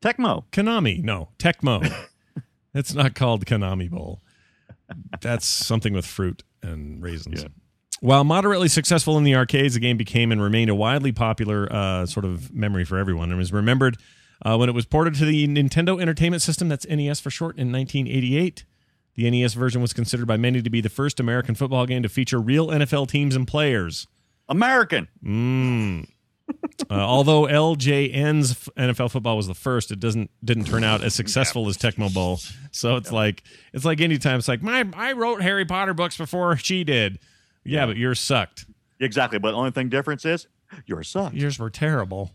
Tecmo. 0.00 0.44
Konami. 0.52 1.02
No, 1.02 1.28
Tecmo. 1.38 1.90
it's 2.74 2.94
not 2.94 3.14
called 3.14 3.46
Konami 3.46 3.90
Bowl. 3.90 4.20
That's 5.20 5.46
something 5.46 5.92
with 5.92 6.06
fruit 6.06 6.42
and 6.62 7.02
raisins. 7.02 7.42
Yeah. 7.42 7.48
While 8.00 8.24
moderately 8.24 8.68
successful 8.68 9.16
in 9.16 9.24
the 9.24 9.34
arcades, 9.34 9.74
the 9.74 9.80
game 9.80 9.96
became 9.96 10.30
and 10.30 10.42
remained 10.42 10.68
a 10.68 10.74
widely 10.74 11.12
popular 11.12 11.66
uh, 11.72 12.06
sort 12.06 12.26
of 12.26 12.52
memory 12.54 12.84
for 12.84 12.98
everyone 12.98 13.30
and 13.30 13.38
was 13.38 13.52
remembered 13.52 13.96
uh, 14.44 14.56
when 14.56 14.68
it 14.68 14.74
was 14.74 14.86
ported 14.86 15.14
to 15.14 15.24
the 15.24 15.46
Nintendo 15.48 16.00
Entertainment 16.00 16.42
System, 16.42 16.68
that's 16.68 16.86
NES 16.88 17.20
for 17.20 17.30
short, 17.30 17.56
in 17.56 17.72
1988. 17.72 18.64
The 19.14 19.30
NES 19.30 19.54
version 19.54 19.80
was 19.80 19.92
considered 19.92 20.26
by 20.26 20.36
many 20.36 20.60
to 20.60 20.68
be 20.70 20.80
the 20.80 20.90
first 20.90 21.18
American 21.18 21.54
football 21.54 21.86
game 21.86 22.02
to 22.02 22.08
feature 22.08 22.38
real 22.38 22.68
NFL 22.68 23.08
teams 23.08 23.34
and 23.34 23.48
players. 23.48 24.06
American. 24.48 25.08
Mm. 25.24 26.08
Uh, 26.88 26.94
although 26.94 27.42
LJN's 27.42 28.68
NFL 28.76 29.10
football 29.10 29.36
was 29.36 29.48
the 29.48 29.54
first, 29.54 29.90
it 29.90 29.98
doesn't 29.98 30.30
didn't 30.44 30.66
turn 30.66 30.84
out 30.84 31.02
as 31.02 31.12
successful 31.12 31.66
as 31.68 31.76
Tecmo 31.76 32.12
Bowl. 32.12 32.38
So 32.70 32.94
it's 32.94 33.10
like 33.10 33.42
it's 33.72 33.84
like 33.84 34.00
anytime 34.00 34.38
it's 34.38 34.46
like 34.46 34.62
my 34.62 34.86
I 34.94 35.12
wrote 35.12 35.42
Harry 35.42 35.64
Potter 35.64 35.94
books 35.94 36.16
before 36.16 36.56
she 36.56 36.84
did. 36.84 37.18
Yeah, 37.64 37.86
but 37.86 37.96
yours 37.96 38.20
sucked. 38.20 38.66
Exactly. 39.00 39.40
But 39.40 39.52
the 39.52 39.56
only 39.56 39.72
thing 39.72 39.88
difference 39.88 40.24
is 40.24 40.46
you're 40.84 41.02
sucked. 41.02 41.34
Yours 41.34 41.58
were 41.58 41.70
terrible. 41.70 42.30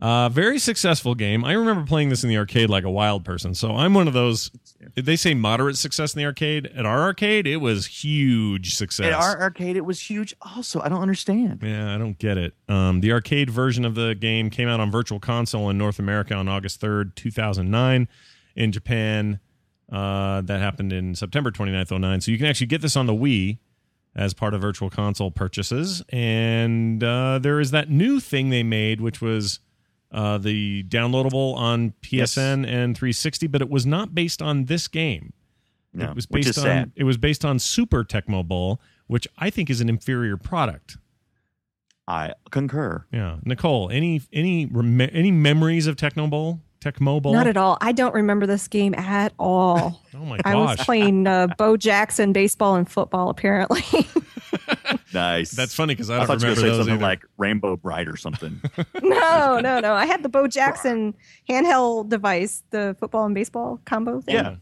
Uh, 0.00 0.28
very 0.28 0.58
successful 0.58 1.14
game. 1.14 1.44
I 1.44 1.52
remember 1.52 1.86
playing 1.86 2.08
this 2.08 2.24
in 2.24 2.28
the 2.28 2.36
arcade 2.36 2.68
like 2.68 2.84
a 2.84 2.90
wild 2.90 3.24
person. 3.24 3.54
So 3.54 3.72
I'm 3.72 3.94
one 3.94 4.08
of 4.08 4.12
those. 4.14 4.50
They 4.96 5.14
say 5.16 5.34
moderate 5.34 5.76
success 5.76 6.14
in 6.14 6.18
the 6.18 6.24
arcade. 6.26 6.66
At 6.74 6.84
our 6.84 7.02
arcade, 7.02 7.46
it 7.46 7.58
was 7.58 7.86
huge 7.86 8.74
success. 8.74 9.06
At 9.06 9.12
our 9.12 9.40
arcade, 9.40 9.76
it 9.76 9.84
was 9.84 10.00
huge. 10.00 10.34
Also, 10.42 10.80
I 10.80 10.88
don't 10.88 11.00
understand. 11.00 11.60
Yeah, 11.62 11.94
I 11.94 11.98
don't 11.98 12.18
get 12.18 12.36
it. 12.38 12.54
Um, 12.68 13.00
the 13.00 13.12
arcade 13.12 13.50
version 13.50 13.84
of 13.84 13.94
the 13.94 14.14
game 14.14 14.50
came 14.50 14.68
out 14.68 14.80
on 14.80 14.90
Virtual 14.90 15.20
Console 15.20 15.70
in 15.70 15.78
North 15.78 16.00
America 16.00 16.34
on 16.34 16.48
August 16.48 16.80
3rd, 16.80 17.14
2009. 17.14 18.08
In 18.56 18.72
Japan, 18.72 19.40
uh, 19.90 20.40
that 20.42 20.60
happened 20.60 20.92
in 20.92 21.14
September 21.14 21.50
29th, 21.52 21.98
09. 21.98 22.20
So 22.20 22.32
you 22.32 22.38
can 22.38 22.46
actually 22.46 22.66
get 22.66 22.82
this 22.82 22.96
on 22.96 23.06
the 23.06 23.14
Wii 23.14 23.58
as 24.16 24.34
part 24.34 24.54
of 24.54 24.60
Virtual 24.60 24.90
Console 24.90 25.30
purchases. 25.30 26.02
And 26.10 27.02
uh, 27.02 27.38
there 27.38 27.60
is 27.60 27.70
that 27.70 27.90
new 27.90 28.20
thing 28.20 28.50
they 28.50 28.62
made, 28.62 29.00
which 29.00 29.20
was 29.20 29.60
uh, 30.14 30.38
the 30.38 30.84
downloadable 30.84 31.54
on 31.56 31.92
PSN 32.00 32.66
and 32.66 32.96
360, 32.96 33.48
but 33.48 33.60
it 33.60 33.68
was 33.68 33.84
not 33.84 34.14
based 34.14 34.40
on 34.40 34.66
this 34.66 34.86
game. 34.88 35.32
No, 35.92 36.06
it 36.10 36.14
was 36.14 36.26
which 36.30 36.44
based 36.44 36.56
is 36.56 36.58
on 36.58 36.64
sad. 36.64 36.92
it 36.96 37.04
was 37.04 37.16
based 37.16 37.44
on 37.44 37.58
Super 37.58 38.04
Tecmo 38.04 38.46
Bowl, 38.46 38.80
which 39.06 39.28
I 39.38 39.50
think 39.50 39.70
is 39.70 39.80
an 39.80 39.88
inferior 39.88 40.36
product. 40.36 40.96
I 42.06 42.32
concur. 42.50 43.04
Yeah, 43.12 43.36
Nicole, 43.44 43.90
any 43.90 44.22
any 44.32 44.66
rem- 44.66 45.00
any 45.00 45.30
memories 45.30 45.86
of 45.86 45.96
Tecmo 45.96 46.28
Bowl? 46.30 46.60
Tecmo 46.80 47.20
Bowl? 47.22 47.32
Not 47.32 47.46
at 47.46 47.56
all. 47.56 47.78
I 47.80 47.92
don't 47.92 48.14
remember 48.14 48.46
this 48.46 48.68
game 48.68 48.94
at 48.94 49.32
all. 49.38 50.02
Oh 50.14 50.24
my 50.24 50.36
gosh! 50.38 50.44
I 50.44 50.54
was 50.54 50.76
playing 50.80 51.26
uh, 51.26 51.48
Bo 51.56 51.76
Jackson 51.76 52.32
baseball 52.32 52.76
and 52.76 52.90
football, 52.90 53.30
apparently. 53.30 53.82
Nice. 55.14 55.50
that's 55.52 55.74
funny 55.74 55.94
because 55.94 56.10
I 56.10 56.16
I, 56.16 56.18
don't 56.18 56.26
thought 56.26 56.42
you 56.42 56.48
were 56.48 56.54
going 56.54 56.56
to 56.56 56.60
say 56.60 56.68
those 56.68 56.76
something 56.78 56.94
either. 56.94 57.02
like 57.02 57.24
Rainbow 57.38 57.76
Brite 57.76 58.08
or 58.08 58.16
something. 58.16 58.60
no, 59.02 59.60
no, 59.60 59.80
no. 59.80 59.94
I 59.94 60.06
had 60.06 60.22
the 60.22 60.28
Bo 60.28 60.46
Jackson 60.46 61.14
handheld 61.48 62.08
device, 62.10 62.62
the 62.70 62.96
football 63.00 63.24
and 63.26 63.34
baseball 63.34 63.80
combo 63.84 64.20
thing. 64.20 64.34
yeah. 64.34 64.56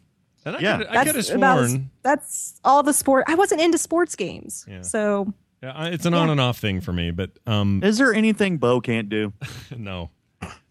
and 0.45 0.57
I 0.57 0.61
yeah. 0.61 0.77
could, 0.79 0.87
I 0.89 0.93
could 1.05 1.07
have 1.07 1.15
That's 1.17 1.31
about 1.31 1.67
sworn. 1.69 1.91
that's 2.03 2.61
all 2.65 2.83
the 2.83 2.93
sport. 2.93 3.25
I 3.29 3.35
wasn't 3.35 3.61
into 3.61 3.79
sports 3.79 4.15
games, 4.17 4.65
Yeah. 4.69 4.83
so 4.83 5.33
Yeah, 5.63 5.87
it's 5.87 6.07
an 6.07 6.15
on 6.15 6.31
and 6.31 6.41
off 6.41 6.59
thing 6.59 6.81
for 6.81 6.93
me, 6.93 7.11
but 7.11 7.31
um, 7.47 7.81
Is 7.83 7.99
there 7.99 8.13
anything 8.15 8.59
Bo 8.59 8.81
can't 8.81 9.09
do? 9.09 9.33
no, 9.77 10.11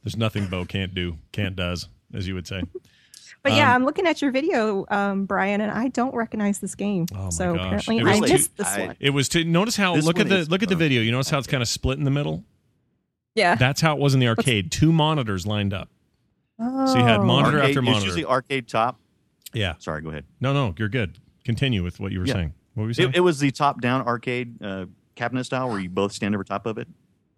there's 0.04 0.18
nothing 0.18 0.48
Bo 0.48 0.66
can't 0.66 0.94
do, 0.94 1.18
can't 1.32 1.56
does, 1.56 1.88
as 2.14 2.28
you 2.28 2.34
would 2.36 2.48
say. 2.48 2.62
But 3.44 3.54
yeah, 3.54 3.70
Um, 3.70 3.76
I'm 3.82 3.86
looking 3.86 4.06
at 4.06 4.22
your 4.22 4.32
video, 4.32 4.86
um, 4.90 5.26
Brian, 5.26 5.62
and 5.62 5.72
I 5.72 5.88
don't 5.88 6.14
recognize 6.14 6.60
this 6.60 6.76
game. 6.76 7.08
Oh 7.16 7.24
my 7.24 7.30
so 7.30 7.56
gosh. 7.56 7.66
apparently 7.88 7.98
It 7.98 8.06
I 8.06 8.20
was 8.20 8.32
missed 8.32 8.56
this 8.58 8.68
I- 8.68 8.88
one. 8.88 8.96
It 9.00 9.10
was 9.12 9.30
to 9.30 9.44
notice 9.44 9.76
how 9.76 9.96
This 9.96 10.06
look 10.06 10.20
at 10.20 10.30
the 10.30 10.38
is- 10.38 10.50
look 10.52 10.62
at 10.62 10.70
the 10.70 10.76
video. 10.76 11.02
You 11.02 11.12
notice 11.12 11.30
how 11.32 11.40
it's 11.40 11.48
kind 11.48 11.64
of 11.64 11.68
split 11.70 11.98
in 11.98 12.04
the 12.04 12.12
middle. 12.12 12.44
Yeah. 13.34 13.56
That's 13.56 13.82
how 13.82 13.96
it 13.96 14.00
was 14.00 14.14
in 14.14 14.20
the 14.20 14.28
arcade. 14.28 14.72
Two 14.72 14.92
monitors 14.92 15.48
lined 15.48 15.74
up. 15.74 15.90
Oh. 16.60 16.86
So 16.86 17.00
you 17.00 17.04
had 17.06 17.22
Oh. 17.22 17.24
monitor 17.24 17.58
Arcade, 17.58 17.70
after 17.72 17.82
monitor. 17.82 17.98
it's 17.98 18.06
monitor. 18.06 18.20
usually 18.20 18.26
arcade 18.26 18.68
top. 18.68 19.00
Yeah. 19.54 19.74
Sorry, 19.80 20.02
go 20.04 20.10
ahead. 20.10 20.26
No, 20.40 20.54
no, 20.54 20.76
you're 20.78 20.90
good. 20.90 21.18
Continue 21.44 21.82
with 21.84 22.00
what 22.00 22.12
you 22.12 22.20
were 22.20 22.28
Yeah. 22.28 22.34
saying. 22.34 22.54
What 22.76 22.84
were 22.84 22.90
you 22.90 22.94
saying? 22.94 23.10
It, 23.10 23.16
it 23.18 23.20
was 23.22 23.40
the 23.40 23.50
top 23.52 23.82
down 23.82 24.06
arcade 24.06 24.62
uh, 24.62 24.86
cabinet 25.16 25.46
style 25.46 25.68
where 25.70 25.80
you 25.80 25.90
both 25.90 26.12
stand 26.12 26.36
over 26.36 26.44
top 26.44 26.66
of 26.68 26.78
it. 26.78 26.88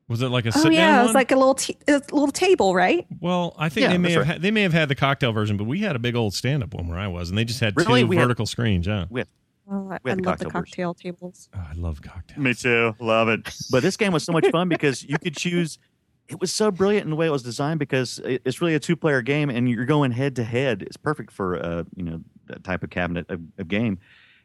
Was 0.08 0.22
it 0.22 0.28
like 0.28 0.46
a 0.46 0.50
Oh 0.50 0.52
sit 0.52 0.64
down 0.66 0.74
yeah, 0.74 0.94
it 0.96 0.98
one? 0.98 1.06
was 1.08 1.16
like 1.16 1.32
a 1.32 1.36
little 1.36 1.56
t- 1.56 1.78
a 1.88 1.94
little 1.94 2.32
table, 2.32 2.74
right? 2.76 3.06
Well, 3.20 3.56
I 3.58 3.70
think 3.70 3.84
Yeah, 3.84 3.90
they 3.92 3.98
may 3.98 4.12
have 4.12 4.20
right. 4.20 4.28
had, 4.28 4.42
they 4.42 4.52
may 4.52 4.62
have 4.64 4.74
had 4.74 4.90
the 4.90 4.96
cocktail 4.96 5.32
version, 5.32 5.58
but 5.58 5.64
we 5.66 5.80
had 5.80 5.96
a 5.96 6.00
big 6.00 6.16
old 6.16 6.34
stand 6.34 6.64
up 6.64 6.74
one 6.74 6.88
where 6.88 6.98
I 7.00 7.08
was, 7.08 7.30
and 7.30 7.38
they 7.38 7.46
just 7.46 7.60
had 7.60 7.76
Really? 7.78 8.02
two 8.02 8.08
We 8.08 8.16
had- 8.18 8.24
vertical 8.24 8.46
screens. 8.46 8.86
Yeah, 8.88 9.06
We 9.10 9.22
had, 9.22 9.28
Oh, 9.72 9.90
I, 9.90 9.98
We 10.04 10.10
had 10.12 10.20
I 10.20 10.22
the 10.22 10.28
love 10.30 10.40
the 10.40 10.46
cocktail 10.46 10.50
version. 10.50 10.52
cocktail 10.52 10.94
tables. 10.94 11.50
oh, 11.56 11.68
I 11.70 11.74
love 11.76 12.02
cocktails. 12.02 12.38
Me 12.44 12.54
too. 12.54 12.96
Love 13.00 13.30
it. 13.30 13.56
But 13.72 13.82
this 13.82 13.96
game 13.96 14.12
was 14.12 14.24
so 14.26 14.34
much 14.34 14.46
fun 14.48 14.68
because 14.68 15.04
you 15.04 15.18
could 15.18 15.38
choose. 15.38 15.80
It 16.28 16.40
was 16.42 16.52
so 16.52 16.70
brilliant 16.70 17.06
in 17.06 17.10
the 17.10 17.16
way 17.16 17.28
it 17.28 17.32
was 17.32 17.44
designed 17.44 17.80
because 17.80 18.20
it- 18.26 18.42
it's 18.44 18.60
really 18.62 18.76
a 18.76 18.80
two 18.80 18.98
player 18.98 19.22
game 19.22 19.50
and 19.50 19.70
you're 19.70 19.86
going 19.86 20.12
head 20.12 20.36
to 20.36 20.44
head. 20.44 20.82
It's 20.82 20.98
perfect 20.98 21.32
for 21.32 21.56
uh, 21.64 21.84
you 21.96 22.04
know 22.04 22.20
that 22.48 22.66
type 22.66 22.84
of 22.84 22.90
cabinet 22.90 23.26
of, 23.30 23.40
of 23.58 23.70
game. 23.70 24.00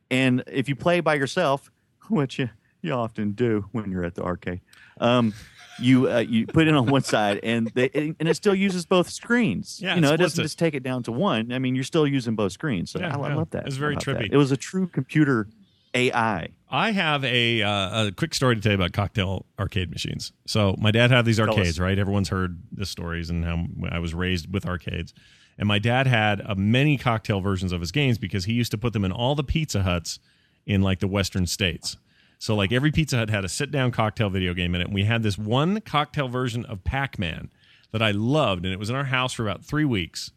And 0.08 0.44
if 0.46 0.68
you 0.68 0.76
play 0.76 1.00
by 1.00 1.14
yourself, 1.14 1.68
which 2.10 2.38
you, 2.38 2.48
you 2.82 2.92
often 2.92 3.32
do 3.32 3.66
when 3.72 3.90
you're 3.90 4.04
at 4.04 4.14
the 4.14 4.22
arcade, 4.22 4.60
um, 5.00 5.34
you 5.80 6.10
uh, 6.10 6.18
you 6.18 6.46
put 6.46 6.66
it 6.68 6.74
on 6.74 6.86
one 6.86 7.02
side 7.02 7.40
and 7.42 7.70
they 7.74 7.90
and 8.18 8.28
it 8.28 8.34
still 8.34 8.54
uses 8.54 8.86
both 8.86 9.10
screens. 9.10 9.80
Yeah, 9.82 9.94
you 9.94 10.00
know 10.00 10.10
it 10.10 10.14
it 10.14 10.16
doesn't 10.18 10.40
it. 10.40 10.44
just 10.44 10.58
take 10.58 10.74
it 10.74 10.82
down 10.82 11.02
to 11.04 11.12
one. 11.12 11.52
I 11.52 11.58
mean, 11.58 11.74
you're 11.74 11.84
still 11.84 12.06
using 12.06 12.34
both 12.34 12.52
screens. 12.52 12.90
So 12.90 13.00
Yeah, 13.00 13.16
I, 13.16 13.20
I 13.20 13.34
love 13.34 13.50
that. 13.50 13.66
It's 13.66 13.76
very 13.76 13.94
about 13.94 14.04
that. 14.04 14.16
trippy. 14.16 14.28
It 14.32 14.36
was 14.36 14.52
a 14.52 14.56
true 14.56 14.86
computer 14.86 15.48
AI. 15.94 16.48
I 16.70 16.90
have 16.90 17.24
a 17.24 17.62
uh, 17.62 18.06
a 18.06 18.12
quick 18.12 18.34
story 18.34 18.56
to 18.56 18.60
tell 18.60 18.72
you 18.72 18.76
about 18.76 18.92
cocktail 18.92 19.46
arcade 19.58 19.90
machines. 19.90 20.32
So 20.46 20.74
my 20.78 20.90
dad 20.90 21.10
had 21.10 21.24
these 21.24 21.40
arcades, 21.40 21.80
right? 21.80 21.98
Everyone's 21.98 22.28
heard 22.28 22.60
the 22.72 22.86
stories 22.86 23.30
and 23.30 23.44
how 23.44 23.66
I 23.90 23.98
was 23.98 24.14
raised 24.14 24.52
with 24.52 24.66
arcades. 24.66 25.14
And 25.58 25.66
my 25.66 25.78
dad 25.80 26.06
had 26.06 26.40
uh, 26.44 26.54
many 26.54 26.96
cocktail 26.96 27.40
versions 27.40 27.72
of 27.72 27.80
his 27.80 27.90
games 27.90 28.16
because 28.16 28.44
he 28.44 28.52
used 28.52 28.70
to 28.70 28.78
put 28.78 28.92
them 28.92 29.04
in 29.04 29.10
all 29.10 29.34
the 29.34 29.42
Pizza 29.42 29.82
Huts 29.82 30.20
in 30.66 30.82
like 30.82 31.00
the 31.00 31.08
western 31.08 31.46
states. 31.46 31.96
So 32.38 32.54
like 32.54 32.72
every 32.72 32.90
Pizza 32.92 33.16
Hut 33.18 33.30
had 33.30 33.44
a 33.44 33.48
sit 33.48 33.70
down 33.70 33.90
cocktail 33.90 34.30
video 34.30 34.54
game 34.54 34.74
in 34.74 34.80
it. 34.80 34.84
And 34.86 34.94
we 34.94 35.04
had 35.04 35.22
this 35.22 35.36
one 35.36 35.80
cocktail 35.80 36.28
version 36.28 36.64
of 36.66 36.84
Pac 36.84 37.18
Man 37.18 37.50
that 37.92 38.02
I 38.02 38.10
loved, 38.12 38.64
and 38.64 38.72
it 38.72 38.78
was 38.78 38.90
in 38.90 38.96
our 38.96 39.04
house 39.04 39.32
for 39.32 39.42
about 39.42 39.64
three 39.64 39.84
weeks. 39.84 40.30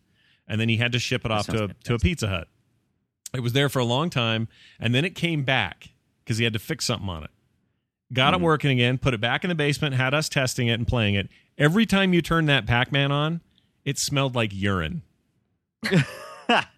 And 0.48 0.60
then 0.60 0.68
he 0.70 0.78
had 0.78 0.92
to 0.94 1.00
ship 1.00 1.26
it 1.26 1.32
off 1.32 1.46
to 1.48 1.66
a, 1.66 1.68
to 1.86 1.94
a 1.94 2.00
Pizza 2.00 2.28
Hut. 2.28 2.48
It 3.34 3.42
was 3.42 3.54
there 3.54 3.70
for 3.70 3.80
a 3.80 3.86
long 3.86 4.10
time, 4.10 4.48
and 4.80 4.94
then 4.94 5.06
it 5.06 5.16
came 5.16 5.44
back 5.44 5.90
because 6.24 6.38
he 6.38 6.44
had 6.44 6.54
to 6.54 6.60
fix 6.60 6.86
something 6.86 7.08
on 7.08 7.24
it. 7.24 7.30
Got 8.12 8.34
Mm-hmm. 8.34 8.44
it 8.44 8.46
working 8.46 8.72
again, 8.72 8.98
put 8.98 9.14
it 9.14 9.22
back 9.22 9.44
in 9.46 9.50
the 9.50 9.56
basement, 9.56 9.96
had 9.96 10.14
us 10.14 10.28
testing 10.28 10.68
it 10.68 10.74
and 10.74 10.88
playing 10.88 11.16
it. 11.16 11.30
Every 11.58 11.86
time 11.86 12.14
you 12.14 12.22
turned 12.22 12.50
that 12.50 12.66
Pac 12.66 12.92
Man 12.92 13.12
on, 13.12 13.40
it 13.86 13.98
smelled 13.98 14.36
like 14.36 14.52
urine. 14.54 15.04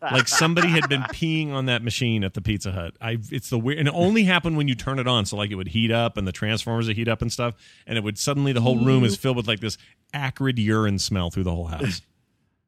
like 0.01 0.28
somebody 0.28 0.69
had 0.69 0.88
been 0.89 1.01
peeing 1.03 1.51
on 1.51 1.65
that 1.67 1.84
machine 1.84 2.24
at 2.24 2.34
the 2.34 2.41
Pizza 2.41 2.71
Hut. 2.71 2.95
I 3.01 3.17
it's 3.32 3.49
the 3.49 3.59
weird 3.59 3.80
and 3.80 3.88
it 3.88 3.93
only 3.93 4.24
happened 4.24 4.57
when 4.57 4.67
you 4.67 4.76
turn 4.76 4.99
it 4.99 5.07
on. 5.07 5.26
So 5.26 5.36
like 5.38 5.51
it 5.51 5.55
would 5.55 5.69
heat 5.69 5.91
up 5.91 6.17
and 6.17 6.28
the 6.28 6.32
transformers 6.32 6.88
would 6.88 6.95
heat 6.95 7.07
up 7.07 7.21
and 7.21 7.32
stuff, 7.32 7.55
and 7.88 7.97
it 7.97 8.03
would 8.03 8.17
suddenly 8.17 8.53
the 8.53 8.61
whole 8.61 8.84
room 8.84 9.03
is 9.03 9.15
filled 9.15 9.38
with 9.38 9.47
like 9.47 9.59
this 9.59 9.78
acrid 10.13 10.59
urine 10.59 10.99
smell 10.99 11.30
through 11.32 11.43
the 11.43 11.51
whole 11.51 11.67
house. 11.67 12.01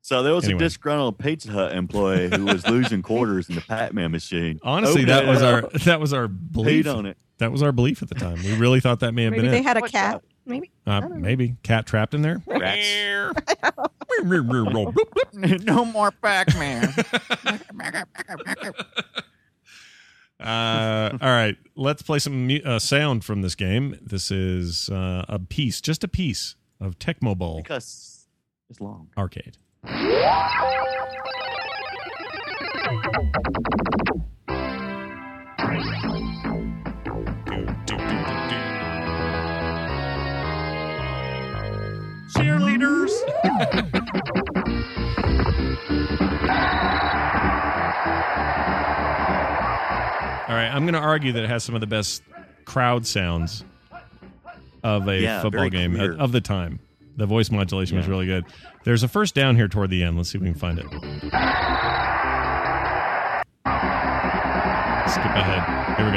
So 0.02 0.22
there 0.22 0.36
was 0.36 0.44
Anyway. 0.46 0.58
a 0.58 0.60
disgruntled 0.68 1.18
Pizza 1.18 1.52
Hut 1.52 1.72
employee 1.72 2.30
who 2.30 2.46
was 2.46 2.68
losing 2.68 3.02
quarters 3.02 3.50
in 3.50 3.56
the 3.56 3.62
Pac-Man 3.62 4.12
machine. 4.12 4.60
Honestly, 4.62 5.02
Oh, 5.02 5.06
that 5.08 5.26
was 5.26 5.42
yeah. 5.42 5.50
our 5.50 5.62
that 5.86 6.00
was 6.00 6.14
our 6.14 6.28
belief. 6.28 6.86
Paid 6.86 6.88
on 6.92 7.08
it. 7.08 7.18
That 7.40 7.52
was 7.52 7.64
our 7.64 7.72
belief 7.72 8.04
at 8.04 8.10
the 8.10 8.14
time. 8.14 8.38
We 8.44 8.56
really 8.56 8.80
thought 8.80 9.00
that 9.00 9.14
may 9.14 9.24
have 9.24 9.32
Maybe 9.32 9.42
been 9.42 9.52
they 9.54 9.58
it. 9.62 9.64
had 9.64 9.78
a 9.78 9.82
cat. 9.82 10.24
That? 10.46 10.52
Maybe. 10.52 10.72
Uh, 10.86 11.02
maybe 11.10 11.56
cat 11.64 11.86
trapped 11.86 12.14
in 12.14 12.22
there. 12.22 12.42
no 15.66 15.86
more 15.86 16.12
Pac-Man. 16.12 16.94
Uh, 20.38 21.18
all 21.22 21.30
right, 21.30 21.56
let's 21.78 22.02
play 22.02 22.20
some 22.20 22.46
mu- 22.46 22.60
uh, 22.66 22.78
sound 22.78 23.24
from 23.24 23.42
this 23.42 23.56
game. 23.56 23.98
This 24.02 24.32
is 24.32 24.90
uh, 24.90 25.24
a 25.30 25.40
piece, 25.40 25.80
just 25.80 26.04
a 26.04 26.10
piece 26.10 26.56
of 26.82 27.00
Tecmo 27.00 27.38
Bowl 27.38 27.62
because 27.62 28.28
it's 28.70 28.82
long. 28.82 29.08
arcade. 29.18 29.56
Cheerleaders. 43.24 45.06
All 50.48 50.54
right, 50.54 50.70
I'm 50.72 50.84
going 50.84 50.94
to 50.94 51.00
argue 51.00 51.32
that 51.34 51.44
it 51.44 51.50
has 51.50 51.64
some 51.64 51.74
of 51.74 51.82
the 51.82 51.88
best 51.88 52.22
crowd 52.66 53.08
sounds 53.08 53.64
of 54.84 55.08
a 55.08 55.20
Yeah, 55.20 55.42
football 55.42 55.62
very 55.62 55.70
game 55.72 55.96
uh, 55.96 55.98
clear. 55.98 56.12
of, 56.14 56.20
of 56.20 56.32
the 56.32 56.42
time. 56.42 56.80
The 57.18 57.26
voice 57.26 57.50
modulation 57.50 57.98
was 57.98 58.08
really 58.08 58.28
good. 58.28 58.46
There's 58.84 59.02
a 59.02 59.08
first 59.08 59.34
down 59.34 59.56
here 59.56 59.68
toward 59.68 59.90
the 59.90 60.04
end. 60.04 60.18
Let's 60.18 60.30
see 60.30 60.38
if 60.38 60.44
we 60.44 60.50
can 60.50 60.60
find 60.60 60.78
it. 60.78 60.86
Skip 65.10 65.32
ahead. 65.34 65.98
Here 65.98 66.06
we 66.06 66.12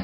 go. 0.00 0.03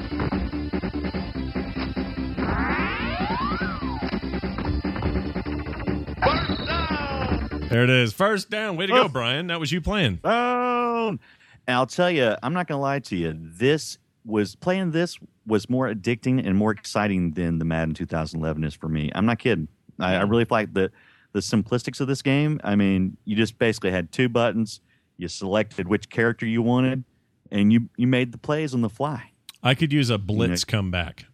There 7.71 7.83
it 7.83 7.89
is. 7.89 8.13
First 8.13 8.49
down. 8.49 8.75
Way 8.77 8.87
to 8.87 8.93
go, 8.93 9.03
Oh. 9.03 9.07
Brian. 9.07 9.47
That 9.47 9.59
was 9.59 9.71
you 9.71 9.81
playing. 9.81 10.17
Down. 10.17 11.19
And 11.67 11.75
I'll 11.75 11.87
tell 11.87 12.11
you, 12.11 12.35
I'm 12.43 12.53
not 12.53 12.67
going 12.67 12.77
to 12.77 12.81
lie 12.81 12.99
to 12.99 13.15
you. 13.15 13.33
This 13.37 13.97
was 14.25 14.55
playing 14.55 14.91
this 14.91 15.17
was 15.47 15.69
more 15.69 15.87
addicting 15.91 16.45
and 16.45 16.55
more 16.57 16.71
exciting 16.71 17.31
than 17.31 17.57
the 17.59 17.65
Madden 17.65 17.93
2011 17.95 18.63
is 18.63 18.73
for 18.75 18.87
me. 18.87 19.09
I'm 19.15 19.25
not 19.25 19.39
kidding. 19.39 19.67
I, 19.99 20.15
I 20.15 20.21
really 20.21 20.45
like 20.49 20.73
the 20.73 20.91
the 21.33 21.39
simplistics 21.39 22.01
of 22.01 22.07
this 22.07 22.21
game. 22.21 22.59
I 22.63 22.75
mean, 22.75 23.15
you 23.25 23.35
just 23.37 23.57
basically 23.57 23.91
had 23.91 24.11
two 24.11 24.27
buttons. 24.27 24.81
You 25.17 25.27
selected 25.29 25.87
which 25.87 26.09
character 26.09 26.45
you 26.45 26.61
wanted, 26.61 27.03
and 27.51 27.71
you 27.71 27.89
you 27.97 28.05
made 28.05 28.31
the 28.33 28.37
plays 28.37 28.73
on 28.73 28.81
the 28.81 28.89
fly. 28.89 29.31
I 29.63 29.75
could 29.75 29.93
use 29.93 30.09
a 30.09 30.17
blitz 30.17 30.63
comeback. 30.65 31.25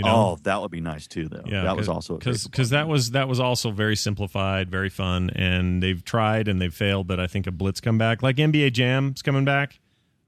You 0.00 0.06
know? 0.06 0.16
oh, 0.32 0.38
that 0.42 0.60
would 0.60 0.70
be 0.70 0.80
nice 0.80 1.06
too, 1.06 1.28
though. 1.28 1.42
Yeah, 1.44 1.62
that 1.62 1.76
was 1.76 1.88
also 1.88 2.16
because 2.16 2.46
because 2.46 2.70
that 2.70 2.88
was 2.88 3.10
that 3.10 3.28
was 3.28 3.38
also 3.38 3.70
very 3.70 3.96
simplified, 3.96 4.70
very 4.70 4.88
fun, 4.88 5.30
and 5.34 5.82
they've 5.82 6.02
tried 6.02 6.48
and 6.48 6.60
they've 6.60 6.74
failed. 6.74 7.06
But 7.06 7.20
I 7.20 7.26
think 7.26 7.46
a 7.46 7.52
blitz 7.52 7.80
comeback, 7.80 8.22
like 8.22 8.36
NBA 8.36 8.72
Jam's 8.72 9.22
coming 9.22 9.44
back. 9.44 9.78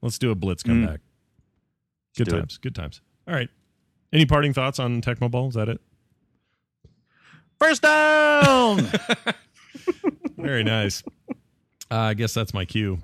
Let's 0.01 0.19
do 0.19 0.31
a 0.31 0.35
blitz 0.35 0.63
comeback. 0.63 0.99
Good 2.15 2.27
do 2.27 2.35
it. 2.35 2.39
times, 2.39 2.57
good 2.57 2.75
times. 2.75 3.01
All 3.27 3.33
right. 3.33 3.49
Any 4.11 4.25
parting 4.25 4.53
thoughts 4.53 4.77
on 4.77 5.01
Tecmo 5.01 5.31
Bowl? 5.31 5.47
Is 5.47 5.55
that 5.55 5.69
it? 5.69 5.81
first 7.63 7.81
down. 7.81 8.79
Very 10.37 10.63
nice. 10.63 11.03
Uh, 11.89 11.95
I 11.95 12.13
guess 12.13 12.33
that's 12.33 12.53
my 12.53 12.65
cue. 12.65 12.99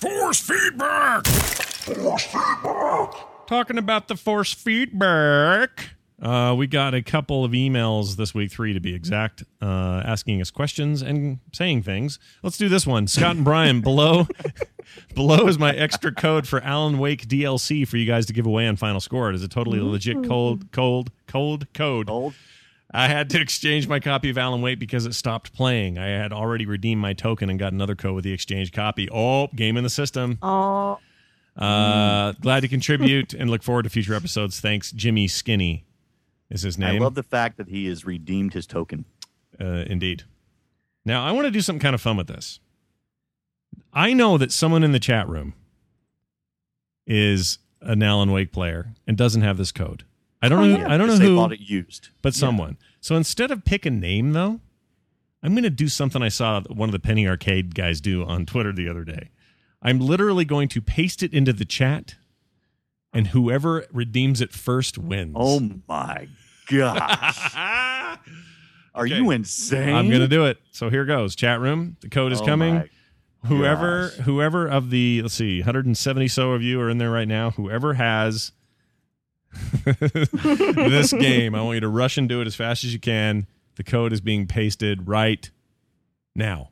Force 0.00 0.40
feedback. 0.40 1.26
Force 1.26 2.24
feedback! 2.24 3.31
Talking 3.52 3.76
about 3.76 4.08
the 4.08 4.16
force 4.16 4.54
feedback. 4.54 5.90
Uh, 6.22 6.54
we 6.56 6.66
got 6.66 6.94
a 6.94 7.02
couple 7.02 7.44
of 7.44 7.52
emails 7.52 8.16
this 8.16 8.32
week, 8.32 8.50
three 8.50 8.72
to 8.72 8.80
be 8.80 8.94
exact, 8.94 9.44
uh, 9.60 10.00
asking 10.06 10.40
us 10.40 10.50
questions 10.50 11.02
and 11.02 11.38
saying 11.52 11.82
things. 11.82 12.18
Let's 12.42 12.56
do 12.56 12.70
this 12.70 12.86
one. 12.86 13.06
Scott 13.08 13.36
and 13.36 13.44
Brian, 13.44 13.80
below 13.82 14.26
below 15.14 15.48
is 15.48 15.58
my 15.58 15.70
extra 15.70 16.14
code 16.14 16.48
for 16.48 16.62
Alan 16.62 16.96
Wake 16.96 17.28
DLC 17.28 17.86
for 17.86 17.98
you 17.98 18.06
guys 18.06 18.24
to 18.24 18.32
give 18.32 18.46
away 18.46 18.66
on 18.66 18.76
Final 18.76 19.00
Score. 19.00 19.28
It 19.28 19.34
is 19.34 19.42
a 19.42 19.48
totally 19.48 19.80
legit 19.80 20.26
cold, 20.26 20.72
cold, 20.72 21.10
cold 21.26 21.70
code. 21.74 22.08
Old. 22.08 22.32
I 22.90 23.06
had 23.08 23.28
to 23.30 23.38
exchange 23.38 23.86
my 23.86 24.00
copy 24.00 24.30
of 24.30 24.38
Alan 24.38 24.62
Wake 24.62 24.78
because 24.78 25.04
it 25.04 25.12
stopped 25.12 25.52
playing. 25.52 25.98
I 25.98 26.06
had 26.06 26.32
already 26.32 26.64
redeemed 26.64 27.02
my 27.02 27.12
token 27.12 27.50
and 27.50 27.58
got 27.58 27.74
another 27.74 27.96
code 27.96 28.14
with 28.14 28.24
the 28.24 28.32
exchange 28.32 28.72
copy. 28.72 29.10
Oh, 29.10 29.48
game 29.48 29.76
in 29.76 29.84
the 29.84 29.90
system. 29.90 30.38
Oh, 30.40 31.00
Uh, 31.56 32.32
glad 32.40 32.60
to 32.60 32.68
contribute 32.68 33.34
and 33.34 33.50
look 33.50 33.62
forward 33.62 33.82
to 33.82 33.90
future 33.90 34.14
episodes. 34.14 34.58
Thanks, 34.60 34.90
Jimmy 34.92 35.28
Skinny 35.28 35.84
is 36.50 36.62
his 36.62 36.78
name. 36.78 36.96
I 37.02 37.04
love 37.04 37.14
the 37.14 37.22
fact 37.22 37.56
that 37.58 37.68
he 37.68 37.86
has 37.86 38.04
redeemed 38.06 38.54
his 38.54 38.66
token. 38.66 39.04
uh, 39.60 39.84
indeed. 39.86 40.24
Now, 41.04 41.24
I 41.26 41.32
want 41.32 41.46
to 41.46 41.50
do 41.50 41.60
something 41.60 41.80
kind 41.80 41.94
of 41.94 42.00
fun 42.00 42.16
with 42.16 42.28
this. 42.28 42.60
I 43.92 44.12
know 44.12 44.38
that 44.38 44.52
someone 44.52 44.82
in 44.84 44.92
the 44.92 44.98
chat 45.00 45.28
room 45.28 45.54
is 47.06 47.58
an 47.80 48.02
Alan 48.02 48.30
Wake 48.30 48.52
player 48.52 48.94
and 49.06 49.16
doesn't 49.16 49.42
have 49.42 49.58
this 49.58 49.72
code. 49.72 50.04
I 50.40 50.48
don't 50.48 50.60
Oh, 50.60 50.66
know. 50.66 50.78
yeah. 50.78 50.92
I 50.92 50.96
don't 50.96 51.08
know 51.08 51.16
who, 51.18 51.36
bought 51.36 51.52
it 51.52 51.60
used. 51.60 52.08
but 52.22 52.34
someone. 52.34 52.76
So 53.00 53.16
instead 53.16 53.50
of 53.50 53.64
pick 53.64 53.84
a 53.86 53.90
name, 53.90 54.32
though, 54.32 54.60
I'm 55.42 55.52
going 55.54 55.64
to 55.64 55.70
do 55.70 55.88
something 55.88 56.22
I 56.22 56.28
saw 56.28 56.60
one 56.62 56.88
of 56.88 56.92
the 56.92 56.98
Penny 57.00 57.26
Arcade 57.28 57.74
guys 57.74 58.00
do 58.00 58.24
on 58.24 58.46
Twitter 58.46 58.72
the 58.72 58.88
other 58.88 59.04
day. 59.04 59.30
I'm 59.82 59.98
literally 59.98 60.44
going 60.44 60.68
to 60.68 60.80
paste 60.80 61.22
it 61.22 61.32
into 61.34 61.52
the 61.52 61.64
chat, 61.64 62.14
and 63.12 63.28
whoever 63.28 63.84
redeems 63.92 64.40
it 64.40 64.52
first 64.52 64.96
wins. 64.96 65.34
Oh 65.36 65.60
my 65.88 66.28
gosh. 66.70 67.54
Are 68.94 69.04
Okay. 69.04 69.16
you 69.16 69.30
insane? 69.30 69.94
I'm 69.94 70.08
going 70.08 70.20
to 70.20 70.28
do 70.28 70.44
it. 70.44 70.58
So 70.70 70.90
here 70.90 71.04
goes. 71.06 71.34
Chat 71.34 71.60
room. 71.60 71.96
The 72.00 72.08
code 72.10 72.30
is 72.32 72.40
Oh 72.42 72.46
coming. 72.46 72.88
Whoever, 73.46 74.08
gosh. 74.10 74.18
whoever 74.26 74.68
of 74.68 74.90
the 74.90 75.22
let's 75.22 75.34
see, 75.34 75.60
170 75.60 76.28
so 76.28 76.52
of 76.52 76.62
you 76.62 76.80
are 76.80 76.88
in 76.90 76.98
there 76.98 77.10
right 77.10 77.26
now. 77.26 77.50
Whoever 77.52 77.94
has 77.94 78.52
this 79.84 81.12
game, 81.12 81.54
I 81.54 81.62
want 81.62 81.74
you 81.76 81.80
to 81.80 81.88
rush 81.88 82.16
and 82.18 82.28
do 82.28 82.40
it 82.40 82.46
as 82.46 82.54
fast 82.54 82.84
as 82.84 82.92
you 82.92 83.00
can. 83.00 83.46
The 83.76 83.82
code 83.84 84.12
is 84.12 84.20
being 84.20 84.46
pasted 84.46 85.08
right 85.08 85.50
now. 86.34 86.70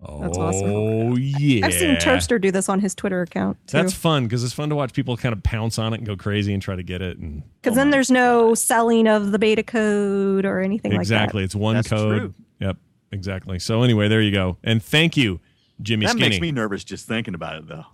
That's 0.00 0.36
oh, 0.36 0.42
awesome. 0.42 1.16
yeah. 1.18 1.64
I've 1.66 1.72
seen 1.72 1.96
Terpster 1.96 2.38
do 2.40 2.50
this 2.50 2.68
on 2.68 2.80
his 2.80 2.94
Twitter 2.94 3.22
account 3.22 3.56
too. 3.66 3.78
That's 3.78 3.94
fun 3.94 4.24
because 4.24 4.44
it's 4.44 4.52
fun 4.52 4.68
to 4.68 4.74
watch 4.76 4.92
people 4.92 5.16
kind 5.16 5.32
of 5.32 5.42
pounce 5.42 5.78
on 5.78 5.94
it 5.94 5.98
and 5.98 6.06
go 6.06 6.16
crazy 6.16 6.52
and 6.52 6.62
try 6.62 6.76
to 6.76 6.82
get 6.82 7.00
it. 7.00 7.16
And 7.18 7.42
Because 7.62 7.76
then 7.76 7.88
oh 7.88 7.90
there's 7.92 8.10
no 8.10 8.54
selling 8.54 9.08
of 9.08 9.32
the 9.32 9.38
beta 9.38 9.62
code 9.62 10.44
or 10.44 10.60
anything 10.60 10.92
like 10.92 10.98
that. 10.98 11.02
exactly, 11.02 11.44
it's 11.44 11.54
one 11.54 11.76
That's 11.76 11.88
code. 11.88 12.18
true. 12.20 12.34
Yep, 12.60 12.76
exactly. 13.12 13.58
So 13.58 13.82
anyway, 13.82 14.08
there 14.08 14.20
you 14.20 14.32
go. 14.32 14.58
And 14.62 14.82
thank 14.82 15.16
you, 15.16 15.40
Jimmy 15.80 16.04
That 16.06 16.12
Skinny. 16.12 16.28
makes 16.28 16.40
me 16.42 16.52
nervous 16.52 16.84
just 16.84 17.08
thinking 17.08 17.34
about 17.34 17.56
it, 17.56 17.66
though. 17.66 17.84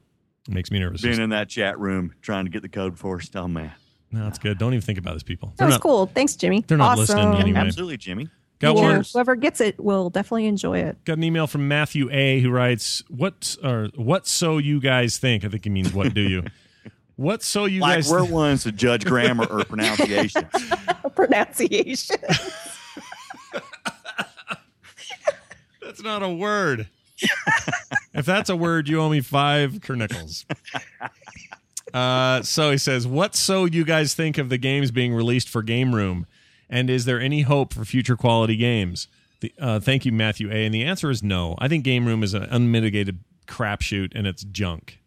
Makes 0.48 0.72
me 0.72 0.80
nervous. 0.80 1.02
Being 1.02 1.20
in 1.20 1.30
that 1.30 1.48
chat 1.48 1.78
room 1.78 2.14
trying 2.20 2.46
to 2.46 2.50
get 2.50 2.62
the 2.62 2.68
code 2.68 2.98
for 2.98 3.18
us. 3.18 3.30
Oh, 3.34 3.46
man. 3.46 3.70
No, 4.10 4.26
it's 4.26 4.38
good. 4.40 4.58
Don't 4.58 4.74
even 4.74 4.82
think 4.82 4.98
about 4.98 5.12
those 5.12 5.22
people. 5.22 5.50
like 5.50 5.56
that. 5.56 5.58
They're 5.58 5.66
was 5.68 5.74
not, 5.76 5.82
cool. 5.82 6.06
Thanks, 6.06 6.34
Jimmy. 6.34 6.64
they're 6.66 6.76
not 6.76 6.98
awesome. 6.98 7.16
listening 7.16 7.40
anyway. 7.40 7.60
Absolutely, 7.60 7.96
Jimmy. 7.96 8.28
Got 8.62 8.76
Yeah, 8.76 8.82
one. 8.82 9.04
Whoever 9.12 9.34
gets 9.36 9.60
it 9.60 9.78
will 9.78 10.08
definitely 10.08 10.46
enjoy 10.46 10.78
it. 10.78 11.04
Got 11.04 11.18
an 11.18 11.24
email 11.24 11.46
from 11.48 11.66
Matthew 11.68 12.08
A. 12.12 12.40
who 12.40 12.48
writes, 12.50 13.02
"What 13.08 13.56
or 13.62 13.88
what? 13.96 14.26
So 14.26 14.56
you 14.58 14.80
guys 14.80 15.18
think? 15.18 15.44
I 15.44 15.48
think 15.48 15.64
he 15.64 15.70
means 15.70 15.92
what 15.92 16.14
do 16.14 16.20
you? 16.22 16.44
what? 17.16 17.42
So 17.42 17.64
you 17.66 17.80
Like 17.80 17.96
guys? 17.96 18.10
we're 18.10 18.24
ones 18.24 18.62
to 18.62 18.72
judge 18.72 19.04
grammar 19.04 19.44
or 19.50 19.64
pronunciation. 19.64 20.48
Pronunciation. 21.16 22.16
That's 25.82 26.02
not 26.02 26.22
a 26.22 26.28
word. 26.30 26.88
if 28.14 28.24
that's 28.24 28.48
a 28.48 28.56
word, 28.56 28.88
you 28.88 29.00
owe 29.00 29.08
me 29.08 29.20
five 29.20 29.72
kernickels. 29.74 30.44
Uh, 31.92 32.42
so 32.42 32.70
he 32.70 32.78
says, 32.78 33.06
"What? 33.06 33.34
So 33.36 33.64
you 33.66 33.84
guys 33.84 34.14
think 34.14 34.38
of 34.38 34.48
the 34.48 34.58
games 34.58 34.90
being 34.90 35.12
released 35.14 35.48
for 35.48 35.62
Game 35.62 35.94
Room, 35.94 36.26
and 36.72 36.90
is 36.90 37.04
there 37.04 37.20
any 37.20 37.42
hope 37.42 37.72
for 37.72 37.84
future 37.84 38.16
quality 38.16 38.56
games?" 38.56 39.06
The, 39.40 39.52
uh, 39.60 39.80
thank 39.80 40.04
you, 40.04 40.12
Matthew 40.12 40.50
A. 40.50 40.64
And 40.64 40.74
the 40.74 40.82
answer 40.84 41.10
is 41.10 41.22
no. 41.22 41.54
I 41.58 41.68
think 41.68 41.84
Game 41.84 42.06
Room 42.06 42.22
is 42.24 42.34
an 42.34 42.44
unmitigated 42.44 43.18
crapshoot, 43.46 44.12
and 44.14 44.26
it's 44.26 44.42
junk. 44.44 44.98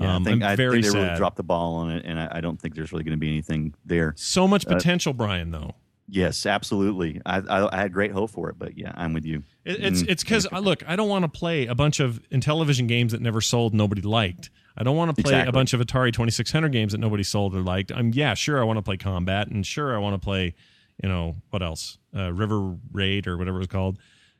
Yeah, 0.00 0.14
Um, 0.16 0.22
I 0.22 0.24
think, 0.30 0.42
I'm 0.42 0.48
I 0.50 0.56
very 0.56 0.80
think 0.82 0.94
they 0.94 1.00
really 1.02 1.16
dropped 1.16 1.36
the 1.36 1.42
ball 1.42 1.74
on 1.76 1.90
it, 1.90 2.04
and 2.06 2.18
I, 2.18 2.28
I 2.32 2.40
don't 2.40 2.58
think 2.60 2.74
there's 2.74 2.92
really 2.92 3.04
going 3.04 3.16
to 3.16 3.20
be 3.20 3.28
anything 3.28 3.74
there. 3.84 4.14
So 4.16 4.48
much 4.48 4.66
Uh, 4.66 4.70
potential, 4.74 5.12
Brian. 5.12 5.50
Though 5.50 5.74
Yes, 6.08 6.44
absolutely. 6.46 7.20
I, 7.24 7.38
I, 7.38 7.76
I 7.78 7.80
had 7.80 7.92
great 7.92 8.10
hope 8.12 8.30
for 8.30 8.50
it, 8.50 8.58
but 8.58 8.76
yeah, 8.76 8.92
I'm 8.94 9.14
with 9.14 9.24
you. 9.24 9.44
It, 9.64 9.82
it's 9.84 10.02
Mm. 10.02 10.08
it's 10.10 10.22
because 10.22 10.50
look, 10.52 10.82
I 10.86 10.96
don't 10.96 11.08
want 11.08 11.24
to 11.24 11.28
play 11.30 11.66
a 11.66 11.74
bunch 11.74 12.00
of 12.00 12.20
Intellivision 12.30 12.86
games 12.88 13.12
that 13.12 13.22
never 13.22 13.40
sold, 13.40 13.72
nobody 13.72 14.02
liked. 14.02 14.50
I 14.76 14.82
don't 14.82 14.96
want 14.96 15.14
to 15.16 15.22
play 15.22 15.40
a 15.46 15.52
bunch 15.52 15.72
of 15.74 15.80
Atari 15.80 16.12
Twenty 16.12 16.32
Six 16.32 16.52
Hundred 16.52 16.72
games 16.72 16.92
that 16.92 16.98
nobody 16.98 17.22
sold 17.22 17.54
or 17.54 17.60
liked. 17.60 17.92
I'm 17.92 18.12
yeah, 18.12 18.34
sure, 18.34 18.60
I 18.60 18.64
want 18.64 18.78
to 18.78 18.82
play 18.82 18.96
Combat, 18.98 19.48
and 19.48 19.64
sure, 19.66 19.94
I 19.94 19.98
want 19.98 20.14
to 20.14 20.24
play 20.24 20.54
you 21.02 21.08
know 21.08 21.36
what 21.50 21.62
else? 21.62 21.98
Uh, 22.16 22.32
River 22.32 22.76
Raid 22.92 23.26
or 23.26 23.36
whatever 23.36 23.58
it 23.58 23.60
was 23.60 23.68
called. 23.68 23.98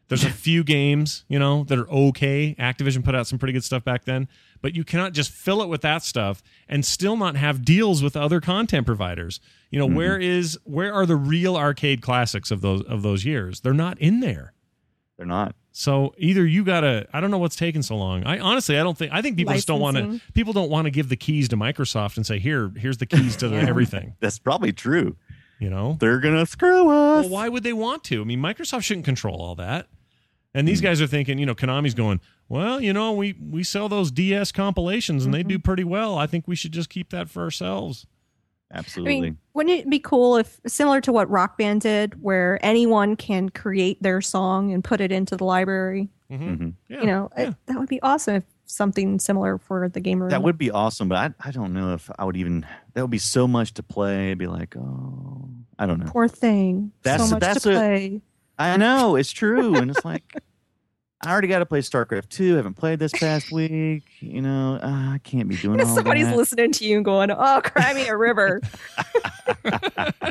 There's 0.09 0.25
a 0.25 0.31
few 0.31 0.63
games, 0.63 1.25
you 1.29 1.39
know, 1.39 1.65
that 1.65 1.79
are 1.79 1.89
okay. 1.89 2.55
Activision 2.59 3.03
put 3.03 3.15
out 3.15 3.27
some 3.27 3.39
pretty 3.39 3.55
good 3.55 3.65
stuff 3.65 3.83
back 3.83 4.05
then, 4.05 4.29
but 4.61 4.75
you 4.75 4.85
cannot 4.85 5.15
just 5.15 5.31
fill 5.31 5.63
it 5.63 5.69
with 5.69 5.81
that 5.83 6.03
stuff 6.03 6.43
and 6.69 6.85
still 6.85 7.17
not 7.17 7.37
have 7.37 7.65
deals 7.65 8.03
with 8.03 8.15
other 8.15 8.41
content 8.41 8.85
providers. 8.85 9.41
You 9.71 9.79
know, 9.79 9.87
where 9.87 10.19
is 10.19 10.59
where 10.65 10.93
are 10.93 11.07
the 11.07 11.17
real 11.17 11.57
arcade 11.57 12.03
classics 12.03 12.51
of 12.51 12.61
those 12.61 12.83
of 12.83 13.01
those 13.01 13.25
years? 13.25 13.61
They're 13.61 13.73
not 13.73 13.99
in 14.01 14.21
there. 14.21 14.53
They're 15.17 15.27
not. 15.27 15.55
So 15.71 16.15
either 16.19 16.45
you 16.45 16.65
gotta 16.65 17.07
I 17.13 17.21
don't 17.21 17.31
know 17.31 17.39
what's 17.39 17.57
taking 17.57 17.81
so 17.81 17.97
long. 17.97 18.25
I 18.25 18.39
honestly 18.39 18.79
I 18.79 18.83
don't 18.83 18.99
think 18.99 19.13
I 19.13 19.23
think 19.23 19.39
people 19.39 19.55
just 19.55 19.67
don't 19.67 19.81
want 19.81 19.97
to 19.97 20.21
people 20.35 20.53
don't 20.53 20.69
want 20.69 20.85
to 20.85 20.91
give 20.91 21.09
the 21.09 21.17
keys 21.17 21.49
to 21.49 21.57
Microsoft 21.57 22.19
and 22.19 22.27
say 22.27 22.39
here 22.39 22.71
here's 22.77 22.99
the 22.99 23.07
keys 23.07 23.37
to 23.37 23.49
the, 23.49 23.57
everything. 23.61 24.15
That's 24.21 24.39
probably 24.39 24.73
true. 24.73 25.17
You 25.63 25.71
know. 25.71 25.97
They're 26.01 26.19
gonna 26.19 26.45
screw 26.45 26.89
us. 26.89 27.25
Well, 27.25 27.29
why 27.29 27.49
would 27.49 27.63
they 27.63 27.73
want 27.73 28.03
to? 28.05 28.21
I 28.21 28.25
mean, 28.25 28.41
Microsoft 28.41 28.83
shouldn't 28.83 29.05
control 29.05 29.41
all 29.41 29.55
that. 29.55 29.87
And 30.55 30.67
these 30.67 30.81
hmm. 30.81 30.87
guys 30.87 31.01
are 31.01 31.07
thinking, 31.07 31.39
you 31.39 31.47
know, 31.47 31.55
Konami's 31.55 31.95
going, 31.95 32.21
well, 32.49 32.81
you 32.81 32.93
know, 32.93 33.13
we 33.13 33.35
we 33.41 33.63
sell 33.63 33.89
those 33.89 34.11
DS 34.11 34.51
compilations 34.51 35.25
and 35.25 35.33
they 35.33 35.45
do 35.45 35.55
mm-hmm. 35.55 35.63
pretty 35.63 35.85
well. 35.85 36.19
I 36.19 36.27
think 36.27 36.49
we 36.49 36.57
should 36.57 36.73
just 36.73 36.91
keep 36.91 37.11
that 37.11 37.31
for 37.31 37.45
ourselves. 37.45 38.07
Absolutely. 38.73 38.75
I 38.75 38.79
Absolutely. 38.79 39.21
mean, 39.21 39.39
wouldn't 39.55 39.81
it 39.81 39.91
be 39.91 40.01
cool 40.01 40.37
if 40.37 40.61
similar 40.67 41.01
to 41.03 41.13
what 41.13 41.31
Rock 41.31 41.57
Band 41.57 41.83
did, 41.83 42.21
where 42.21 42.59
anyone 42.61 43.15
can 43.15 43.49
create 43.49 44.03
their 44.03 44.21
song 44.21 44.73
and 44.73 44.83
put 44.83 45.01
it 45.01 45.13
into 45.13 45.37
the 45.37 45.45
library? 45.45 46.09
Mhm. 46.29 46.75
Yeah. 46.89 47.01
You 47.01 47.07
know, 47.07 47.31
yeah. 47.37 47.51
it, 47.51 47.55
that 47.67 47.79
would 47.79 47.89
be 47.89 48.03
awesome 48.03 48.35
if 48.37 48.45
something 48.73 49.19
similar 49.19 49.59
for 49.59 49.89
the 49.89 50.01
gamer. 50.01 50.29
That 50.31 50.43
would 50.43 50.59
be 50.59 50.71
awesome, 50.71 51.09
but 51.09 51.17
I, 51.19 51.49
I 51.49 51.51
don't 51.51 51.73
know 51.73 51.95
if 51.95 52.11
I 52.19 52.25
would 52.25 52.37
even. 52.37 52.67
That 52.95 53.03
would 53.03 53.11
be 53.11 53.19
so 53.19 53.47
much 53.49 53.75
to 53.75 53.83
play. 53.83 54.27
It'd 54.29 54.39
be 54.39 54.47
like, 54.47 54.75
oh, 54.77 55.49
I 55.79 55.87
don't 55.87 55.99
know. 56.01 56.07
poor 56.07 56.29
thing. 56.29 56.93
That's- 57.03 57.29
so 57.29 57.35
much 57.37 57.41
that's 57.41 57.63
to 57.63 57.71
a- 57.71 57.75
play. 57.75 58.21
I 58.59 58.77
know 58.77 59.17
it's 59.17 59.33
true, 59.33 59.77
and 59.77 59.91
it's 59.91 60.05
like 60.05 60.23
I 61.25 61.31
already 61.33 61.49
got 61.49 61.61
to 61.61 61.67
play 61.67 61.81
StarCraft 61.81 62.29
two. 62.29 62.55
Haven't 62.57 62.75
played 62.75 62.99
this 62.99 63.13
past 63.13 63.51
week. 63.53 64.05
You 64.21 64.43
know, 64.43 64.79
uh, 64.83 65.15
I 65.15 65.21
can't 65.23 65.49
be 65.49 65.57
doing 65.57 65.81
all 65.85 65.87
Somebody's 65.95 66.27
that. 66.29 66.37
listening 66.37 66.73
to 66.73 66.85
you 66.85 66.97
and 66.97 67.05
going, 67.05 67.31
"Oh, 67.31 67.61
cry 67.65 67.95
me 67.95 68.09
a 68.09 68.17
river." 68.17 68.61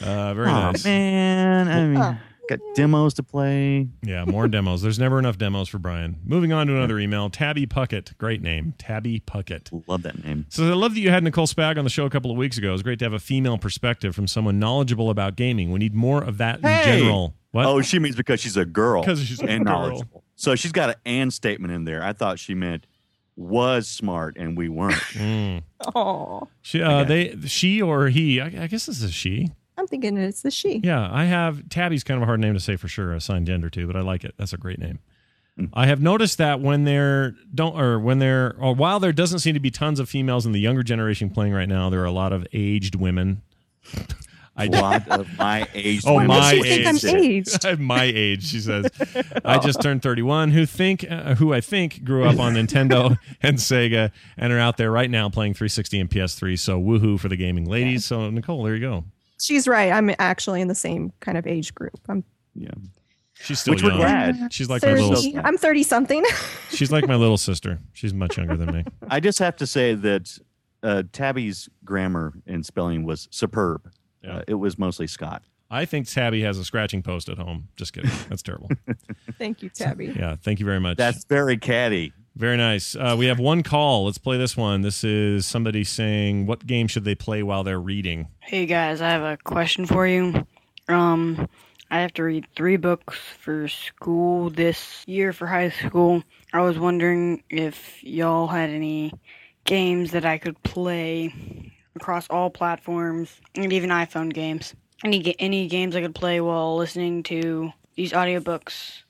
Uh, 0.00 0.32
very 0.32 0.48
Aw, 0.48 0.70
nice. 0.70 0.84
man. 0.84 1.68
I 1.68 1.84
mean, 1.86 1.96
Huh. 1.96 2.14
Got 2.48 2.58
demos 2.74 3.14
to 3.14 3.22
play. 3.22 3.88
Yeah, 4.02 4.24
more 4.24 4.48
demos. 4.48 4.82
There's 4.82 4.98
never 4.98 5.18
enough 5.18 5.38
demos 5.38 5.68
for 5.68 5.78
Brian. 5.78 6.18
Moving 6.24 6.52
on 6.52 6.66
to 6.66 6.76
another 6.76 6.98
email. 6.98 7.30
Tabby 7.30 7.66
Puckett. 7.66 8.16
Great 8.18 8.42
name. 8.42 8.74
Tabby 8.78 9.20
Puckett. 9.20 9.68
Love 9.86 10.02
that 10.02 10.24
name. 10.24 10.46
So 10.48 10.64
I 10.68 10.74
love 10.74 10.94
that 10.94 11.00
you 11.00 11.10
had 11.10 11.22
Nicole 11.24 11.46
Spag 11.46 11.78
on 11.78 11.84
the 11.84 11.90
show 11.90 12.04
a 12.06 12.10
couple 12.10 12.30
of 12.30 12.36
weeks 12.36 12.58
ago. 12.58 12.68
It 12.70 12.72
was 12.72 12.82
great 12.82 12.98
to 13.00 13.04
have 13.04 13.12
a 13.12 13.18
female 13.18 13.58
perspective 13.58 14.14
from 14.14 14.26
someone 14.26 14.58
knowledgeable 14.58 15.10
about 15.10 15.36
gaming. 15.36 15.70
We 15.72 15.78
need 15.78 15.94
more 15.94 16.22
of 16.22 16.38
that 16.38 16.56
in 16.56 16.84
general. 16.84 17.34
What? 17.50 17.66
Oh, 17.66 17.80
she 17.82 17.98
means 17.98 18.16
because 18.16 18.40
she's 18.40 18.56
a 18.56 18.64
girl. 18.66 19.02
Because 19.02 19.22
she's 19.24 19.40
a 19.40 19.46
and 19.46 19.64
girl. 19.64 19.74
knowledgeable. 19.88 20.24
So 20.36 20.54
she's 20.54 20.72
got 20.72 20.90
an 20.90 20.96
and 21.06 21.32
statement 21.32 21.72
in 21.72 21.84
there. 21.84 22.02
I 22.02 22.12
thought 22.12 22.38
she 22.38 22.54
meant 22.54 22.86
was 23.36 23.86
smart 23.88 24.36
and 24.36 24.56
we 24.56 24.68
weren't. 24.68 24.94
Mm. 25.14 25.62
Oh, 25.94 26.48
She, 26.60 26.82
uh, 26.82 27.04
they, 27.04 27.34
she 27.46 27.80
or 27.80 28.08
he. 28.08 28.40
I, 28.40 28.46
I 28.46 28.66
guess 28.66 28.86
this 28.86 29.00
is 29.02 29.14
she. 29.14 29.50
I'm 29.88 30.02
thinking 30.02 30.18
it's 30.18 30.42
the 30.42 30.50
she. 30.50 30.80
Yeah, 30.84 31.08
I 31.10 31.24
have 31.24 31.70
Tabby's 31.70 32.04
kind 32.04 32.18
of 32.18 32.22
a 32.22 32.26
hard 32.26 32.40
name 32.40 32.52
to 32.52 32.60
say 32.60 32.76
for 32.76 32.88
sure, 32.88 33.14
assigned 33.14 33.46
gender 33.46 33.70
to, 33.70 33.86
but 33.86 33.96
I 33.96 34.00
like 34.00 34.22
it. 34.22 34.34
That's 34.36 34.52
a 34.52 34.58
great 34.58 34.78
name. 34.78 34.98
Mm. 35.58 35.70
I 35.72 35.86
have 35.86 36.02
noticed 36.02 36.36
that 36.36 36.60
when 36.60 36.84
there 36.84 37.34
don't 37.54 37.80
or 37.80 37.98
when 37.98 38.18
there 38.18 38.54
or 38.60 38.74
while 38.74 39.00
there 39.00 39.14
doesn't 39.14 39.38
seem 39.38 39.54
to 39.54 39.60
be 39.60 39.70
tons 39.70 39.98
of 39.98 40.08
females 40.10 40.44
in 40.44 40.52
the 40.52 40.60
younger 40.60 40.82
generation 40.82 41.30
playing 41.30 41.54
right 41.54 41.68
now, 41.68 41.88
there 41.88 42.02
are 42.02 42.06
a 42.06 42.12
lot 42.12 42.34
of 42.34 42.46
aged 42.52 42.96
women. 42.96 43.40
A 44.58 44.66
lot 44.66 45.08
of 45.08 45.38
my 45.38 45.66
age. 45.72 46.02
Oh, 46.04 46.20
my 46.20 46.52
she 46.52 46.84
I'm 46.84 46.96
age. 46.96 47.04
aged? 47.04 47.78
My 47.78 48.02
age, 48.02 48.44
she 48.48 48.58
says. 48.60 48.90
I 49.44 49.58
just 49.58 49.80
turned 49.80 50.02
31. 50.02 50.50
Who 50.50 50.66
think 50.66 51.06
uh, 51.08 51.36
who 51.36 51.54
I 51.54 51.60
think 51.60 52.04
grew 52.04 52.24
up 52.24 52.40
on 52.40 52.54
Nintendo 52.54 53.16
and 53.42 53.56
Sega 53.56 54.10
and 54.36 54.52
are 54.52 54.58
out 54.58 54.76
there 54.76 54.90
right 54.90 55.08
now 55.08 55.30
playing 55.30 55.54
360 55.54 56.00
and 56.00 56.10
PS3. 56.10 56.58
So 56.58 56.78
woohoo 56.78 57.18
for 57.18 57.28
the 57.28 57.36
gaming 57.36 57.64
ladies. 57.66 58.04
So 58.04 58.28
Nicole, 58.28 58.64
there 58.64 58.74
you 58.74 58.80
go. 58.80 59.04
She's 59.40 59.68
right. 59.68 59.92
I'm 59.92 60.10
actually 60.18 60.60
in 60.60 60.68
the 60.68 60.74
same 60.74 61.12
kind 61.20 61.38
of 61.38 61.46
age 61.46 61.74
group. 61.74 61.98
I'm 62.08 62.24
Yeah. 62.54 62.70
She's 63.40 63.60
still 63.60 63.74
Which 63.74 63.84
we're 63.84 63.90
young. 63.90 63.98
glad. 63.98 64.52
She's 64.52 64.68
like 64.68 64.82
my 64.82 64.88
30. 64.88 65.02
little. 65.02 65.40
I'm 65.46 65.56
30 65.56 65.82
something. 65.84 66.24
She's 66.70 66.90
like 66.90 67.06
my 67.06 67.14
little 67.14 67.36
sister. 67.38 67.78
She's 67.92 68.12
much 68.12 68.36
younger 68.36 68.56
than 68.56 68.72
me. 68.74 68.84
I 69.08 69.20
just 69.20 69.38
have 69.38 69.54
to 69.56 69.66
say 69.66 69.94
that 69.94 70.36
uh, 70.82 71.04
Tabby's 71.12 71.68
grammar 71.84 72.32
and 72.48 72.66
spelling 72.66 73.04
was 73.04 73.28
superb. 73.30 73.88
Yeah. 74.24 74.38
Uh, 74.38 74.42
it 74.48 74.54
was 74.54 74.76
mostly 74.76 75.06
Scott. 75.06 75.42
I 75.70 75.84
think 75.84 76.08
Tabby 76.08 76.42
has 76.42 76.58
a 76.58 76.64
scratching 76.64 77.02
post 77.02 77.28
at 77.28 77.38
home. 77.38 77.68
Just 77.76 77.92
kidding. 77.92 78.10
That's 78.28 78.42
terrible. 78.42 78.70
Thank 79.38 79.62
you, 79.62 79.68
Tabby. 79.68 80.06
Yeah. 80.18 80.34
Thank 80.34 80.58
you 80.58 80.66
very 80.66 80.80
much. 80.80 80.96
That's 80.96 81.24
very 81.26 81.58
catty. 81.58 82.12
Very 82.38 82.56
nice. 82.56 82.94
Uh, 82.94 83.16
we 83.18 83.26
have 83.26 83.40
one 83.40 83.62
call. 83.62 84.04
Let's 84.04 84.18
play 84.18 84.38
this 84.38 84.56
one. 84.56 84.82
This 84.82 85.02
is 85.02 85.44
somebody 85.44 85.82
saying, 85.82 86.46
"What 86.46 86.66
game 86.66 86.86
should 86.86 87.04
they 87.04 87.16
play 87.16 87.42
while 87.42 87.64
they're 87.64 87.80
reading?" 87.80 88.28
Hey 88.40 88.64
guys, 88.64 89.00
I 89.00 89.10
have 89.10 89.22
a 89.22 89.36
question 89.36 89.86
for 89.86 90.06
you. 90.06 90.46
Um, 90.88 91.48
I 91.90 92.00
have 92.00 92.14
to 92.14 92.22
read 92.22 92.46
three 92.54 92.76
books 92.76 93.18
for 93.40 93.66
school 93.66 94.50
this 94.50 95.02
year 95.06 95.32
for 95.32 95.46
high 95.46 95.70
school. 95.70 96.22
I 96.52 96.60
was 96.60 96.78
wondering 96.78 97.42
if 97.50 98.02
y'all 98.04 98.46
had 98.46 98.70
any 98.70 99.12
games 99.64 100.12
that 100.12 100.24
I 100.24 100.38
could 100.38 100.62
play 100.62 101.34
across 101.96 102.28
all 102.30 102.50
platforms 102.50 103.40
and 103.54 103.72
even 103.72 103.90
iPhone 103.90 104.32
games. 104.32 104.74
Any 105.04 105.34
any 105.38 105.66
games 105.66 105.96
I 105.96 106.02
could 106.02 106.14
play 106.14 106.40
while 106.40 106.76
listening 106.76 107.22
to 107.24 107.72
these 107.96 108.12
audiobooks. 108.12 109.02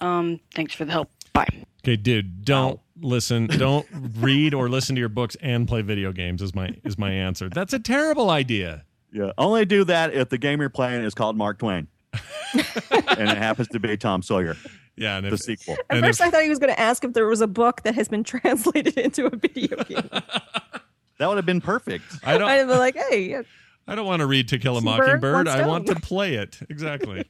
Um, 0.00 0.40
thanks 0.54 0.74
for 0.74 0.84
the 0.84 0.92
help. 0.92 1.10
Bye. 1.32 1.64
Okay, 1.84 1.96
dude, 1.96 2.44
don't 2.44 2.80
listen, 3.00 3.46
don't 3.58 3.86
read 4.18 4.54
or 4.54 4.68
listen 4.68 4.94
to 4.94 5.00
your 5.00 5.08
books 5.08 5.36
and 5.40 5.66
play 5.66 5.82
video 5.82 6.12
games. 6.12 6.40
Is 6.42 6.54
my 6.54 6.74
is 6.84 6.96
my 6.96 7.10
answer. 7.10 7.48
That's 7.48 7.72
a 7.72 7.78
terrible 7.78 8.30
idea. 8.30 8.84
Yeah. 9.12 9.32
Only 9.36 9.64
do 9.64 9.84
that 9.84 10.14
if 10.14 10.28
the 10.30 10.38
game 10.38 10.60
you're 10.60 10.70
playing 10.70 11.04
is 11.04 11.14
called 11.14 11.36
Mark 11.36 11.58
Twain. 11.58 11.86
and 12.54 13.28
it 13.30 13.36
happens 13.38 13.68
to 13.68 13.80
be 13.80 13.96
Tom 13.96 14.22
Sawyer, 14.22 14.56
Yeah, 14.96 15.16
and 15.16 15.26
the 15.26 15.32
if, 15.34 15.40
sequel. 15.40 15.74
At 15.74 15.96
And 15.96 16.04
first, 16.04 16.20
if- 16.20 16.26
I 16.26 16.30
thought 16.30 16.42
he 16.42 16.48
was 16.48 16.58
going 16.58 16.72
to 16.72 16.80
ask 16.80 17.04
if 17.04 17.12
there 17.12 17.26
was 17.26 17.40
a 17.40 17.46
book 17.46 17.82
that 17.82 17.94
has 17.94 18.08
been 18.08 18.24
translated 18.24 18.96
into 18.98 19.26
a 19.26 19.30
video 19.36 19.76
game. 19.84 20.08
That 21.18 21.28
would 21.28 21.36
have 21.36 21.46
been 21.46 21.60
perfect. 21.60 22.04
I 22.24 22.38
don't, 22.38 22.48
I'd 22.48 22.66
be 22.66 22.74
like, 22.74 22.96
hey, 22.96 23.42
I 23.86 23.94
don't 23.94 24.06
want 24.06 24.20
to 24.20 24.26
read 24.26 24.48
To 24.48 24.58
Kill 24.58 24.76
a 24.76 24.80
Mockingbird. 24.82 25.48
I 25.48 25.66
want 25.66 25.86
to 25.86 25.94
play 25.96 26.34
it. 26.34 26.58
Exactly. 26.70 27.24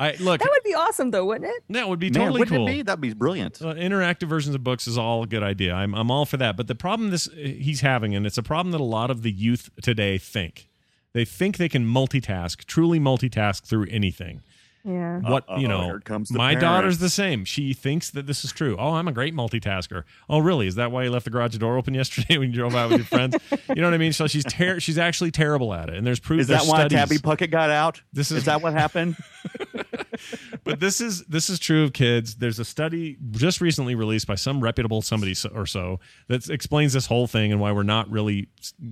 I 0.00 0.16
look. 0.18 0.40
that 0.40 0.48
would 0.50 0.62
be 0.64 0.74
awesome, 0.74 1.10
though, 1.10 1.24
wouldn't 1.26 1.50
it? 1.50 1.62
That 1.68 1.88
would 1.88 1.98
be 1.98 2.06
Man, 2.10 2.20
totally 2.22 2.38
wouldn't 2.40 2.56
cool. 2.56 2.66
it 2.68 2.72
be? 2.72 2.82
That'd 2.82 3.00
be 3.00 3.12
brilliant. 3.12 3.60
Uh, 3.60 3.74
interactive 3.74 4.28
versions 4.28 4.54
of 4.54 4.64
books 4.64 4.86
is 4.86 4.96
all 4.96 5.22
a 5.22 5.26
good 5.26 5.42
idea. 5.42 5.74
I'm 5.74 5.94
I'm 5.94 6.10
all 6.10 6.24
for 6.26 6.38
that. 6.38 6.56
But 6.56 6.66
the 6.68 6.74
problem 6.74 7.10
this 7.10 7.28
he's 7.34 7.82
having, 7.82 8.14
and 8.14 8.26
it's 8.26 8.38
a 8.38 8.42
problem 8.42 8.72
that 8.72 8.80
a 8.80 8.84
lot 8.84 9.10
of 9.10 9.22
the 9.22 9.30
youth 9.30 9.68
today 9.82 10.16
think. 10.18 10.68
They 11.12 11.24
think 11.24 11.56
they 11.58 11.68
can 11.68 11.84
multitask, 11.86 12.64
truly 12.64 12.98
multitask 13.00 13.64
through 13.64 13.86
anything. 13.90 14.42
Yeah. 14.82 15.18
What 15.18 15.44
Uh-oh, 15.46 15.58
you 15.58 15.68
know, 15.68 15.82
here 15.84 16.00
comes 16.00 16.30
the 16.30 16.38
my 16.38 16.52
parent. 16.54 16.60
daughter's 16.62 16.98
the 17.00 17.10
same. 17.10 17.44
She 17.44 17.74
thinks 17.74 18.08
that 18.12 18.26
this 18.26 18.46
is 18.46 18.52
true. 18.52 18.76
Oh, 18.78 18.94
I'm 18.94 19.08
a 19.08 19.12
great 19.12 19.34
multitasker. 19.34 20.04
Oh, 20.30 20.38
really? 20.38 20.66
Is 20.66 20.76
that 20.76 20.90
why 20.90 21.02
you 21.02 21.10
left 21.10 21.26
the 21.26 21.30
garage 21.30 21.54
door 21.58 21.76
open 21.76 21.92
yesterday 22.02 22.38
when 22.38 22.48
you 22.48 22.54
drove 22.54 22.74
out 22.74 22.88
with 22.88 22.98
your 23.00 23.06
friends? 23.06 23.36
you 23.68 23.74
know 23.74 23.88
what 23.88 23.92
I 23.92 23.98
mean? 23.98 24.14
So 24.14 24.26
she's 24.26 24.44
ter- 24.44 24.80
she's 24.80 24.96
actually 24.96 25.32
terrible 25.32 25.74
at 25.74 25.90
it. 25.90 25.96
And 25.96 26.06
there's 26.06 26.18
proof. 26.20 26.40
Is 26.40 26.46
that 26.46 26.62
why 26.62 26.86
studies. 26.88 26.96
Tabby 26.98 27.18
Puckett 27.18 27.50
got 27.50 27.68
out? 27.68 28.00
This 28.14 28.30
is- 28.30 28.38
is 28.38 28.44
that 28.46 28.62
what 28.62 28.72
happened? 28.72 29.16
but 30.64 30.80
this 30.80 31.00
is 31.00 31.24
this 31.24 31.48
is 31.48 31.58
true 31.58 31.84
of 31.84 31.92
kids. 31.92 32.36
There's 32.36 32.58
a 32.58 32.64
study 32.64 33.16
just 33.32 33.60
recently 33.60 33.94
released 33.94 34.26
by 34.26 34.34
some 34.34 34.60
reputable 34.60 35.02
somebody 35.02 35.34
or 35.54 35.66
so 35.66 36.00
that 36.28 36.48
explains 36.48 36.92
this 36.92 37.06
whole 37.06 37.26
thing 37.26 37.52
and 37.52 37.60
why 37.60 37.72
we're 37.72 37.82
not 37.82 38.10
really 38.10 38.48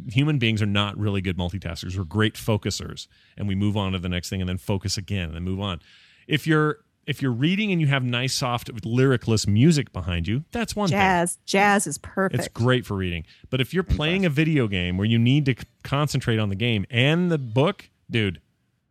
human 0.09 0.39
beings 0.39 0.63
are 0.63 0.67
not 0.67 0.97
really 0.99 1.21
good 1.21 1.37
multitaskers. 1.37 1.97
We're 1.97 2.05
great 2.05 2.35
focusers, 2.35 3.09
and 3.37 3.49
we 3.49 3.55
move 3.55 3.77
on 3.77 3.93
to 3.93 3.99
the 3.99 4.09
next 4.09 4.31
thing 4.31 4.41
and 4.41 4.49
then 4.49 4.59
focus 4.59 4.97
again 4.97 5.27
and 5.27 5.35
then 5.35 5.43
move 5.43 5.61
on. 5.61 5.81
If 6.27 6.47
you're 6.47 6.79
if 7.09 7.23
you're 7.23 7.33
reading 7.33 7.73
and 7.73 7.81
you 7.81 7.87
have 7.87 8.05
nice, 8.05 8.35
soft, 8.35 8.71
lyricless 8.85 9.47
music 9.47 9.95
behind 9.95 10.29
you, 10.29 10.45
that's 10.53 10.77
one 10.77 10.91
thing. 10.91 10.99
Jazz. 10.99 11.39
Jazz 11.47 11.87
is 11.87 11.97
perfect. 11.97 12.39
It's 12.39 12.49
great 12.49 12.85
for 12.85 12.95
reading. 12.95 13.25
But 13.49 13.63
if 13.63 13.73
you're 13.73 13.83
playing 13.83 14.27
a 14.27 14.29
video 14.29 14.69
game 14.69 14.99
where 14.99 15.07
you 15.07 15.19
need 15.19 15.47
to 15.47 15.55
concentrate 15.83 16.39
on 16.39 16.51
the 16.51 16.55
game 16.55 16.85
and 16.91 17.31
the 17.31 17.39
book, 17.39 17.89
dude, 18.11 18.43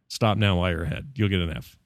stop 0.07 0.37
now 0.37 0.57
while 0.57 0.71
you're 0.71 0.83
ahead. 0.83 1.11
You'll 1.15 1.29
get 1.29 1.39
an 1.41 1.51
F. 1.55 1.77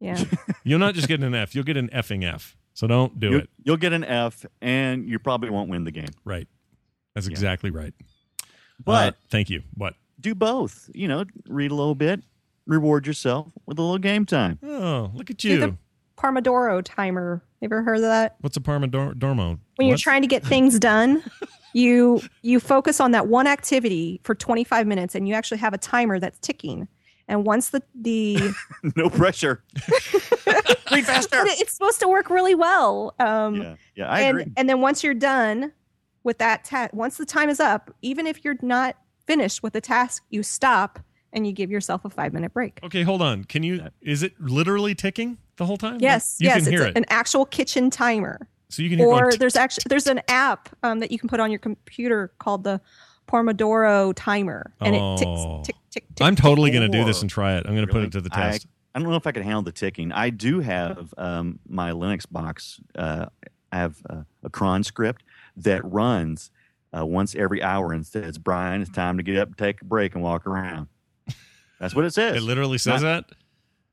Yeah. 0.00 0.22
You'll 0.64 0.78
not 0.80 0.94
just 0.94 1.06
get 1.08 1.20
an 1.22 1.34
F, 1.34 1.54
you'll 1.54 1.64
get 1.64 1.76
an 1.76 1.88
effing 1.90 2.24
F. 2.24 2.56
So 2.74 2.86
don't 2.86 3.18
do 3.20 3.30
you, 3.30 3.36
it. 3.38 3.50
You'll 3.62 3.76
get 3.76 3.92
an 3.92 4.02
F, 4.04 4.44
and 4.60 5.08
you 5.08 5.18
probably 5.18 5.50
won't 5.50 5.68
win 5.68 5.84
the 5.84 5.90
game. 5.92 6.08
Right. 6.24 6.48
That's 7.14 7.26
exactly 7.28 7.70
right. 7.70 7.92
But 8.84 9.14
Uh, 9.14 9.16
thank 9.30 9.50
you. 9.50 9.62
What? 9.74 9.94
do 10.20 10.34
both. 10.34 10.88
You 10.94 11.08
know, 11.08 11.24
read 11.48 11.70
a 11.70 11.74
little 11.74 11.94
bit, 11.94 12.22
reward 12.66 13.06
yourself 13.06 13.48
with 13.66 13.78
a 13.78 13.82
little 13.82 13.98
game 13.98 14.24
time. 14.24 14.58
Oh, 14.62 15.10
look 15.14 15.30
at 15.30 15.42
you. 15.44 15.58
the 15.58 15.76
Pomodoro 16.16 16.80
timer. 16.84 17.42
You 17.60 17.66
ever 17.66 17.82
heard 17.82 17.96
of 17.96 18.02
that? 18.02 18.36
What's 18.40 18.56
a 18.56 18.60
Parma 18.60 18.86
Dor- 18.86 19.14
Dormo? 19.14 19.58
When 19.76 19.88
you're 19.88 19.96
trying 19.98 20.22
to 20.22 20.28
get 20.28 20.44
things 20.44 20.78
done, 20.78 21.22
you 21.74 22.20
you 22.42 22.60
focus 22.60 23.00
on 23.00 23.10
that 23.12 23.26
one 23.28 23.46
activity 23.46 24.20
for 24.24 24.34
25 24.34 24.86
minutes 24.86 25.14
and 25.14 25.28
you 25.28 25.34
actually 25.34 25.58
have 25.58 25.74
a 25.74 25.78
timer 25.78 26.18
that's 26.18 26.38
ticking 26.38 26.88
and 27.28 27.44
once 27.46 27.70
the 27.70 27.82
the 27.94 28.54
no 28.96 29.08
pressure. 29.10 29.62
Read 30.90 31.06
faster. 31.06 31.46
it- 31.46 31.60
it's 31.60 31.72
supposed 31.72 32.00
to 32.00 32.08
work 32.08 32.30
really 32.30 32.54
well 32.54 33.14
um 33.18 33.56
Yeah, 33.56 33.74
yeah, 33.94 34.08
I 34.10 34.20
and 34.20 34.40
agree. 34.40 34.52
and 34.56 34.68
then 34.68 34.80
once 34.80 35.02
you're 35.02 35.14
done 35.14 35.72
with 36.24 36.38
that 36.38 36.64
task 36.64 36.92
once 36.92 37.16
the 37.16 37.24
time 37.26 37.48
is 37.48 37.60
up 37.60 37.90
even 38.02 38.26
if 38.26 38.44
you're 38.44 38.56
not 38.62 38.96
finished 39.26 39.62
with 39.62 39.72
the 39.72 39.80
task 39.80 40.22
you 40.30 40.42
stop 40.42 40.98
and 41.32 41.46
you 41.46 41.52
give 41.52 41.70
yourself 41.70 42.04
a 42.04 42.10
five 42.10 42.32
minute 42.32 42.52
break 42.52 42.78
Okay, 42.84 43.02
hold 43.02 43.22
on. 43.22 43.44
Can 43.44 43.62
you? 43.62 43.88
Is 44.02 44.22
it 44.22 44.38
literally 44.40 44.94
ticking 44.94 45.38
the 45.56 45.64
whole 45.66 45.76
time? 45.78 45.98
yes 46.00 46.36
you 46.40 46.48
yes 46.48 46.64
can 46.64 46.72
hear 46.72 46.82
it's 46.82 46.90
it. 46.90 46.96
an 46.98 47.04
actual 47.08 47.46
kitchen 47.46 47.88
timer 47.90 48.46
so 48.68 48.82
you 48.82 48.88
can 48.90 48.98
hear. 48.98 49.08
or 49.08 49.22
going 49.22 49.36
there's 49.38 49.56
actually 49.56 49.84
there's 49.88 50.06
an 50.06 50.20
app 50.28 50.68
um, 50.82 51.00
that 51.00 51.10
you 51.10 51.18
can 51.18 51.28
put 51.28 51.40
on 51.40 51.50
your 51.50 51.58
computer 51.60 52.32
called 52.38 52.64
the 52.64 52.80
Pomodoro 53.32 54.12
timer, 54.14 54.72
and 54.80 54.94
Oh. 54.94 55.14
it 55.14 55.18
ticks 55.18 55.66
tick 55.66 55.76
tick 55.90 56.04
tick. 56.16 56.26
I'm 56.26 56.36
totally 56.36 56.70
going 56.70 56.90
to 56.90 56.98
do 56.98 57.04
this 57.04 57.22
and 57.22 57.30
try 57.30 57.56
it. 57.56 57.64
I'm 57.66 57.74
going 57.74 57.86
to 57.86 57.92
put 57.92 58.02
it 58.02 58.12
to 58.12 58.20
the 58.20 58.28
test. 58.30 58.66
I 58.94 58.98
don't 58.98 59.08
know 59.08 59.16
if 59.16 59.26
I 59.26 59.32
can 59.32 59.42
handle 59.42 59.62
the 59.62 59.72
ticking. 59.72 60.12
I 60.12 60.28
do 60.30 60.60
have 60.60 61.14
um, 61.16 61.58
my 61.66 61.92
Linux 61.92 62.30
box. 62.30 62.78
Uh, 62.94 63.26
I 63.72 63.76
have 63.78 63.96
uh, 64.10 64.22
a 64.44 64.50
cron 64.50 64.84
script 64.84 65.22
that 65.56 65.82
runs 65.90 66.50
uh, 66.96 67.06
once 67.06 67.34
every 67.34 67.62
hour 67.62 67.92
and 67.94 68.06
says, 68.06 68.36
"Brian, 68.36 68.82
it's 68.82 68.90
time 68.90 69.16
to 69.16 69.22
get 69.22 69.38
up, 69.38 69.56
take 69.56 69.80
a 69.80 69.84
break, 69.86 70.14
and 70.14 70.22
walk 70.22 70.46
around." 70.46 70.88
That's 71.80 71.94
what 71.94 72.04
it 72.04 72.12
says. 72.12 72.36
It 72.36 72.42
literally 72.42 72.76
says 72.78 73.00
that. 73.00 73.24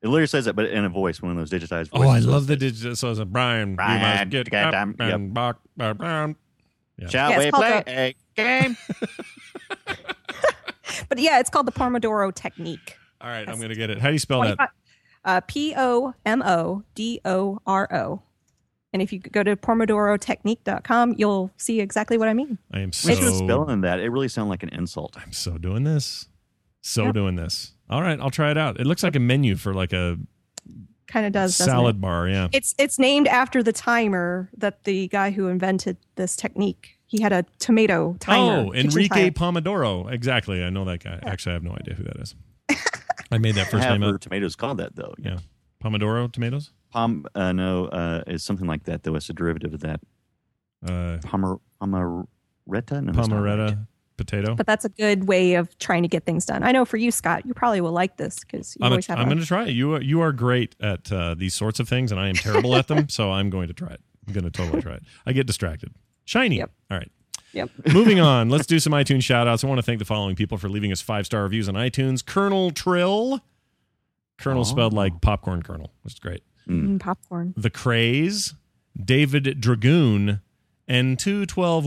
It 0.02 0.08
literally 0.08 0.28
says 0.28 0.46
that, 0.46 0.54
but 0.56 0.66
in 0.66 0.86
a 0.86 0.90
voice, 0.90 1.22
one 1.22 1.32
of 1.32 1.38
those 1.38 1.50
digitized 1.50 1.90
voices. 1.92 1.94
Oh, 1.94 2.10
I 2.10 2.20
love 2.20 2.48
the 2.48 2.54
says, 2.54 2.60
digital. 2.60 2.96
So 2.96 3.10
it's 3.12 3.20
a 3.20 3.26
Brian. 3.26 3.76
Brian, 3.76 4.00
you 4.02 4.08
must 4.08 4.30
get 4.30 4.50
get 4.50 4.66
up 4.66 4.72
down- 4.74 4.96
yep. 5.00 5.14
and 5.16 5.36
walk 5.36 5.60
around. 5.80 6.36
Shall 7.08 7.30
Yeah, 7.32 7.38
we 7.40 7.52
play 7.52 7.84
the- 7.86 7.92
a 7.92 8.16
game? 8.36 8.78
But 11.08 11.20
yeah, 11.20 11.40
it's 11.40 11.50
called 11.50 11.66
the 11.66 11.72
Pomodoro 11.72 12.34
technique. 12.34 12.98
All 13.22 13.30
right, 13.30 13.48
I'm 13.48 13.58
going 13.58 13.70
to 13.70 13.76
get 13.76 13.90
it. 13.90 14.00
How 14.00 14.08
do 14.08 14.14
you 14.14 14.20
spell 14.20 14.42
that? 14.42 14.72
Uh, 15.24 15.42
P 15.42 15.74
O 15.78 16.14
M 16.26 16.42
O 16.44 16.84
D 16.96 17.20
O 17.26 17.60
R 17.66 17.88
O. 17.94 18.22
And 18.92 19.02
if 19.02 19.14
you 19.14 19.20
go 19.20 19.44
to 19.44 19.56
pomodorotechnique.com, 19.56 21.16
you'll 21.18 21.52
see 21.58 21.80
exactly 21.80 22.18
what 22.18 22.28
I 22.28 22.34
mean. 22.34 22.58
I 22.74 22.80
am 22.80 22.88
With 22.90 23.20
the 23.20 23.32
so. 23.32 23.34
spelling 23.34 23.82
that, 23.82 24.00
it 24.00 24.10
really 24.10 24.28
sounded 24.28 24.50
like 24.50 24.64
an 24.64 24.70
insult. 24.70 25.16
I'm 25.18 25.32
so 25.32 25.58
doing 25.58 25.84
this. 25.84 26.28
So 26.82 27.06
Yep. 27.06 27.14
doing 27.14 27.36
this. 27.36 27.74
All 27.90 28.02
right, 28.02 28.20
I'll 28.20 28.32
try 28.32 28.50
it 28.52 28.58
out. 28.58 28.80
It 28.80 28.86
looks 28.88 29.04
like 29.04 29.16
a 29.16 29.20
menu 29.20 29.56
for 29.58 29.74
like 29.74 29.94
a 29.94 30.18
Kind 31.10 31.26
of 31.26 31.32
does 31.34 31.58
doesn't 31.58 31.72
salad 31.74 31.96
it? 31.98 32.02
bar. 32.02 32.30
Yeah. 32.30 32.48
It's 32.52 32.76
it's 32.78 33.00
named 33.00 33.28
after 33.28 33.64
the 33.64 33.74
timer 33.74 34.50
that 34.56 34.84
the 34.84 35.08
guy 35.08 35.32
who 35.32 35.48
invented 35.48 35.98
this 36.16 36.36
technique. 36.36 36.98
He 37.08 37.20
had 37.22 37.34
a 37.34 37.44
tomato 37.58 38.16
timer. 38.20 38.68
Oh, 38.68 38.72
kitchen 38.72 38.90
Enrique 38.92 39.32
timer. 39.32 39.62
Pomodoro. 39.62 40.12
Exactly. 40.12 40.64
I 40.64 40.70
know 40.70 40.86
that 40.86 41.04
guy. 41.04 41.20
Actually, 41.24 41.52
I 41.52 41.54
have 41.56 41.64
no 41.64 41.72
idea 41.72 41.96
who 41.96 42.04
that 42.04 42.18
is. 42.22 42.36
I 43.32 43.40
made 43.40 43.56
that 43.56 43.68
I 43.68 43.70
first 43.72 43.84
have 43.84 44.00
name 44.00 44.08
heard 44.08 44.16
up. 44.16 44.22
tomatoes 44.22 44.56
called 44.56 44.78
that 44.78 44.96
though. 44.96 45.16
Yeah. 45.18 45.40
Pomodoro 45.84 46.32
tomatoes? 46.32 46.72
Pom, 46.92 47.26
uh, 47.36 47.52
no, 47.52 47.86
uh, 47.86 48.24
it's 48.28 48.44
something 48.44 48.68
like 48.68 48.84
that 48.84 49.04
though. 49.04 49.16
It's 49.16 49.30
a 49.30 49.34
derivative 49.34 49.74
of 49.74 49.80
that. 49.82 50.00
Uh, 50.84 51.18
Pomer, 51.22 51.60
pomeretta? 51.82 53.04
No, 53.04 53.12
that's 53.14 53.28
not 53.28 53.42
right. 53.42 53.58
Pomeretta 53.58 53.88
potato. 54.20 54.54
But 54.56 54.68
that's 54.68 54.86
a 54.86 54.90
good 54.90 55.28
way 55.28 55.56
of 55.56 55.76
trying 55.80 56.04
to 56.04 56.08
get 56.10 56.26
things 56.26 56.46
done. 56.46 56.62
I 56.64 56.72
know 56.72 56.86
for 56.86 56.98
you, 56.98 57.12
Scott, 57.12 57.46
you 57.46 57.54
probably 57.54 57.82
will 57.82 57.92
like 57.92 58.18
this 58.18 58.40
because 58.40 58.76
you 58.80 58.86
I'm, 58.86 58.92
always 58.92 59.08
have. 59.08 59.18
I'm 59.18 59.26
going 59.26 59.40
to 59.40 59.46
try 59.46 59.64
it. 59.66 59.70
You 59.72 59.96
are, 59.96 60.02
you 60.02 60.22
are 60.22 60.32
great 60.32 60.76
at 60.80 61.12
uh, 61.12 61.34
these 61.36 61.54
sorts 61.54 61.80
of 61.80 61.90
things, 61.90 62.12
and 62.12 62.20
I 62.22 62.28
am 62.30 62.36
terrible 62.36 62.76
at 62.76 62.88
them. 62.88 63.08
So 63.10 63.32
I'm 63.32 63.50
going 63.50 63.68
to 63.68 63.74
try 63.74 63.90
it. 63.90 64.02
I'm 64.28 64.34
going 64.34 64.44
to 64.44 64.52
totally 64.52 64.82
try 64.82 64.94
it. 64.94 65.04
I 65.26 65.34
get 65.34 65.48
distracted. 65.48 65.94
Shiny. 66.26 66.58
Yep. 66.58 66.72
All 66.92 66.98
right. 66.98 67.12
Yep. 67.54 67.70
Moving 67.94 68.20
on. 68.20 68.50
Let's 68.50 68.68
do 68.68 68.78
some 68.80 68.94
iTunes 68.94 69.24
shout 69.24 69.48
outs. 69.48 69.64
I 69.64 69.68
want 69.68 69.80
to 69.80 69.84
thank 69.84 69.98
the 70.00 70.06
following 70.06 70.36
people 70.36 70.58
for 70.60 70.70
leaving 70.70 70.92
us 70.92 71.02
five 71.02 71.26
star 71.26 71.42
reviews 71.44 71.68
on 71.68 71.74
iTunes 71.76 72.24
Kernel 72.24 72.70
Trill. 72.72 73.42
Kernel 74.38 74.62
Oh. 74.62 74.64
spelled 74.66 74.94
like 74.94 75.20
popcorn 75.22 75.64
kernel, 75.64 75.92
which 76.04 76.14
is 76.14 76.20
great. 76.20 76.44
Mm, 76.68 77.00
popcorn. 77.00 77.54
The 77.58 77.70
Craze, 77.72 78.54
David 79.04 79.60
Dragoon, 79.60 80.42
and 80.88 81.18
212 81.18 81.86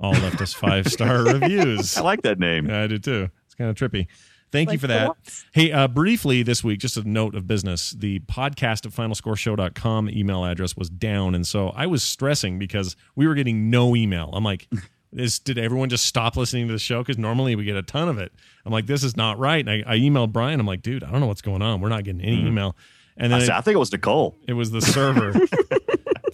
all 0.00 0.12
left 0.12 0.40
us 0.40 0.52
five 0.52 0.86
star 0.88 1.24
reviews. 1.24 1.96
I 1.96 2.02
like 2.02 2.22
that 2.22 2.38
name. 2.38 2.68
Yeah, 2.68 2.82
I 2.82 2.86
do 2.86 2.98
too. 2.98 3.28
It's 3.46 3.54
kind 3.54 3.70
of 3.70 3.76
trippy. 3.76 4.06
Thank 4.50 4.72
you 4.72 4.78
for 4.78 4.86
that. 4.86 5.10
Hey, 5.52 5.72
uh, 5.72 5.88
briefly 5.88 6.42
this 6.42 6.64
week, 6.64 6.78
just 6.80 6.96
a 6.96 7.06
note 7.06 7.34
of 7.34 7.46
business. 7.46 7.90
The 7.90 8.20
podcast 8.20 8.86
at 8.86 8.92
finalscoreshow.com 8.92 10.08
email 10.08 10.44
address 10.44 10.76
was 10.76 10.88
down. 10.88 11.34
And 11.34 11.46
so 11.46 11.68
I 11.70 11.86
was 11.86 12.02
stressing 12.02 12.58
because 12.58 12.96
we 13.14 13.26
were 13.26 13.34
getting 13.34 13.68
no 13.68 13.94
email. 13.94 14.30
I'm 14.32 14.44
like, 14.44 14.66
is, 15.12 15.38
did 15.38 15.58
everyone 15.58 15.90
just 15.90 16.06
stop 16.06 16.36
listening 16.36 16.66
to 16.68 16.72
the 16.72 16.78
show? 16.78 17.02
Because 17.02 17.18
normally 17.18 17.56
we 17.56 17.64
get 17.64 17.76
a 17.76 17.82
ton 17.82 18.08
of 18.08 18.18
it. 18.18 18.32
I'm 18.64 18.72
like, 18.72 18.86
this 18.86 19.04
is 19.04 19.16
not 19.16 19.38
right. 19.38 19.66
And 19.66 19.84
I, 19.86 19.94
I 19.94 19.98
emailed 19.98 20.32
Brian. 20.32 20.60
I'm 20.60 20.66
like, 20.66 20.82
dude, 20.82 21.04
I 21.04 21.10
don't 21.10 21.20
know 21.20 21.26
what's 21.26 21.42
going 21.42 21.60
on. 21.60 21.80
We're 21.80 21.90
not 21.90 22.04
getting 22.04 22.22
any 22.22 22.46
email. 22.46 22.74
And 23.18 23.34
I, 23.34 23.38
then 23.38 23.46
said, 23.48 23.54
it, 23.54 23.58
I 23.58 23.60
think 23.60 23.74
it 23.74 23.78
was 23.78 23.92
Nicole. 23.92 24.36
it 24.46 24.54
was 24.54 24.70
the 24.70 24.80
server. 24.80 25.32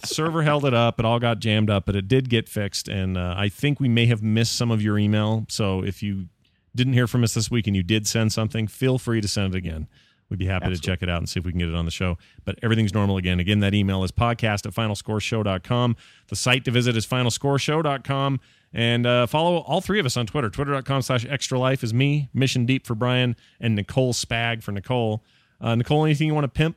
server 0.07 0.43
held 0.43 0.65
it 0.65 0.73
up. 0.73 0.99
It 0.99 1.05
all 1.05 1.19
got 1.19 1.39
jammed 1.39 1.69
up, 1.69 1.85
but 1.85 1.95
it 1.95 2.07
did 2.07 2.29
get 2.29 2.49
fixed. 2.49 2.87
And 2.87 3.17
uh, 3.17 3.35
I 3.37 3.49
think 3.49 3.79
we 3.79 3.87
may 3.87 4.05
have 4.07 4.21
missed 4.21 4.55
some 4.55 4.71
of 4.71 4.81
your 4.81 4.97
email. 4.97 5.45
So 5.49 5.83
if 5.83 6.01
you 6.03 6.27
didn't 6.75 6.93
hear 6.93 7.07
from 7.07 7.23
us 7.23 7.33
this 7.33 7.49
week 7.49 7.67
and 7.67 7.75
you 7.75 7.83
did 7.83 8.07
send 8.07 8.33
something, 8.33 8.67
feel 8.67 8.97
free 8.97 9.21
to 9.21 9.27
send 9.27 9.55
it 9.55 9.57
again. 9.57 9.87
We'd 10.29 10.39
be 10.39 10.47
happy 10.47 10.69
to 10.69 10.79
check 10.79 11.03
it 11.03 11.09
out 11.09 11.19
and 11.19 11.29
see 11.29 11.39
if 11.39 11.45
we 11.45 11.51
can 11.51 11.59
get 11.59 11.69
it 11.69 11.75
on 11.75 11.85
the 11.85 11.91
show. 11.91 12.17
But 12.45 12.57
everything's 12.63 12.93
normal 12.93 13.17
again. 13.17 13.39
Again, 13.39 13.59
that 13.59 13.75
email 13.75 14.03
is 14.03 14.11
podcast 14.11 14.65
at 14.65 14.73
finalscoreshow.com. 14.73 15.95
The 16.29 16.35
site 16.35 16.65
to 16.65 16.71
visit 16.71 16.97
is 16.97 17.05
finalscoreshow.com. 17.05 18.39
And 18.73 19.05
uh, 19.05 19.27
follow 19.27 19.57
all 19.59 19.81
three 19.81 19.99
of 19.99 20.05
us 20.05 20.17
on 20.17 20.25
Twitter. 20.25 20.49
Twitter.com 20.49 21.03
slash 21.03 21.25
extra 21.29 21.59
life 21.59 21.83
is 21.83 21.93
me, 21.93 22.29
Mission 22.33 22.65
Deep 22.65 22.85
for 22.85 22.95
Brian, 22.95 23.35
and 23.59 23.75
Nicole 23.75 24.13
Spag 24.13 24.63
for 24.63 24.71
Nicole. 24.71 25.23
Uh, 25.61 25.75
Nicole, 25.75 26.03
anything 26.03 26.27
you 26.27 26.33
want 26.33 26.43
to 26.43 26.49
pimp? 26.49 26.75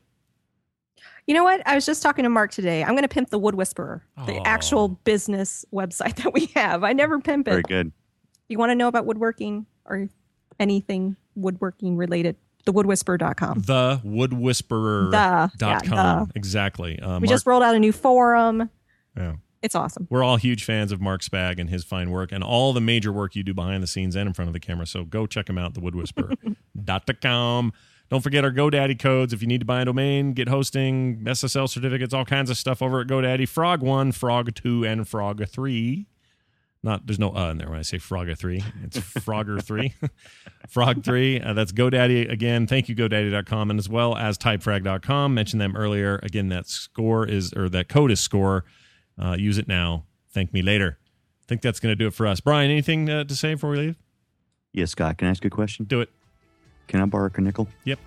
You 1.29 1.35
know 1.35 1.45
what? 1.45 1.61
I 1.67 1.75
was 1.75 1.85
just 1.85 2.03
talking 2.03 2.23
to 2.25 2.31
Mark 2.31 2.51
today. 2.53 2.83
I'm 2.83 2.93
going 2.93 3.03
to 3.03 3.09
pimp 3.09 3.29
the 3.29 3.39
Wood 3.39 3.55
Whisperer, 3.55 4.03
the 4.27 4.41
actual 4.47 4.89
business 4.89 5.65
website 5.73 6.17
that 6.23 6.33
we 6.33 6.47
have. 6.57 6.83
I 6.85 6.95
never 6.95 7.21
pimp 7.21 7.47
it. 7.47 7.51
Very 7.51 7.63
good. 7.63 7.93
You 8.49 8.57
want 8.59 8.71
to 8.71 8.75
know 8.75 8.89
about 8.89 9.05
woodworking 9.05 9.67
or 9.85 10.09
anything 10.59 11.17
woodworking 11.37 11.97
related? 11.99 12.37
Thewoodwhisperer.com. 12.67 13.61
The 13.67 14.01
Wood 14.05 14.33
Whisperer 14.33 15.11
The, 15.11 15.51
dot 15.59 15.85
yeah, 15.85 15.89
com. 15.91 16.29
the. 16.29 16.33
Exactly. 16.35 16.99
Uh, 16.99 17.17
We 17.21 17.27
Mark- 17.27 17.29
just 17.29 17.47
rolled 17.47 17.63
out 17.63 17.75
a 17.75 17.79
new 17.79 17.93
forum. 17.93 18.71
yeah. 19.17 19.35
It's 19.61 19.75
awesome. 19.75 20.07
We're 20.09 20.23
all 20.23 20.37
huge 20.37 20.65
fans 20.65 20.93
of 20.93 21.01
Mark 21.01 21.21
Spag 21.21 21.59
and 21.59 21.69
his 21.69 21.83
fine 21.85 22.11
work 22.11 22.31
and 22.31 22.45
all 22.45 22.73
the 22.73 22.81
major 22.81 23.13
work 23.13 23.35
you 23.35 23.43
do 23.43 23.53
behind 23.53 23.83
the 23.83 23.89
scenes 23.89 24.15
and 24.15 24.29
in 24.29 24.33
front 24.33 24.49
of 24.49 24.53
the 24.53 24.61
camera. 24.61 24.87
So 24.87 25.05
go 25.05 25.27
check 25.27 25.49
him 25.51 25.59
out, 25.59 25.75
thewoodwhisperer.com. 25.75 27.73
Don't 28.11 28.23
forget 28.23 28.45
our 28.45 28.51
GoDaddy 28.51 28.99
codes 28.99 29.33
if 29.33 29.43
you 29.43 29.49
need 29.49 29.61
to 29.61 29.67
buy 29.67 29.83
a 29.83 29.85
domain, 29.85 30.33
get 30.33 30.49
hosting, 30.49 31.21
SSL 31.25 31.69
certificates, 31.69 32.15
all 32.15 32.25
kinds 32.25 32.49
of 32.49 32.57
stuff 32.57 32.81
over 32.81 33.01
at 33.01 33.07
GoDaddy. 33.07 33.47
Frog 33.47 33.83
1, 33.83 34.13
Frog 34.13 34.55
2, 34.55 34.85
and 34.85 35.07
Frog 35.07 35.47
3. 35.47 36.07
Not 36.83 37.07
there's 37.07 37.19
no 37.19 37.35
uh 37.35 37.51
in 37.51 37.59
there 37.59 37.69
when 37.69 37.79
I 37.79 37.83
say 37.83 37.99
Frogger 37.99 38.39
3. 38.39 38.63
It's 38.85 38.99
Frogger 38.99 39.63
3. 39.65 39.93
Frog 40.69 41.05
3. 41.05 41.41
Uh, 41.41 41.53
that's 41.53 41.73
GoDaddy 41.73 42.31
again. 42.31 42.67
Thank 42.67 42.89
you 42.89 42.95
GoDaddy.com 42.95 43.71
and 43.71 43.79
as 43.79 43.89
well 43.89 44.17
as 44.17 44.39
typefrag.com. 44.39 45.35
Mentioned 45.35 45.61
them 45.61 45.77
earlier. 45.77 46.21
Again, 46.23 46.49
that 46.51 46.69
score 46.69 47.27
is 47.27 47.53
or 47.55 47.69
that 47.71 47.89
code 47.89 48.13
is 48.13 48.21
score. 48.21 48.65
Uh, 49.21 49.35
use 49.39 49.59
it 49.59 49.67
now. 49.67 50.05
Thank 50.31 50.53
me 50.53 50.63
later. 50.63 50.99
I 51.43 51.45
think 51.49 51.63
that's 51.63 51.81
going 51.81 51.93
to 51.93 51.97
do 51.97 52.07
it 52.07 52.15
for 52.15 52.27
us. 52.27 52.41
Brian, 52.41 52.71
anything 52.71 53.11
uh, 53.11 53.25
to 53.25 53.35
say 53.35 53.55
before 53.55 53.71
we 53.71 53.79
leave? 53.79 53.97
Yes, 54.73 54.93
Scott, 54.93 55.19
can 55.19 55.27
I 55.27 55.31
ask 55.33 55.45
a 55.45 55.51
question? 55.51 55.87
Do 55.87 56.01
it. 56.01 56.11
Can 56.89 57.01
I 57.01 57.05
borrow 57.07 57.31
a 57.33 57.41
nickel? 57.41 57.69
Yep. 57.85 57.99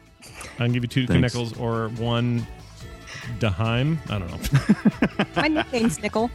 I 0.55 0.57
can 0.57 0.73
give 0.73 0.83
you 0.83 0.89
two 0.89 1.07
Thanks. 1.07 1.33
Knickles 1.33 1.59
or 1.59 1.89
one 2.01 2.45
Daheim. 3.39 3.97
I 4.09 4.19
don't 4.19 4.29
know. 4.29 5.25
My 5.41 5.47
nickname's 5.47 6.01
Nickel. 6.01 6.29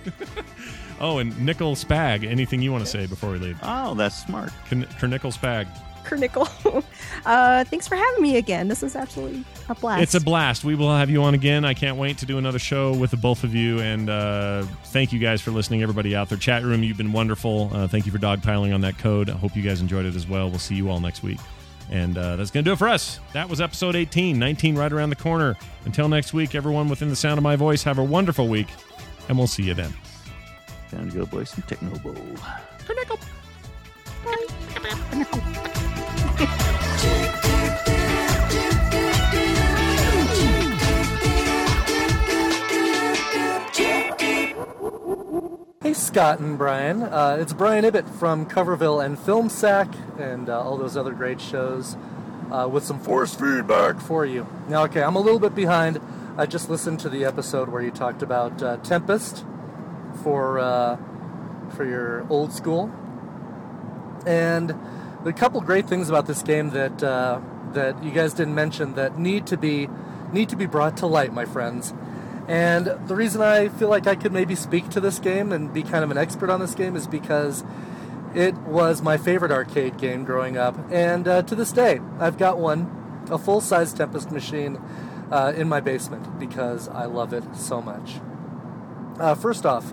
oh, 1.01 1.19
and 1.19 1.39
Nickel 1.41 1.75
Spag. 1.75 2.27
Anything 2.27 2.63
you 2.63 2.73
want 2.73 2.85
to 2.85 2.91
say 2.91 3.07
before 3.07 3.31
we 3.31 3.39
leave? 3.39 3.59
Oh, 3.63 3.95
that's 3.95 4.25
smart. 4.25 4.51
Kernickel 4.69 5.37
Spag. 5.37 5.69
Kernickel. 6.05 6.85
uh, 7.27 7.65
thanks 7.65 7.89
for 7.89 7.97
having 7.97 8.23
me 8.23 8.37
again. 8.37 8.69
This 8.69 8.83
is 8.83 8.95
absolutely 8.95 9.45
a 9.69 9.75
blast. 9.75 10.03
It's 10.03 10.15
a 10.15 10.21
blast. 10.21 10.65
We 10.65 10.77
will 10.77 10.95
have 10.95 11.11
you 11.11 11.23
on 11.23 11.35
again. 11.35 11.65
I 11.65 11.75
can't 11.75 11.97
wait 11.97 12.19
to 12.19 12.27
do 12.27 12.39
another 12.39 12.61
show 12.61 12.95
with 12.95 13.11
the 13.11 13.17
both 13.17 13.43
of 13.43 13.55
you. 13.55 13.81
And 13.81 14.09
uh, 14.09 14.63
thank 14.87 15.13
you 15.13 15.19
guys 15.19 15.41
for 15.41 15.51
listening, 15.51 15.83
everybody 15.83 16.15
out 16.15 16.29
there. 16.29 16.39
Chat 16.39 16.63
room, 16.63 16.85
you've 16.85 16.97
been 16.97 17.13
wonderful. 17.13 17.71
Uh, 17.73 17.89
thank 17.89 18.07
you 18.07 18.13
for 18.13 18.19
dogpiling 18.19 18.73
on 18.73 18.81
that 18.83 18.99
code. 18.99 19.29
I 19.29 19.37
hope 19.37 19.57
you 19.57 19.63
guys 19.63 19.81
enjoyed 19.81 20.07
it 20.07 20.15
as 20.15 20.29
well. 20.29 20.49
We'll 20.49 20.61
see 20.61 20.77
you 20.77 20.89
all 20.89 21.01
next 21.01 21.23
week. 21.25 21.41
And 21.91 22.19
uh, 22.19 22.37
that's 22.37 22.51
going 22.51 22.65
to 22.65 22.69
do 22.69 22.73
it 22.73 22.79
for 22.79 22.89
us. 22.89 23.21
That 23.33 23.49
was 23.49 23.61
episode 23.61 23.95
18, 23.95 24.39
19 24.39 24.77
right 24.77 24.93
around 24.93 25.11
the 25.11 25.17
corner. 25.17 25.57
Until 25.85 26.09
next 26.09 26.33
week, 26.33 26.55
everyone 26.55 26.89
within 26.89 27.09
the 27.09 27.17
sound 27.17 27.39
of 27.39 27.45
my 27.45 27.57
voice, 27.57 27.83
have 27.85 27.99
a 27.99 28.05
wonderful 28.05 28.49
week. 28.49 28.69
And 29.29 29.39
we'll 29.39 29.47
see 29.47 29.63
you 29.63 29.75
then. 29.75 29.95
Time 30.91 31.11
to 31.11 31.19
go 31.19 31.27
play 31.27 31.45
some 31.45 31.63
Tecmo 31.63 32.03
Bowl. 32.03 32.17
Scott. 46.17 46.39
And 46.39 46.57
Brian. 46.57 47.03
Uh, 47.03 47.37
it's 47.39 47.53
Brian 47.53 47.85
Ibbott 47.85 48.09
from 48.09 48.47
Coverville 48.47 49.05
and 49.05 49.19
Film 49.19 49.51
Sack 49.51 49.87
and 50.19 50.49
uh, 50.49 50.59
all 50.59 50.79
those 50.79 50.97
other 50.97 51.13
great 51.13 51.43
shows 51.43 51.95
uh, 52.51 52.67
with 52.73 52.85
some 52.85 52.99
force 52.99 53.35
feedback 53.35 54.01
for 54.01 54.25
you. 54.25 54.47
Now, 54.67 54.85
okay, 54.85 55.03
I'm 55.03 55.15
a 55.15 55.21
little 55.21 55.39
bit 55.39 55.55
behind. 55.55 56.01
I 56.39 56.47
just 56.47 56.71
listened 56.71 57.01
to 57.01 57.11
the 57.11 57.27
episode 57.27 57.69
where 57.69 57.83
you 57.83 57.91
talked 57.91 58.23
about 58.23 58.63
uh, 58.63 58.79
Tempest 58.79 59.45
for 60.23 60.59
uh, 60.59 60.97
for 61.77 61.85
your 61.85 62.27
old 62.31 62.51
school, 62.51 62.91
and 64.27 64.75
a 65.27 65.35
couple 65.35 65.61
great 65.61 65.87
things 65.87 66.09
about 66.09 66.27
this 66.27 66.43
game 66.43 66.71
that 66.71 67.03
uh, 67.03 67.43
that 67.75 68.03
you 68.03 68.11
guys 68.11 68.33
didn't 68.33 68.55
mention 68.55 68.95
that 68.95 69.19
need 69.19 69.47
to 69.49 69.59
be 69.59 69.87
need 70.33 70.49
to 70.49 70.57
be 70.57 70.65
brought 70.65 70.97
to 70.97 71.07
light, 71.07 71.35
my 71.35 71.45
friends. 71.45 71.93
And 72.49 72.87
the 73.09 73.17
reason 73.17 73.43
I 73.43 73.69
feel 73.69 73.89
like 73.89 74.07
I 74.07 74.15
could 74.15 74.33
maybe 74.33 74.55
speak 74.55 74.89
to 74.91 75.01
this 75.01 75.19
game 75.19 75.53
and 75.53 75.73
be 75.73 75.83
kind 75.83 76.05
of 76.05 76.11
an 76.11 76.19
expert 76.19 76.49
on 76.49 76.61
this 76.61 76.75
game 76.75 76.95
is 76.95 77.07
because 77.07 77.65
it 78.35 78.55
was 78.59 79.03
my 79.03 79.17
favorite 79.17 79.51
arcade 79.51 79.97
game 79.99 80.25
growing 80.25 80.57
up, 80.57 80.77
and 80.91 81.27
uh, 81.27 81.43
to 81.43 81.55
this 81.55 81.73
day, 81.73 82.01
I've 82.21 82.37
got 82.37 82.59
one, 82.59 83.25
a 83.31 83.39
full-size 83.39 83.95
Tempest 83.95 84.31
machine, 84.31 84.79
uh, 85.31 85.53
in 85.57 85.69
my 85.69 85.81
basement 85.81 86.39
because 86.39 86.89
I 86.89 87.07
love 87.07 87.33
it 87.33 87.45
so 87.57 87.81
much. 87.81 88.17
Uh, 89.19 89.35
first 89.35 89.65
off, 89.65 89.93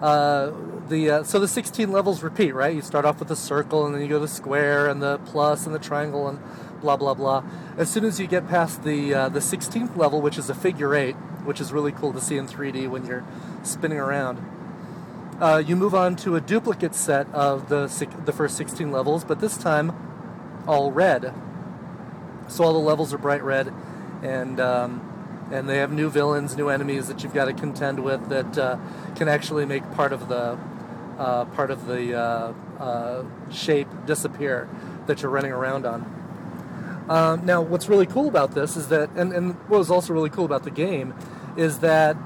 uh, 0.00 0.52
the 0.88 1.10
uh, 1.10 1.22
so 1.24 1.38
the 1.38 1.48
16 1.48 1.90
levels 1.90 2.22
repeat, 2.22 2.54
right? 2.54 2.74
You 2.74 2.82
start 2.82 3.04
off 3.04 3.18
with 3.18 3.28
the 3.28 3.36
circle, 3.36 3.84
and 3.84 3.94
then 3.94 4.02
you 4.02 4.08
go 4.08 4.14
to 4.14 4.20
the 4.20 4.28
square, 4.28 4.88
and 4.88 5.02
the 5.02 5.18
plus, 5.18 5.66
and 5.66 5.74
the 5.74 5.80
triangle, 5.80 6.28
and 6.28 6.38
blah 6.80 6.96
blah 6.96 7.14
blah. 7.14 7.42
As 7.76 7.90
soon 7.90 8.04
as 8.04 8.20
you 8.20 8.26
get 8.26 8.48
past 8.48 8.84
the 8.84 9.12
uh, 9.12 9.28
the 9.28 9.40
16th 9.40 9.96
level, 9.96 10.20
which 10.20 10.38
is 10.38 10.48
a 10.48 10.54
figure 10.54 10.94
eight, 10.94 11.16
which 11.48 11.62
is 11.62 11.72
really 11.72 11.92
cool 11.92 12.12
to 12.12 12.20
see 12.20 12.36
in 12.36 12.46
3D 12.46 12.90
when 12.90 13.06
you're 13.06 13.24
spinning 13.62 13.98
around. 13.98 14.38
Uh, 15.40 15.62
you 15.66 15.76
move 15.76 15.94
on 15.94 16.14
to 16.14 16.36
a 16.36 16.42
duplicate 16.42 16.94
set 16.94 17.26
of 17.32 17.70
the 17.70 17.86
the 18.26 18.32
first 18.32 18.54
16 18.58 18.92
levels, 18.92 19.24
but 19.24 19.40
this 19.40 19.56
time 19.56 19.90
all 20.66 20.92
red. 20.92 21.32
So 22.48 22.64
all 22.64 22.74
the 22.74 22.78
levels 22.78 23.14
are 23.14 23.18
bright 23.18 23.42
red, 23.42 23.72
and 24.22 24.60
um, 24.60 25.48
and 25.50 25.66
they 25.66 25.78
have 25.78 25.90
new 25.90 26.10
villains, 26.10 26.54
new 26.54 26.68
enemies 26.68 27.08
that 27.08 27.22
you've 27.22 27.32
got 27.32 27.46
to 27.46 27.54
contend 27.54 28.04
with 28.04 28.28
that 28.28 28.58
uh, 28.58 28.76
can 29.16 29.28
actually 29.28 29.64
make 29.64 29.90
part 29.92 30.12
of 30.12 30.28
the 30.28 30.58
uh, 31.18 31.46
part 31.46 31.70
of 31.70 31.86
the 31.86 32.14
uh, 32.14 32.52
uh, 32.78 33.24
shape 33.50 33.88
disappear 34.04 34.68
that 35.06 35.22
you're 35.22 35.30
running 35.30 35.52
around 35.52 35.86
on. 35.86 36.18
Um, 37.08 37.46
now, 37.46 37.62
what's 37.62 37.88
really 37.88 38.04
cool 38.04 38.28
about 38.28 38.50
this 38.50 38.76
is 38.76 38.88
that, 38.88 39.08
and, 39.16 39.32
and 39.32 39.54
what 39.68 39.78
was 39.78 39.90
also 39.90 40.12
really 40.12 40.28
cool 40.28 40.44
about 40.44 40.64
the 40.64 40.70
game, 40.70 41.14
is 41.58 41.80
that 41.80 42.16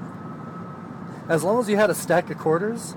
as 1.29 1.43
long 1.43 1.59
as 1.59 1.69
you 1.69 1.77
had 1.77 1.89
a 1.89 1.95
stack 1.95 2.31
of 2.31 2.39
quarters, 2.39 2.95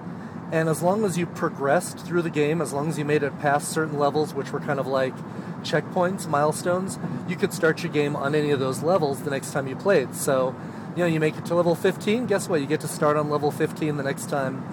and 0.52 0.70
as 0.70 0.82
long 0.82 1.06
as 1.06 1.18
you 1.18 1.26
progressed 1.26 1.99
through 1.99 2.22
the 2.22 2.30
game, 2.30 2.62
as 2.62 2.74
long 2.74 2.90
as 2.90 2.99
you 2.99 3.06
made 3.06 3.24
it 3.24 3.40
past 3.40 3.70
certain 3.70 3.98
levels, 3.98 4.34
which 4.34 4.52
were 4.52 4.60
kind 4.60 4.80
of 4.80 4.86
like 4.86 5.16
checkpoints, 5.64 6.28
milestones, 6.28 6.99
you 7.28 7.36
could 7.36 7.53
start 7.53 7.82
your 7.82 7.91
game 7.91 8.16
on 8.16 8.36
any 8.36 8.52
of 8.52 8.60
those 8.60 8.84
levels 8.84 9.24
the 9.24 9.32
next 9.32 9.52
time 9.52 9.68
you 9.68 9.76
played. 9.76 10.14
So, 10.14 10.53
you 10.95 11.02
know, 11.02 11.07
you 11.07 11.20
make 11.20 11.38
it 11.38 11.45
to 11.45 11.56
level 11.56 11.74
15, 11.74 12.28
guess 12.28 12.48
what? 12.48 12.62
You 12.62 12.68
get 12.68 12.82
to 12.82 12.88
start 12.88 13.18
on 13.18 13.30
level 13.30 13.49
15 13.49 13.98
the 13.98 14.03
next 14.03 14.30
time, 14.30 14.64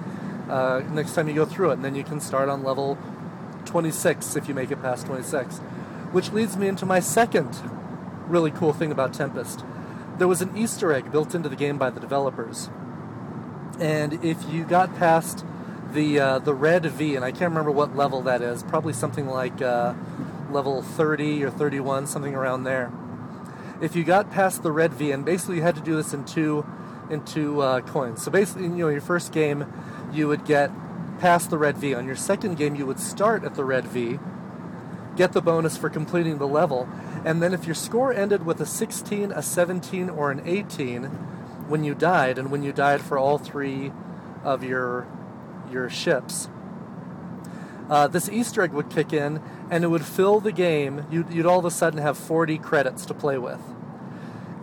uh, 0.50 0.82
next 0.90 1.14
time 1.14 1.28
you 1.28 1.34
go 1.34 1.46
through 1.46 1.70
it, 1.70 1.74
and 1.74 1.84
then 1.84 1.94
you 1.94 2.04
can 2.04 2.20
start 2.20 2.48
on 2.48 2.62
level 2.62 2.98
26 3.64 4.36
if 4.36 4.48
you 4.48 4.54
make 4.54 4.70
it 4.70 4.82
past 4.82 5.06
26. 5.06 5.58
Which 6.10 6.32
leads 6.32 6.56
me 6.56 6.68
into 6.68 6.84
my 6.84 7.00
second 7.00 7.56
really 8.26 8.50
cool 8.50 8.72
thing 8.72 8.92
about 8.92 9.14
Tempest. 9.14 9.64
There 10.22 10.28
was 10.28 10.40
an 10.40 10.56
Easter 10.56 10.92
egg 10.92 11.10
built 11.10 11.34
into 11.34 11.48
the 11.48 11.56
game 11.56 11.78
by 11.78 11.90
the 11.90 11.98
developers, 11.98 12.70
and 13.80 14.24
if 14.24 14.48
you 14.48 14.62
got 14.62 14.96
past 14.96 15.44
the 15.92 16.20
uh, 16.20 16.38
the 16.38 16.54
red 16.54 16.86
V, 16.86 17.16
and 17.16 17.24
I 17.24 17.32
can't 17.32 17.50
remember 17.50 17.72
what 17.72 17.96
level 17.96 18.22
that 18.22 18.40
is, 18.40 18.62
probably 18.62 18.92
something 18.92 19.26
like 19.26 19.60
uh, 19.60 19.94
level 20.52 20.80
30 20.80 21.42
or 21.42 21.50
31, 21.50 22.06
something 22.06 22.36
around 22.36 22.62
there. 22.62 22.92
If 23.80 23.96
you 23.96 24.04
got 24.04 24.30
past 24.30 24.62
the 24.62 24.70
red 24.70 24.94
V, 24.94 25.10
and 25.10 25.24
basically 25.24 25.56
you 25.56 25.62
had 25.62 25.74
to 25.74 25.80
do 25.80 25.96
this 25.96 26.14
in 26.14 26.24
two 26.24 26.64
in 27.10 27.24
two 27.24 27.60
uh, 27.60 27.80
coins. 27.80 28.22
So 28.22 28.30
basically, 28.30 28.62
you 28.62 28.68
know, 28.68 28.88
your 28.90 29.00
first 29.00 29.32
game, 29.32 29.66
you 30.12 30.28
would 30.28 30.44
get 30.44 30.70
past 31.18 31.50
the 31.50 31.58
red 31.58 31.76
V. 31.78 31.94
On 31.94 32.06
your 32.06 32.14
second 32.14 32.58
game, 32.58 32.76
you 32.76 32.86
would 32.86 33.00
start 33.00 33.42
at 33.42 33.56
the 33.56 33.64
red 33.64 33.86
V, 33.86 34.20
get 35.16 35.32
the 35.32 35.42
bonus 35.42 35.76
for 35.76 35.90
completing 35.90 36.38
the 36.38 36.46
level, 36.46 36.88
and 37.24 37.42
then 37.42 37.54
if 37.54 37.66
your 37.66 37.74
score 37.74 38.12
ended 38.12 38.44
with 38.44 38.60
a 38.60 38.66
16, 38.66 39.32
a 39.32 39.42
17, 39.42 40.10
or 40.10 40.30
an 40.30 40.42
18 40.44 41.04
when 41.68 41.84
you 41.84 41.94
died, 41.94 42.38
and 42.38 42.50
when 42.50 42.62
you 42.62 42.72
died 42.72 43.00
for 43.00 43.18
all 43.18 43.38
three 43.38 43.92
of 44.44 44.64
your 44.64 45.06
your 45.70 45.88
ships, 45.88 46.48
uh, 47.88 48.08
this 48.08 48.28
Easter 48.28 48.62
egg 48.62 48.72
would 48.72 48.90
kick 48.90 49.12
in, 49.12 49.40
and 49.70 49.84
it 49.84 49.88
would 49.88 50.04
fill 50.04 50.40
the 50.40 50.52
game. 50.52 51.06
You'd, 51.10 51.32
you'd 51.32 51.46
all 51.46 51.58
of 51.58 51.64
a 51.64 51.70
sudden 51.70 52.00
have 52.00 52.18
40 52.18 52.58
credits 52.58 53.06
to 53.06 53.14
play 53.14 53.38
with, 53.38 53.60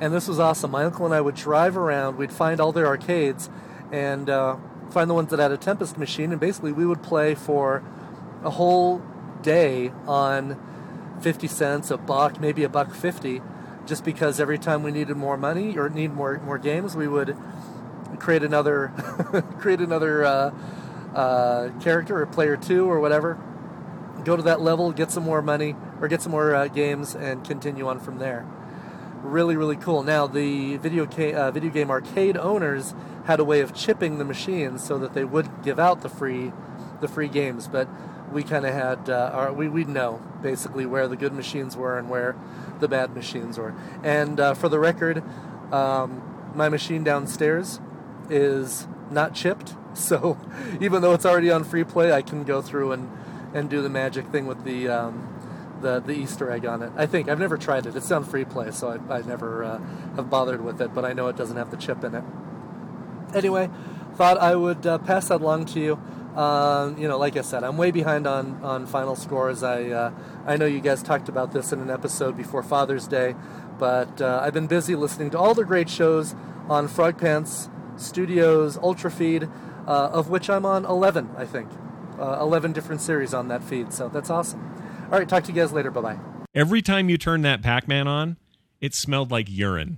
and 0.02 0.14
this 0.14 0.27
was 0.27 0.40
awesome. 0.40 0.72
My 0.72 0.84
uncle 0.84 1.06
and 1.06 1.14
I 1.14 1.22
would 1.22 1.36
drive 1.36 1.77
around. 1.77 2.18
We'd 2.18 2.31
find 2.31 2.60
all 2.60 2.72
their 2.72 2.88
arcades, 2.88 3.49
and 3.91 4.30
uh, 4.30 4.57
find 4.91 5.10
the 5.10 5.14
ones 5.14 5.30
that 5.30 5.40
had 5.40 5.52
a 5.52 5.57
Tempest 5.57 5.98
machine, 5.98 6.31
and 6.31 6.40
basically 6.40 6.72
we 6.72 6.86
would 6.86 7.02
play 7.02 7.36
for 7.36 7.84
a 8.44 8.49
whole 8.49 9.02
day 9.41 9.91
on 10.06 10.60
50 11.21 11.47
cents, 11.47 11.91
a 11.91 11.97
buck, 11.97 12.39
maybe 12.39 12.63
a 12.63 12.69
buck 12.69 12.93
50, 12.93 13.41
just 13.85 14.03
because 14.03 14.39
every 14.39 14.57
time 14.57 14.83
we 14.83 14.91
needed 14.91 15.17
more 15.17 15.37
money 15.37 15.77
or 15.77 15.89
need 15.89 16.13
more 16.13 16.39
more 16.39 16.57
games, 16.57 16.95
we 16.95 17.07
would 17.07 17.35
create 18.19 18.43
another 18.43 18.91
create 19.59 19.79
another 19.81 20.23
uh, 20.25 20.51
uh, 21.15 21.69
character 21.81 22.21
or 22.21 22.25
player 22.25 22.57
two 22.57 22.89
or 22.89 22.99
whatever. 22.99 23.37
Go 24.23 24.35
to 24.35 24.43
that 24.43 24.61
level, 24.61 24.91
get 24.91 25.11
some 25.11 25.23
more 25.23 25.41
money 25.41 25.75
or 26.01 26.07
get 26.07 26.21
some 26.21 26.31
more 26.31 26.53
uh, 26.53 26.67
games, 26.67 27.15
and 27.15 27.43
continue 27.43 27.87
on 27.87 27.99
from 27.99 28.19
there. 28.19 28.45
Really, 29.23 29.57
really 29.57 29.75
cool. 29.75 30.03
Now 30.03 30.27
the 30.27 30.77
video 30.77 31.05
ca- 31.05 31.33
uh, 31.33 31.51
video 31.51 31.69
game 31.69 31.89
arcade 31.89 32.37
owners 32.37 32.93
had 33.25 33.39
a 33.39 33.43
way 33.43 33.61
of 33.61 33.73
chipping 33.73 34.17
the 34.17 34.25
machines 34.25 34.83
so 34.83 34.97
that 34.97 35.13
they 35.13 35.23
would 35.23 35.63
give 35.63 35.79
out 35.79 36.01
the 36.01 36.09
free 36.09 36.51
the 37.01 37.07
free 37.07 37.27
games, 37.27 37.67
but 37.67 37.87
we 38.31 38.43
kind 38.43 38.65
of 38.65 38.73
had 38.73 39.10
uh, 39.10 39.31
our, 39.34 39.53
we 39.53 39.68
we'd 39.68 39.89
know 39.89 40.22
basically 40.41 40.85
where 40.85 41.07
the 41.07 41.15
good 41.15 41.34
machines 41.34 41.76
were 41.76 41.97
and 41.97 42.10
where 42.10 42.35
the 42.80 42.88
bad 42.88 43.15
machines 43.15 43.57
were. 43.57 43.73
And 44.03 44.39
uh, 44.39 44.53
for 44.53 44.69
the 44.69 44.80
record, 44.80 45.23
um, 45.72 46.51
my 46.56 46.69
machine 46.69 47.03
downstairs 47.03 47.80
is 48.30 48.88
not 49.10 49.34
chipped, 49.34 49.76
so 49.93 50.38
even 50.80 51.01
though 51.01 51.14
it's 51.14 51.26
already 51.26 51.51
on 51.51 51.64
free 51.64 51.84
play, 51.84 52.11
I 52.11 52.22
can 52.22 52.43
go 52.43 52.61
through 52.61 52.91
and 52.91 53.10
and 53.51 53.68
do 53.68 53.81
the 53.81 53.89
magic 53.89 54.27
thing 54.27 54.45
with 54.45 54.64
the. 54.64 54.88
Um, 54.88 55.35
the, 55.81 56.01
the 56.01 56.11
Easter 56.11 56.51
egg 56.51 56.65
on 56.65 56.81
it. 56.81 56.91
I 56.97 57.06
think 57.06 57.30
I've 57.30 57.39
never 57.39 57.57
tried 57.57 57.85
it. 57.85 57.95
It's 57.95 58.11
on 58.11 58.26
free 58.26 58.43
play, 58.43 58.72
so 58.72 58.99
I, 59.10 59.19
I 59.19 59.22
never 59.22 59.64
uh, 59.64 59.80
have 60.18 60.30
bothered 60.30 60.61
with 60.61 60.81
it. 60.81 60.93
But 60.93 61.06
I 61.06 61.14
know 61.14 61.27
it 61.27 61.38
doesn't 61.38 61.56
have 61.56 61.72
the 61.72 61.77
chip 61.77 62.03
in 62.03 62.15
it. 62.15 62.23
Anyway, 63.34 63.69
thought 64.15 64.38
I 64.38 64.56
would 64.56 64.85
uh, 64.85 64.97
pass 64.97 65.30
that 65.30 65.41
along 65.41 65.65
to 65.68 65.80
you. 65.80 65.99
Uh, 66.35 66.93
you 66.97 67.07
know, 67.07 67.18
like 67.18 67.35
I 67.35 67.41
said, 67.41 67.64
I'm 67.64 67.77
way 67.77 67.91
behind 67.91 68.27
on, 68.27 68.64
on 68.64 68.85
final 68.85 69.15
scores. 69.15 69.64
I 69.64 69.89
uh, 69.89 70.11
I 70.45 70.57
know 70.57 70.65
you 70.65 70.80
guys 70.80 71.01
talked 71.01 71.27
about 71.27 71.51
this 71.51 71.72
in 71.72 71.81
an 71.81 71.89
episode 71.89 72.38
before 72.38 72.64
Father's 72.64 73.07
Day, 73.07 73.35
but 73.77 74.22
uh, 74.22 74.39
I've 74.41 74.53
been 74.53 74.68
busy 74.68 74.95
listening 74.95 75.31
to 75.31 75.39
all 75.39 75.53
the 75.53 75.65
great 75.65 75.89
shows 75.89 76.35
on 76.69 76.88
Frogpants 76.88 77.69
Studios 77.99 78.77
Ultra 78.77 79.11
feed, 79.11 79.49
uh, 79.88 80.10
of 80.11 80.30
which 80.30 80.49
I'm 80.49 80.65
on 80.65 80.85
11, 80.85 81.31
I 81.38 81.45
think. 81.45 81.69
Uh, 82.19 82.38
11 82.41 82.73
different 82.73 83.01
series 83.01 83.34
on 83.34 83.47
that 83.47 83.64
feed, 83.64 83.93
so 83.93 84.10
that's 84.10 84.30
awesome. 84.30 84.61
All 85.11 85.18
right, 85.18 85.27
talk 85.27 85.43
to 85.45 85.51
you 85.51 85.56
guys 85.56 85.72
later. 85.72 85.89
Bye 85.89 86.01
bye. 86.01 86.19
Every 86.53 86.81
time 86.81 87.10
you 87.10 87.18
turned 87.18 87.45
that 87.45 87.61
Pac 87.61 87.88
Man 87.88 88.07
on, 88.07 88.38
it 88.81 88.93
smelled 88.93 89.31
like 89.31 89.47
urine. 89.49 89.97